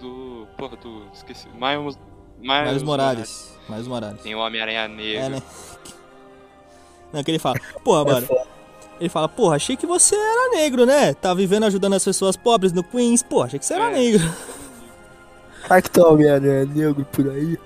Do. 0.00 0.48
Porra, 0.56 0.76
do. 0.76 1.04
Esqueci. 1.12 1.46
Miles. 1.48 1.98
Miles, 2.40 2.66
Miles 2.66 2.82
Morales. 2.82 3.58
Miles 3.68 3.86
Morales. 3.86 4.20
Tem 4.22 4.34
o 4.34 4.38
Homem-Aranha 4.38 4.88
Negro. 4.88 5.22
É, 5.22 5.28
né? 5.28 5.42
Não, 7.12 7.22
que 7.22 7.30
ele 7.30 7.38
fala, 7.38 7.56
porra, 7.84 8.10
É 8.10 8.14
mano, 8.14 8.26
foda. 8.26 8.46
Ele 9.00 9.08
fala, 9.08 9.28
porra, 9.28 9.56
achei 9.56 9.76
que 9.76 9.86
você 9.86 10.14
era 10.14 10.50
negro, 10.56 10.86
né? 10.86 11.12
Tá 11.14 11.34
vivendo 11.34 11.64
ajudando 11.64 11.94
as 11.94 12.04
pessoas 12.04 12.36
pobres 12.36 12.72
no 12.72 12.84
Queens. 12.84 13.22
Pô, 13.22 13.42
achei 13.42 13.58
que 13.58 13.66
você 13.66 13.74
era 13.74 13.90
É. 13.90 13.94
negro. 13.94 14.22
Será 15.62 15.82
que 15.82 15.90
tem 15.90 16.04
Homem-Aranha 16.04 16.64
negro 16.66 17.04
por 17.10 17.28
aí? 17.30 17.56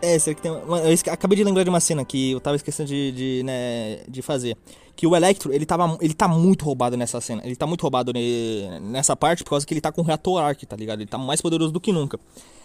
É, 0.00 0.18
será 0.18 0.34
que 0.34 0.42
tem. 0.42 0.50
uma- 0.52 0.80
Eu 0.80 0.94
acabei 1.12 1.36
de 1.36 1.44
lembrar 1.44 1.64
de 1.64 1.70
uma 1.70 1.80
cena 1.80 2.04
que 2.04 2.32
eu 2.32 2.40
tava 2.40 2.56
esquecendo 2.56 2.88
de, 2.88 3.10
de, 3.12 3.42
né, 3.44 4.00
de 4.06 4.20
fazer. 4.22 4.56
Que 4.94 5.06
o 5.06 5.16
Electro, 5.16 5.52
ele, 5.52 5.64
tava, 5.66 5.96
ele 6.00 6.12
tá 6.14 6.28
muito 6.28 6.64
roubado 6.64 6.96
nessa 6.96 7.20
cena. 7.20 7.40
Ele 7.44 7.56
tá 7.56 7.66
muito 7.66 7.80
roubado 7.82 8.12
ne- 8.12 8.78
nessa 8.80 9.16
parte 9.16 9.42
por 9.42 9.50
causa 9.50 9.66
que 9.66 9.72
ele 9.72 9.80
tá 9.80 9.90
com 9.90 10.02
o 10.02 10.04
reator 10.04 10.40
Arc, 10.42 10.62
tá 10.66 10.76
ligado? 10.76 11.00
Ele 11.00 11.08
tá 11.08 11.16
mais 11.18 11.40
poderoso 11.40 11.72
do 11.72 11.80
que 11.80 11.90
nunca. 11.90 12.20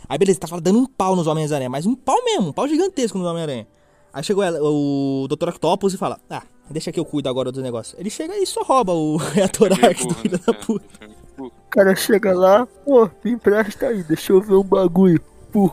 Aí 0.07 0.17
beleza, 0.17 0.37
ele 0.37 0.47
tava 0.47 0.61
dando 0.61 0.79
um 0.79 0.85
pau 0.85 1.15
nos 1.15 1.27
Homens-Aranha, 1.27 1.69
mas 1.69 1.85
um 1.85 1.95
pau 1.95 2.23
mesmo, 2.25 2.49
um 2.49 2.53
pau 2.53 2.67
gigantesco 2.67 3.17
nos 3.17 3.25
Homem-Aranha. 3.27 3.65
Aí 4.13 4.23
chegou 4.23 4.43
ela- 4.43 4.59
o 4.61 5.25
Dr. 5.29 5.49
Octopus 5.49 5.93
e 5.93 5.97
fala: 5.97 6.19
Ah, 6.29 6.43
deixa 6.69 6.91
que 6.91 6.99
eu 6.99 7.05
cuido 7.05 7.29
agora 7.29 7.51
do 7.51 7.61
negócio. 7.61 7.97
Ele 7.99 8.09
chega 8.09 8.37
e 8.37 8.45
só 8.45 8.61
rouba 8.63 8.93
o 8.93 9.17
reator 9.33 9.71
Arc 9.73 10.05
do 10.07 10.13
filho 10.15 10.37
né? 10.37 10.43
da 10.45 10.53
puta. 10.53 10.85
É, 11.01 11.07
burro. 11.37 11.53
O 11.67 11.69
cara 11.69 11.95
chega 11.95 12.33
lá, 12.33 12.65
pô, 12.65 13.09
me 13.23 13.31
empresta 13.31 13.87
aí, 13.87 14.03
deixa 14.03 14.33
eu 14.33 14.41
ver 14.41 14.55
um 14.55 14.63
bagulho. 14.63 15.21
Pô, 15.51 15.71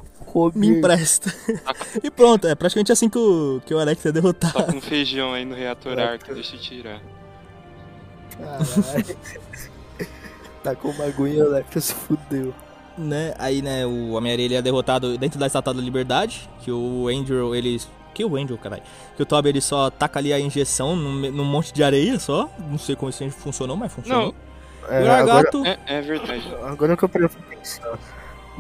Me 0.55 0.69
empresta. 0.69 1.35
e 2.03 2.11
pronto, 2.11 2.47
é 2.47 2.55
praticamente 2.55 2.93
assim 2.93 3.09
que 3.09 3.19
o, 3.19 3.61
que 3.65 3.73
o 3.73 3.79
Alex 3.79 4.05
é 4.05 4.13
derrotado. 4.13 4.53
Tá 4.55 4.65
com 4.65 4.81
feijão 4.81 5.33
aí 5.33 5.45
no 5.45 5.55
reator 5.55 5.99
arc, 5.99 6.27
deixa 6.33 6.57
eu 6.57 6.61
tirar. 6.61 7.01
Caralho. 8.37 9.17
tá 10.63 10.75
com 10.75 10.91
o 10.91 10.93
bagulho 10.93 11.33
e 11.33 11.41
o 11.41 11.47
Electro 11.47 11.81
se 11.81 11.95
fudeu. 11.95 12.55
né? 12.99 13.35
Aí, 13.39 13.63
né, 13.63 13.87
o 13.87 14.13
Homem-Aranha 14.13 14.47
ele 14.47 14.55
é 14.57 14.63
derrotado 14.63 15.17
dentro 15.17 15.39
da 15.39 15.47
Estátua 15.47 15.73
da 15.73 15.81
Liberdade, 15.81 16.49
que 16.63 16.71
o 16.71 17.09
Andrew, 17.09 17.55
ele... 17.55 17.81
Que 18.17 18.25
o 18.25 18.35
Andrew, 18.35 18.57
caralho? 18.57 18.83
Que 19.15 19.23
o 19.23 19.27
Toby, 19.27 19.51
ele 19.51 19.61
só 19.61 19.91
taca 19.91 20.19
ali 20.19 20.33
a 20.33 20.41
injeção 20.41 20.97
num, 20.97 21.31
num 21.31 21.45
monte 21.45 21.71
de 21.71 21.83
areia 21.85 22.19
só. 22.19 22.49
Não 22.71 22.79
sei 22.79 22.97
como 22.97 23.11
isso 23.11 23.29
funcionou, 23.31 23.77
mas 23.77 23.93
funcionou. 23.93 24.35
É, 24.89 25.05
e 25.05 25.07
o 25.07 25.13
agora. 25.13 25.51
É, 25.87 25.99
é 25.99 26.01
verdade. 26.01 26.55
agora 26.65 26.97
que 26.97 27.03
eu 27.05 27.09
parei 27.11 27.29
pra 27.29 27.43
pensar. 27.43 27.99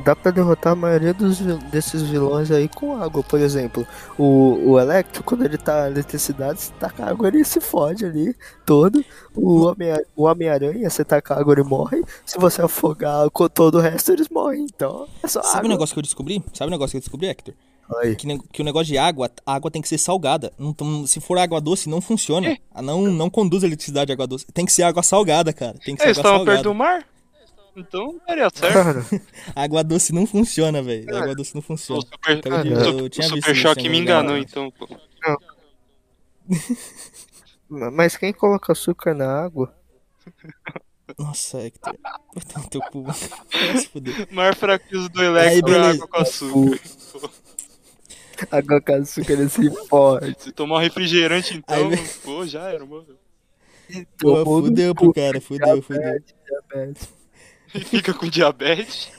Dá 0.04 0.14
pra 0.14 0.30
derrotar 0.30 0.74
a 0.74 0.76
maioria 0.76 1.14
dos, 1.14 1.38
desses 1.70 2.02
vilões 2.02 2.50
aí 2.50 2.68
com 2.68 3.02
água, 3.02 3.22
por 3.22 3.40
exemplo. 3.40 3.86
O, 4.18 4.72
o 4.72 4.78
Electro, 4.78 5.22
quando 5.22 5.42
ele 5.46 5.56
tá 5.56 5.86
eletricidade, 5.88 6.60
você 6.60 6.72
taca 6.78 7.06
água, 7.06 7.28
ele 7.28 7.42
se 7.42 7.58
fode 7.62 8.04
ali 8.04 8.36
todo. 8.66 9.02
O 9.34 9.62
Homem- 9.68 10.04
o 10.14 10.24
Homem-Aranha, 10.24 10.90
você 10.90 11.02
taca 11.02 11.34
água, 11.40 11.54
ele 11.54 11.62
morre. 11.62 12.04
Se 12.26 12.36
você 12.38 12.60
afogar 12.60 13.30
com 13.30 13.48
todo 13.48 13.76
o 13.78 13.80
resto, 13.80 14.12
eles 14.12 14.28
morrem. 14.28 14.64
Então, 14.64 15.08
é 15.22 15.28
só 15.28 15.40
Sabe 15.42 15.60
água. 15.60 15.68
um 15.68 15.72
negócio 15.72 15.94
que 15.94 15.98
eu 15.98 16.02
descobri? 16.02 16.44
Sabe 16.52 16.68
um 16.68 16.72
negócio 16.72 16.90
que 16.90 16.96
eu 16.98 17.00
descobri, 17.00 17.28
Hector? 17.28 17.54
Que, 18.18 18.38
que 18.52 18.62
o 18.62 18.64
negócio 18.64 18.86
de 18.88 18.98
água, 18.98 19.30
a 19.44 19.54
água 19.54 19.70
tem 19.70 19.80
que 19.80 19.88
ser 19.88 19.98
salgada. 19.98 20.52
Não 20.58 21.06
se 21.06 21.20
for 21.20 21.38
água 21.38 21.60
doce, 21.60 21.88
não 21.88 22.00
funciona. 22.00 22.58
Ah, 22.74 22.82
Não, 22.82 23.02
não 23.02 23.30
conduz 23.30 23.62
a 23.62 23.66
eletricidade 23.66 24.10
à 24.10 24.14
água 24.14 24.26
doce. 24.26 24.44
Tem 24.52 24.64
que 24.66 24.72
ser 24.72 24.82
água 24.82 25.02
salgada, 25.02 25.52
cara. 25.52 25.78
Tem 25.84 25.94
que 25.94 26.02
ser 26.02 26.08
Eles 26.08 26.18
água 26.18 26.28
estavam 26.30 26.38
salgada. 26.38 26.56
perto 26.58 26.64
do 26.68 26.74
mar? 26.74 27.06
Então 27.76 28.18
daria 28.26 28.48
certo. 28.54 29.20
Água 29.54 29.84
doce 29.84 30.10
não 30.12 30.26
funciona, 30.26 30.82
velho. 30.82 31.14
Água 31.14 31.34
doce 31.34 31.54
não 31.54 31.60
O 31.60 31.62
funciona. 31.62 32.00
Super, 32.00 32.38
Acabei 32.38 32.62
de- 32.62 32.68
o 32.70 32.72
eu 32.80 32.84
Super- 32.92 33.10
tinha 33.10 33.26
o 33.26 33.30
visto 33.34 33.46
Super 33.46 33.54
Choque 33.54 33.88
me 33.90 33.98
enganou, 33.98 34.38
então, 34.38 34.72
mas 37.68 38.16
quem 38.16 38.32
coloca 38.32 38.72
açúcar 38.72 39.14
na 39.14 39.44
água? 39.44 39.74
Nossa, 41.18 41.60
Hector. 41.64 41.94
Vai 42.34 42.44
tomar 42.44 42.64
no 42.64 42.70
teu 42.70 42.80
cu. 42.80 43.02
Vai 43.52 43.76
se 43.78 43.88
fuder. 43.88 44.28
O 44.30 44.34
maior 44.34 44.54
fraqueza 44.54 45.08
do 45.08 45.22
Electro 45.22 45.74
é 45.74 45.90
água 45.90 46.08
com 46.08 46.16
açúcar. 46.18 46.80
Água 48.50 48.80
com 48.80 48.94
açúcar 48.94 49.34
esse 49.34 49.70
forte. 49.88 50.42
Se 50.44 50.52
tomar 50.52 50.76
um 50.76 50.80
refrigerante, 50.80 51.56
então, 51.56 51.88
Aí, 51.90 52.08
pô, 52.24 52.46
já 52.46 52.68
era, 52.70 52.84
mano. 52.84 53.06
Pô, 54.18 54.38
no 54.38 54.44
fudeu 54.44 54.94
pro 54.94 55.12
cara, 55.12 55.40
fudeu, 55.40 55.80
fudeu. 55.82 56.02
diabetes, 56.02 56.34
diabetes. 56.46 57.08
E 57.74 57.80
fica 57.80 58.12
com 58.14 58.28
diabetes. 58.28 59.10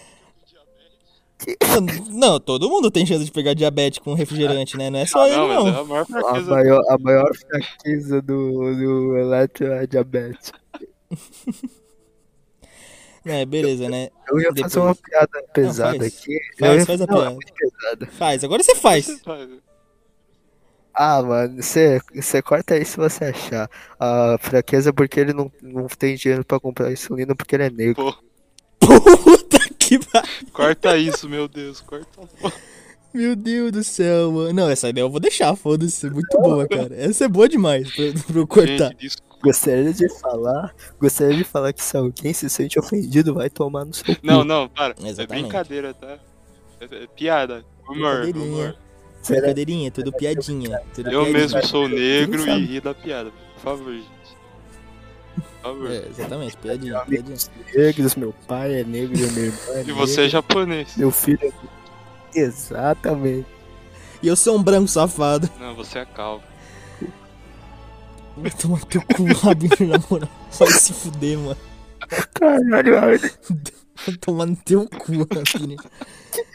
Não, 2.09 2.39
todo 2.39 2.68
mundo 2.70 2.89
tem 2.89 3.05
chance 3.05 3.24
de 3.24 3.32
pegar 3.32 3.53
diabetes 3.53 3.99
com 3.99 4.13
refrigerante, 4.15 4.76
né? 4.76 4.89
Não 4.89 4.99
é 4.99 5.05
só 5.05 5.22
Ah, 5.22 5.28
ele, 5.28 5.38
não, 5.38 5.47
mas 5.47 5.57
é 5.68 5.72
não. 5.72 5.80
a 5.80 5.84
maior 5.86 6.01
A 6.01 6.05
fraqueza. 6.05 6.51
maior, 6.51 6.82
a 6.89 6.97
maior 6.97 7.36
fraqueza 7.36 8.22
do, 8.24 8.76
do 8.76 9.18
Electro 9.18 9.68
é 9.68 9.80
a 9.80 9.86
diabetes. 9.86 10.51
É, 13.28 13.45
beleza, 13.45 13.89
né? 13.89 14.09
Eu 14.30 14.39
ia 14.39 14.51
Depois- 14.51 14.73
fazer 14.73 14.86
uma 14.86 14.95
piada 14.95 15.43
pesada 15.53 15.97
faz. 15.97 16.17
aqui. 16.17 16.39
Faz, 16.59 16.80
ia- 16.80 16.86
faz 16.86 17.01
a 17.01 17.05
não, 17.07 17.15
é 17.15 17.19
piada. 17.19 17.32
muito 17.32 17.53
pesada. 17.53 18.05
Faz, 18.07 18.43
agora 18.43 18.63
você 18.63 18.75
faz. 18.75 19.21
Ah, 20.93 21.21
mano, 21.21 21.61
você 21.61 22.01
você 22.15 22.41
corta 22.41 22.73
aí 22.73 22.84
se 22.84 22.97
você 22.97 23.25
achar. 23.25 23.69
A 23.99 24.38
fraqueza 24.39 24.89
é 24.89 24.93
porque 24.93 25.19
ele 25.19 25.34
não, 25.34 25.51
não 25.61 25.88
tem 25.88 26.15
dinheiro 26.15 26.43
pra 26.43 26.59
comprar 26.59 26.91
insulina 26.91 27.36
porque 27.36 27.55
ele 27.55 27.63
é 27.65 27.69
negro. 27.69 27.95
Pô, 27.95 28.13
Puta 29.17 29.59
que 29.78 29.99
pariu. 29.99 30.30
corta 30.51 30.97
isso, 30.97 31.30
meu 31.30 31.47
Deus, 31.47 31.82
corta. 31.82 32.07
Meu 33.13 33.36
Deus 33.36 33.71
do 33.71 33.84
céu, 33.84 34.32
mano. 34.32 34.53
Não, 34.53 34.69
essa 34.69 34.89
ideia 34.89 35.03
eu 35.03 35.09
vou 35.09 35.19
deixar, 35.19 35.55
foda-se. 35.55 36.09
Muito 36.09 36.38
boa, 36.39 36.67
cara. 36.67 36.95
Essa 36.95 37.25
é 37.25 37.28
boa 37.28 37.47
demais 37.47 37.89
pra, 37.93 38.05
pra 38.28 38.39
eu 38.39 38.47
cortar. 38.47 38.89
Gente. 38.99 39.17
Gostaria 39.43 39.93
de 39.93 40.09
falar. 40.19 40.73
Gostaria 40.99 41.38
de 41.38 41.43
falar 41.43 41.71
que 41.73 41.83
se 41.83 41.95
alguém 41.95 42.33
se 42.33 42.49
sente 42.49 42.79
ofendido, 42.79 43.33
vai 43.33 43.49
tomar 43.49 43.85
no 43.85 43.93
seu 43.93 44.15
cu. 44.15 44.21
Não, 44.23 44.43
não, 44.43 44.67
para. 44.67 44.95
É 45.03 45.07
Exatamente. 45.09 45.43
brincadeira, 45.43 45.93
tá? 45.93 46.17
É, 46.81 46.85
é 47.03 47.07
piada. 47.07 47.63
Humor, 47.88 48.21
Brincadeirinha. 48.21 48.45
humor. 48.63 48.75
Será 49.21 49.39
Brincadeirinha, 49.41 49.91
tudo 49.91 50.11
piadinha. 50.11 50.81
Tudo 50.93 51.09
Eu 51.11 51.23
piadinha. 51.23 51.39
mesmo 51.39 51.65
sou 51.67 51.88
negro 51.88 52.47
e 52.47 52.65
ri 52.65 52.81
da 52.81 52.93
piada. 52.93 53.31
Por 53.55 53.61
favor, 53.61 53.93
gente. 53.93 54.07
Por 55.35 55.43
favor. 55.61 55.91
É, 55.91 56.07
exatamente, 56.09 56.57
piadinha, 56.57 56.99
piadinha. 57.01 57.38
negros, 57.75 58.15
meu 58.15 58.33
pai 58.47 58.81
é 58.81 58.83
negro, 58.83 59.17
meu 59.17 59.43
irmão 59.45 59.75
é 59.75 59.81
E 59.83 59.91
você 59.91 60.25
é 60.25 60.29
japonês. 60.29 60.95
meu 60.97 61.11
filho 61.11 61.39
é 61.43 62.39
Exatamente. 62.39 63.47
E 64.21 64.27
eu 64.27 64.35
sou 64.35 64.57
um 64.57 64.63
branco 64.63 64.88
safado. 64.88 65.49
Não, 65.59 65.75
você 65.75 65.99
é 65.99 66.05
calvo. 66.05 66.43
Vai 68.38 68.51
tomar 68.51 68.85
teu 68.85 69.01
cu, 69.01 69.25
Rabinho, 69.33 69.71
na 69.89 70.03
moral. 70.09 70.29
Vai 70.59 70.71
se 70.71 70.93
fuder, 70.93 71.38
mano. 71.38 71.57
Caralho, 72.33 72.97
Arne. 72.97 73.31
Vai 74.05 74.17
tomar 74.17 74.45
no 74.45 74.55
teu 74.55 74.88
cu, 74.88 75.27
Rabinho. 75.33 75.77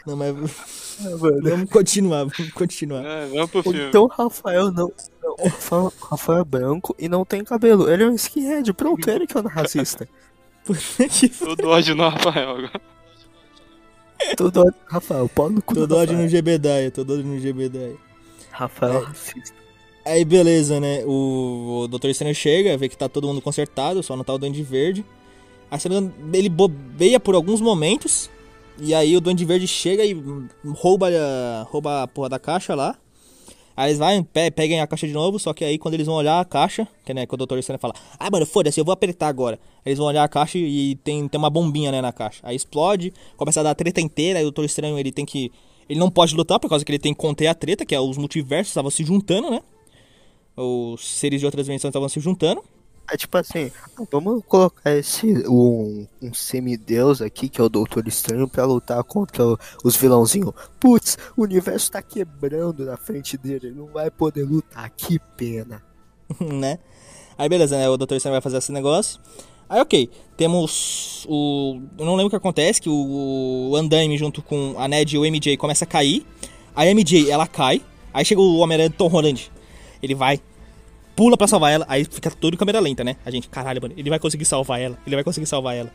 Não, 0.05 0.15
mas 0.15 0.33
mano. 0.33 1.41
vamos 1.41 1.69
continuar, 1.69 2.25
vamos 2.25 2.51
continuar. 2.51 3.03
É, 3.03 3.27
vamos 3.27 3.51
pro 3.51 3.63
filme. 3.63 3.81
Então 3.87 4.03
o 4.03 4.07
Rafael 4.07 4.71
não. 4.71 4.91
não, 5.21 5.35
o 5.37 5.43
Rafael, 5.43 5.93
Rafael 6.01 6.39
é 6.39 6.45
branco 6.45 6.95
e 6.97 7.09
não 7.09 7.25
tem 7.25 7.43
cabelo. 7.43 7.89
Ele 7.89 8.03
é 8.03 8.07
um 8.07 8.15
skinhead. 8.15 8.71
Pronto, 8.73 9.09
ele 9.09 9.27
que 9.27 9.37
é 9.37 9.41
um 9.41 9.47
racista. 9.47 10.07
Que 10.65 11.29
Todo 11.37 11.67
ódio 11.67 11.95
no 11.95 12.07
Rafael 12.07 12.49
agora. 12.49 12.81
Todo 14.37 14.61
ódio. 14.61 14.75
Rafael, 14.85 15.29
pau 15.29 15.49
no 15.49 15.61
cu. 15.61 15.73
do 15.73 15.81
Todo 15.81 15.97
ódio 15.97 16.17
no 16.17 16.27
Gebedaia, 16.29 16.89
todo 16.89 17.13
ódio 17.13 17.25
no 17.25 17.37
Gebedaia. 17.39 17.97
Rafael 18.51 19.01
é 19.01 19.05
racista. 19.05 19.62
Aí 20.05 20.25
beleza, 20.25 20.79
né? 20.79 21.03
O, 21.05 21.83
o 21.83 21.87
Dr. 21.87 22.09
Estranho 22.09 22.35
chega, 22.35 22.77
vê 22.77 22.89
que 22.89 22.97
tá 22.97 23.07
todo 23.07 23.27
mundo 23.27 23.41
consertado, 23.41 24.03
só 24.03 24.15
não 24.17 24.23
tá 24.23 24.33
o 24.33 24.37
Duende 24.37 24.61
Verde. 24.61 25.05
Aí 25.71 25.79
ele 26.33 26.49
bobeia 26.49 27.19
por 27.19 27.35
alguns 27.35 27.61
momentos. 27.61 28.29
E 28.79 28.93
aí 28.93 29.15
o 29.15 29.21
Duende 29.21 29.45
Verde 29.45 29.67
chega 29.67 30.03
e 30.03 30.15
rouba, 30.65 31.07
a- 31.09 31.63
rouba 31.69 32.03
a 32.03 32.07
porra 32.07 32.29
da 32.29 32.39
caixa 32.39 32.75
lá. 32.75 32.97
Aí 33.75 33.89
eles 33.89 33.97
vai, 33.97 34.21
pe 34.21 34.51
peguem 34.51 34.81
a 34.81 34.85
caixa 34.87 35.07
de 35.07 35.13
novo, 35.13 35.39
só 35.39 35.51
que 35.53 35.63
aí 35.65 35.79
quando 35.79 35.95
eles 35.95 36.05
vão 36.05 36.15
olhar 36.15 36.39
a 36.39 36.45
caixa, 36.45 36.87
que 37.03 37.11
né, 37.13 37.25
que 37.25 37.33
o 37.33 37.37
Dr. 37.37 37.57
Estranho 37.57 37.79
fala, 37.79 37.93
ah 38.19 38.29
mano, 38.29 38.45
foda-se, 38.45 38.79
eu 38.79 38.85
vou 38.85 38.93
apertar 38.93 39.27
agora. 39.27 39.57
Eles 39.85 39.97
vão 39.97 40.07
olhar 40.07 40.23
a 40.23 40.27
caixa 40.27 40.57
e 40.59 40.95
tem, 41.03 41.27
tem 41.27 41.39
uma 41.39 41.49
bombinha 41.49 41.91
né, 41.91 41.99
na 42.01 42.11
caixa. 42.11 42.39
Aí 42.43 42.55
explode, 42.55 43.11
começa 43.35 43.61
a 43.61 43.63
dar 43.63 43.73
treta 43.73 43.99
inteira, 44.01 44.37
aí 44.39 44.43
o 44.45 44.47
Doutor 44.47 44.65
Estranho 44.65 44.99
ele 44.99 45.11
tem 45.11 45.25
que. 45.25 45.51
Ele 45.89 45.99
não 45.99 46.09
pode 46.11 46.35
lutar 46.35 46.59
por 46.59 46.69
causa 46.69 46.85
que 46.85 46.91
ele 46.91 46.99
tem 46.99 47.13
que 47.13 47.19
conter 47.19 47.47
a 47.47 47.55
treta, 47.55 47.83
que 47.85 47.95
é 47.95 47.99
os 47.99 48.17
multiversos 48.17 48.69
estavam 48.69 48.91
se 48.91 49.03
juntando, 49.03 49.49
né? 49.49 49.61
Os 50.55 51.07
seres 51.07 51.39
de 51.39 51.45
outras 51.45 51.65
dimensões 51.65 51.89
estavam 51.89 52.09
se 52.09 52.19
juntando. 52.19 52.63
É 53.11 53.17
tipo 53.17 53.37
assim, 53.37 53.69
vamos 54.09 54.43
colocar 54.47 54.91
esse 54.95 55.27
um, 55.47 56.07
um 56.21 56.33
semideus 56.33 57.21
aqui, 57.21 57.49
que 57.49 57.59
é 57.59 57.63
o 57.63 57.67
Doutor 57.67 58.07
Estranho, 58.07 58.47
pra 58.47 58.63
lutar 58.65 59.03
contra 59.03 59.45
o- 59.45 59.57
os 59.83 59.95
vilãozinhos. 59.97 60.53
Putz, 60.79 61.17
o 61.35 61.43
universo 61.43 61.91
tá 61.91 62.01
quebrando 62.01 62.85
na 62.85 62.95
frente 62.95 63.37
dele, 63.37 63.67
ele 63.67 63.75
não 63.75 63.87
vai 63.87 64.09
poder 64.09 64.43
lutar, 64.45 64.89
que 64.91 65.19
pena. 65.35 65.83
né? 66.39 66.79
Aí 67.37 67.49
beleza, 67.49 67.77
né? 67.77 67.89
O 67.89 67.97
Dr. 67.97 68.15
Estranho 68.15 68.35
vai 68.35 68.41
fazer 68.41 68.57
esse 68.57 68.71
negócio. 68.71 69.19
Aí 69.67 69.81
ok, 69.81 70.09
temos 70.37 71.25
o. 71.27 71.81
Eu 71.97 72.05
não 72.05 72.13
lembro 72.15 72.27
o 72.27 72.29
que 72.29 72.35
acontece, 72.35 72.81
que 72.81 72.89
o, 72.89 73.69
o 73.71 73.75
Andaime 73.75 74.17
junto 74.17 74.41
com 74.41 74.75
a 74.77 74.87
Ned 74.87 75.13
e 75.15 75.19
o 75.19 75.25
MJ 75.25 75.57
começa 75.57 75.83
a 75.83 75.87
cair. 75.87 76.25
A 76.75 76.85
MJ 76.85 77.29
ela 77.29 77.47
cai. 77.47 77.81
Aí 78.13 78.23
chega 78.23 78.39
o 78.39 78.57
Homem-Aranha 78.57 78.89
Tom 78.91 79.07
Holland. 79.07 79.51
Ele 80.03 80.13
vai, 80.13 80.39
pula 81.15 81.37
pra 81.37 81.47
salvar 81.47 81.71
ela. 81.71 81.85
Aí 81.89 82.03
fica 82.05 82.29
tudo 82.29 82.53
em 82.55 82.57
câmera 82.57 82.79
lenta, 82.79 83.03
né? 83.03 83.15
A 83.25 83.31
gente, 83.31 83.47
caralho, 83.47 83.81
mano, 83.81 83.93
ele 83.97 84.09
vai 84.09 84.19
conseguir 84.19 84.45
salvar 84.45 84.79
ela. 84.81 84.97
Ele 85.07 85.15
vai 85.15 85.23
conseguir 85.23 85.47
salvar 85.47 85.75
ela. 85.75 85.89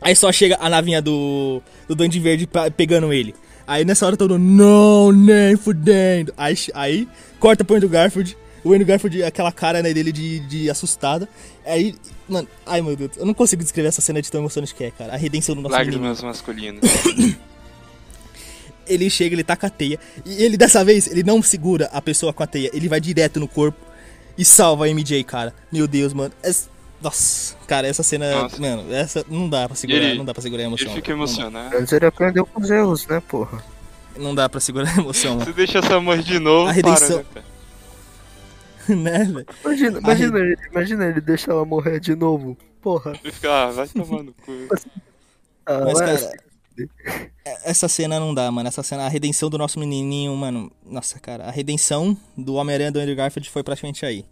Aí 0.00 0.14
só 0.14 0.30
chega 0.30 0.58
a 0.60 0.68
navinha 0.68 1.00
do, 1.00 1.62
do 1.88 1.94
Duende 1.94 2.20
Verde 2.20 2.46
pa- 2.46 2.70
pegando 2.70 3.12
ele. 3.12 3.34
Aí 3.66 3.84
nessa 3.84 4.04
hora 4.06 4.16
todo 4.16 4.38
mundo, 4.38 4.62
não, 4.62 5.12
nem 5.12 5.56
fudendo. 5.56 6.32
Aí, 6.36 6.54
aí 6.74 7.08
corta 7.40 7.64
pro 7.64 7.76
Andrew 7.76 7.88
Garfield. 7.88 8.36
O 8.62 8.72
Andrew 8.72 8.86
Garfield, 8.86 9.22
aquela 9.22 9.52
cara 9.52 9.80
né, 9.82 9.94
dele 9.94 10.10
de, 10.12 10.40
de 10.40 10.68
assustada. 10.68 11.28
Aí, 11.64 11.94
mano, 12.28 12.46
ai 12.66 12.82
meu 12.82 12.96
Deus, 12.96 13.12
eu 13.16 13.24
não 13.24 13.32
consigo 13.34 13.62
descrever 13.62 13.88
essa 13.88 14.00
cena 14.00 14.20
de 14.20 14.30
tão 14.30 14.40
emocionante 14.40 14.74
que 14.74 14.84
é, 14.84 14.90
cara. 14.90 15.14
A 15.14 15.16
redenção 15.16 15.54
do 15.54 15.62
nosso 15.62 15.74
menino. 15.78 15.92
Lágrimas 15.94 16.22
masculinas. 16.22 16.80
Ele 18.86 19.08
chega, 19.10 19.34
ele 19.34 19.44
taca 19.44 19.66
a 19.66 19.70
teia. 19.70 19.98
E 20.24 20.42
ele, 20.42 20.56
dessa 20.56 20.84
vez, 20.84 21.06
ele 21.06 21.22
não 21.22 21.42
segura 21.42 21.88
a 21.92 22.00
pessoa 22.00 22.32
com 22.32 22.42
a 22.42 22.46
teia. 22.46 22.70
Ele 22.72 22.88
vai 22.88 23.00
direto 23.00 23.40
no 23.40 23.48
corpo 23.48 23.78
e 24.38 24.44
salva 24.44 24.84
a 24.86 24.88
MJ, 24.88 25.22
cara. 25.24 25.52
Meu 25.72 25.86
Deus, 25.88 26.12
mano. 26.12 26.32
Es- 26.42 26.68
Nossa, 27.02 27.54
cara, 27.66 27.86
essa 27.86 28.02
cena. 28.02 28.30
Nossa. 28.42 28.60
Mano, 28.60 28.92
essa 28.94 29.24
não 29.28 29.48
dá 29.48 29.66
pra 29.66 29.76
segurar, 29.76 29.98
Ele- 30.02 30.18
não 30.18 30.24
dá 30.24 30.32
pra 30.32 30.42
segurar 30.42 30.62
a 30.62 30.66
emoção. 30.66 30.86
Ele 30.86 30.94
fica 30.96 31.12
emocionado. 31.12 31.76
Mas 31.78 31.92
ele 31.92 32.06
aprendeu 32.06 32.46
com 32.46 32.60
os 32.60 32.70
erros, 32.70 33.06
né, 33.06 33.20
porra? 33.28 33.62
Não 34.16 34.34
dá 34.34 34.48
pra 34.48 34.60
segurar 34.60 34.96
a 34.96 35.00
emoção, 35.00 35.44
Se 35.44 35.52
deixa 35.52 35.78
essa 35.80 36.00
morrer 36.00 36.22
de 36.22 36.38
novo, 36.38 36.68
A 36.70 36.72
redenção- 36.72 37.22
para, 37.24 37.42
né, 38.96 39.18
né, 39.18 39.24
velho? 39.24 39.46
Imagina, 39.64 39.98
imagina, 39.98 40.38
ele, 40.38 40.56
imagina 40.70 41.04
ele 41.06 41.20
deixar 41.20 41.52
ela 41.52 41.64
morrer 41.64 42.00
de 42.00 42.14
novo. 42.14 42.56
Porra. 42.80 43.12
Ele 43.22 43.32
fica, 43.32 43.50
ah, 43.50 43.70
vai 43.72 43.88
tomar 43.88 44.22
no 44.22 44.32
cu. 44.32 44.52
Ah, 45.66 45.80
Mas, 45.84 45.98
cara, 45.98 46.32
essa 47.64 47.88
cena 47.88 48.18
não 48.20 48.34
dá, 48.34 48.50
mano. 48.50 48.68
Essa 48.68 48.82
cena, 48.82 49.04
a 49.04 49.08
redenção 49.08 49.48
do 49.50 49.58
nosso 49.58 49.78
menininho, 49.78 50.34
mano. 50.36 50.70
Nossa, 50.84 51.18
cara, 51.18 51.44
a 51.44 51.50
redenção 51.50 52.16
do 52.36 52.54
Homem-Aranha 52.54 52.92
do 52.92 52.98
Andrew 52.98 53.16
Garfield 53.16 53.48
foi 53.50 53.62
praticamente 53.62 54.04
aí. 54.04 54.24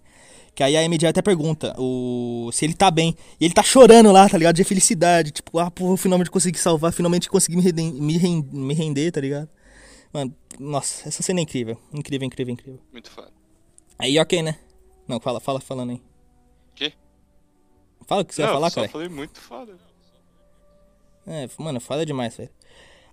Que 0.55 0.63
aí 0.63 0.77
a 0.77 0.83
MJ 0.89 1.09
até 1.09 1.21
pergunta 1.21 1.75
o, 1.79 2.49
se 2.53 2.65
ele 2.65 2.75
tá 2.75 2.91
bem. 2.91 3.17
E 3.41 3.45
ele 3.45 3.55
tá 3.55 3.63
chorando 3.63 4.13
lá, 4.13 4.29
tá 4.29 4.39
ligado? 4.39 4.55
De 4.55 4.63
felicidade. 4.65 5.33
Tipo, 5.33 5.59
ah, 5.59 5.71
pô, 5.71 5.97
finalmente 5.97 6.31
consegui 6.31 6.59
salvar, 6.59 6.93
finalmente 6.93 7.29
consegui 7.29 7.57
me, 7.57 7.63
reden- 7.63 7.93
me, 7.93 8.17
ren- 8.17 8.47
me 8.53 8.73
render, 8.75 9.11
tá 9.11 9.21
ligado? 9.21 9.49
Mano, 10.13 10.33
nossa, 10.61 11.09
essa 11.09 11.23
cena 11.25 11.41
é 11.41 11.43
incrível. 11.43 11.77
Incrível, 11.93 12.25
incrível, 12.27 12.53
incrível. 12.53 12.81
Muito 12.93 13.11
foda. 13.11 13.33
Aí, 13.99 14.17
ok, 14.19 14.43
né? 14.43 14.57
Não, 15.09 15.19
fala, 15.19 15.41
fala, 15.41 15.61
falando 15.61 15.91
aí. 15.91 16.01
Quê? 16.77 16.93
Fala 18.07 18.23
o 18.23 18.25
que 18.25 18.35
você 18.35 18.43
Não, 18.43 18.49
vai 18.49 18.55
falar, 18.57 18.71
cara. 18.71 18.89
falei 18.89 19.09
muito 19.09 19.41
foda. 19.41 19.77
É, 21.27 21.49
mano, 21.59 21.81
foda 21.81 22.05
demais, 22.05 22.37
velho. 22.37 22.51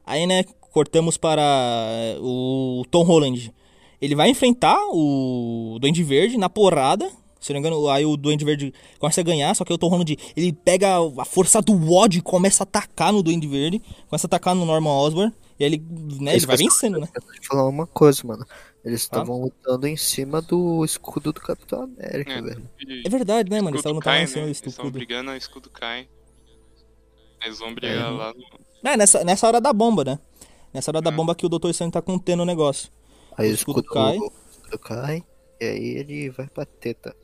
Aí, 0.05 0.25
né, 0.27 0.43
cortamos 0.59 1.17
para 1.17 1.41
é, 1.41 2.17
o 2.19 2.83
Tom 2.89 3.03
Holland. 3.03 3.53
Ele 4.01 4.15
vai 4.15 4.29
enfrentar 4.29 4.77
o 4.91 5.77
Duende 5.79 6.03
Verde 6.03 6.37
na 6.37 6.49
porrada. 6.49 7.09
Se 7.39 7.53
não 7.53 7.59
me 7.59 7.67
engano, 7.67 7.89
aí 7.89 8.05
o 8.05 8.15
Duende 8.17 8.45
Verde 8.45 8.73
começa 8.99 9.19
a 9.21 9.23
ganhar, 9.23 9.55
só 9.55 9.63
que 9.65 9.73
o 9.73 9.77
Tom 9.77 9.87
Holland, 9.89 10.15
ele 10.35 10.53
pega 10.53 10.97
a 11.19 11.25
força 11.25 11.59
do 11.61 11.91
ódio 11.91 12.19
e 12.19 12.21
começa 12.21 12.63
a 12.63 12.65
atacar 12.65 13.11
no 13.11 13.23
Duende 13.23 13.47
Verde. 13.47 13.81
Começa 14.07 14.25
a 14.25 14.29
atacar 14.29 14.53
no 14.55 14.65
Norman 14.65 14.89
Osborn. 14.91 15.33
E 15.59 15.63
aí 15.63 15.69
ele, 15.73 15.85
né, 16.19 16.35
ele 16.35 16.45
vai 16.45 16.57
vencendo, 16.57 16.99
né? 16.99 17.07
Eu 17.13 17.21
vou 17.21 17.33
te 17.33 17.47
falar 17.47 17.67
uma 17.67 17.85
coisa, 17.87 18.23
mano. 18.25 18.43
Eles 18.83 19.01
Ah. 19.01 19.03
estavam 19.05 19.39
lutando 19.41 19.87
em 19.87 19.95
cima 19.95 20.41
do 20.41 20.83
escudo 20.83 21.31
do 21.31 21.39
Capitão 21.39 21.83
América, 21.83 22.31
É. 22.33 22.41
velho. 22.41 22.69
É 23.05 23.09
verdade, 23.09 23.49
né, 23.51 23.57
mano? 23.57 23.69
Eles 23.75 23.79
estavam 23.81 23.99
cai, 23.99 24.21
lutando 24.21 24.23
em 24.23 24.27
cima 24.27 24.41
né? 24.41 24.45
do 24.45 24.49
Eles 24.49 24.67
escudo. 24.73 24.91
brigando, 24.91 25.31
o 25.31 25.35
escudo 25.35 25.69
cai. 25.69 26.07
Eles 27.43 27.59
vão 27.59 27.73
brigar 27.73 28.11
lá 28.13 28.33
no... 28.33 28.89
É, 28.89 28.97
nessa, 28.97 29.23
nessa 29.23 29.47
hora 29.47 29.61
da 29.61 29.71
bomba, 29.73 30.03
né? 30.03 30.19
Nessa 30.73 30.91
hora 30.91 31.01
da 31.01 31.09
É. 31.09 31.13
bomba 31.13 31.35
que 31.35 31.45
o 31.45 31.49
Dr. 31.49 31.69
Estranho 31.69 31.91
tá 31.91 32.01
contendo 32.01 32.43
o 32.43 32.45
negócio. 32.45 32.89
Aí 33.37 33.47
O 33.47 33.51
o 33.51 33.53
escudo 33.53 33.79
escudo, 33.81 33.93
cai. 33.93 34.17
o 34.17 34.31
escudo 34.51 34.79
cai. 34.79 35.23
E 35.59 35.65
aí 35.65 35.87
ele 35.97 36.29
vai 36.29 36.47
pra 36.47 36.65
teta. 36.65 37.15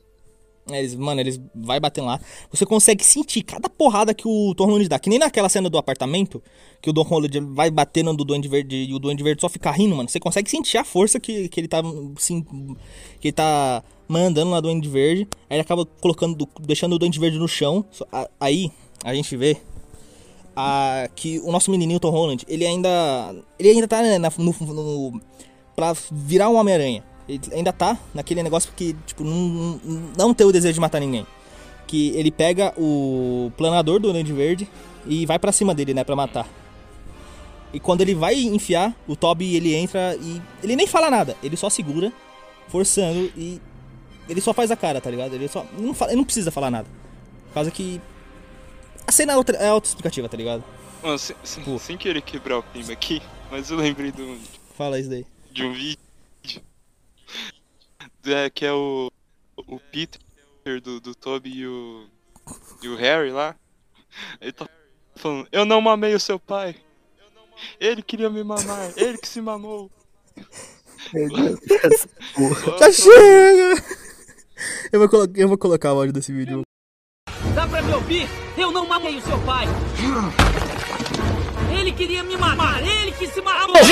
É, 0.70 0.80
Eles, 0.80 0.96
mano, 0.96 1.22
eles 1.22 1.40
vai 1.56 1.80
batendo 1.80 2.08
lá. 2.08 2.20
Você 2.52 2.66
consegue 2.66 3.04
sentir 3.04 3.42
cada 3.42 3.70
porrada 3.70 4.14
que 4.14 4.28
o 4.28 4.54
Tom 4.54 4.66
Holland 4.66 4.90
dá. 4.90 5.00
Que 5.00 5.10
nem 5.10 5.18
naquela 5.18 5.48
cena 5.48 5.70
do 5.70 5.78
apartamento, 5.78 6.44
que 6.82 6.90
o 6.90 6.94
Tom 6.94 7.04
Holland 7.04 7.40
vai 7.54 7.72
batendo 7.72 8.12
no 8.12 8.24
Duende 8.26 8.50
Verde 8.50 8.76
e 8.76 8.94
o 8.94 9.00
Duende 9.00 9.24
Verde 9.24 9.40
só 9.42 9.48
fica 9.48 9.72
rindo, 9.72 9.96
mano. 9.96 10.10
Você 10.10 10.20
consegue 10.20 10.50
sentir 10.50 10.78
a 10.78 10.84
força 10.84 11.20
que, 11.22 11.48
que 11.48 11.60
ele 11.62 11.68
tá, 11.70 11.82
sim, 12.18 12.44
que 13.22 13.30
ele 13.30 13.32
tá 13.34 13.82
mandando 14.10 14.52
na 14.52 14.60
Duende 14.60 14.90
Verde. 14.90 15.26
Aí 15.50 15.56
ele 15.56 15.62
acaba 15.62 15.86
colocando, 15.86 16.48
deixando 16.60 16.94
o 16.96 17.00
Duende 17.00 17.18
Verde 17.20 17.40
no 17.40 17.48
chão. 17.48 17.86
Aí 18.40 18.70
a 19.06 19.14
gente 19.16 19.38
vê 19.38 19.56
a, 20.60 21.08
que 21.16 21.40
o 21.42 21.52
nosso 21.52 21.70
menininho 21.70 22.00
Tom 22.00 22.10
Holland, 22.10 22.44
ele 22.48 22.66
ainda, 22.66 23.36
ele 23.60 23.70
ainda 23.70 23.88
tá 23.88 24.02
né, 24.02 24.18
na, 24.18 24.32
no, 24.40 24.56
no, 24.60 25.22
pra 25.76 25.94
virar 26.12 26.50
um 26.50 26.56
Homem-Aranha. 26.56 27.04
Ele 27.30 27.40
ainda 27.52 27.72
tá 27.72 27.96
naquele 28.12 28.42
negócio 28.42 28.72
que, 28.76 28.96
tipo, 29.06 29.24
não, 29.24 29.80
não 30.18 30.34
ter 30.34 30.46
o 30.46 30.52
desejo 30.52 30.74
de 30.74 30.80
matar 30.80 31.00
ninguém. 31.00 31.28
Que 31.86 32.10
ele 32.16 32.32
pega 32.32 32.74
o 32.76 33.52
planador 33.56 34.00
do 34.00 34.12
Duende 34.12 34.34
Verde 34.34 34.68
e 35.06 35.28
vai 35.28 35.38
pra 35.38 35.52
cima 35.52 35.76
dele, 35.76 35.94
né, 35.94 36.04
pra 36.04 36.16
matar. 36.16 36.48
E 37.72 37.80
quando 37.80 38.02
ele 38.02 38.16
vai 38.16 38.34
enfiar, 38.34 38.96
o 39.08 39.16
Toby, 39.16 39.56
ele 39.56 39.76
entra 39.76 40.18
e... 40.20 40.42
Ele 40.64 40.76
nem 40.76 40.88
fala 40.88 41.12
nada, 41.12 41.38
ele 41.44 41.56
só 41.56 41.70
segura, 41.70 42.12
forçando 42.68 43.32
e... 43.38 43.62
Ele 44.28 44.42
só 44.42 44.54
faz 44.54 44.72
a 44.72 44.76
cara, 44.76 45.00
tá 45.00 45.12
ligado? 45.12 45.36
Ele 45.36 45.48
só... 45.48 45.64
Ele 45.78 45.86
não, 45.86 45.94
fala, 45.94 46.12
ele 46.12 46.18
não 46.18 46.26
precisa 46.26 46.50
falar 46.50 46.72
nada. 46.72 46.88
Por 47.50 47.54
causa 47.54 47.70
que... 47.70 48.02
A 49.08 49.12
cena 49.12 49.34
é, 49.34 49.38
outra, 49.38 49.56
é 49.58 49.70
autoexplicativa, 49.70 50.28
tá 50.28 50.36
ligado? 50.36 50.64
Mano, 51.02 51.18
sem, 51.18 51.36
sem, 51.44 51.64
Pô. 51.64 51.80
sem 51.80 51.98
querer 51.98 52.22
quebrar 52.22 52.58
o 52.60 52.64
clima 52.64 52.92
aqui, 52.92 53.22
mas 53.50 53.72
eu 53.72 53.78
lembrei 53.78 54.12
de 54.12 54.22
um, 54.22 54.38
Fala 54.76 55.00
isso 55.00 55.10
daí. 55.10 55.26
de 55.52 55.64
um 55.64 55.74
vídeo. 55.74 55.98
É, 58.26 58.50
que 58.50 58.66
é 58.66 58.74
o, 58.74 59.10
o 59.56 59.80
Peter 59.80 60.20
do, 60.84 61.00
do 61.00 61.16
Toby 61.16 61.50
e 61.50 61.66
o, 61.66 62.06
e 62.84 62.90
o 62.90 62.96
Harry 62.98 63.32
lá. 63.32 63.56
Ele 64.42 64.52
tá 64.52 64.68
falando, 65.16 65.48
eu 65.52 65.64
não 65.64 65.80
mamei 65.80 66.14
o 66.14 66.20
seu 66.20 66.38
pai. 66.38 66.76
Ele 67.80 68.02
queria 68.02 68.30
me 68.30 68.44
mamar, 68.44 68.92
ele 68.98 69.18
que 69.18 69.28
se 69.28 69.40
mamou. 69.40 69.90
Essa 71.84 72.10
porra. 72.36 72.78
Já 72.80 72.92
chega! 72.92 73.84
Eu 74.92 75.08
vou, 75.08 75.28
eu 75.36 75.48
vou 75.48 75.58
colocar 75.58 75.94
o 75.94 75.98
áudio 75.98 76.14
desse 76.14 76.34
vídeo. 76.34 76.67
Eu 78.58 78.72
não 78.72 78.88
mamei 78.88 79.18
o 79.18 79.22
seu 79.22 79.38
pai. 79.40 79.66
Ele 81.78 81.92
queria 81.92 82.24
me 82.24 82.38
matar. 82.38 82.82
Ele 82.82 83.12
que 83.12 83.28
se 83.28 83.42
matou. 83.42 83.76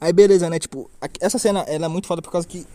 Aí 0.00 0.12
beleza, 0.12 0.50
né? 0.50 0.58
Tipo, 0.58 0.90
essa 1.20 1.38
cena 1.38 1.60
ela 1.68 1.86
é 1.86 1.88
muito 1.88 2.08
foda 2.08 2.20
por 2.20 2.32
causa 2.32 2.48
que 2.48 2.66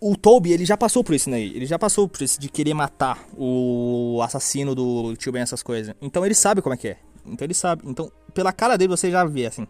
o 0.00 0.16
Toby, 0.16 0.52
ele 0.52 0.64
já 0.64 0.76
passou 0.76 1.04
por 1.04 1.14
isso, 1.14 1.30
né? 1.30 1.40
Ele 1.40 1.64
já 1.64 1.78
passou 1.78 2.08
por 2.08 2.20
isso 2.22 2.40
de 2.40 2.48
querer 2.48 2.74
matar 2.74 3.24
o 3.36 4.20
assassino 4.20 4.74
do 4.74 5.14
tio 5.16 5.30
Ben, 5.30 5.42
essas 5.42 5.62
coisas. 5.62 5.94
Então 6.02 6.26
ele 6.26 6.34
sabe 6.34 6.60
como 6.60 6.74
é 6.74 6.76
que 6.76 6.88
é. 6.88 6.96
Então 7.24 7.46
ele 7.46 7.54
sabe. 7.54 7.84
Então, 7.86 8.10
pela 8.34 8.52
cara 8.52 8.76
dele 8.76 8.88
você 8.88 9.12
já 9.12 9.24
vê, 9.24 9.46
assim. 9.46 9.64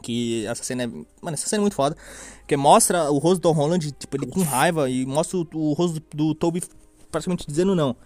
Que 0.00 0.46
essa 0.46 0.64
cena 0.64 0.84
é. 0.84 0.86
Mano, 0.86 1.34
essa 1.34 1.46
cena 1.46 1.60
é 1.60 1.64
muito 1.64 1.76
foda. 1.76 1.94
Porque 2.38 2.56
mostra 2.56 3.10
o 3.10 3.18
rosto 3.18 3.42
do 3.42 3.52
Holland, 3.52 3.92
tipo, 3.92 4.16
ele 4.16 4.26
com 4.26 4.42
raiva. 4.42 4.88
E 4.88 5.04
mostra 5.04 5.36
o, 5.36 5.46
o 5.52 5.74
rosto 5.74 6.00
do, 6.00 6.28
do 6.28 6.34
Toby 6.34 6.62
praticamente 7.10 7.46
dizendo 7.46 7.74
não. 7.74 7.96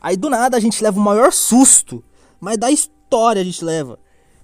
Aí 0.00 0.16
do 0.16 0.30
nada 0.30 0.56
a 0.56 0.60
gente 0.60 0.82
leva 0.82 0.98
o 0.98 1.02
maior 1.02 1.32
susto. 1.32 2.02
Mas 2.40 2.56
da 2.56 2.70
história 2.70 3.42
a 3.42 3.44
gente 3.44 3.64
leva. 3.64 3.98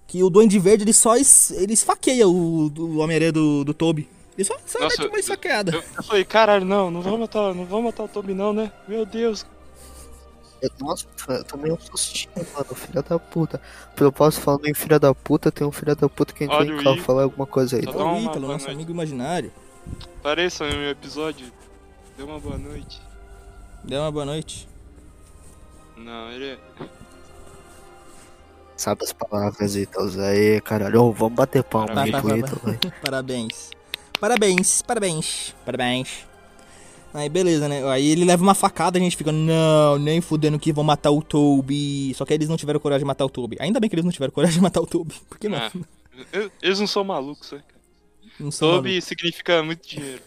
Que 0.07 0.23
o 0.23 0.29
Duende 0.31 0.59
Verde 0.59 0.85
ele 0.85 0.93
só 0.93 1.17
es, 1.17 1.51
ele 1.53 1.73
esfaqueia 1.73 2.29
o, 2.29 2.67
o 2.69 2.99
Homem-Aranha 2.99 3.33
do, 3.33 3.65
do 3.65 3.73
Toby. 3.73 4.09
Ele 4.37 4.45
só, 4.45 4.57
só 4.67 4.81
Nossa, 4.81 5.07
uma 5.07 5.19
esfaqueada. 5.19 5.73
Eu, 5.73 5.83
eu 5.97 6.03
falei, 6.03 6.25
caralho, 6.25 6.65
não, 6.65 6.91
não 6.91 7.01
vamos 7.01 7.21
matar, 7.21 7.55
não 7.55 7.65
vamos 7.65 7.85
matar 7.87 8.05
o 8.05 8.09
Toby 8.09 8.35
não, 8.35 8.53
né? 8.53 8.71
Meu 8.89 9.07
Deus. 9.07 9.47
Eu- 10.61 10.71
Nossa, 10.81 11.07
eu 11.29 11.45
tomei 11.45 11.71
um 11.71 11.79
sustinho, 11.79 12.33
mano. 12.53 12.75
Filha 12.75 13.03
da 13.03 13.19
puta. 13.19 13.61
Propósito 13.95 14.43
falando 14.43 14.67
em 14.67 14.75
filha 14.75 14.99
da 14.99 15.15
puta, 15.15 15.53
tem 15.53 15.67
um 15.67 15.73
filha 15.73 15.95
da 15.95 16.09
puta 16.09 16.35
que 16.35 16.45
entrou 16.45 16.61
Olha 16.61 16.73
em 16.73 16.83
carro 16.83 17.03
falar 17.03 17.23
alguma 17.23 17.47
coisa 17.47 17.77
aí. 17.77 17.83
Tá? 17.83 17.93
Olha 17.93 18.05
o 18.05 18.31
Ítalo, 18.31 18.49
nosso 18.49 18.71
amigo 18.71 18.91
imaginário. 18.91 19.53
Apareça 20.19 20.67
no 20.67 20.77
meu 20.77 20.91
episódio. 20.91 21.47
Dê 22.17 22.23
uma 22.23 22.41
boa 22.41 22.59
noite. 22.59 23.01
Dê 23.85 23.97
uma 23.97 24.11
boa 24.11 24.25
noite. 24.25 24.69
Não, 25.97 26.31
ele 26.33 26.53
é. 26.53 26.59
Sabe 28.77 29.05
as 29.05 29.13
palavras 29.13 29.77
e 29.77 29.87
tal. 29.87 30.07
Aí, 30.21 30.61
caralho. 30.61 31.03
Ô, 31.03 31.13
vamos 31.13 31.35
bater 31.35 31.63
palma 31.63 32.03
aí 32.03 32.11
pro 32.11 32.37
Ítalo. 32.37 32.61
Parabéns. 33.03 33.71
Parabéns, 34.21 34.83
parabéns, 34.83 35.55
parabéns. 35.65 36.27
Aí 37.13 37.29
beleza, 37.29 37.69
né? 37.69 37.87
Aí 37.89 38.09
ele 38.11 38.25
leva 38.25 38.43
uma 38.43 38.55
facada 38.55 38.99
e 38.99 39.01
a 39.01 39.05
gente 39.05 39.17
fica, 39.17 39.31
não, 39.31 39.99
nem 39.99 40.21
fudendo 40.21 40.59
que 40.59 40.73
vão 40.73 40.83
matar 40.83 41.11
o 41.13 41.23
Toby. 41.23 42.13
Só 42.15 42.25
que 42.25 42.35
eles 42.35 42.49
não 42.49 42.57
tiveram 42.57 42.81
coragem 42.81 43.01
de 43.01 43.07
matar 43.07 43.25
o 43.25 43.29
Toby. 43.29 43.57
Ainda 43.61 43.79
bem 43.79 43.89
que 43.89 43.95
eles 43.95 44.05
não 44.05 44.11
tiveram 44.11 44.33
coragem 44.33 44.57
de 44.57 44.63
matar 44.63 44.81
o 44.81 44.87
Toby. 44.87 45.15
Por 45.29 45.39
que 45.39 45.49
não? 45.49 45.59
Ah, 45.59 45.71
eu- 46.33 46.51
eles 46.61 46.81
não 46.81 46.87
são 46.87 47.05
malucos, 47.05 47.53
né? 47.53 47.59
cara? 47.69 47.81
Não 48.41 48.51
Toby 48.51 49.01
significa 49.01 49.63
muito 49.63 49.87
dinheiro. 49.87 50.23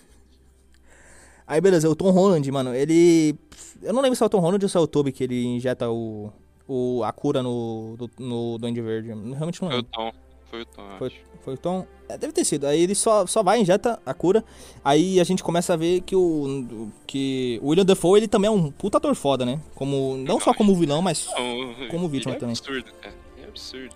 Aí 1.47 1.61
beleza, 1.61 1.89
o 1.89 1.95
Tom 1.95 2.11
Holland, 2.11 2.51
mano, 2.51 2.75
ele. 2.75 3.33
Eu 3.81 3.93
não 3.93 4.01
lembro 4.01 4.15
se 4.17 4.21
é 4.23 4.25
o 4.25 4.29
Tom 4.29 4.39
Holland 4.39 4.63
ou 4.65 4.69
se 4.69 4.75
é 4.77 4.79
o 4.79 4.87
Toby 4.87 5.11
que 5.13 5.23
ele 5.23 5.45
injeta 5.45 5.89
o. 5.89 6.29
o 6.67 7.01
a 7.03 7.11
cura 7.13 7.41
no. 7.41 7.95
do- 7.97 8.11
no 8.19 8.57
Duende 8.57 8.81
Verde. 8.81 9.07
Realmente 9.09 9.61
não 9.61 9.69
Foi 9.69 9.77
o 9.79 9.81
lembro. 9.81 9.91
Tom. 9.93 10.11
Foi 10.49 10.61
o 10.61 10.65
Tom, 10.65 10.83
Foi, 10.97 11.11
foi 11.43 11.53
o 11.55 11.57
Tom? 11.57 11.85
É, 12.07 12.17
deve 12.17 12.31
ter 12.31 12.45
sido. 12.45 12.67
Aí 12.67 12.79
ele 12.81 12.95
só, 12.95 13.25
só 13.27 13.43
vai, 13.43 13.59
injeta 13.59 13.99
a 14.05 14.13
cura. 14.13 14.43
Aí 14.83 15.19
a 15.19 15.23
gente 15.25 15.43
começa 15.43 15.73
a 15.73 15.75
ver 15.77 15.99
que 16.01 16.15
o. 16.15 16.89
que 17.05 17.59
o 17.61 17.67
William 17.69 17.85
Dafoe 17.85 18.17
ele 18.19 18.27
também 18.29 18.47
é 18.47 18.51
um 18.51 18.71
puta 18.71 18.97
ator 18.97 19.13
foda, 19.15 19.45
né? 19.45 19.59
Como, 19.75 20.15
não 20.17 20.39
só 20.39 20.53
como 20.53 20.73
vilão, 20.75 21.01
mas 21.01 21.27
Não, 21.37 21.87
Como 21.89 22.05
ele 22.05 22.11
vítima 22.13 22.33
é 22.35 22.37
também. 22.37 22.55
absurdo, 22.57 22.91
cara. 23.01 23.13
É 23.41 23.47
absurdo. 23.47 23.93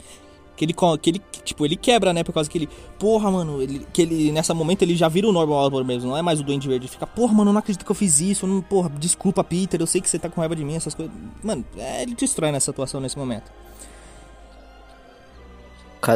Que 0.62 0.66
ele, 0.66 0.74
que 0.74 1.10
ele, 1.10 1.20
que, 1.32 1.44
tipo, 1.44 1.66
ele 1.66 1.76
quebra, 1.76 2.14
né? 2.14 2.24
Por 2.24 2.34
causa 2.34 2.48
que 2.48 2.56
ele. 2.56 2.70
Porra, 3.00 3.32
mano. 3.32 3.64
Ele, 3.64 3.88
que 3.92 4.04
ele, 4.04 4.32
nessa 4.32 4.54
momento, 4.54 4.84
ele 4.84 4.96
já 4.96 5.08
vira 5.08 5.28
o 5.28 5.32
Norman 5.32 5.56
Osborn 5.56 5.88
mesmo. 5.88 6.12
Não 6.12 6.18
é 6.18 6.22
mais 6.22 6.40
o 6.40 6.44
Duende 6.44 6.68
Verde. 6.68 6.86
Ele 6.86 6.92
fica, 6.92 7.08
porra, 7.08 7.34
mano, 7.34 7.50
eu 7.50 7.54
não 7.54 7.60
acredito 7.60 7.84
que 7.84 7.90
eu 7.90 7.96
fiz 7.96 8.20
isso. 8.20 8.46
Não, 8.46 8.62
porra, 8.62 8.88
desculpa, 8.90 9.44
Peter. 9.44 9.82
Eu 9.82 9.88
sei 9.88 10.02
que 10.02 10.08
você 10.08 10.20
tá 10.20 10.30
com 10.30 10.40
raiva 10.40 10.56
de 10.56 10.64
mim, 10.64 10.76
essas 10.76 10.94
coisas. 10.94 11.12
Mano, 11.44 11.66
é, 11.76 12.04
ele 12.04 12.14
destrói 12.14 12.52
nessa 12.52 12.70
atuação 12.70 13.02
nesse 13.02 13.18
momento. 13.18 13.52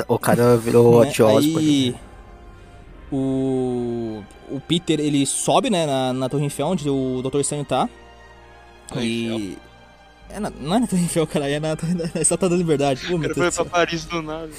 O 0.07 0.19
cara, 0.19 0.57
virou 0.57 1.03
né? 1.03 1.11
Aí. 1.27 1.95
O. 3.11 4.23
O 4.51 4.59
Peter, 4.59 4.99
ele 4.99 5.25
sobe, 5.25 5.71
né? 5.71 5.87
Na, 5.87 6.13
na 6.13 6.29
Torre 6.29 6.43
Eiffel, 6.43 6.67
onde 6.67 6.87
o 6.87 7.23
Dr. 7.23 7.39
Estranho 7.39 7.65
tá. 7.65 7.89
E. 8.95 9.57
É 10.35 10.39
na, 10.39 10.49
não 10.49 10.75
é 10.75 10.79
na 10.79 10.87
Torre 10.87 11.03
Eiffel, 11.03 11.25
cara, 11.27 11.49
é 11.49 11.59
na, 11.59 11.75
da- 11.75 11.87
na 12.13 12.21
Estátua 12.21 12.49
da 12.49 12.55
Liberdade. 12.55 13.05
O 13.13 13.17
meu 13.17 13.29
cara 13.29 13.33
Deus 13.41 13.55
pra 13.55 13.65
Paris 13.65 14.05
do 14.05 14.21
nada. 14.21 14.51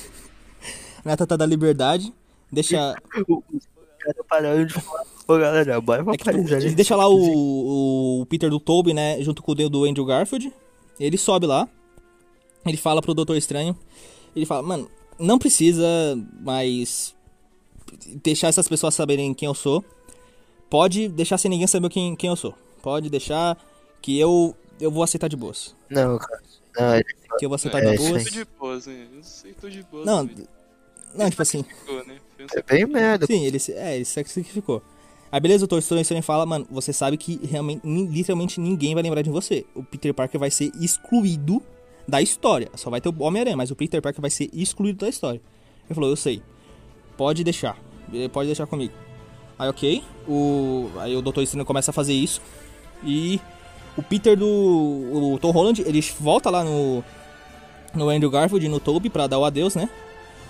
Na 1.05 1.13
Estátua 1.13 1.37
da 1.37 1.45
Liberdade. 1.47 2.13
Deixa. 2.51 2.95
O- 3.29 3.43
Os 3.53 3.69
caras 4.01 4.27
pararam 4.29 4.65
de 4.65 4.73
falar. 4.73 5.05
Ô 5.29 5.37
galera, 5.39 5.81
bora 5.81 6.05
pra 6.05 6.15
É 6.15 6.17
que, 6.17 6.25
Paris 6.25 6.53
ali. 6.53 6.75
deixa 6.75 6.95
lá 6.97 7.09
o, 7.09 8.21
o 8.23 8.27
Peter 8.27 8.49
do 8.49 8.59
Toby, 8.61 8.95
né? 8.95 9.21
Junto 9.23 9.43
com 9.43 9.53
o 9.53 9.55
do 9.69 9.85
Andrew 9.85 10.05
Garfield. 10.07 10.53
Ele 10.99 11.19
sobe 11.19 11.47
lá. 11.47 11.69
Ele 12.65 12.77
fala 12.77 13.03
pro 13.03 13.13
Doutor 13.15 13.37
Estranho. 13.37 13.77
Ele 14.35 14.47
fala, 14.47 14.63
mano, 14.63 14.91
não 15.19 15.39
precisa 15.39 15.87
mais 16.41 17.15
deixar 18.23 18.49
essas 18.49 18.67
pessoas 18.69 18.95
saberem 18.95 19.35
quem 19.35 19.47
eu 19.47 19.55
sou. 19.55 19.85
Pode 20.71 21.09
deixar 21.09 21.39
sem 21.39 21.51
ninguém 21.51 21.67
saber 21.67 21.89
quem, 21.91 22.17
quem 22.17 22.31
eu 22.31 22.37
sou. 22.37 22.55
Pode 22.83 23.11
deixar 23.11 23.57
que 24.01 24.19
eu 24.19 24.55
eu 24.81 24.91
vou 24.91 25.03
aceitar 25.03 25.29
de 25.29 25.37
boas. 25.37 25.75
Não, 25.91 26.19
cara. 26.19 26.43
Não, 26.79 26.95
ele- 26.95 27.05
Que 27.39 27.45
eu 27.45 27.49
vou 27.49 27.57
aceitar 27.57 27.83
É, 27.83 27.91
de 27.93 27.97
boas. 27.99 28.25
Tô 28.25 28.31
de 28.31 28.45
boas, 28.59 28.87
né? 28.87 29.07
Eu 29.15 29.23
sei, 29.23 29.53
tô 29.55 29.69
de 29.69 29.83
boas. 29.85 30.07
Não, 30.07 30.29
não, 31.15 31.31
tipo 31.31 31.43
assim. 31.43 31.65
Né? 32.07 32.19
Um 32.41 32.47
é 32.59 32.63
bem 32.63 32.87
merda. 32.87 33.27
Sim, 33.27 33.45
ele 33.45 33.59
é, 33.71 33.97
ele 33.97 34.05
sacrificou. 34.05 34.83
Aí 35.33 35.41
beleza, 35.41 35.65
o 35.65 35.69
Doutor 35.69 35.99
Estranho 36.01 36.23
fala, 36.23 36.47
mano, 36.47 36.67
você 36.71 36.93
sabe 36.93 37.17
que 37.17 37.41
realmente, 37.45 37.83
literalmente 37.85 38.61
ninguém 38.61 38.95
vai 38.95 39.03
lembrar 39.03 39.23
de 39.23 39.31
você. 39.31 39.67
O 39.75 39.83
Peter 39.83 40.15
Parker 40.15 40.39
vai 40.39 40.51
ser 40.51 40.71
excluído 40.81 41.63
da 42.07 42.23
história. 42.23 42.71
Só 42.75 42.91
vai 42.91 43.01
ter 43.01 43.09
o 43.09 43.23
Homem-Aranha, 43.23 43.57
mas 43.57 43.71
o 43.71 43.77
Peter 43.77 44.01
Parker 44.01 44.21
vai 44.21 44.31
ser 44.31 44.49
excluído 44.53 45.01
da 45.01 45.09
história. 45.09 45.41
Ele 45.87 45.95
falou, 45.95 46.09
eu 46.11 46.17
sei. 46.17 46.43
Pode 47.17 47.43
deixar. 47.43 47.77
Pode 48.33 48.47
deixar 48.47 48.67
comigo. 48.67 48.95
Aí 49.59 49.69
ok. 49.69 50.05
O, 50.29 50.91
aí 50.99 51.17
o 51.17 51.23
Doutor 51.23 51.43
Estranho 51.43 51.67
começa 51.67 51.91
a 51.91 51.95
fazer 51.95 52.13
isso. 52.13 52.41
E 53.03 53.41
o 53.97 54.03
Peter 54.03 54.37
do. 54.37 54.47
O 54.47 55.39
Tom 55.41 55.51
Holland, 55.51 55.83
ele 55.83 56.01
volta 56.21 56.51
lá 56.51 56.65
no. 56.65 57.03
No 57.95 58.11
Andrew 58.11 58.31
Garfield 58.31 58.67
e 58.67 58.69
no 58.69 58.79
Toby 58.79 59.09
pra 59.09 59.27
dar 59.27 59.39
o 59.39 59.45
adeus, 59.45 59.75
né? 59.75 59.89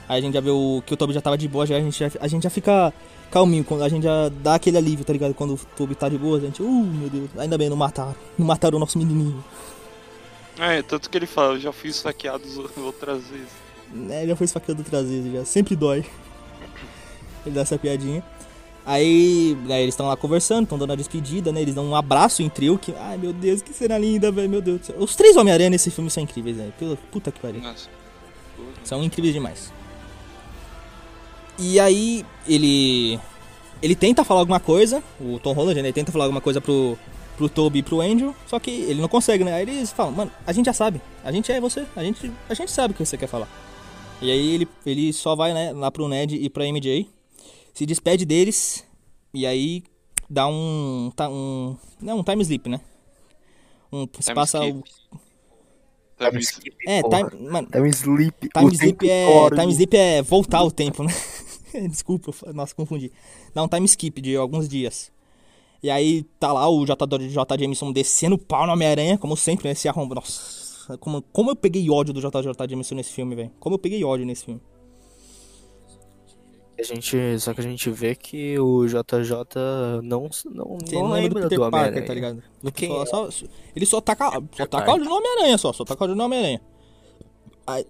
Aí 0.09 0.19
a 0.19 0.21
gente 0.21 0.35
já 0.35 0.41
vê 0.41 0.51
o, 0.51 0.83
que 0.85 0.95
o 0.95 0.97
Toby 0.97 1.13
já 1.13 1.21
tava 1.21 1.37
de 1.37 1.47
boa, 1.47 1.67
já, 1.67 1.77
a, 1.77 1.81
gente 1.81 1.99
já, 1.99 2.11
a 2.21 2.29
gente 2.29 2.43
já 2.43 2.51
fica 2.51 2.93
calminho, 3.31 3.65
quando 3.65 3.83
a 3.83 3.89
gente 3.89 4.05
já 4.05 4.29
dá 4.29 4.55
aquele 4.55 4.77
alívio, 4.77 5.05
tá 5.05 5.13
ligado? 5.13 5.35
Quando 5.35 5.55
o 5.55 5.61
Toby 5.77 5.95
tá 5.95 6.09
de 6.09 6.17
boa, 6.17 6.39
a 6.39 6.41
gente, 6.41 6.63
uh, 6.63 6.85
meu 6.85 7.09
Deus, 7.09 7.31
ainda 7.37 7.59
bem, 7.59 7.69
não 7.69 7.77
mataram. 7.77 8.15
Não 8.39 8.47
mataram 8.47 8.77
o 8.77 8.81
nosso 8.81 8.99
menininho. 8.99 9.45
É, 10.59 10.81
tanto 10.83 11.11
que 11.11 11.19
ele 11.19 11.27
fala, 11.27 11.55
eu 11.55 11.61
já 11.61 11.73
fui 11.73 11.93
saqueado 11.93 12.45
outras 12.79 13.25
vezes. 13.29 13.49
Né, 13.93 14.27
já 14.27 14.37
foi 14.37 14.45
esfaqueado 14.45 14.81
outras 14.81 15.09
vezes, 15.09 15.33
já. 15.33 15.45
Sempre 15.45 15.77
dói. 15.77 16.05
Ele 17.45 17.55
dá 17.55 17.63
essa 17.63 17.79
piadinha. 17.79 18.25
Aí, 18.87 19.59
aí 19.69 19.83
eles 19.83 19.95
estão 19.95 20.07
lá 20.07 20.17
conversando, 20.17 20.63
estão 20.63 20.79
dando 20.79 20.93
a 20.93 20.97
despedida, 20.97 21.51
né? 21.51 21.61
Eles 21.61 21.75
dão 21.75 21.85
um 21.85 21.97
abraço 21.97 22.41
em 22.41 22.49
trio, 22.49 22.79
que... 22.79 22.95
Ai, 22.97 23.19
meu 23.19 23.33
Deus, 23.33 23.61
que 23.61 23.73
cena 23.75 23.99
linda, 23.99 24.31
velho, 24.31 24.49
meu 24.49 24.63
Deus 24.63 24.79
do 24.79 24.87
céu. 24.87 24.97
Os 25.01 25.17
três 25.17 25.37
Homem-Aranha 25.37 25.71
nesse 25.71 25.91
filme 25.91 26.09
são 26.09 26.23
incríveis, 26.23 26.57
velho. 26.57 26.73
Puta 27.11 27.33
que 27.33 27.41
pariu. 27.41 27.61
Nossa. 27.61 27.89
São 28.85 29.03
incríveis 29.03 29.35
demais. 29.35 29.73
E 31.59 31.81
aí, 31.81 32.25
ele. 32.47 33.19
Ele 33.83 33.95
tenta 33.97 34.25
falar 34.25 34.41
alguma 34.41 34.61
coisa, 34.61 35.03
o 35.21 35.39
Tom 35.41 35.53
Holland, 35.53 35.83
né? 35.83 35.89
Ele 35.89 35.93
tenta 35.93 36.13
falar 36.13 36.25
alguma 36.25 36.41
coisa 36.41 36.61
pro, 36.61 36.97
pro 37.37 37.49
Toby 37.49 37.81
e 37.81 37.83
pro 37.83 38.01
Andrew, 38.01 38.35
só 38.47 38.59
que 38.59 38.71
ele 38.71 39.01
não 39.01 39.09
consegue, 39.09 39.45
né? 39.45 39.55
Aí 39.55 39.63
eles 39.63 39.93
falam, 39.93 40.13
mano, 40.13 40.31
a 40.47 40.53
gente 40.53 40.67
já 40.67 40.73
sabe, 40.73 41.01
a 41.23 41.31
gente 41.31 41.53
é 41.53 41.61
você, 41.61 41.85
a 41.95 42.03
gente, 42.03 42.33
a 42.49 42.55
gente 42.55 42.71
sabe 42.71 42.95
o 42.95 42.97
que 42.97 43.05
você 43.05 43.19
quer 43.19 43.27
falar. 43.27 43.49
E 44.23 44.31
aí 44.31 44.55
ele, 44.55 44.69
ele 44.87 45.13
só 45.13 45.37
vai, 45.37 45.53
né, 45.53 45.73
lá 45.75 45.91
pro 45.91 46.09
Ned 46.09 46.37
e 46.37 46.49
pra 46.49 46.65
MJ, 46.65 47.07
se 47.77 47.85
despede 47.85 48.25
deles, 48.25 48.83
e 49.35 49.47
aí 49.47 49.85
dá 50.31 50.49
um. 50.49 51.13
tá- 51.15 51.29
um 51.29 51.77
não, 52.01 52.21
um 52.21 52.23
time 52.23 52.41
sleep, 52.43 52.71
né? 52.71 52.81
Um, 53.93 54.05
se 54.15 54.23
Time 54.23 54.35
passa 54.35 54.61
o. 54.61 54.65
skip. 54.65 55.11
Time 56.19 56.41
skip. 56.41 56.77
É, 56.87 57.03
time. 57.03 57.51
Mano, 57.51 57.69
Time 57.71 57.91
sleep. 57.91 58.49
Time 58.49 58.65
o 58.65 58.73
sleep 58.73 59.11
é. 59.11 59.27
dorme. 59.27 59.59
Time 59.59 59.73
sleep 59.73 59.95
é 59.95 60.23
voltar 60.23 60.63
o 60.63 60.71
tempo, 60.71 61.05
né? 61.05 61.13
Desculpa, 61.87 62.33
nossa, 62.55 62.75
confundi. 62.75 63.13
Dá 63.55 63.63
um 63.63 63.69
time 63.69 63.85
skip 63.85 64.23
de 64.23 64.35
alguns 64.37 64.67
dias. 64.71 65.13
E 65.83 65.91
aí 65.91 66.23
tá 66.41 66.55
lá 66.55 66.67
o 66.71 66.87
J. 66.87 66.97
J. 67.29 67.59
Jameson 67.59 67.93
descendo 67.93 68.37
o 68.37 68.39
pau 68.39 68.67
no 68.67 68.73
Homem-Aranha, 68.73 69.19
como 69.19 69.37
sempre, 69.37 69.69
né? 69.69 69.75
Se 69.75 69.87
arromba. 69.87 70.15
Nossa, 70.15 70.97
como, 70.97 71.21
como 71.31 71.51
eu 71.51 71.57
peguei 71.57 71.91
ódio 71.91 72.15
do 72.15 72.23
J. 72.23 72.43
J. 72.43 72.69
Jameson 72.71 72.95
nesse 72.95 73.13
filme, 73.13 73.35
velho. 73.35 73.53
Como 73.61 73.75
eu 73.75 73.79
peguei 73.79 74.03
ódio 74.03 74.25
nesse 74.25 74.47
filme. 74.47 74.63
A 76.79 76.83
gente, 76.83 77.17
só 77.41 77.55
que 77.55 77.61
a 77.61 77.65
gente 77.65 77.89
vê 77.91 78.15
que 78.15 78.59
o 78.59 78.87
JJ 78.87 79.47
não, 80.03 80.29
não, 80.53 80.79
não 80.93 81.11
lembra 81.11 81.49
do 81.49 81.57
do 81.57 81.63
Homem-Aranha. 81.63 82.05
tá 82.07 82.13
ligado? 82.15 82.43
Do 82.63 82.71
quem 82.71 82.89
Só- 82.91 83.03
é? 83.03 83.31
só- 83.31 83.47
ele 83.75 83.87
só 83.87 84.01
taca, 84.01 84.31
só 84.55 84.67
taca 84.67 84.97
no 84.97 85.15
Homem-Aranha, 85.15 85.57
só. 85.57 85.73
Só 85.73 85.85
taca 85.85 86.07
no 86.07 86.23
Homem-Aranha. 86.23 86.61
Aí, 87.67 87.87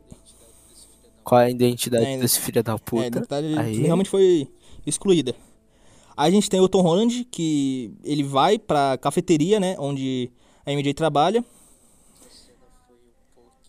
Qual 1.24 1.40
é 1.40 1.46
a 1.46 1.50
identidade 1.50 2.04
É, 2.06 2.18
desse 2.18 2.38
filho 2.38 2.62
da 2.62 2.74
É, 2.74 2.78
puta? 2.78 3.10
na 3.10 3.18
verdade, 3.18 3.58
Aí- 3.58 3.78
realmente 3.82 4.08
foi 4.08 4.48
excluída. 4.86 5.34
Aí 6.16 6.28
a 6.28 6.34
gente 6.34 6.48
tem 6.48 6.60
o 6.60 6.68
Tom 6.68 6.80
Holland, 6.82 7.24
que 7.30 7.92
ele 8.04 8.22
vai 8.22 8.58
pra 8.60 8.96
cafeteria, 8.98 9.58
né? 9.58 9.74
Onde 9.80 10.30
a 10.64 10.70
MJ 10.70 10.94
trabalha. 10.94 11.44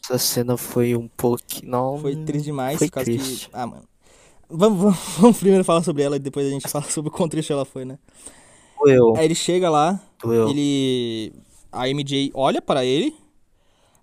Essa 0.06 0.18
cena 0.20 0.56
foi 0.56 0.96
um 0.96 1.08
pouquinho. 1.08 1.70
Não, 1.72 1.98
Foi 1.98 2.16
triste 2.16 2.46
demais. 2.46 2.78
Foi 2.78 2.88
por 2.88 2.94
causa 2.94 3.12
triste. 3.12 3.50
que. 3.50 3.56
Ah, 3.56 3.66
mano. 3.68 3.84
Vamos, 4.50 4.80
vamos, 4.80 4.98
vamos 5.20 5.38
primeiro 5.40 5.64
falar 5.64 5.84
sobre 5.84 6.04
ela 6.04 6.16
e 6.16 6.20
depois 6.20 6.48
a 6.48 6.50
gente 6.50 6.68
fala 6.68 6.86
sobre 6.86 7.10
o 7.10 7.12
quão 7.12 7.28
triste 7.28 7.52
ela 7.52 7.66
foi, 7.66 7.86
né? 7.86 7.98
Doeu, 8.80 9.16
Aí 9.18 9.26
ele 9.26 9.36
chega 9.36 9.70
lá, 9.70 10.00
doeu. 10.22 10.50
ele. 10.50 11.34
A 11.72 11.88
MJ 11.90 12.32
olha 12.34 12.62
pra 12.62 12.86
ele, 12.86 13.14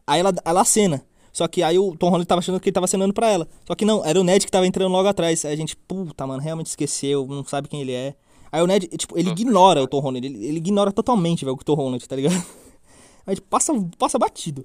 aí 0.07 0.21
ela, 0.21 0.33
ela 0.45 0.61
acena. 0.61 1.05
Só 1.33 1.49
que 1.49 1.63
aí 1.63 1.77
o 1.79 1.97
Tom 1.97 2.11
Holland 2.11 2.27
tava 2.27 2.39
achando 2.39 2.61
que 2.61 2.69
ele 2.69 2.75
tava 2.75 2.85
acenando 2.85 3.13
pra 3.13 3.29
ela. 3.29 3.49
Só 3.67 3.75
que 3.75 3.85
não, 3.85 4.05
era 4.05 4.21
o 4.21 4.23
Ned 4.23 4.45
que 4.45 4.53
tava 4.53 4.67
entrando 4.67 4.93
logo 4.93 5.09
atrás. 5.09 5.45
Aí 5.45 5.53
a 5.53 5.57
gente, 5.57 5.77
puta, 5.77 6.25
mano, 6.27 6.41
realmente 6.41 6.67
esqueceu, 6.67 7.27
não 7.27 7.45
sabe 7.45 7.67
quem 7.69 7.81
ele 7.81 7.93
é. 7.93 8.15
Aí 8.53 8.63
o 8.63 8.67
Ned, 8.69 8.87
tipo, 8.97 9.19
ele 9.19 9.31
ignora 9.31 9.83
o 9.83 9.89
Tom 9.89 9.99
Holland, 9.99 10.25
ele, 10.25 10.47
ele 10.47 10.59
ignora 10.59 10.93
totalmente, 10.93 11.45
velho, 11.45 11.57
o 11.57 11.65
Tom 11.65 11.75
Holland, 11.75 12.07
tá 12.07 12.15
ligado? 12.15 12.41
A 13.27 13.31
gente 13.31 13.43
passa, 13.43 13.73
passa 13.99 14.17
batido. 14.19 14.65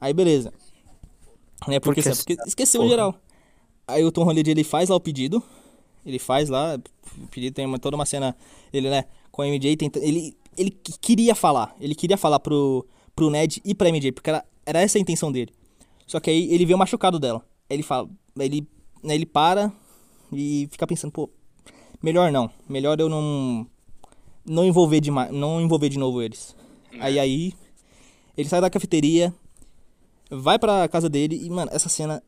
Aí 0.00 0.12
beleza. 0.12 0.52
Né, 1.68 1.78
porque, 1.78 2.02
Porque 2.02 2.02
sabe, 2.02 2.16
porque 2.16 2.48
esqueceu 2.48 2.80
porra. 2.80 2.90
geral. 2.90 3.14
Aí 3.86 4.04
o 4.04 4.10
Tom 4.12 4.24
Holland, 4.24 4.50
ele 4.50 4.64
faz 4.64 4.88
lá 4.88 4.96
o 4.96 5.00
pedido. 5.00 5.42
Ele 6.04 6.18
faz 6.18 6.48
lá, 6.48 6.78
o 7.18 7.26
pedido 7.28 7.54
tem 7.54 7.66
uma, 7.66 7.78
toda 7.78 7.96
uma 7.96 8.06
cena, 8.06 8.36
ele, 8.72 8.88
né, 8.88 9.04
com 9.32 9.42
a 9.42 9.46
MJ, 9.48 9.76
tenta, 9.76 9.98
ele, 9.98 10.36
ele 10.56 10.70
que- 10.70 10.96
queria 11.00 11.34
falar, 11.34 11.74
ele 11.80 11.96
queria 11.96 12.16
falar 12.16 12.38
pro, 12.38 12.86
pro 13.14 13.28
Ned 13.28 13.60
e 13.64 13.74
pra 13.74 13.88
MJ, 13.88 14.12
porque 14.12 14.30
era, 14.30 14.44
era 14.64 14.80
essa 14.80 14.98
a 14.98 15.00
intenção 15.00 15.32
dele. 15.32 15.52
Só 16.06 16.20
que 16.20 16.30
aí 16.30 16.52
ele 16.54 16.64
vê 16.64 16.74
o 16.74 16.78
machucado 16.78 17.18
dela. 17.18 17.44
Aí 17.68 17.74
ele 17.76 17.82
fala, 17.82 18.08
ele, 18.38 18.68
né, 19.02 19.16
ele 19.16 19.26
para 19.26 19.72
e 20.32 20.68
fica 20.70 20.86
pensando, 20.86 21.10
pô, 21.10 21.28
melhor 22.00 22.30
não, 22.30 22.48
melhor 22.68 23.00
eu 23.00 23.08
não, 23.08 23.66
não 24.44 24.64
envolver 24.64 25.00
demais, 25.00 25.32
não 25.32 25.60
envolver 25.60 25.88
de 25.88 25.98
novo 25.98 26.22
eles. 26.22 26.54
Aí 27.00 27.18
aí, 27.18 27.52
ele 28.36 28.48
sai 28.48 28.60
da 28.60 28.70
cafeteria, 28.70 29.34
vai 30.30 30.56
pra 30.56 30.86
casa 30.88 31.08
dele 31.08 31.36
e, 31.44 31.50
mano, 31.50 31.70
essa 31.74 31.88
cena, 31.88 32.22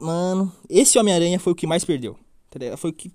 mano, 0.00 0.52
esse 0.68 0.98
Homem-Aranha 0.98 1.38
foi 1.38 1.52
o 1.52 1.56
que 1.56 1.66
mais 1.66 1.84
perdeu. 1.84 2.16
tá? 2.50 2.76
Foi 2.76 2.90
o 2.90 2.92
que 2.92 3.10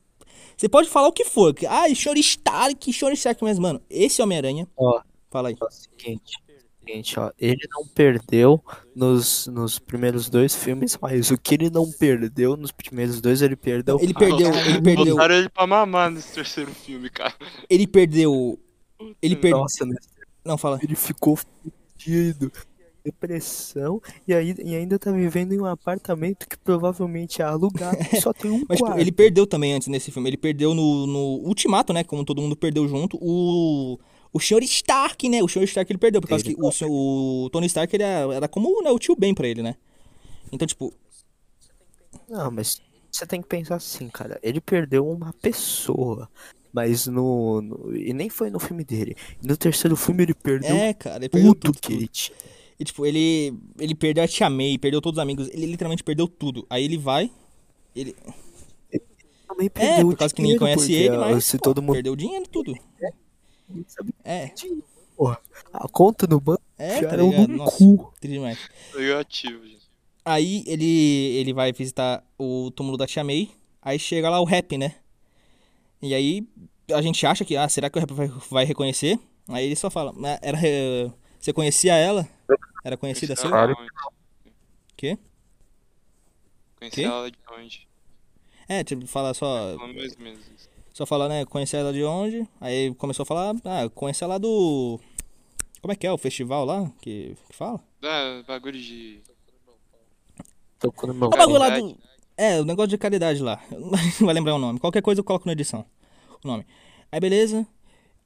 você 0.58 0.68
pode 0.68 0.90
falar 0.90 1.08
o 1.08 1.14
que 1.14 1.24
for, 1.24 1.54
que, 1.54 1.66
ah, 1.66 1.94
Short 1.96 2.20
Stark, 2.20 2.92
Short 2.92 3.16
Stark, 3.18 3.42
mas, 3.44 3.58
mano, 3.58 3.82
esse 3.90 4.22
Homem-Aranha, 4.22 4.68
Ó, 4.76 5.02
fala 5.32 5.48
aí. 5.50 5.56
ó, 5.62 5.68
seguinte, 5.70 6.34
seguinte, 6.86 7.18
ó, 7.18 7.32
ele 7.40 7.66
não 7.72 7.88
perdeu 7.88 8.62
nos, 8.94 9.48
nos 9.48 9.80
primeiros 9.80 10.30
dois 10.30 10.54
filmes, 10.54 10.98
mas 11.02 11.32
o 11.32 11.38
que 11.38 11.54
ele 11.56 11.70
não 11.70 11.90
perdeu 11.90 12.58
nos 12.58 12.72
primeiros 12.74 13.22
dois, 13.22 13.42
ele 13.42 13.56
perdeu. 13.56 13.98
Ele 14.02 14.14
perdeu, 14.14 14.54
ele 14.54 14.82
perdeu, 14.82 15.16
Botaram 15.16 15.36
ele 15.36 15.48
pra 15.50 15.66
mamar 15.66 16.12
nesse 16.12 16.34
terceiro 16.34 16.72
filme, 16.72 17.10
cara. 17.10 17.34
ele 17.70 17.88
perdeu, 17.88 18.60
ele 19.22 19.38
perdeu, 19.38 19.60
Nossa, 19.60 19.86
né? 19.86 19.96
não, 20.44 20.58
fala. 20.58 20.78
ele 20.84 20.96
ficou 20.96 21.38
fudido. 21.38 22.52
Depressão 23.12 24.02
e, 24.28 24.34
aí, 24.34 24.56
e 24.64 24.76
ainda 24.76 24.98
tá 25.00 25.12
vivendo 25.12 25.54
em 25.54 25.60
um 25.60 25.66
apartamento 25.66 26.48
que 26.48 26.58
provavelmente 26.58 27.42
é 27.42 27.46
alugado 27.46 27.98
e 28.14 28.20
só 28.22 28.32
tem 28.34 28.52
um 28.52 28.64
Mas, 28.68 28.78
tipo, 28.78 28.86
quarto. 28.90 29.00
ele 29.00 29.12
perdeu 29.12 29.46
também 29.48 29.74
antes 29.74 29.88
nesse 29.88 30.12
filme. 30.12 30.30
Ele 30.30 30.38
perdeu 30.38 30.74
no, 30.74 31.06
no 31.08 31.20
Ultimato, 31.48 31.92
né? 31.94 32.04
Como 32.04 32.24
todo 32.24 32.42
mundo 32.42 32.56
perdeu 32.56 32.88
junto. 32.88 33.18
O. 33.22 33.98
O 34.32 34.40
Sr. 34.40 34.62
Stark, 34.62 35.28
né? 35.28 35.42
O 35.42 35.48
Sr. 35.48 35.64
Stark 35.64 35.92
ele 35.92 35.98
perdeu. 35.98 36.22
Por 36.22 36.28
causa 36.28 36.46
Ele 36.46 36.54
que 36.54 36.62
o, 36.62 36.72
senhor- 36.72 36.92
o 36.92 37.50
Tony 37.52 37.66
Stark 37.66 37.96
ele 37.96 38.04
era, 38.04 38.32
era 38.36 38.48
como 38.48 38.80
né, 38.84 38.92
o 38.92 39.00
tio 39.00 39.16
Ben 39.16 39.34
pra 39.34 39.48
ele, 39.48 39.64
né? 39.64 39.76
Então, 40.52 40.68
tipo. 40.68 40.94
Não, 42.30 42.52
mas 42.52 42.80
você 43.12 43.26
tem 43.26 43.42
que 43.42 43.48
pensar 43.48 43.76
assim, 43.76 44.08
cara. 44.08 44.40
Ele 44.44 44.62
perdeu 44.62 45.08
uma 45.10 45.34
pessoa. 45.42 46.30
Mas 46.72 47.08
no, 47.08 47.60
no- 47.62 47.96
E 47.96 48.14
nem 48.14 48.30
foi 48.30 48.52
no 48.52 48.60
filme 48.60 48.84
dele. 48.84 49.16
No 49.42 49.58
terceiro 49.58 49.96
filme 49.96 50.22
ele 50.24 50.36
perdeu 50.36 50.76
É, 50.76 50.94
cara, 50.94 51.18
ele 51.18 51.30
perdeu 51.30 51.56
tudo 51.56 51.74
tudo. 51.74 51.82
que 51.82 51.94
ele 51.94 52.08
tinha. 52.08 52.38
E, 52.80 52.84
tipo, 52.86 53.06
ele, 53.06 53.54
ele 53.78 53.94
perdeu 53.94 54.24
a 54.24 54.28
Tia 54.28 54.50
May, 54.50 54.78
perdeu 54.78 55.02
todos 55.02 55.18
os 55.18 55.22
amigos, 55.22 55.50
ele 55.50 55.66
literalmente 55.66 56.04
perdeu 56.04 56.28
tudo. 56.28 56.66
Aí 56.70 56.84
ele 56.86 56.98
vai, 56.98 57.30
ele... 57.96 58.16
Também 59.48 59.66
É, 59.66 59.70
perdeu 59.70 60.08
por 60.08 60.14
o 60.14 60.18
causa 60.18 60.34
que 60.34 60.42
ninguém 60.42 60.58
dinheiro, 60.58 60.78
conhece 60.78 60.94
ele, 60.94 61.18
mas 61.18 61.44
se 61.46 61.58
pô, 61.58 61.64
todo 61.64 61.82
mundo 61.82 61.94
perdeu 61.96 62.14
o 62.14 62.16
dinheiro, 62.16 62.48
tudo. 62.48 62.74
É, 64.24 64.46
dinheiro, 64.56 64.84
porra. 65.18 65.40
A 65.74 65.88
conta 65.90 66.26
no 66.28 66.40
banco 66.40 66.62
é, 66.78 66.88
tá 66.88 66.96
enfiaram 66.98 67.30
ligado? 67.32 67.48
no 67.50 67.58
Nossa, 67.58 67.78
cu. 67.78 68.14
triste 68.20 68.36
demais. 68.36 68.58
Negativo, 68.96 69.66
gente. 69.68 69.90
Aí 70.24 70.64
ele, 70.68 71.36
ele 71.38 71.54
vai 71.54 71.74
visitar 71.74 72.24
o 72.38 72.72
túmulo 72.72 72.96
da 72.98 73.08
Tia 73.08 73.24
May, 73.24 73.50
aí 73.82 73.98
chega 74.00 74.30
lá 74.30 74.40
o 74.40 74.46
rap, 74.46 74.78
né? 74.78 74.96
E 76.02 76.14
aí 76.14 76.48
a 76.94 77.02
gente 77.02 77.26
acha 77.26 77.44
que, 77.44 77.58
ah, 77.58 77.68
será 77.68 77.90
que 77.90 77.98
o 77.98 78.00
rap 78.02 78.14
vai, 78.14 78.28
vai 78.50 78.66
reconhecer? 78.66 79.20
Aí 79.48 79.66
ele 79.66 79.76
só 79.76 79.90
fala, 79.90 80.14
"Ah, 80.24 80.40
era, 80.42 80.58
eh, 80.64 81.10
você 81.40 81.52
conhecia 81.52 81.96
ela? 81.96 82.28
Era 82.84 82.98
conhecida 82.98 83.36
Conheci 83.36 83.50
sua? 83.50 83.68
de 83.68 83.74
onde? 83.74 83.92
Quê? 84.96 85.18
Conheci 86.78 87.04
ela 87.04 87.30
de 87.30 87.38
onde? 87.52 87.88
É, 88.68 88.84
tipo, 88.84 89.06
fala 89.08 89.34
só, 89.34 89.76
isso. 89.96 90.70
só 90.94 91.06
falar, 91.06 91.28
né, 91.28 91.46
conhecer 91.46 91.78
ela 91.78 91.92
de 91.92 92.04
onde? 92.04 92.48
Aí 92.62 92.94
começou 92.96 93.24
a 93.24 93.26
falar, 93.26 93.56
ah, 93.66 93.90
conhecer 93.90 94.24
ela 94.24 94.40
do... 94.40 95.00
Como 95.82 95.92
é 95.92 95.96
que 95.96 96.06
é 96.06 96.12
o 96.12 96.18
festival 96.18 96.66
lá 96.66 96.92
que, 97.02 97.36
que 97.48 97.56
fala? 97.56 97.80
Ah, 98.04 98.44
bagulho 98.46 98.80
de. 98.80 99.22
Tocou 100.78 101.08
no 101.08 101.14
meu 101.14 101.28
O 101.28 101.32
bagulho 101.32 101.60
lá 101.60 101.70
do... 101.70 101.98
É, 102.38 102.60
o 102.60 102.66
negócio 102.66 102.90
de 102.90 102.98
caridade 102.98 103.42
lá. 103.42 103.62
Não 103.72 104.26
vai 104.26 104.34
lembrar 104.34 104.56
o 104.56 104.60
nome. 104.60 104.80
Qualquer 104.80 105.02
coisa 105.02 105.20
eu 105.20 105.26
coloco 105.26 105.46
na 105.46 105.54
edição. 105.54 105.86
O 106.44 106.48
nome. 106.48 106.66
Aí 107.12 107.20
beleza. 107.20 107.66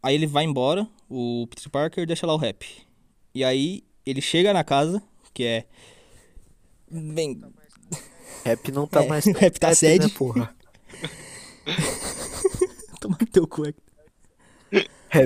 Aí 0.02 0.16
ele 0.16 0.28
vai 0.28 0.44
embora, 0.44 0.88
o 1.10 1.48
Peter 1.50 1.70
Parker 1.70 2.06
deixa 2.06 2.28
lá 2.28 2.34
o 2.34 2.38
rap. 2.38 2.68
E 3.34 3.44
aí 3.44 3.84
ele 4.06 4.22
chega 4.22 4.54
na 4.54 4.64
casa, 4.64 5.02
que 5.34 5.44
é. 5.44 5.66
Bem. 6.90 7.42
rap 8.44 8.72
não 8.72 8.88
tá 8.88 9.04
É, 9.04 9.08
mais. 9.08 9.26
rap 9.38 9.60
tá 9.60 9.70
né, 9.70 9.76
sede. 9.76 10.10
porra? 10.10 10.54
Toma 13.00 13.18
teu 13.32 13.48
cu. 13.48 13.66
é. 13.66 13.74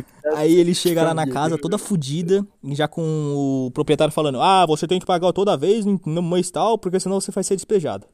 Tá 0.02 0.08
Aí 0.36 0.56
ele 0.56 0.74
chega 0.74 1.04
lá 1.04 1.14
na 1.14 1.28
casa 1.28 1.58
toda 1.58 1.78
fodida, 1.78 2.46
já 2.72 2.88
com 2.88 3.02
o 3.68 3.72
proprietário 3.72 4.14
falando: 4.14 4.42
Ah, 4.42 4.66
você 4.66 4.88
tem 4.88 5.00
que 5.00 5.06
pagar 5.06 5.32
toda 5.34 5.58
vez 5.58 5.86
no 5.86 6.22
mês 6.22 6.52
tal, 6.52 6.78
porque 6.78 7.00
senão 7.00 7.20
você 7.20 7.32
vai 7.32 7.44
ser 7.44 7.56
despejado. 7.56 8.06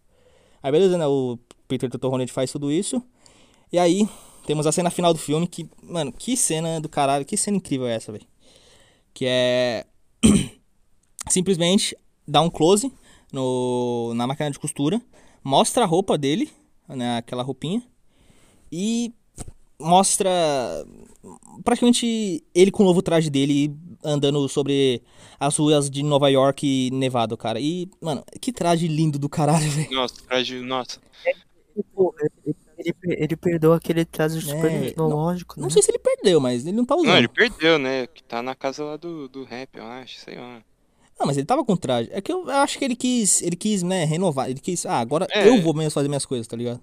Aí 0.61 0.72
beleza, 0.72 0.98
né? 0.98 1.06
O 1.07 1.38
Peter 1.68 1.90
Totorronete 1.90 2.31
faz 2.31 2.52
tudo 2.52 2.72
isso. 2.72 3.02
E 3.72 3.80
aí, 3.80 4.07
temos 4.45 4.68
a 4.68 4.72
cena 4.72 4.90
final 4.91 5.14
do 5.14 5.19
filme 5.19 5.48
que, 5.48 5.68
mano, 5.81 6.11
que 6.11 6.38
cena 6.38 6.80
do 6.80 6.88
caralho, 6.88 7.26
que 7.26 7.35
cena 7.35 7.57
incrível 7.57 7.88
é 7.88 7.95
essa, 7.95 8.11
velho. 8.11 8.26
Que 9.14 9.26
é. 9.27 9.85
Simplesmente 11.29 11.95
dá 12.27 12.41
um 12.41 12.49
close 12.49 12.91
no, 13.31 14.13
na 14.15 14.27
máquina 14.27 14.51
de 14.51 14.59
costura, 14.59 15.01
mostra 15.43 15.83
a 15.83 15.87
roupa 15.87 16.17
dele, 16.17 16.49
né? 16.87 17.17
Aquela 17.17 17.43
roupinha. 17.43 17.83
E 18.71 19.13
mostra 19.79 20.29
praticamente 21.63 22.43
ele 22.53 22.71
com 22.71 22.83
o 22.83 22.85
novo 22.85 23.01
traje 23.01 23.29
dele 23.29 23.75
andando 24.03 24.47
sobre 24.47 25.01
as 25.39 25.55
ruas 25.57 25.89
de 25.89 26.03
Nova 26.03 26.29
York 26.29 26.89
nevado, 26.91 27.37
cara. 27.37 27.59
E, 27.59 27.89
mano, 28.01 28.23
que 28.41 28.51
traje 28.51 28.87
lindo 28.87 29.19
do 29.19 29.29
caralho, 29.29 29.69
velho. 29.71 29.91
Nossa, 29.91 30.15
traje. 30.27 30.59
Nossa. 30.59 30.99
Pô, 31.93 32.13
ele, 32.45 32.55
ele, 32.84 32.95
ele 33.23 33.35
perdeu 33.35 33.73
aquele 33.73 34.05
traje 34.05 34.41
super 34.41 34.72
É, 34.72 34.80
tecnológico, 34.85 35.60
Não 35.60 35.68
né? 35.68 35.73
sei 35.73 35.81
se 35.81 35.91
ele 35.91 35.99
perdeu, 35.99 36.39
mas 36.39 36.65
ele 36.65 36.76
não 36.76 36.85
tá 36.85 36.95
usando. 36.95 37.10
Não, 37.10 37.18
ele 37.18 37.27
perdeu, 37.27 37.77
né? 37.80 38.07
Que 38.07 38.23
tá 38.23 38.41
na 38.41 38.55
casa 38.55 38.84
lá 38.84 38.97
do, 38.97 39.27
do 39.27 39.43
rap, 39.43 39.69
eu 39.77 39.85
acho, 39.85 40.19
sei 40.19 40.35
lá. 40.38 40.61
Não, 41.19 41.27
mas 41.27 41.38
ele 41.38 41.45
tava 41.45 41.64
com 41.64 41.76
traje. 41.77 42.10
É 42.11 42.19
que 42.22 42.31
eu 42.31 42.49
acho 42.49 42.77
que 42.77 42.84
ele 42.85 42.95
quis, 42.95 43.41
ele 43.41 43.55
quis, 43.55 43.84
né, 43.84 44.03
renovar. 44.03 44.49
Ele 44.49 44.60
quis, 44.60 44.85
ah, 44.85 44.99
agora 44.99 45.27
É. 45.31 45.47
eu 45.47 45.61
vou 45.61 45.73
mesmo 45.73 45.91
fazer 45.91 46.07
minhas 46.07 46.26
coisas, 46.26 46.47
tá 46.47 46.57
ligado? 46.57 46.81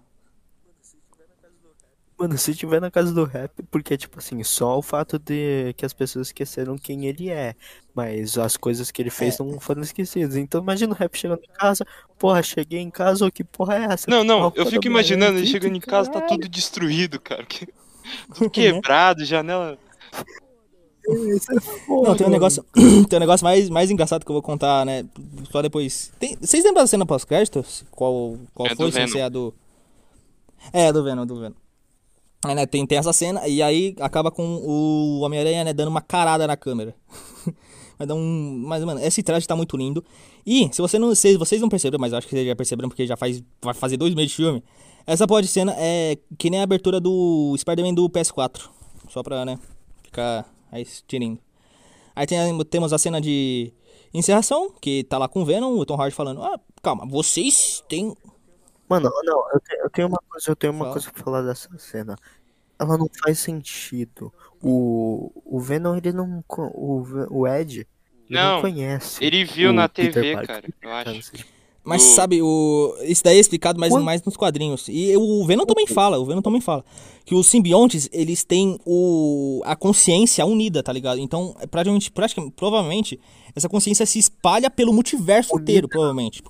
Mano, 2.20 2.36
se 2.36 2.55
tiver 2.55 2.80
na 2.82 2.90
casa 2.90 3.14
do 3.14 3.24
rap, 3.24 3.51
porque, 3.70 3.97
tipo 3.97 4.18
assim, 4.18 4.42
só 4.44 4.76
o 4.78 4.82
fato 4.82 5.18
de 5.18 5.72
que 5.74 5.86
as 5.86 5.94
pessoas 5.94 6.26
esqueceram 6.28 6.76
quem 6.76 7.06
ele 7.06 7.30
é, 7.30 7.55
mas 7.94 8.36
as 8.36 8.59
coisas 8.59 8.90
que 8.90 9.01
ele 9.01 9.09
fez 9.09 9.40
É. 9.40 9.42
não 9.42 9.59
foram 9.59 9.80
esquecidas. 9.80 10.36
Então 10.36 10.60
imagina 10.60 10.92
o 10.92 10.97
rap 10.97 11.16
chegando 11.16 11.40
em 11.42 11.52
casa, 11.55 11.82
porra, 12.18 12.42
cheguei 12.42 12.78
em 12.80 12.90
casa, 12.90 13.24
ô, 13.26 13.30
que 13.32 13.42
porra 13.42 13.76
é 13.76 13.84
essa? 13.94 14.10
Não, 14.10 14.22
não, 14.22 14.52
eu 14.55 14.66
fico 14.66 14.86
imaginando 14.86 15.38
ele 15.38 15.47
chegando 15.47 15.76
em 15.76 15.80
casa, 15.80 16.10
tá 16.10 16.20
tudo 16.20 16.47
destruído, 16.47 17.18
cara. 17.18 17.44
que- 17.47 17.66
Tudo 18.34 18.51
quebrado, 18.51 19.24
janela. 19.24 19.78
É 21.09 21.12
Não, 21.88 22.14
tem 22.14 22.26
um 22.26 22.30
negócio, 22.30 22.62
tem 23.09 23.16
um 23.16 23.20
negócio 23.20 23.44
mais, 23.44 23.70
mais 23.70 23.90
engraçado 23.90 24.24
que 24.24 24.30
eu 24.30 24.34
vou 24.34 24.42
contar, 24.42 24.84
né, 24.84 25.05
só 25.51 25.62
depois. 25.62 26.12
Tem- 26.18 26.36
vocês 26.40 26.62
lembram 26.64 26.82
da 26.82 26.86
cena 26.86 27.06
pós-créditos? 27.06 27.84
Qual, 27.90 28.36
qual 28.55 28.66
É 28.66 28.70
do 28.72 28.76
foi? 28.76 28.92
Sem 28.92 29.02
Venom. 29.06 29.12
ser 29.12 29.22
a 29.22 29.28
do... 29.28 29.55
É, 30.72 30.88
a 30.88 30.92
do 30.92 31.02
Venom, 31.02 31.24
do 31.26 31.40
Venom. 31.40 31.55
Aí, 32.42 32.54
né, 32.54 32.64
tem, 32.64 32.86
tem 32.86 32.96
essa 32.96 33.12
cena 33.12 33.46
e 33.46 33.62
aí 33.62 33.94
acaba 34.00 34.30
com 34.30 34.42
o 34.42 35.20
Homem-Aranha, 35.20 35.62
né, 35.64 35.72
dando 35.72 35.88
uma 35.88 36.00
carada 36.00 36.46
na 36.46 36.56
câmera. 36.56 36.94
Vai 37.98 38.06
dar 38.06 38.14
um... 38.14 38.62
Mas, 38.66 38.82
mano, 38.82 38.98
esse 39.04 39.22
traje 39.22 39.46
tá 39.46 39.54
muito 39.54 39.76
lindo. 39.76 40.02
E, 40.46 40.70
se, 40.72 40.80
você 40.80 40.98
não, 40.98 41.14
se 41.14 41.36
vocês 41.36 41.60
não 41.60 41.68
perceberam, 41.68 42.00
mas 42.00 42.14
acho 42.14 42.26
que 42.26 42.34
vocês 42.34 42.46
já 42.46 42.56
perceberam 42.56 42.88
porque 42.88 43.06
já 43.06 43.14
faz... 43.14 43.42
Vai 43.60 43.74
fazer 43.74 43.98
dois 43.98 44.14
meses 44.14 44.30
de 44.30 44.36
filme. 44.36 44.64
Essa 45.06 45.26
pode 45.26 45.46
cena 45.48 45.74
é 45.76 46.16
que 46.38 46.48
nem 46.48 46.60
a 46.60 46.62
abertura 46.62 46.98
do 46.98 47.54
Spider-Man 47.58 47.92
do 47.92 48.08
PS4. 48.08 48.70
Só 49.10 49.22
pra, 49.22 49.44
né, 49.44 49.58
ficar 50.02 50.50
aí 50.72 50.86
tirindo. 51.06 51.38
Aí 52.16 52.26
tem, 52.26 52.38
temos 52.64 52.94
a 52.94 52.98
cena 52.98 53.20
de 53.20 53.70
encerração, 54.14 54.72
que 54.80 55.04
tá 55.04 55.18
lá 55.18 55.28
com 55.28 55.42
o 55.42 55.44
Venom, 55.44 55.76
o 55.76 55.84
Tom 55.84 56.00
Hardy 56.00 56.14
falando, 56.14 56.42
ah, 56.42 56.58
calma, 56.82 57.06
vocês 57.06 57.82
têm... 57.86 58.14
Mano, 58.90 59.10
não, 59.24 59.44
eu 59.54 59.60
tenho, 59.60 59.82
eu 59.84 59.90
tenho 59.90 60.08
uma 60.08 60.18
coisa, 60.28 60.50
eu 60.50 60.56
tenho 60.56 60.72
uma 60.72 60.84
Fala. 60.86 60.92
coisa 60.92 61.10
pra 61.12 61.22
falar 61.24 61.42
dessa 61.42 61.68
cena. 61.78 62.16
Ela 62.78 62.98
não 62.98 63.08
faz 63.22 63.38
sentido. 63.38 64.32
O, 64.60 65.30
o 65.44 65.60
Venom, 65.60 65.96
ele 65.96 66.12
não. 66.12 66.42
co- 66.46 66.70
O, 66.74 67.02
Ve- 67.04 67.26
o 67.30 67.46
Ed, 67.46 67.86
não, 68.28 68.54
Não, 68.56 68.60
conhece. 68.62 69.22
Ele 69.24 69.44
viu 69.44 69.70
o 69.70 69.72
na 69.72 69.88
Peter 69.88 70.12
TV, 70.12 70.34
Parker. 70.34 70.74
cara, 70.80 71.12
eu 71.12 71.12
acho. 71.14 71.32
Mas 71.82 72.02
O- 72.02 72.14
sabe, 72.14 72.42
o... 72.42 72.94
isso 73.04 73.24
daí 73.24 73.36
é 73.38 73.40
explicado 73.40 73.78
mais, 73.80 73.92
Quando- 73.92 74.04
mais 74.04 74.22
nos 74.22 74.36
quadrinhos. 74.36 74.86
E 74.88 75.16
o 75.16 75.44
Venom 75.46 75.64
também 75.64 75.86
fala, 75.86 76.18
o 76.18 76.26
Venom 76.26 76.42
também 76.42 76.60
fala. 76.60 76.84
Que 77.24 77.34
os 77.34 77.46
simbiontes, 77.46 78.08
eles 78.12 78.44
têm 78.44 78.78
o... 78.84 79.62
a 79.64 79.74
consciência 79.76 80.44
unida, 80.44 80.82
tá 80.82 80.92
ligado? 80.92 81.18
Então, 81.20 81.54
é 81.60 81.66
praticamente, 81.66 82.10
praticamente, 82.10 82.54
provavelmente, 82.54 83.18
essa 83.54 83.68
consciência 83.68 84.04
se 84.04 84.18
espalha 84.18 84.68
pelo 84.70 84.92
multiverso 84.92 85.54
Unida. 85.54 85.62
inteiro, 85.70 85.88
provavelmente. 85.88 86.42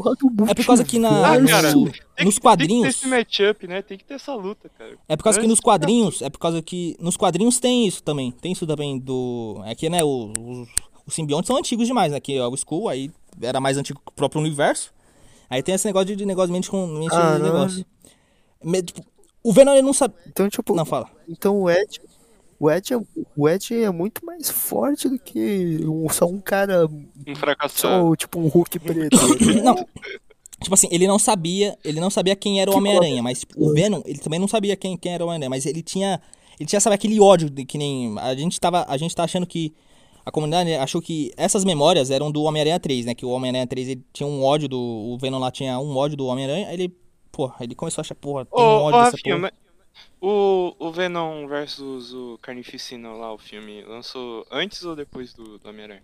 Porra 0.00 0.14
do 0.14 0.50
É 0.50 0.54
por 0.54 0.64
causa 0.66 0.84
que 0.84 0.98
na, 0.98 1.08
Ah, 1.32 1.38
no- 1.40 1.48
cara, 1.48 1.72
nos 1.74 1.90
Tem 1.92 2.26
que 2.28 2.34
ter 2.34 2.40
quadrinhos... 2.40 2.88
esse 2.88 3.06
matchup, 3.08 3.66
né? 3.66 3.82
Tem 3.82 3.98
que 3.98 4.04
ter 4.04 4.14
essa 4.14 4.34
luta, 4.34 4.68
cara. 4.78 4.96
É 5.08 5.16
por 5.16 5.24
causa 5.24 5.40
que 5.40 5.46
nos 5.46 5.58
quadrinhos, 5.60 6.22
é 6.22 6.30
por 6.30 6.38
causa 6.38 6.62
que 6.62 6.96
nos 7.00 7.16
quadrinhos 7.16 7.58
tem 7.58 7.86
isso 7.86 8.02
também. 8.02 8.30
Tem 8.30 8.52
isso 8.52 8.66
também 8.66 8.98
do. 8.98 9.60
É 9.64 9.74
que, 9.74 9.88
né, 9.90 10.04
os, 10.04 10.30
os, 10.38 10.68
os 11.06 11.14
simbiontes 11.14 11.48
são 11.48 11.56
antigos 11.56 11.86
demais, 11.86 12.12
né? 12.12 12.20
Que 12.20 12.34
é 12.36 12.46
o 12.46 12.54
Skull, 12.54 12.88
aí 12.88 13.10
era 13.42 13.60
mais 13.60 13.76
antigo 13.76 14.00
que 14.04 14.10
o 14.12 14.14
próprio 14.14 14.40
universo. 14.40 14.92
Aí 15.50 15.62
tem 15.62 15.74
esse 15.74 15.86
negócio 15.86 16.06
de, 16.06 16.16
de 16.16 16.24
negócio 16.26 16.52
mente 16.52 16.70
com 16.70 16.86
mente 16.86 17.14
Ah, 17.14 17.38
negócio. 17.38 17.84
Me- 18.62 18.82
tipo, 18.82 19.00
o 19.42 19.52
Venom 19.52 19.72
ele 19.72 19.82
não 19.82 19.92
sabe. 19.92 20.14
Então, 20.26 20.48
tipo, 20.48 20.74
Não, 20.74 20.84
fala. 20.84 21.10
então 21.28 21.60
o 21.60 21.70
Ed. 21.70 22.00
O 22.60 22.70
Ed, 22.70 22.92
é, 22.92 22.96
o 23.36 23.48
Ed 23.48 23.74
é 23.84 23.90
muito 23.90 24.24
mais 24.26 24.50
forte 24.50 25.08
do 25.08 25.18
que 25.18 25.78
um- 25.84 26.08
só 26.10 26.26
um 26.26 26.40
cara. 26.40 26.86
Um 26.86 27.36
fracassado. 27.36 28.08
Só 28.08 28.16
tipo 28.16 28.40
um 28.40 28.48
Hulk 28.48 28.78
preto. 28.80 29.16
Não. 29.62 29.86
Tipo 30.60 30.74
assim, 30.74 30.88
ele 30.90 31.06
não 31.06 31.20
sabia, 31.20 31.78
ele 31.84 32.00
não 32.00 32.10
sabia 32.10 32.34
quem 32.34 32.60
era 32.60 32.68
o 32.68 32.76
Homem-Aranha, 32.76 33.22
mas 33.22 33.40
tipo, 33.40 33.64
o 33.64 33.72
Venom, 33.72 34.02
ele 34.04 34.18
também 34.18 34.40
não 34.40 34.48
sabia 34.48 34.74
quem, 34.74 34.96
quem 34.96 35.12
era 35.12 35.22
o 35.22 35.28
Homem-Aranha, 35.28 35.48
mas 35.48 35.64
ele 35.66 35.82
tinha, 35.84 36.20
ele 36.58 36.68
tinha, 36.68 36.80
sabe, 36.80 36.94
aquele 36.96 37.20
ódio 37.20 37.48
de, 37.48 37.64
que 37.64 37.78
nem, 37.78 38.18
a 38.18 38.34
gente 38.34 38.58
tava, 38.58 38.84
a 38.88 38.96
gente 38.96 39.14
tá 39.14 39.22
achando 39.22 39.46
que, 39.46 39.72
a 40.26 40.32
comunidade 40.32 40.74
achou 40.74 41.00
que 41.00 41.30
essas 41.36 41.64
memórias 41.64 42.10
eram 42.10 42.28
do 42.32 42.42
Homem-Aranha 42.42 42.80
3, 42.80 43.06
né, 43.06 43.14
que 43.14 43.24
o 43.24 43.28
Homem-Aranha 43.28 43.68
3, 43.68 43.88
ele 43.90 44.04
tinha 44.12 44.26
um 44.26 44.42
ódio 44.42 44.68
do, 44.68 44.76
o 44.80 45.16
Venom 45.16 45.38
lá 45.38 45.52
tinha 45.52 45.78
um 45.78 45.96
ódio 45.96 46.16
do 46.16 46.26
Homem-Aranha, 46.26 46.66
aí 46.66 46.74
ele, 46.74 46.92
porra, 47.30 47.54
ele 47.60 47.76
começou 47.76 48.00
a 48.00 48.02
achar, 48.02 48.16
porra, 48.16 48.44
tem 48.44 48.60
Ô, 48.60 48.60
um 48.60 48.66
ô, 48.66 48.82
ódio 48.86 48.98
dessa 49.04 49.16
Rafinha, 49.16 49.36
porra. 49.36 49.52
mas 49.52 49.67
o, 50.20 50.74
o 50.78 50.90
Venom 50.92 51.46
versus 51.46 52.12
o 52.12 52.38
Carnificina 52.42 53.10
lá, 53.12 53.32
o 53.32 53.38
filme, 53.38 53.82
lançou 53.82 54.46
antes 54.50 54.84
ou 54.84 54.96
depois 54.96 55.32
do, 55.32 55.58
do 55.58 55.68
Homem-Aranha? 55.68 56.02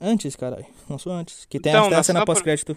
Antes, 0.00 0.36
caralho, 0.36 0.66
lançou 0.88 1.12
antes, 1.12 1.44
que 1.44 1.58
tem 1.58 1.72
Então, 1.72 1.88
a, 1.98 2.02
cena 2.02 2.24
pós-crédito. 2.24 2.76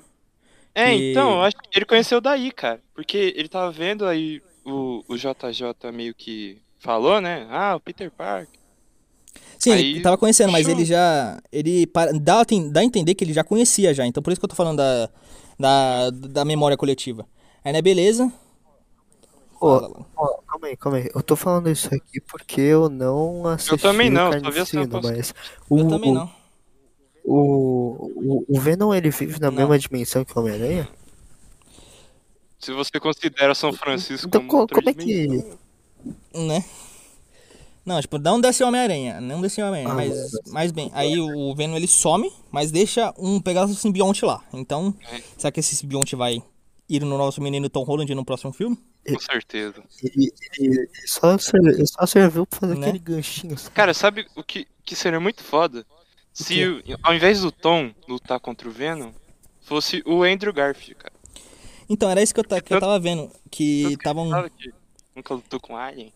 É, 0.74 0.96
Que- 0.96 1.12
então, 1.12 1.34
eu 1.34 1.42
acho 1.44 1.56
que 1.58 1.78
ele 1.78 1.86
conheceu 1.86 2.20
daí, 2.20 2.52
cara. 2.52 2.82
Porque 2.96 3.34
ele 3.36 3.48
tava 3.48 3.72
vendo 3.72 4.06
aí 4.06 4.42
o, 4.66 5.04
o 5.08 5.18
JJ 5.18 5.92
meio 5.94 6.16
que 6.16 6.62
falou, 6.80 7.22
né? 7.22 7.48
Ah, 7.50 7.76
o 7.76 7.80
Peter 7.80 8.10
Parker. 8.10 8.60
Sim, 9.60 9.74
Aí, 9.74 9.92
ele 9.92 10.02
tava 10.02 10.18
conhecendo, 10.18 10.52
mas 10.52 10.66
show. 10.66 10.74
ele 10.74 10.86
já. 10.86 11.40
Ele 11.52 11.86
dá, 12.22 12.44
dá 12.72 12.80
a 12.80 12.84
entender 12.84 13.14
que 13.14 13.24
ele 13.24 13.34
já 13.34 13.44
conhecia 13.44 13.94
já. 13.94 14.06
Então 14.08 14.22
por 14.24 14.32
isso 14.32 14.40
que 14.42 14.46
eu 14.46 14.50
tô 14.50 14.56
falando 14.56 14.78
da, 14.78 15.10
da, 15.60 16.10
da 16.10 16.46
memória 16.46 16.76
coletiva. 16.76 17.28
Aí, 17.64 17.72
né, 17.72 17.82
beleza. 17.82 18.32
Lá. 19.68 19.90
ó, 20.16 20.28
calma 20.48 20.68
aí, 20.68 20.78
calma 20.78 20.98
aí. 21.00 21.10
Eu 21.14 21.22
tô 21.24 21.36
falando 21.36 21.70
isso 21.70 21.88
aqui 21.94 22.20
porque 22.22 22.62
eu 22.62 22.90
não 22.90 23.46
assisti 23.48 23.78
também 23.78 24.10
não, 24.10 24.28
o 24.28 24.32
Carnificina, 24.32 24.84
cena 24.86 25.02
mas 25.02 25.34
Eu 25.70 25.78
o, 25.78 25.88
também 25.90 26.12
o- 26.12 26.14
não. 26.14 26.32
O, 27.24 28.12
o, 28.16 28.46
o 28.58 28.60
Venom 28.60 28.94
ele 28.94 29.12
vive 29.12 29.40
na 29.40 29.52
Não. 29.52 29.58
mesma 29.58 29.78
dimensão 29.78 30.26
que 30.26 30.36
o 30.36 30.42
Homem-Aranha? 30.42 30.90
Se 32.60 32.72
você 32.74 33.00
considera 33.00 33.54
São 33.56 33.72
Francisco 33.74 34.28
Então 34.28 34.48
como 34.48 34.68
co- 34.68 34.74
como 34.76 34.90
é 34.90 34.94
que. 34.94 35.28
Né? 36.34 36.64
Não, 37.86 38.00
tipo, 38.02 38.18
não 38.20 38.40
desce 38.40 38.64
o 38.64 38.68
Homem-Aranha. 38.68 39.20
Não 39.22 39.42
desce 39.42 39.62
o 39.62 39.68
Homem-Aranha. 39.68 39.92
Ah, 39.92 39.96
mas, 39.96 40.32
mas 40.52 40.72
bem, 40.72 40.92
aí 40.94 41.20
o 41.20 41.54
Venom 41.56 41.76
ele 41.76 41.88
some, 41.88 42.32
mas 42.52 42.72
deixa 42.72 43.14
um 43.18 43.40
pedaço 43.42 43.74
do 43.74 43.80
simbionte 43.80 44.24
lá. 44.26 44.44
Então, 44.54 44.94
É. 45.12 45.22
será 45.38 45.52
que 45.52 45.60
esse 45.60 45.76
simbionte 45.76 46.16
vai 46.16 46.42
ir 46.96 47.02
no 47.04 47.18
nosso 47.18 47.42
menino 47.42 47.70
Tom 47.70 47.84
Holland 47.84 48.14
no 48.16 48.26
próximo 48.26 48.52
filme? 48.54 48.78
Com 49.08 49.20
certeza. 49.20 49.82
Ele, 50.04 50.32
ele- 50.60 50.80
ele 50.80 50.90
só, 51.08 51.36
ele 51.54 51.88
só 51.88 52.06
serviu 52.06 52.46
pra 52.46 52.60
fazer 52.60 52.76
Né? 52.78 52.88
aquele 52.88 53.00
ganchinho. 53.00 53.58
sabe? 53.58 53.74
Cara, 53.76 53.94
sabe 53.94 54.28
o 54.36 54.44
que, 54.44 54.68
que 54.86 54.96
seria 54.96 55.20
muito 55.20 55.44
foda? 55.44 55.86
Se 56.34 56.64
o- 56.66 56.84
ao 57.04 57.14
invés 57.16 57.42
do 57.42 57.52
Tom 57.52 57.92
lutar 58.08 58.40
contra 58.40 58.68
o 58.68 58.72
Venom, 58.72 59.12
fosse 59.62 60.04
o 60.06 60.24
Andrew 60.24 60.54
Garfield, 60.54 60.96
cara. 60.96 61.14
Então, 61.90 62.10
era 62.10 62.22
isso 62.22 62.34
que 62.34 62.40
eu, 62.40 62.44
ta- 62.44 62.62
que 62.62 62.74
eu 62.74 62.80
tava 62.80 62.98
vendo. 63.00 63.30
Que 63.50 63.84
estavam 63.94 64.30
nunca 65.16 65.34
lutou 65.34 65.60
com 65.60 65.76
Alien. 65.76 66.14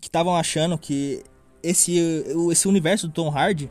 que 0.00 0.06
estavam 0.06 0.34
achando 0.36 0.78
que 0.78 1.22
esse, 1.62 2.24
esse 2.50 2.66
universo 2.68 3.06
do 3.08 3.12
Tom 3.12 3.28
Hardy 3.28 3.68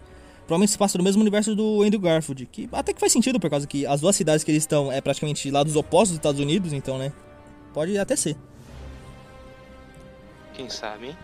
provavelmente 0.50 0.72
se 0.72 0.78
passa 0.80 0.98
no 0.98 1.04
mesmo 1.04 1.22
universo 1.22 1.56
do 1.56 1.84
Andrew 1.84 2.02
Garfield. 2.02 2.44
Que 2.48 2.68
até 2.72 2.92
que 2.92 3.00
faz 3.00 3.12
sentido, 3.12 3.40
por 3.40 3.52
causa 3.52 3.68
que 3.68 3.86
as 3.86 4.02
duas 4.02 4.16
cidades 4.16 4.44
que 4.44 4.50
eles 4.50 4.64
estão 4.64 4.92
é 4.92 5.00
praticamente 5.00 5.50
lados 5.52 5.76
opostos 5.76 6.10
dos 6.10 6.18
Estados 6.18 6.42
Unidos, 6.42 6.74
então, 6.74 6.98
né? 6.98 7.14
Pode 7.72 7.96
até 8.00 8.16
ser. 8.16 8.36
Quem 10.56 10.68
sabe, 10.70 11.10
hein? 11.10 11.18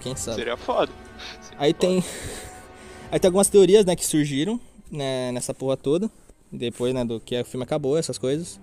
Quem 0.00 0.16
sabe. 0.16 0.38
Seria 0.38 0.56
foda. 0.56 0.92
Seria 1.40 1.58
Aí 1.60 1.72
foda. 1.72 1.78
tem. 1.86 2.04
Aí 3.12 3.20
tem 3.20 3.28
algumas 3.28 3.48
teorias, 3.48 3.84
né, 3.86 3.94
que 3.94 4.04
surgiram 4.04 4.58
né, 4.90 5.30
nessa 5.30 5.54
porra 5.54 5.76
toda. 5.76 6.10
Depois, 6.50 6.92
né, 6.92 7.04
do 7.04 7.20
que 7.20 7.40
o 7.40 7.44
filme 7.44 7.62
acabou, 7.62 7.96
essas 7.96 8.18
coisas. 8.18 8.60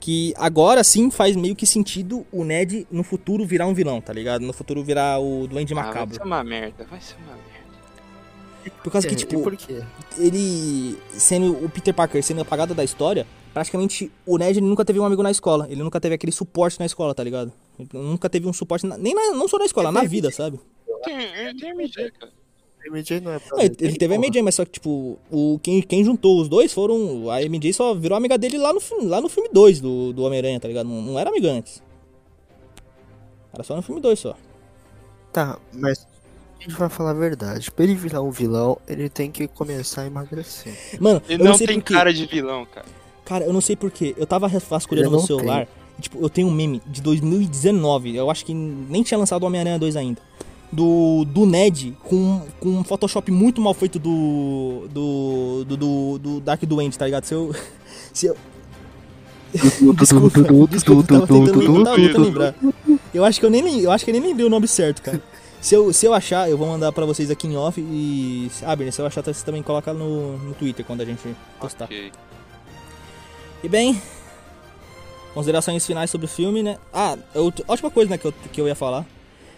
Que 0.00 0.34
agora 0.36 0.82
sim 0.82 1.12
faz 1.12 1.36
meio 1.36 1.54
que 1.54 1.64
sentido 1.64 2.26
o 2.32 2.42
Ned 2.44 2.88
no 2.90 3.04
futuro 3.04 3.46
virar 3.46 3.66
um 3.68 3.72
vilão, 3.74 4.00
tá 4.00 4.12
ligado? 4.12 4.42
No 4.42 4.52
futuro 4.52 4.82
virar 4.82 5.20
o 5.20 5.46
Duende 5.46 5.72
Ah, 5.72 5.76
vai 5.76 5.84
Macabro. 5.86 6.14
ser 6.16 6.22
uma 6.24 6.42
merda, 6.42 6.84
vai 6.90 7.00
ser 7.00 7.14
uma 7.24 7.36
merda. 7.36 7.53
Por 8.82 8.90
causa 8.92 9.06
que, 9.08 9.14
É, 9.14 9.16
tipo, 9.16 9.42
por 9.42 9.56
quê? 9.56 9.82
ele 10.18 10.98
sendo 11.12 11.64
o 11.64 11.68
Peter 11.68 11.92
Parker 11.94 12.22
sendo 12.22 12.40
apagado 12.42 12.74
da 12.74 12.82
história, 12.84 13.26
praticamente 13.52 14.10
o 14.26 14.36
Ned 14.38 14.58
ele 14.58 14.66
nunca 14.66 14.84
teve 14.84 14.98
um 15.00 15.04
amigo 15.04 15.22
na 15.22 15.30
escola. 15.30 15.66
Ele 15.70 15.82
nunca 15.82 16.00
teve 16.00 16.14
aquele 16.14 16.32
suporte 16.32 16.78
na 16.78 16.86
escola, 16.86 17.14
tá 17.14 17.22
ligado? 17.24 17.52
Ele 17.78 17.88
nunca 17.92 18.28
teve 18.28 18.46
um 18.48 18.52
suporte, 18.52 18.86
na- 18.86 18.96
nem 18.98 19.14
na- 19.14 19.32
não 19.32 19.48
só 19.48 19.58
na 19.58 19.64
escola, 19.66 19.90
na 19.92 20.04
vida, 20.04 20.30
sabe? 20.30 20.58
Tem, 21.04 21.16
ele 21.16 21.60
tem 21.60 21.70
MJ, 21.70 22.10
cara. 22.12 22.32
MJ 22.86 23.20
não 23.20 23.32
é 23.32 23.38
pra 23.38 23.56
Não, 23.56 23.64
ele, 23.64 23.76
ele 23.80 23.96
teve 23.96 24.14
a. 24.14 24.18
MJ, 24.18 24.42
mas 24.42 24.54
só 24.54 24.64
que, 24.64 24.72
tipo, 24.72 25.18
o, 25.30 25.58
quem, 25.62 25.80
quem 25.82 26.04
juntou 26.04 26.38
os 26.40 26.48
dois 26.48 26.70
foram. 26.72 27.30
A 27.30 27.42
MJ 27.42 27.72
só 27.72 27.94
virou 27.94 28.16
amiga 28.16 28.36
dele 28.36 28.58
lá 28.58 28.72
no, 28.74 28.80
lá 29.04 29.20
no 29.22 29.28
filme 29.30 29.48
2 29.50 29.80
do, 29.80 30.12
do 30.12 30.22
Homem-Aranha, 30.22 30.60
tá 30.60 30.68
ligado? 30.68 30.86
Não, 30.86 31.00
não 31.00 31.18
era 31.18 31.30
amiga 31.30 31.50
antes. 31.50 31.82
Era 33.52 33.62
só 33.62 33.74
no 33.76 33.82
filme 33.82 34.00
2 34.02 34.18
só. 34.18 34.36
Tá, 35.32 35.58
mas 35.72 36.06
a 36.58 36.62
gente 36.62 36.78
vai 36.78 36.88
falar 36.88 37.10
a 37.10 37.14
verdade. 37.14 37.70
Pra 37.70 37.84
ele 37.84 37.94
virar 37.94 38.22
um 38.22 38.30
vilão, 38.30 38.78
ele 38.88 39.08
tem 39.08 39.30
que 39.30 39.46
começar 39.46 40.02
a 40.02 40.06
emagrecer. 40.06 40.72
Mano, 40.98 41.22
Ele 41.28 41.42
eu 41.42 41.44
não, 41.44 41.52
não 41.52 41.58
sei 41.58 41.66
tem 41.66 41.80
porquê. 41.80 41.94
cara 41.94 42.12
de 42.12 42.26
vilão, 42.26 42.66
cara. 42.66 42.86
Cara, 43.24 43.44
eu 43.44 43.52
não 43.52 43.60
sei 43.60 43.76
porquê. 43.76 44.14
Eu 44.16 44.26
tava 44.26 44.48
vasculhando 44.48 45.10
no 45.10 45.20
celular. 45.20 45.66
E, 45.98 46.02
tipo, 46.02 46.18
eu 46.20 46.28
tenho 46.28 46.48
um 46.48 46.50
meme 46.50 46.80
de 46.86 47.00
2019. 47.02 48.16
Eu 48.16 48.30
acho 48.30 48.44
que 48.44 48.54
nem 48.54 49.02
tinha 49.02 49.18
lançado 49.18 49.42
o 49.42 49.46
Homem-Aranha 49.46 49.78
2 49.78 49.96
ainda. 49.96 50.20
Do, 50.72 51.24
do 51.24 51.46
Ned 51.46 51.96
com, 52.02 52.42
com 52.58 52.68
um 52.68 52.84
Photoshop 52.84 53.30
muito 53.30 53.60
mal 53.60 53.74
feito 53.74 53.98
do. 53.98 54.88
Do. 54.90 55.64
Do, 55.64 55.76
do, 55.76 56.18
do 56.18 56.40
Dark 56.40 56.62
Duende, 56.64 56.98
tá 56.98 57.04
ligado? 57.04 57.24
Se 57.24 57.34
eu. 57.34 57.54
Se 58.12 58.26
eu 58.26 58.36
desculpa, 59.94 60.40
desculpa, 60.68 61.14
eu 61.14 61.26
tava 61.26 61.26
tentando, 61.26 61.62
eu 61.62 61.84
tava 61.84 61.96
tentando 61.96 62.24
lembrar. 62.24 62.54
Eu 63.12 63.24
acho 63.24 63.38
que 63.38 63.46
eu 63.46 63.50
nem, 63.50 63.80
eu 63.80 63.90
acho 63.90 64.04
que 64.04 64.10
eu 64.10 64.12
nem 64.12 64.22
lembrei 64.22 64.44
o 64.44 64.50
nome 64.50 64.66
certo, 64.66 65.00
cara. 65.00 65.22
Se 65.64 65.74
eu, 65.74 65.90
se 65.94 66.04
eu 66.04 66.12
achar, 66.12 66.50
eu 66.50 66.58
vou 66.58 66.68
mandar 66.68 66.92
pra 66.92 67.06
vocês 67.06 67.30
aqui 67.30 67.46
em 67.46 67.56
off 67.56 67.80
e. 67.80 68.50
Ah, 68.62 68.76
Bernie, 68.76 68.92
se 68.92 69.00
eu 69.00 69.06
achar, 69.06 69.22
você 69.24 69.42
também 69.42 69.62
coloca 69.62 69.94
no, 69.94 70.36
no 70.36 70.52
Twitter 70.52 70.84
quando 70.84 71.00
a 71.00 71.06
gente 71.06 71.34
postar. 71.58 71.86
Ok. 71.86 72.12
E 73.62 73.68
bem, 73.68 73.98
considerações 75.32 75.86
finais 75.86 76.10
sobre 76.10 76.26
o 76.26 76.28
filme, 76.28 76.62
né? 76.62 76.76
Ah, 76.92 77.16
outra- 77.34 77.64
última 77.66 77.90
coisa 77.90 78.10
né, 78.10 78.18
que, 78.18 78.26
eu, 78.26 78.34
que 78.52 78.60
eu 78.60 78.68
ia 78.68 78.74
falar. 78.74 79.06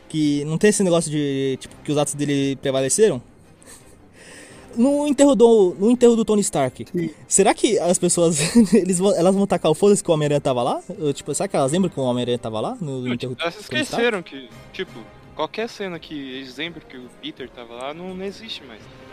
Que 0.09 0.45
não 0.45 0.57
tem 0.57 0.71
esse 0.71 0.85
negócio 0.85 1.11
de 1.11 1.59
tipo, 1.61 1.75
que 1.83 1.91
os 1.91 1.99
atos 1.99 2.15
dele 2.15 2.55
prevaleceram. 2.63 3.21
No 4.77 5.09
enterro 5.09 5.35
do, 5.35 5.75
no 5.79 5.91
enterro 5.91 6.15
do 6.15 6.23
Tony 6.23 6.43
Stark, 6.43 6.87
será 7.27 7.55
que 7.55 7.79
as 7.79 7.99
pessoas 7.99 8.39
eles 8.75 8.99
vão, 8.99 9.11
elas 9.17 9.35
vão 9.35 9.47
tacar 9.47 9.73
o 9.73 9.75
foda-se 9.75 10.05
que 10.05 10.11
o 10.11 10.13
Homem-Aranha 10.13 10.39
tava 10.41 10.63
lá? 10.63 10.83
Eu, 10.99 11.15
tipo, 11.15 11.35
será 11.35 11.49
que 11.49 11.57
elas 11.57 11.73
lembram 11.73 11.89
que 11.91 11.99
o 11.99 12.03
Homem-Aranha 12.03 12.39
tava 12.39 12.61
lá? 12.61 12.77
No, 12.79 13.01
no 13.01 13.15
enterro 13.15 13.35
do 13.35 13.41
Elas 13.41 13.55
Tony 13.55 13.63
Stark? 13.81 13.85
esqueceram 13.85 14.23
que, 14.23 14.51
tipo, 14.75 15.01
qualquer 15.37 15.69
cena 15.69 15.99
que 15.99 16.15
eles 16.15 16.57
lembram 16.57 16.83
que 16.89 16.97
o 16.97 17.09
Peter 17.23 17.49
tava 17.49 17.75
lá 17.75 17.95
não, 17.95 18.15
não 18.15 18.25
existe 18.25 18.65
mais. 18.65 18.81
tá 18.81 18.89
ligado? 18.89 19.07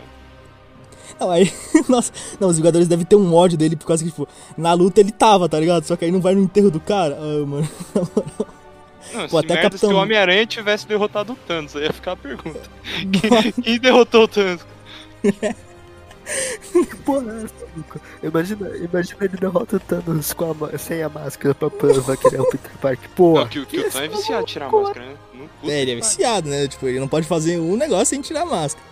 Não, 1.20 1.30
aí, 1.30 1.52
nossa, 1.88 2.12
não, 2.40 2.48
os 2.48 2.56
Vingadores 2.56 2.88
devem 2.88 3.04
ter 3.04 3.14
um 3.16 3.32
ódio 3.34 3.56
dele 3.58 3.76
por 3.76 3.86
causa 3.86 4.02
que, 4.02 4.10
tipo, 4.10 4.26
na 4.56 4.72
luta 4.72 5.00
ele 5.00 5.12
tava, 5.12 5.48
tá 5.48 5.60
ligado? 5.60 5.84
Só 5.84 5.94
que 5.96 6.04
aí 6.06 6.10
não 6.10 6.20
vai 6.20 6.34
no 6.34 6.42
enterro 6.42 6.70
do 6.70 6.80
cara. 6.80 7.16
Ah, 7.20 7.46
mano. 7.46 7.68
Não, 9.12 9.28
Pô, 9.28 9.38
se 9.38 9.44
até 9.44 9.48
merda 9.54 9.62
Capitão- 9.70 9.90
se 9.90 9.94
o 9.94 9.98
Homem-Aranha 9.98 10.46
tivesse 10.46 10.88
derrotado 10.88 11.34
o 11.34 11.36
Thanos, 11.36 11.76
aí 11.76 11.84
ia 11.84 11.92
ficar 11.92 12.12
a 12.12 12.16
pergunta. 12.16 12.58
Quem, 13.12 13.52
quem 13.62 13.78
derrotou 13.78 14.24
o 14.24 14.28
Thanos? 14.28 14.66
Que 15.22 16.96
porra 17.04 17.32
é 17.32 17.44
essa, 17.44 17.66
Luca? 17.76 18.00
Imagina, 18.22 18.68
imagina 18.78 19.16
ele 19.20 19.36
derrota 19.36 19.76
o 19.76 19.80
Thanos 19.80 20.32
com 20.32 20.56
a, 20.64 20.78
sem 20.78 21.02
a 21.02 21.08
máscara 21.10 21.54
pra 21.54 21.68
que 22.16 22.26
ele 22.28 22.36
é 22.36 22.40
o 22.40 22.46
Peter 22.46 22.72
Parker. 22.80 23.10
Porra. 23.10 23.40
Não, 23.42 23.48
que, 23.48 23.58
o- 23.60 23.66
que 23.66 23.78
o 23.78 23.90
Tom 23.92 23.98
é 24.00 24.08
viciado 24.08 24.42
em 24.42 24.46
tirar 24.46 24.66
a 24.66 24.72
máscara, 24.72 25.06
né? 25.06 25.16
Puta 25.60 25.72
É, 25.72 25.80
ele 25.82 25.92
é 25.92 25.94
que 25.94 26.00
viciado, 26.00 26.48
né? 26.48 26.66
Tipo, 26.68 26.86
ele 26.86 27.00
não 27.00 27.08
pode 27.08 27.26
fazer 27.26 27.58
um 27.58 27.76
negócio 27.76 28.06
sem 28.06 28.20
tirar 28.20 28.42
a 28.42 28.46
máscara. 28.46 28.84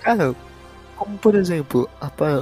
Cara, 0.00 0.34
como 0.96 1.16
por 1.18 1.34
exemplo, 1.34 1.88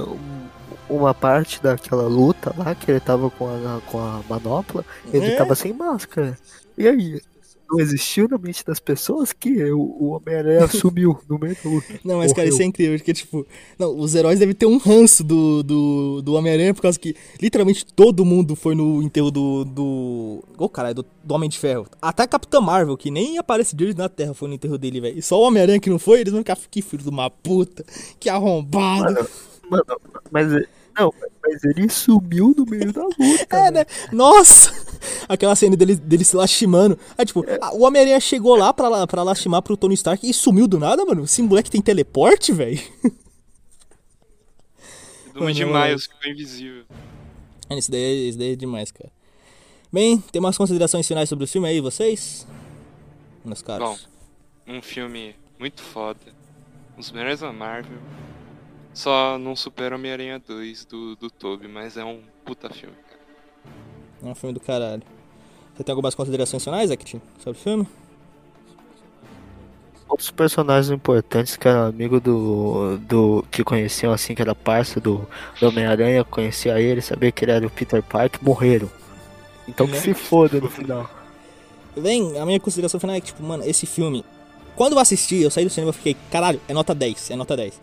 um- 0.03 0.43
uma 0.89 1.13
parte 1.13 1.61
daquela 1.63 2.03
luta 2.07 2.53
lá 2.57 2.75
que 2.75 2.91
ele 2.91 2.99
tava 2.99 3.29
com 3.29 3.47
a, 3.47 3.81
com 3.89 3.97
a 3.99 4.21
manopla, 4.29 4.85
ele 5.11 5.27
É. 5.27 5.35
tava 5.37 5.55
sem 5.55 5.73
máscara. 5.73 6.37
E 6.77 6.87
aí? 6.87 7.21
Não 7.69 7.79
existiu 7.79 8.27
na 8.27 8.37
mente 8.37 8.63
das 8.65 8.79
pessoas 8.79 9.33
que 9.33 9.63
o, 9.71 9.79
o 9.79 10.09
Homem-Aranha 10.09 10.67
sumiu 10.69 11.19
no 11.27 11.39
meio 11.39 11.55
luta. 11.65 11.99
Não, 12.03 12.17
mas 12.17 12.33
cara, 12.33 12.47
isso 12.47 12.61
é 12.61 12.65
incrível, 12.65 12.97
porque, 12.97 13.13
tipo, 13.13 13.45
não, 13.79 13.97
os 13.97 14.13
heróis 14.13 14.39
devem 14.39 14.53
ter 14.53 14.65
um 14.65 14.77
ranço 14.77 15.23
do, 15.23 15.63
do, 15.63 16.21
do 16.21 16.33
Homem-Aranha, 16.33 16.73
por 16.73 16.81
causa 16.81 16.99
que 16.99 17.15
literalmente 17.41 17.85
todo 17.85 18.25
mundo 18.25 18.55
foi 18.55 18.75
no 18.75 19.01
enterro 19.01 19.31
do. 19.31 19.65
do. 19.65 20.43
Ô, 20.57 20.69
caralho, 20.69 20.95
do, 20.95 21.05
do 21.23 21.33
Homem 21.33 21.49
de 21.49 21.57
Ferro. 21.57 21.87
Até 22.01 22.23
a 22.23 22.27
Capitã 22.27 22.61
Marvel, 22.61 22.97
que 22.97 23.09
nem 23.09 23.37
aparece 23.37 23.75
direito 23.75 23.97
na 23.97 24.09
Terra, 24.09 24.33
foi 24.33 24.47
no 24.47 24.55
enterro 24.55 24.77
dele, 24.77 25.01
velho. 25.01 25.17
E 25.17 25.21
só 25.21 25.39
o 25.39 25.43
Homem-Aranha 25.43 25.79
que 25.79 25.89
não 25.89 25.99
foi, 25.99 26.19
eles 26.19 26.31
vão 26.31 26.41
ficar, 26.41 26.57
que 26.69 26.81
filho 26.81 27.03
de 27.03 27.09
uma 27.09 27.29
puta, 27.29 27.83
que 28.19 28.29
arrombado. 28.29 29.27
Mano, 29.69 29.83
mas 30.31 30.53
não, 30.97 31.13
mas 31.41 31.63
ele 31.63 31.89
sumiu 31.89 32.53
no 32.57 32.65
meio 32.65 32.91
da 32.93 33.03
luta. 33.03 33.17
É, 33.49 33.71
né? 33.71 33.85
Nossa! 34.11 34.71
Aquela 35.27 35.55
cena 35.55 35.75
dele, 35.75 35.95
dele 35.95 36.23
se 36.23 36.35
lastimando. 36.35 36.97
Aí, 37.17 37.25
tipo, 37.25 37.43
a- 37.61 37.73
o 37.73 37.81
Homem-Aranha 37.83 38.19
chegou 38.19 38.55
lá 38.55 38.73
pra, 38.73 39.05
pra 39.07 39.23
lastimar 39.23 39.61
pro 39.61 39.75
Tony 39.77 39.93
Stark 39.95 40.27
e 40.27 40.33
sumiu 40.33 40.67
do 40.67 40.79
nada, 40.79 41.03
mano. 41.05 41.23
Esse 41.23 41.41
moleque 41.41 41.69
tem 41.71 41.81
teleporte, 41.81 42.51
velho. 42.51 42.79
Do 45.33 45.41
Homem 45.41 45.55
de 45.55 45.65
Mano, 45.65 45.85
Miles 45.85 46.03
ficou 46.05 46.31
invisível. 46.31 46.83
É, 47.69 47.77
Isso 47.77 47.89
daí, 47.91 48.01
é- 48.01 48.13
isso 48.29 48.37
daí 48.37 48.53
é 48.53 48.55
demais, 48.55 48.91
cara. 48.91 49.11
Bem, 49.91 50.19
tem 50.31 50.39
umas 50.39 50.57
considerações 50.57 51.07
finais 51.07 51.27
sobre 51.29 51.45
o 51.45 51.47
filme 51.47 51.67
aí, 51.67 51.79
vocês? 51.81 52.47
Meus 53.43 53.61
caros. 53.61 54.07
Um 54.67 54.81
filme 54.81 55.35
muito 55.59 55.81
foda. 55.81 56.19
Um 56.95 56.99
dos 56.99 57.11
melhores 57.11 57.39
da 57.41 57.51
Marvel. 57.51 57.97
Só 58.93 59.37
não 59.39 59.55
supera 59.55 59.95
Homem-Aranha 59.95 60.39
2 60.39 60.85
do, 60.85 61.15
do 61.15 61.29
Toby, 61.29 61.67
mas 61.67 61.97
é 61.97 62.03
um 62.05 62.21
puta 62.45 62.69
filme, 62.69 62.95
cara. 63.09 63.21
É 64.23 64.25
um 64.27 64.35
filme 64.35 64.53
do 64.53 64.59
caralho. 64.59 65.03
Você 65.75 65.83
tem 65.83 65.91
algumas 65.93 66.15
considerações 66.15 66.63
finais, 66.63 66.91
Act, 66.91 67.19
sobre 67.39 67.59
o 67.59 67.61
filme? 67.61 67.87
Outros 70.07 70.29
personagens 70.29 70.91
importantes 70.91 71.55
que 71.57 71.67
eram 71.67 71.87
amigo 71.87 72.19
do. 72.19 72.97
do 72.99 73.43
que 73.49 73.63
conheciam 73.63 74.13
assim, 74.13 74.35
que 74.35 74.41
era 74.41 74.53
parça 74.53 74.99
do, 74.99 75.27
do 75.59 75.67
Homem-Aranha, 75.67 76.23
conhecia 76.23 76.79
ele, 76.79 77.01
sabia 77.01 77.31
que 77.31 77.43
ele 77.43 77.51
era 77.51 77.65
o 77.65 77.69
Peter 77.69 78.03
Parker, 78.03 78.39
morreram. 78.43 78.89
Então 79.67 79.87
que 79.87 79.93
Né? 79.93 79.99
se 79.99 80.13
foda 80.13 80.59
no 80.59 80.69
final. 80.69 81.09
Bem, 81.95 82.37
a 82.39 82.45
minha 82.45 82.59
consideração 82.59 82.99
final 82.99 83.15
é 83.15 83.21
que, 83.21 83.27
tipo, 83.27 83.43
mano, 83.43 83.63
esse 83.63 83.85
filme, 83.85 84.25
quando 84.75 84.93
eu 84.93 84.99
assisti, 84.99 85.41
eu 85.41 85.51
saí 85.51 85.63
do 85.63 85.69
cinema 85.69 85.91
e 85.91 85.93
fiquei, 85.93 86.17
caralho, 86.31 86.59
é 86.67 86.73
nota 86.73 86.93
10, 86.93 87.31
é 87.31 87.35
nota 87.35 87.55
10. 87.55 87.79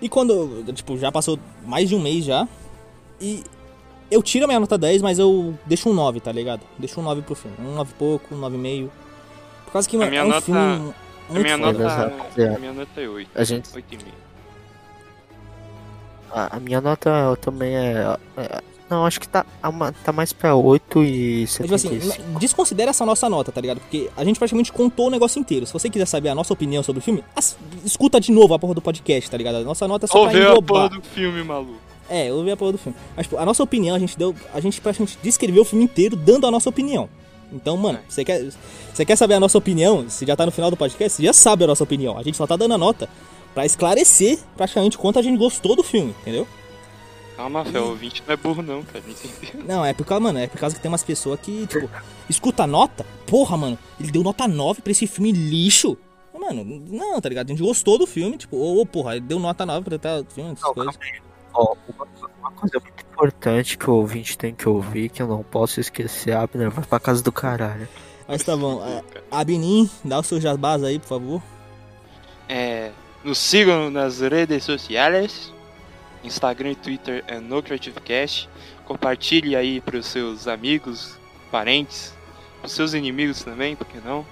E 0.00 0.08
quando, 0.08 0.62
tipo, 0.74 0.96
já 0.98 1.10
passou 1.10 1.38
mais 1.64 1.88
de 1.88 1.94
um 1.94 2.00
mês 2.00 2.24
já, 2.24 2.46
e 3.20 3.42
eu 4.10 4.22
tiro 4.22 4.44
a 4.44 4.48
minha 4.48 4.60
nota 4.60 4.76
10, 4.76 5.00
mas 5.02 5.18
eu 5.18 5.58
deixo 5.64 5.88
um 5.88 5.94
9, 5.94 6.20
tá 6.20 6.30
ligado? 6.32 6.60
Deixo 6.78 7.00
um 7.00 7.02
9 7.02 7.22
pro 7.22 7.34
filme. 7.34 7.56
Um 7.60 7.74
9 7.74 7.92
e 7.92 7.94
pouco, 7.94 8.34
um 8.34 8.38
9,5. 8.40 8.66
e 8.66 8.90
Por 9.64 9.72
causa 9.72 9.88
que, 9.88 9.96
mano, 9.96 10.10
minha 10.10 10.22
é 10.22 10.24
um 10.24 10.28
nota- 10.28 10.40
filme 10.42 10.60
A 10.60 11.32
muito 11.32 11.42
minha 11.44 11.58
foda. 11.58 11.78
nota, 12.08 12.40
É. 12.40 12.54
a 12.54 12.58
minha 12.58 12.72
nota 12.72 13.00
é 13.00 13.08
8. 13.08 13.30
A 13.34 13.44
gente 13.44 13.68
8,5. 13.72 14.04
A, 16.30 16.56
a 16.56 16.60
minha 16.60 16.80
nota 16.80 17.10
também 17.40 17.74
é, 17.76 18.16
é- 18.36 18.62
Não, 18.88 19.04
acho 19.04 19.18
que 19.20 19.26
tá, 19.26 19.44
uma- 19.64 19.90
tá 19.92 20.12
mais 20.12 20.32
pra 20.32 20.54
8 20.54 21.02
e 21.02 21.40
Mas, 21.40 21.54
tipo 21.56 21.74
assim, 21.74 21.88
75. 22.00 22.38
desconsidera 22.38 22.90
essa 22.90 23.04
nossa 23.04 23.28
nota, 23.28 23.50
tá 23.50 23.60
ligado? 23.60 23.80
Porque 23.80 24.08
a 24.16 24.24
gente 24.24 24.38
praticamente 24.38 24.72
contou 24.72 25.08
o 25.08 25.10
negócio 25.10 25.40
inteiro. 25.40 25.66
Se 25.66 25.72
você 25.72 25.90
quiser 25.90 26.06
saber 26.06 26.28
a 26.28 26.34
nossa 26.36 26.52
opinião 26.52 26.82
sobre 26.84 27.00
o 27.00 27.02
filme, 27.02 27.24
as- 27.34 27.56
escuta 27.84 28.20
de 28.20 28.30
novo 28.30 28.54
a 28.54 28.58
porra 28.58 28.74
do 28.74 28.80
podcast, 28.80 29.28
tá 29.28 29.36
ligado? 29.36 29.56
A 29.56 29.60
nossa 29.62 29.88
nota 29.88 30.06
é 30.06 30.08
só 30.08 30.18
Ou 30.18 30.24
pra 30.26 30.32
ver 30.32 30.46
a 30.46 30.50
englobar. 30.50 30.88
porra 30.88 31.00
do 31.00 31.06
filme, 31.08 31.42
maluco. 31.42 31.74
É, 32.08 32.30
eu 32.30 32.44
vi 32.44 32.52
a 32.52 32.56
porra 32.56 32.70
do 32.72 32.78
filme. 32.78 32.96
Mas, 33.16 33.26
tipo, 33.26 33.36
a 33.36 33.44
nossa 33.44 33.60
opinião, 33.62 33.96
a 33.96 33.98
gente 33.98 34.16
deu. 34.16 34.32
A 34.54 34.60
gente 34.60 34.80
praticamente 34.80 35.18
descreveu 35.20 35.62
o 35.62 35.64
filme 35.64 35.84
inteiro 35.84 36.14
dando 36.14 36.46
a 36.46 36.50
nossa 36.52 36.68
opinião. 36.68 37.08
Então, 37.52 37.76
mano, 37.76 37.98
você 38.08 38.24
quer, 38.24 38.44
você 38.94 39.04
quer 39.04 39.16
saber 39.16 39.34
a 39.34 39.40
nossa 39.40 39.58
opinião? 39.58 40.08
Se 40.08 40.24
já 40.24 40.36
tá 40.36 40.46
no 40.46 40.52
final 40.52 40.70
do 40.70 40.76
podcast, 40.76 41.16
você 41.16 41.24
já 41.24 41.32
sabe 41.32 41.64
a 41.64 41.66
nossa 41.66 41.82
opinião. 41.82 42.16
A 42.16 42.22
gente 42.22 42.36
só 42.36 42.46
tá 42.46 42.54
dando 42.56 42.74
a 42.74 42.78
nota 42.78 43.08
pra 43.52 43.66
esclarecer 43.66 44.38
praticamente 44.56 44.96
quanto 44.98 45.18
a 45.18 45.22
gente 45.22 45.36
gostou 45.38 45.74
do 45.74 45.82
filme, 45.82 46.14
entendeu? 46.22 46.46
Calma, 47.36 47.64
Fé, 47.64 47.78
o 47.78 47.90
ouvinte 47.90 48.22
não 48.26 48.32
é 48.32 48.36
burro 48.36 48.62
não, 48.62 48.82
cara. 48.82 49.04
Não 49.04 49.12
entendeu? 49.12 49.64
Não, 49.66 49.84
é 49.84 49.92
por 49.92 50.06
causa, 50.06 50.22
mano, 50.22 50.38
é 50.38 50.46
por 50.46 50.58
causa 50.58 50.74
que 50.74 50.80
tem 50.80 50.90
umas 50.90 51.04
pessoas 51.04 51.38
que, 51.40 51.66
tipo, 51.66 51.88
escuta 52.30 52.62
a 52.62 52.66
nota, 52.66 53.04
porra, 53.26 53.56
mano, 53.56 53.78
ele 54.00 54.10
deu 54.10 54.22
nota 54.22 54.48
9 54.48 54.80
pra 54.80 54.90
esse 54.90 55.06
filme 55.06 55.32
lixo. 55.32 55.98
Mano, 56.38 56.64
não, 56.64 57.20
tá 57.20 57.28
ligado? 57.28 57.48
A 57.48 57.50
gente 57.52 57.62
gostou 57.62 57.98
do 57.98 58.06
filme, 58.06 58.36
tipo, 58.38 58.56
ô, 58.56 58.80
ô, 58.80 58.86
porra, 58.86 59.16
ele 59.16 59.26
deu 59.26 59.38
nota 59.38 59.66
9 59.66 59.84
pra 59.84 59.98
tal 59.98 60.24
filme, 60.24 60.52
essas 60.52 60.64
Não, 60.64 60.74
coisas. 60.74 60.98
Ó, 61.52 61.74
uma, 61.94 62.06
uma 62.40 62.50
coisa 62.52 62.78
muito 62.80 63.04
importante 63.12 63.76
que 63.76 63.90
o 63.90 63.94
ouvinte 63.94 64.36
tem 64.36 64.54
que 64.54 64.68
ouvir, 64.68 65.10
que 65.10 65.20
eu 65.20 65.26
não 65.26 65.42
posso 65.42 65.80
esquecer, 65.80 66.32
Abner, 66.32 66.70
vai 66.70 66.84
pra 66.84 67.00
casa 67.00 67.22
do 67.22 67.32
caralho. 67.32 67.88
Mas 68.28 68.42
tá 68.42 68.56
bom, 68.56 68.84
é, 68.84 69.02
Abinim, 69.30 69.88
dá 70.04 70.20
os 70.20 70.26
seus 70.26 70.42
jabás 70.42 70.82
aí, 70.82 70.98
por 70.98 71.08
favor. 71.08 71.42
É, 72.48 72.90
nos 73.24 73.38
sigam 73.38 73.90
nas 73.90 74.20
redes 74.20 74.64
sociais. 74.64 75.52
Instagram 76.26 76.72
e 76.72 76.74
Twitter 76.76 77.24
é 77.26 77.38
NoCreativeCast. 77.40 78.48
Compartilhe 78.84 79.56
aí 79.56 79.80
pros 79.80 80.06
seus 80.06 80.46
amigos, 80.46 81.16
parentes, 81.50 82.14
pros 82.60 82.72
seus 82.72 82.94
inimigos 82.94 83.42
também, 83.42 83.74
por 83.76 83.86
que 83.86 83.98
não? 83.98 84.24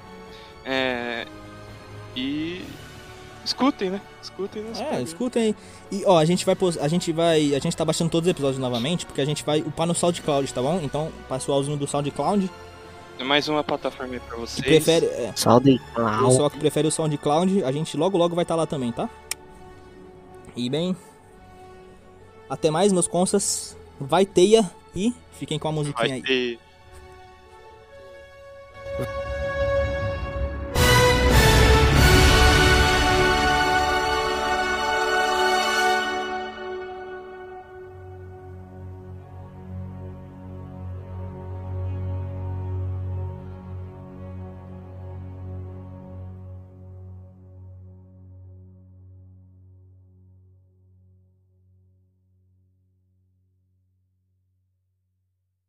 É, 0.64 1.26
e 2.16 2.64
escutem, 3.44 3.90
né? 3.90 4.00
Escutem 4.22 4.62
nosso 4.62 4.82
É, 4.82 5.02
escutem 5.02 5.42
aí. 5.42 5.54
E 5.92 6.04
ó, 6.06 6.18
a 6.18 6.24
gente 6.24 6.44
vai 6.46 6.54
pos- 6.54 6.78
a 6.78 6.88
gente 6.88 7.12
vai, 7.12 7.54
a 7.54 7.58
gente 7.58 7.76
tá 7.76 7.84
baixando 7.84 8.10
todos 8.10 8.26
os 8.26 8.30
episódios 8.30 8.58
novamente, 8.58 9.04
porque 9.04 9.20
a 9.20 9.24
gente 9.24 9.44
vai 9.44 9.60
upar 9.60 9.86
no 9.86 9.94
SoundCloud, 9.94 10.52
tá 10.52 10.62
bom? 10.62 10.80
Então, 10.82 11.10
pessoalzinho 11.28 11.76
do 11.76 11.86
SoundCloud, 11.86 12.50
É 13.18 13.22
mais 13.24 13.46
uma 13.48 13.62
plataforma 13.62 14.14
aí 14.14 14.20
pra 14.20 14.36
vocês. 14.36 14.64
prefere, 14.66 15.06
é, 15.06 15.30
o 15.30 15.32
pessoal 16.28 16.50
que 16.50 16.58
prefere 16.58 16.88
o 16.88 16.90
SoundCloud, 16.90 17.62
a 17.64 17.70
gente 17.72 17.96
logo 17.96 18.16
logo 18.18 18.34
vai 18.34 18.42
estar 18.44 18.54
lá 18.56 18.66
também, 18.66 18.90
tá? 18.90 19.08
E 20.56 20.70
bem, 20.70 20.96
até 22.48 22.70
mais, 22.70 22.92
meus 22.92 23.08
consas. 23.08 23.76
Vai 24.00 24.26
teia 24.26 24.70
e 24.94 25.14
fiquem 25.38 25.58
com 25.58 25.68
a 25.68 25.72
musiquinha 25.72 26.14
aí. 26.14 26.58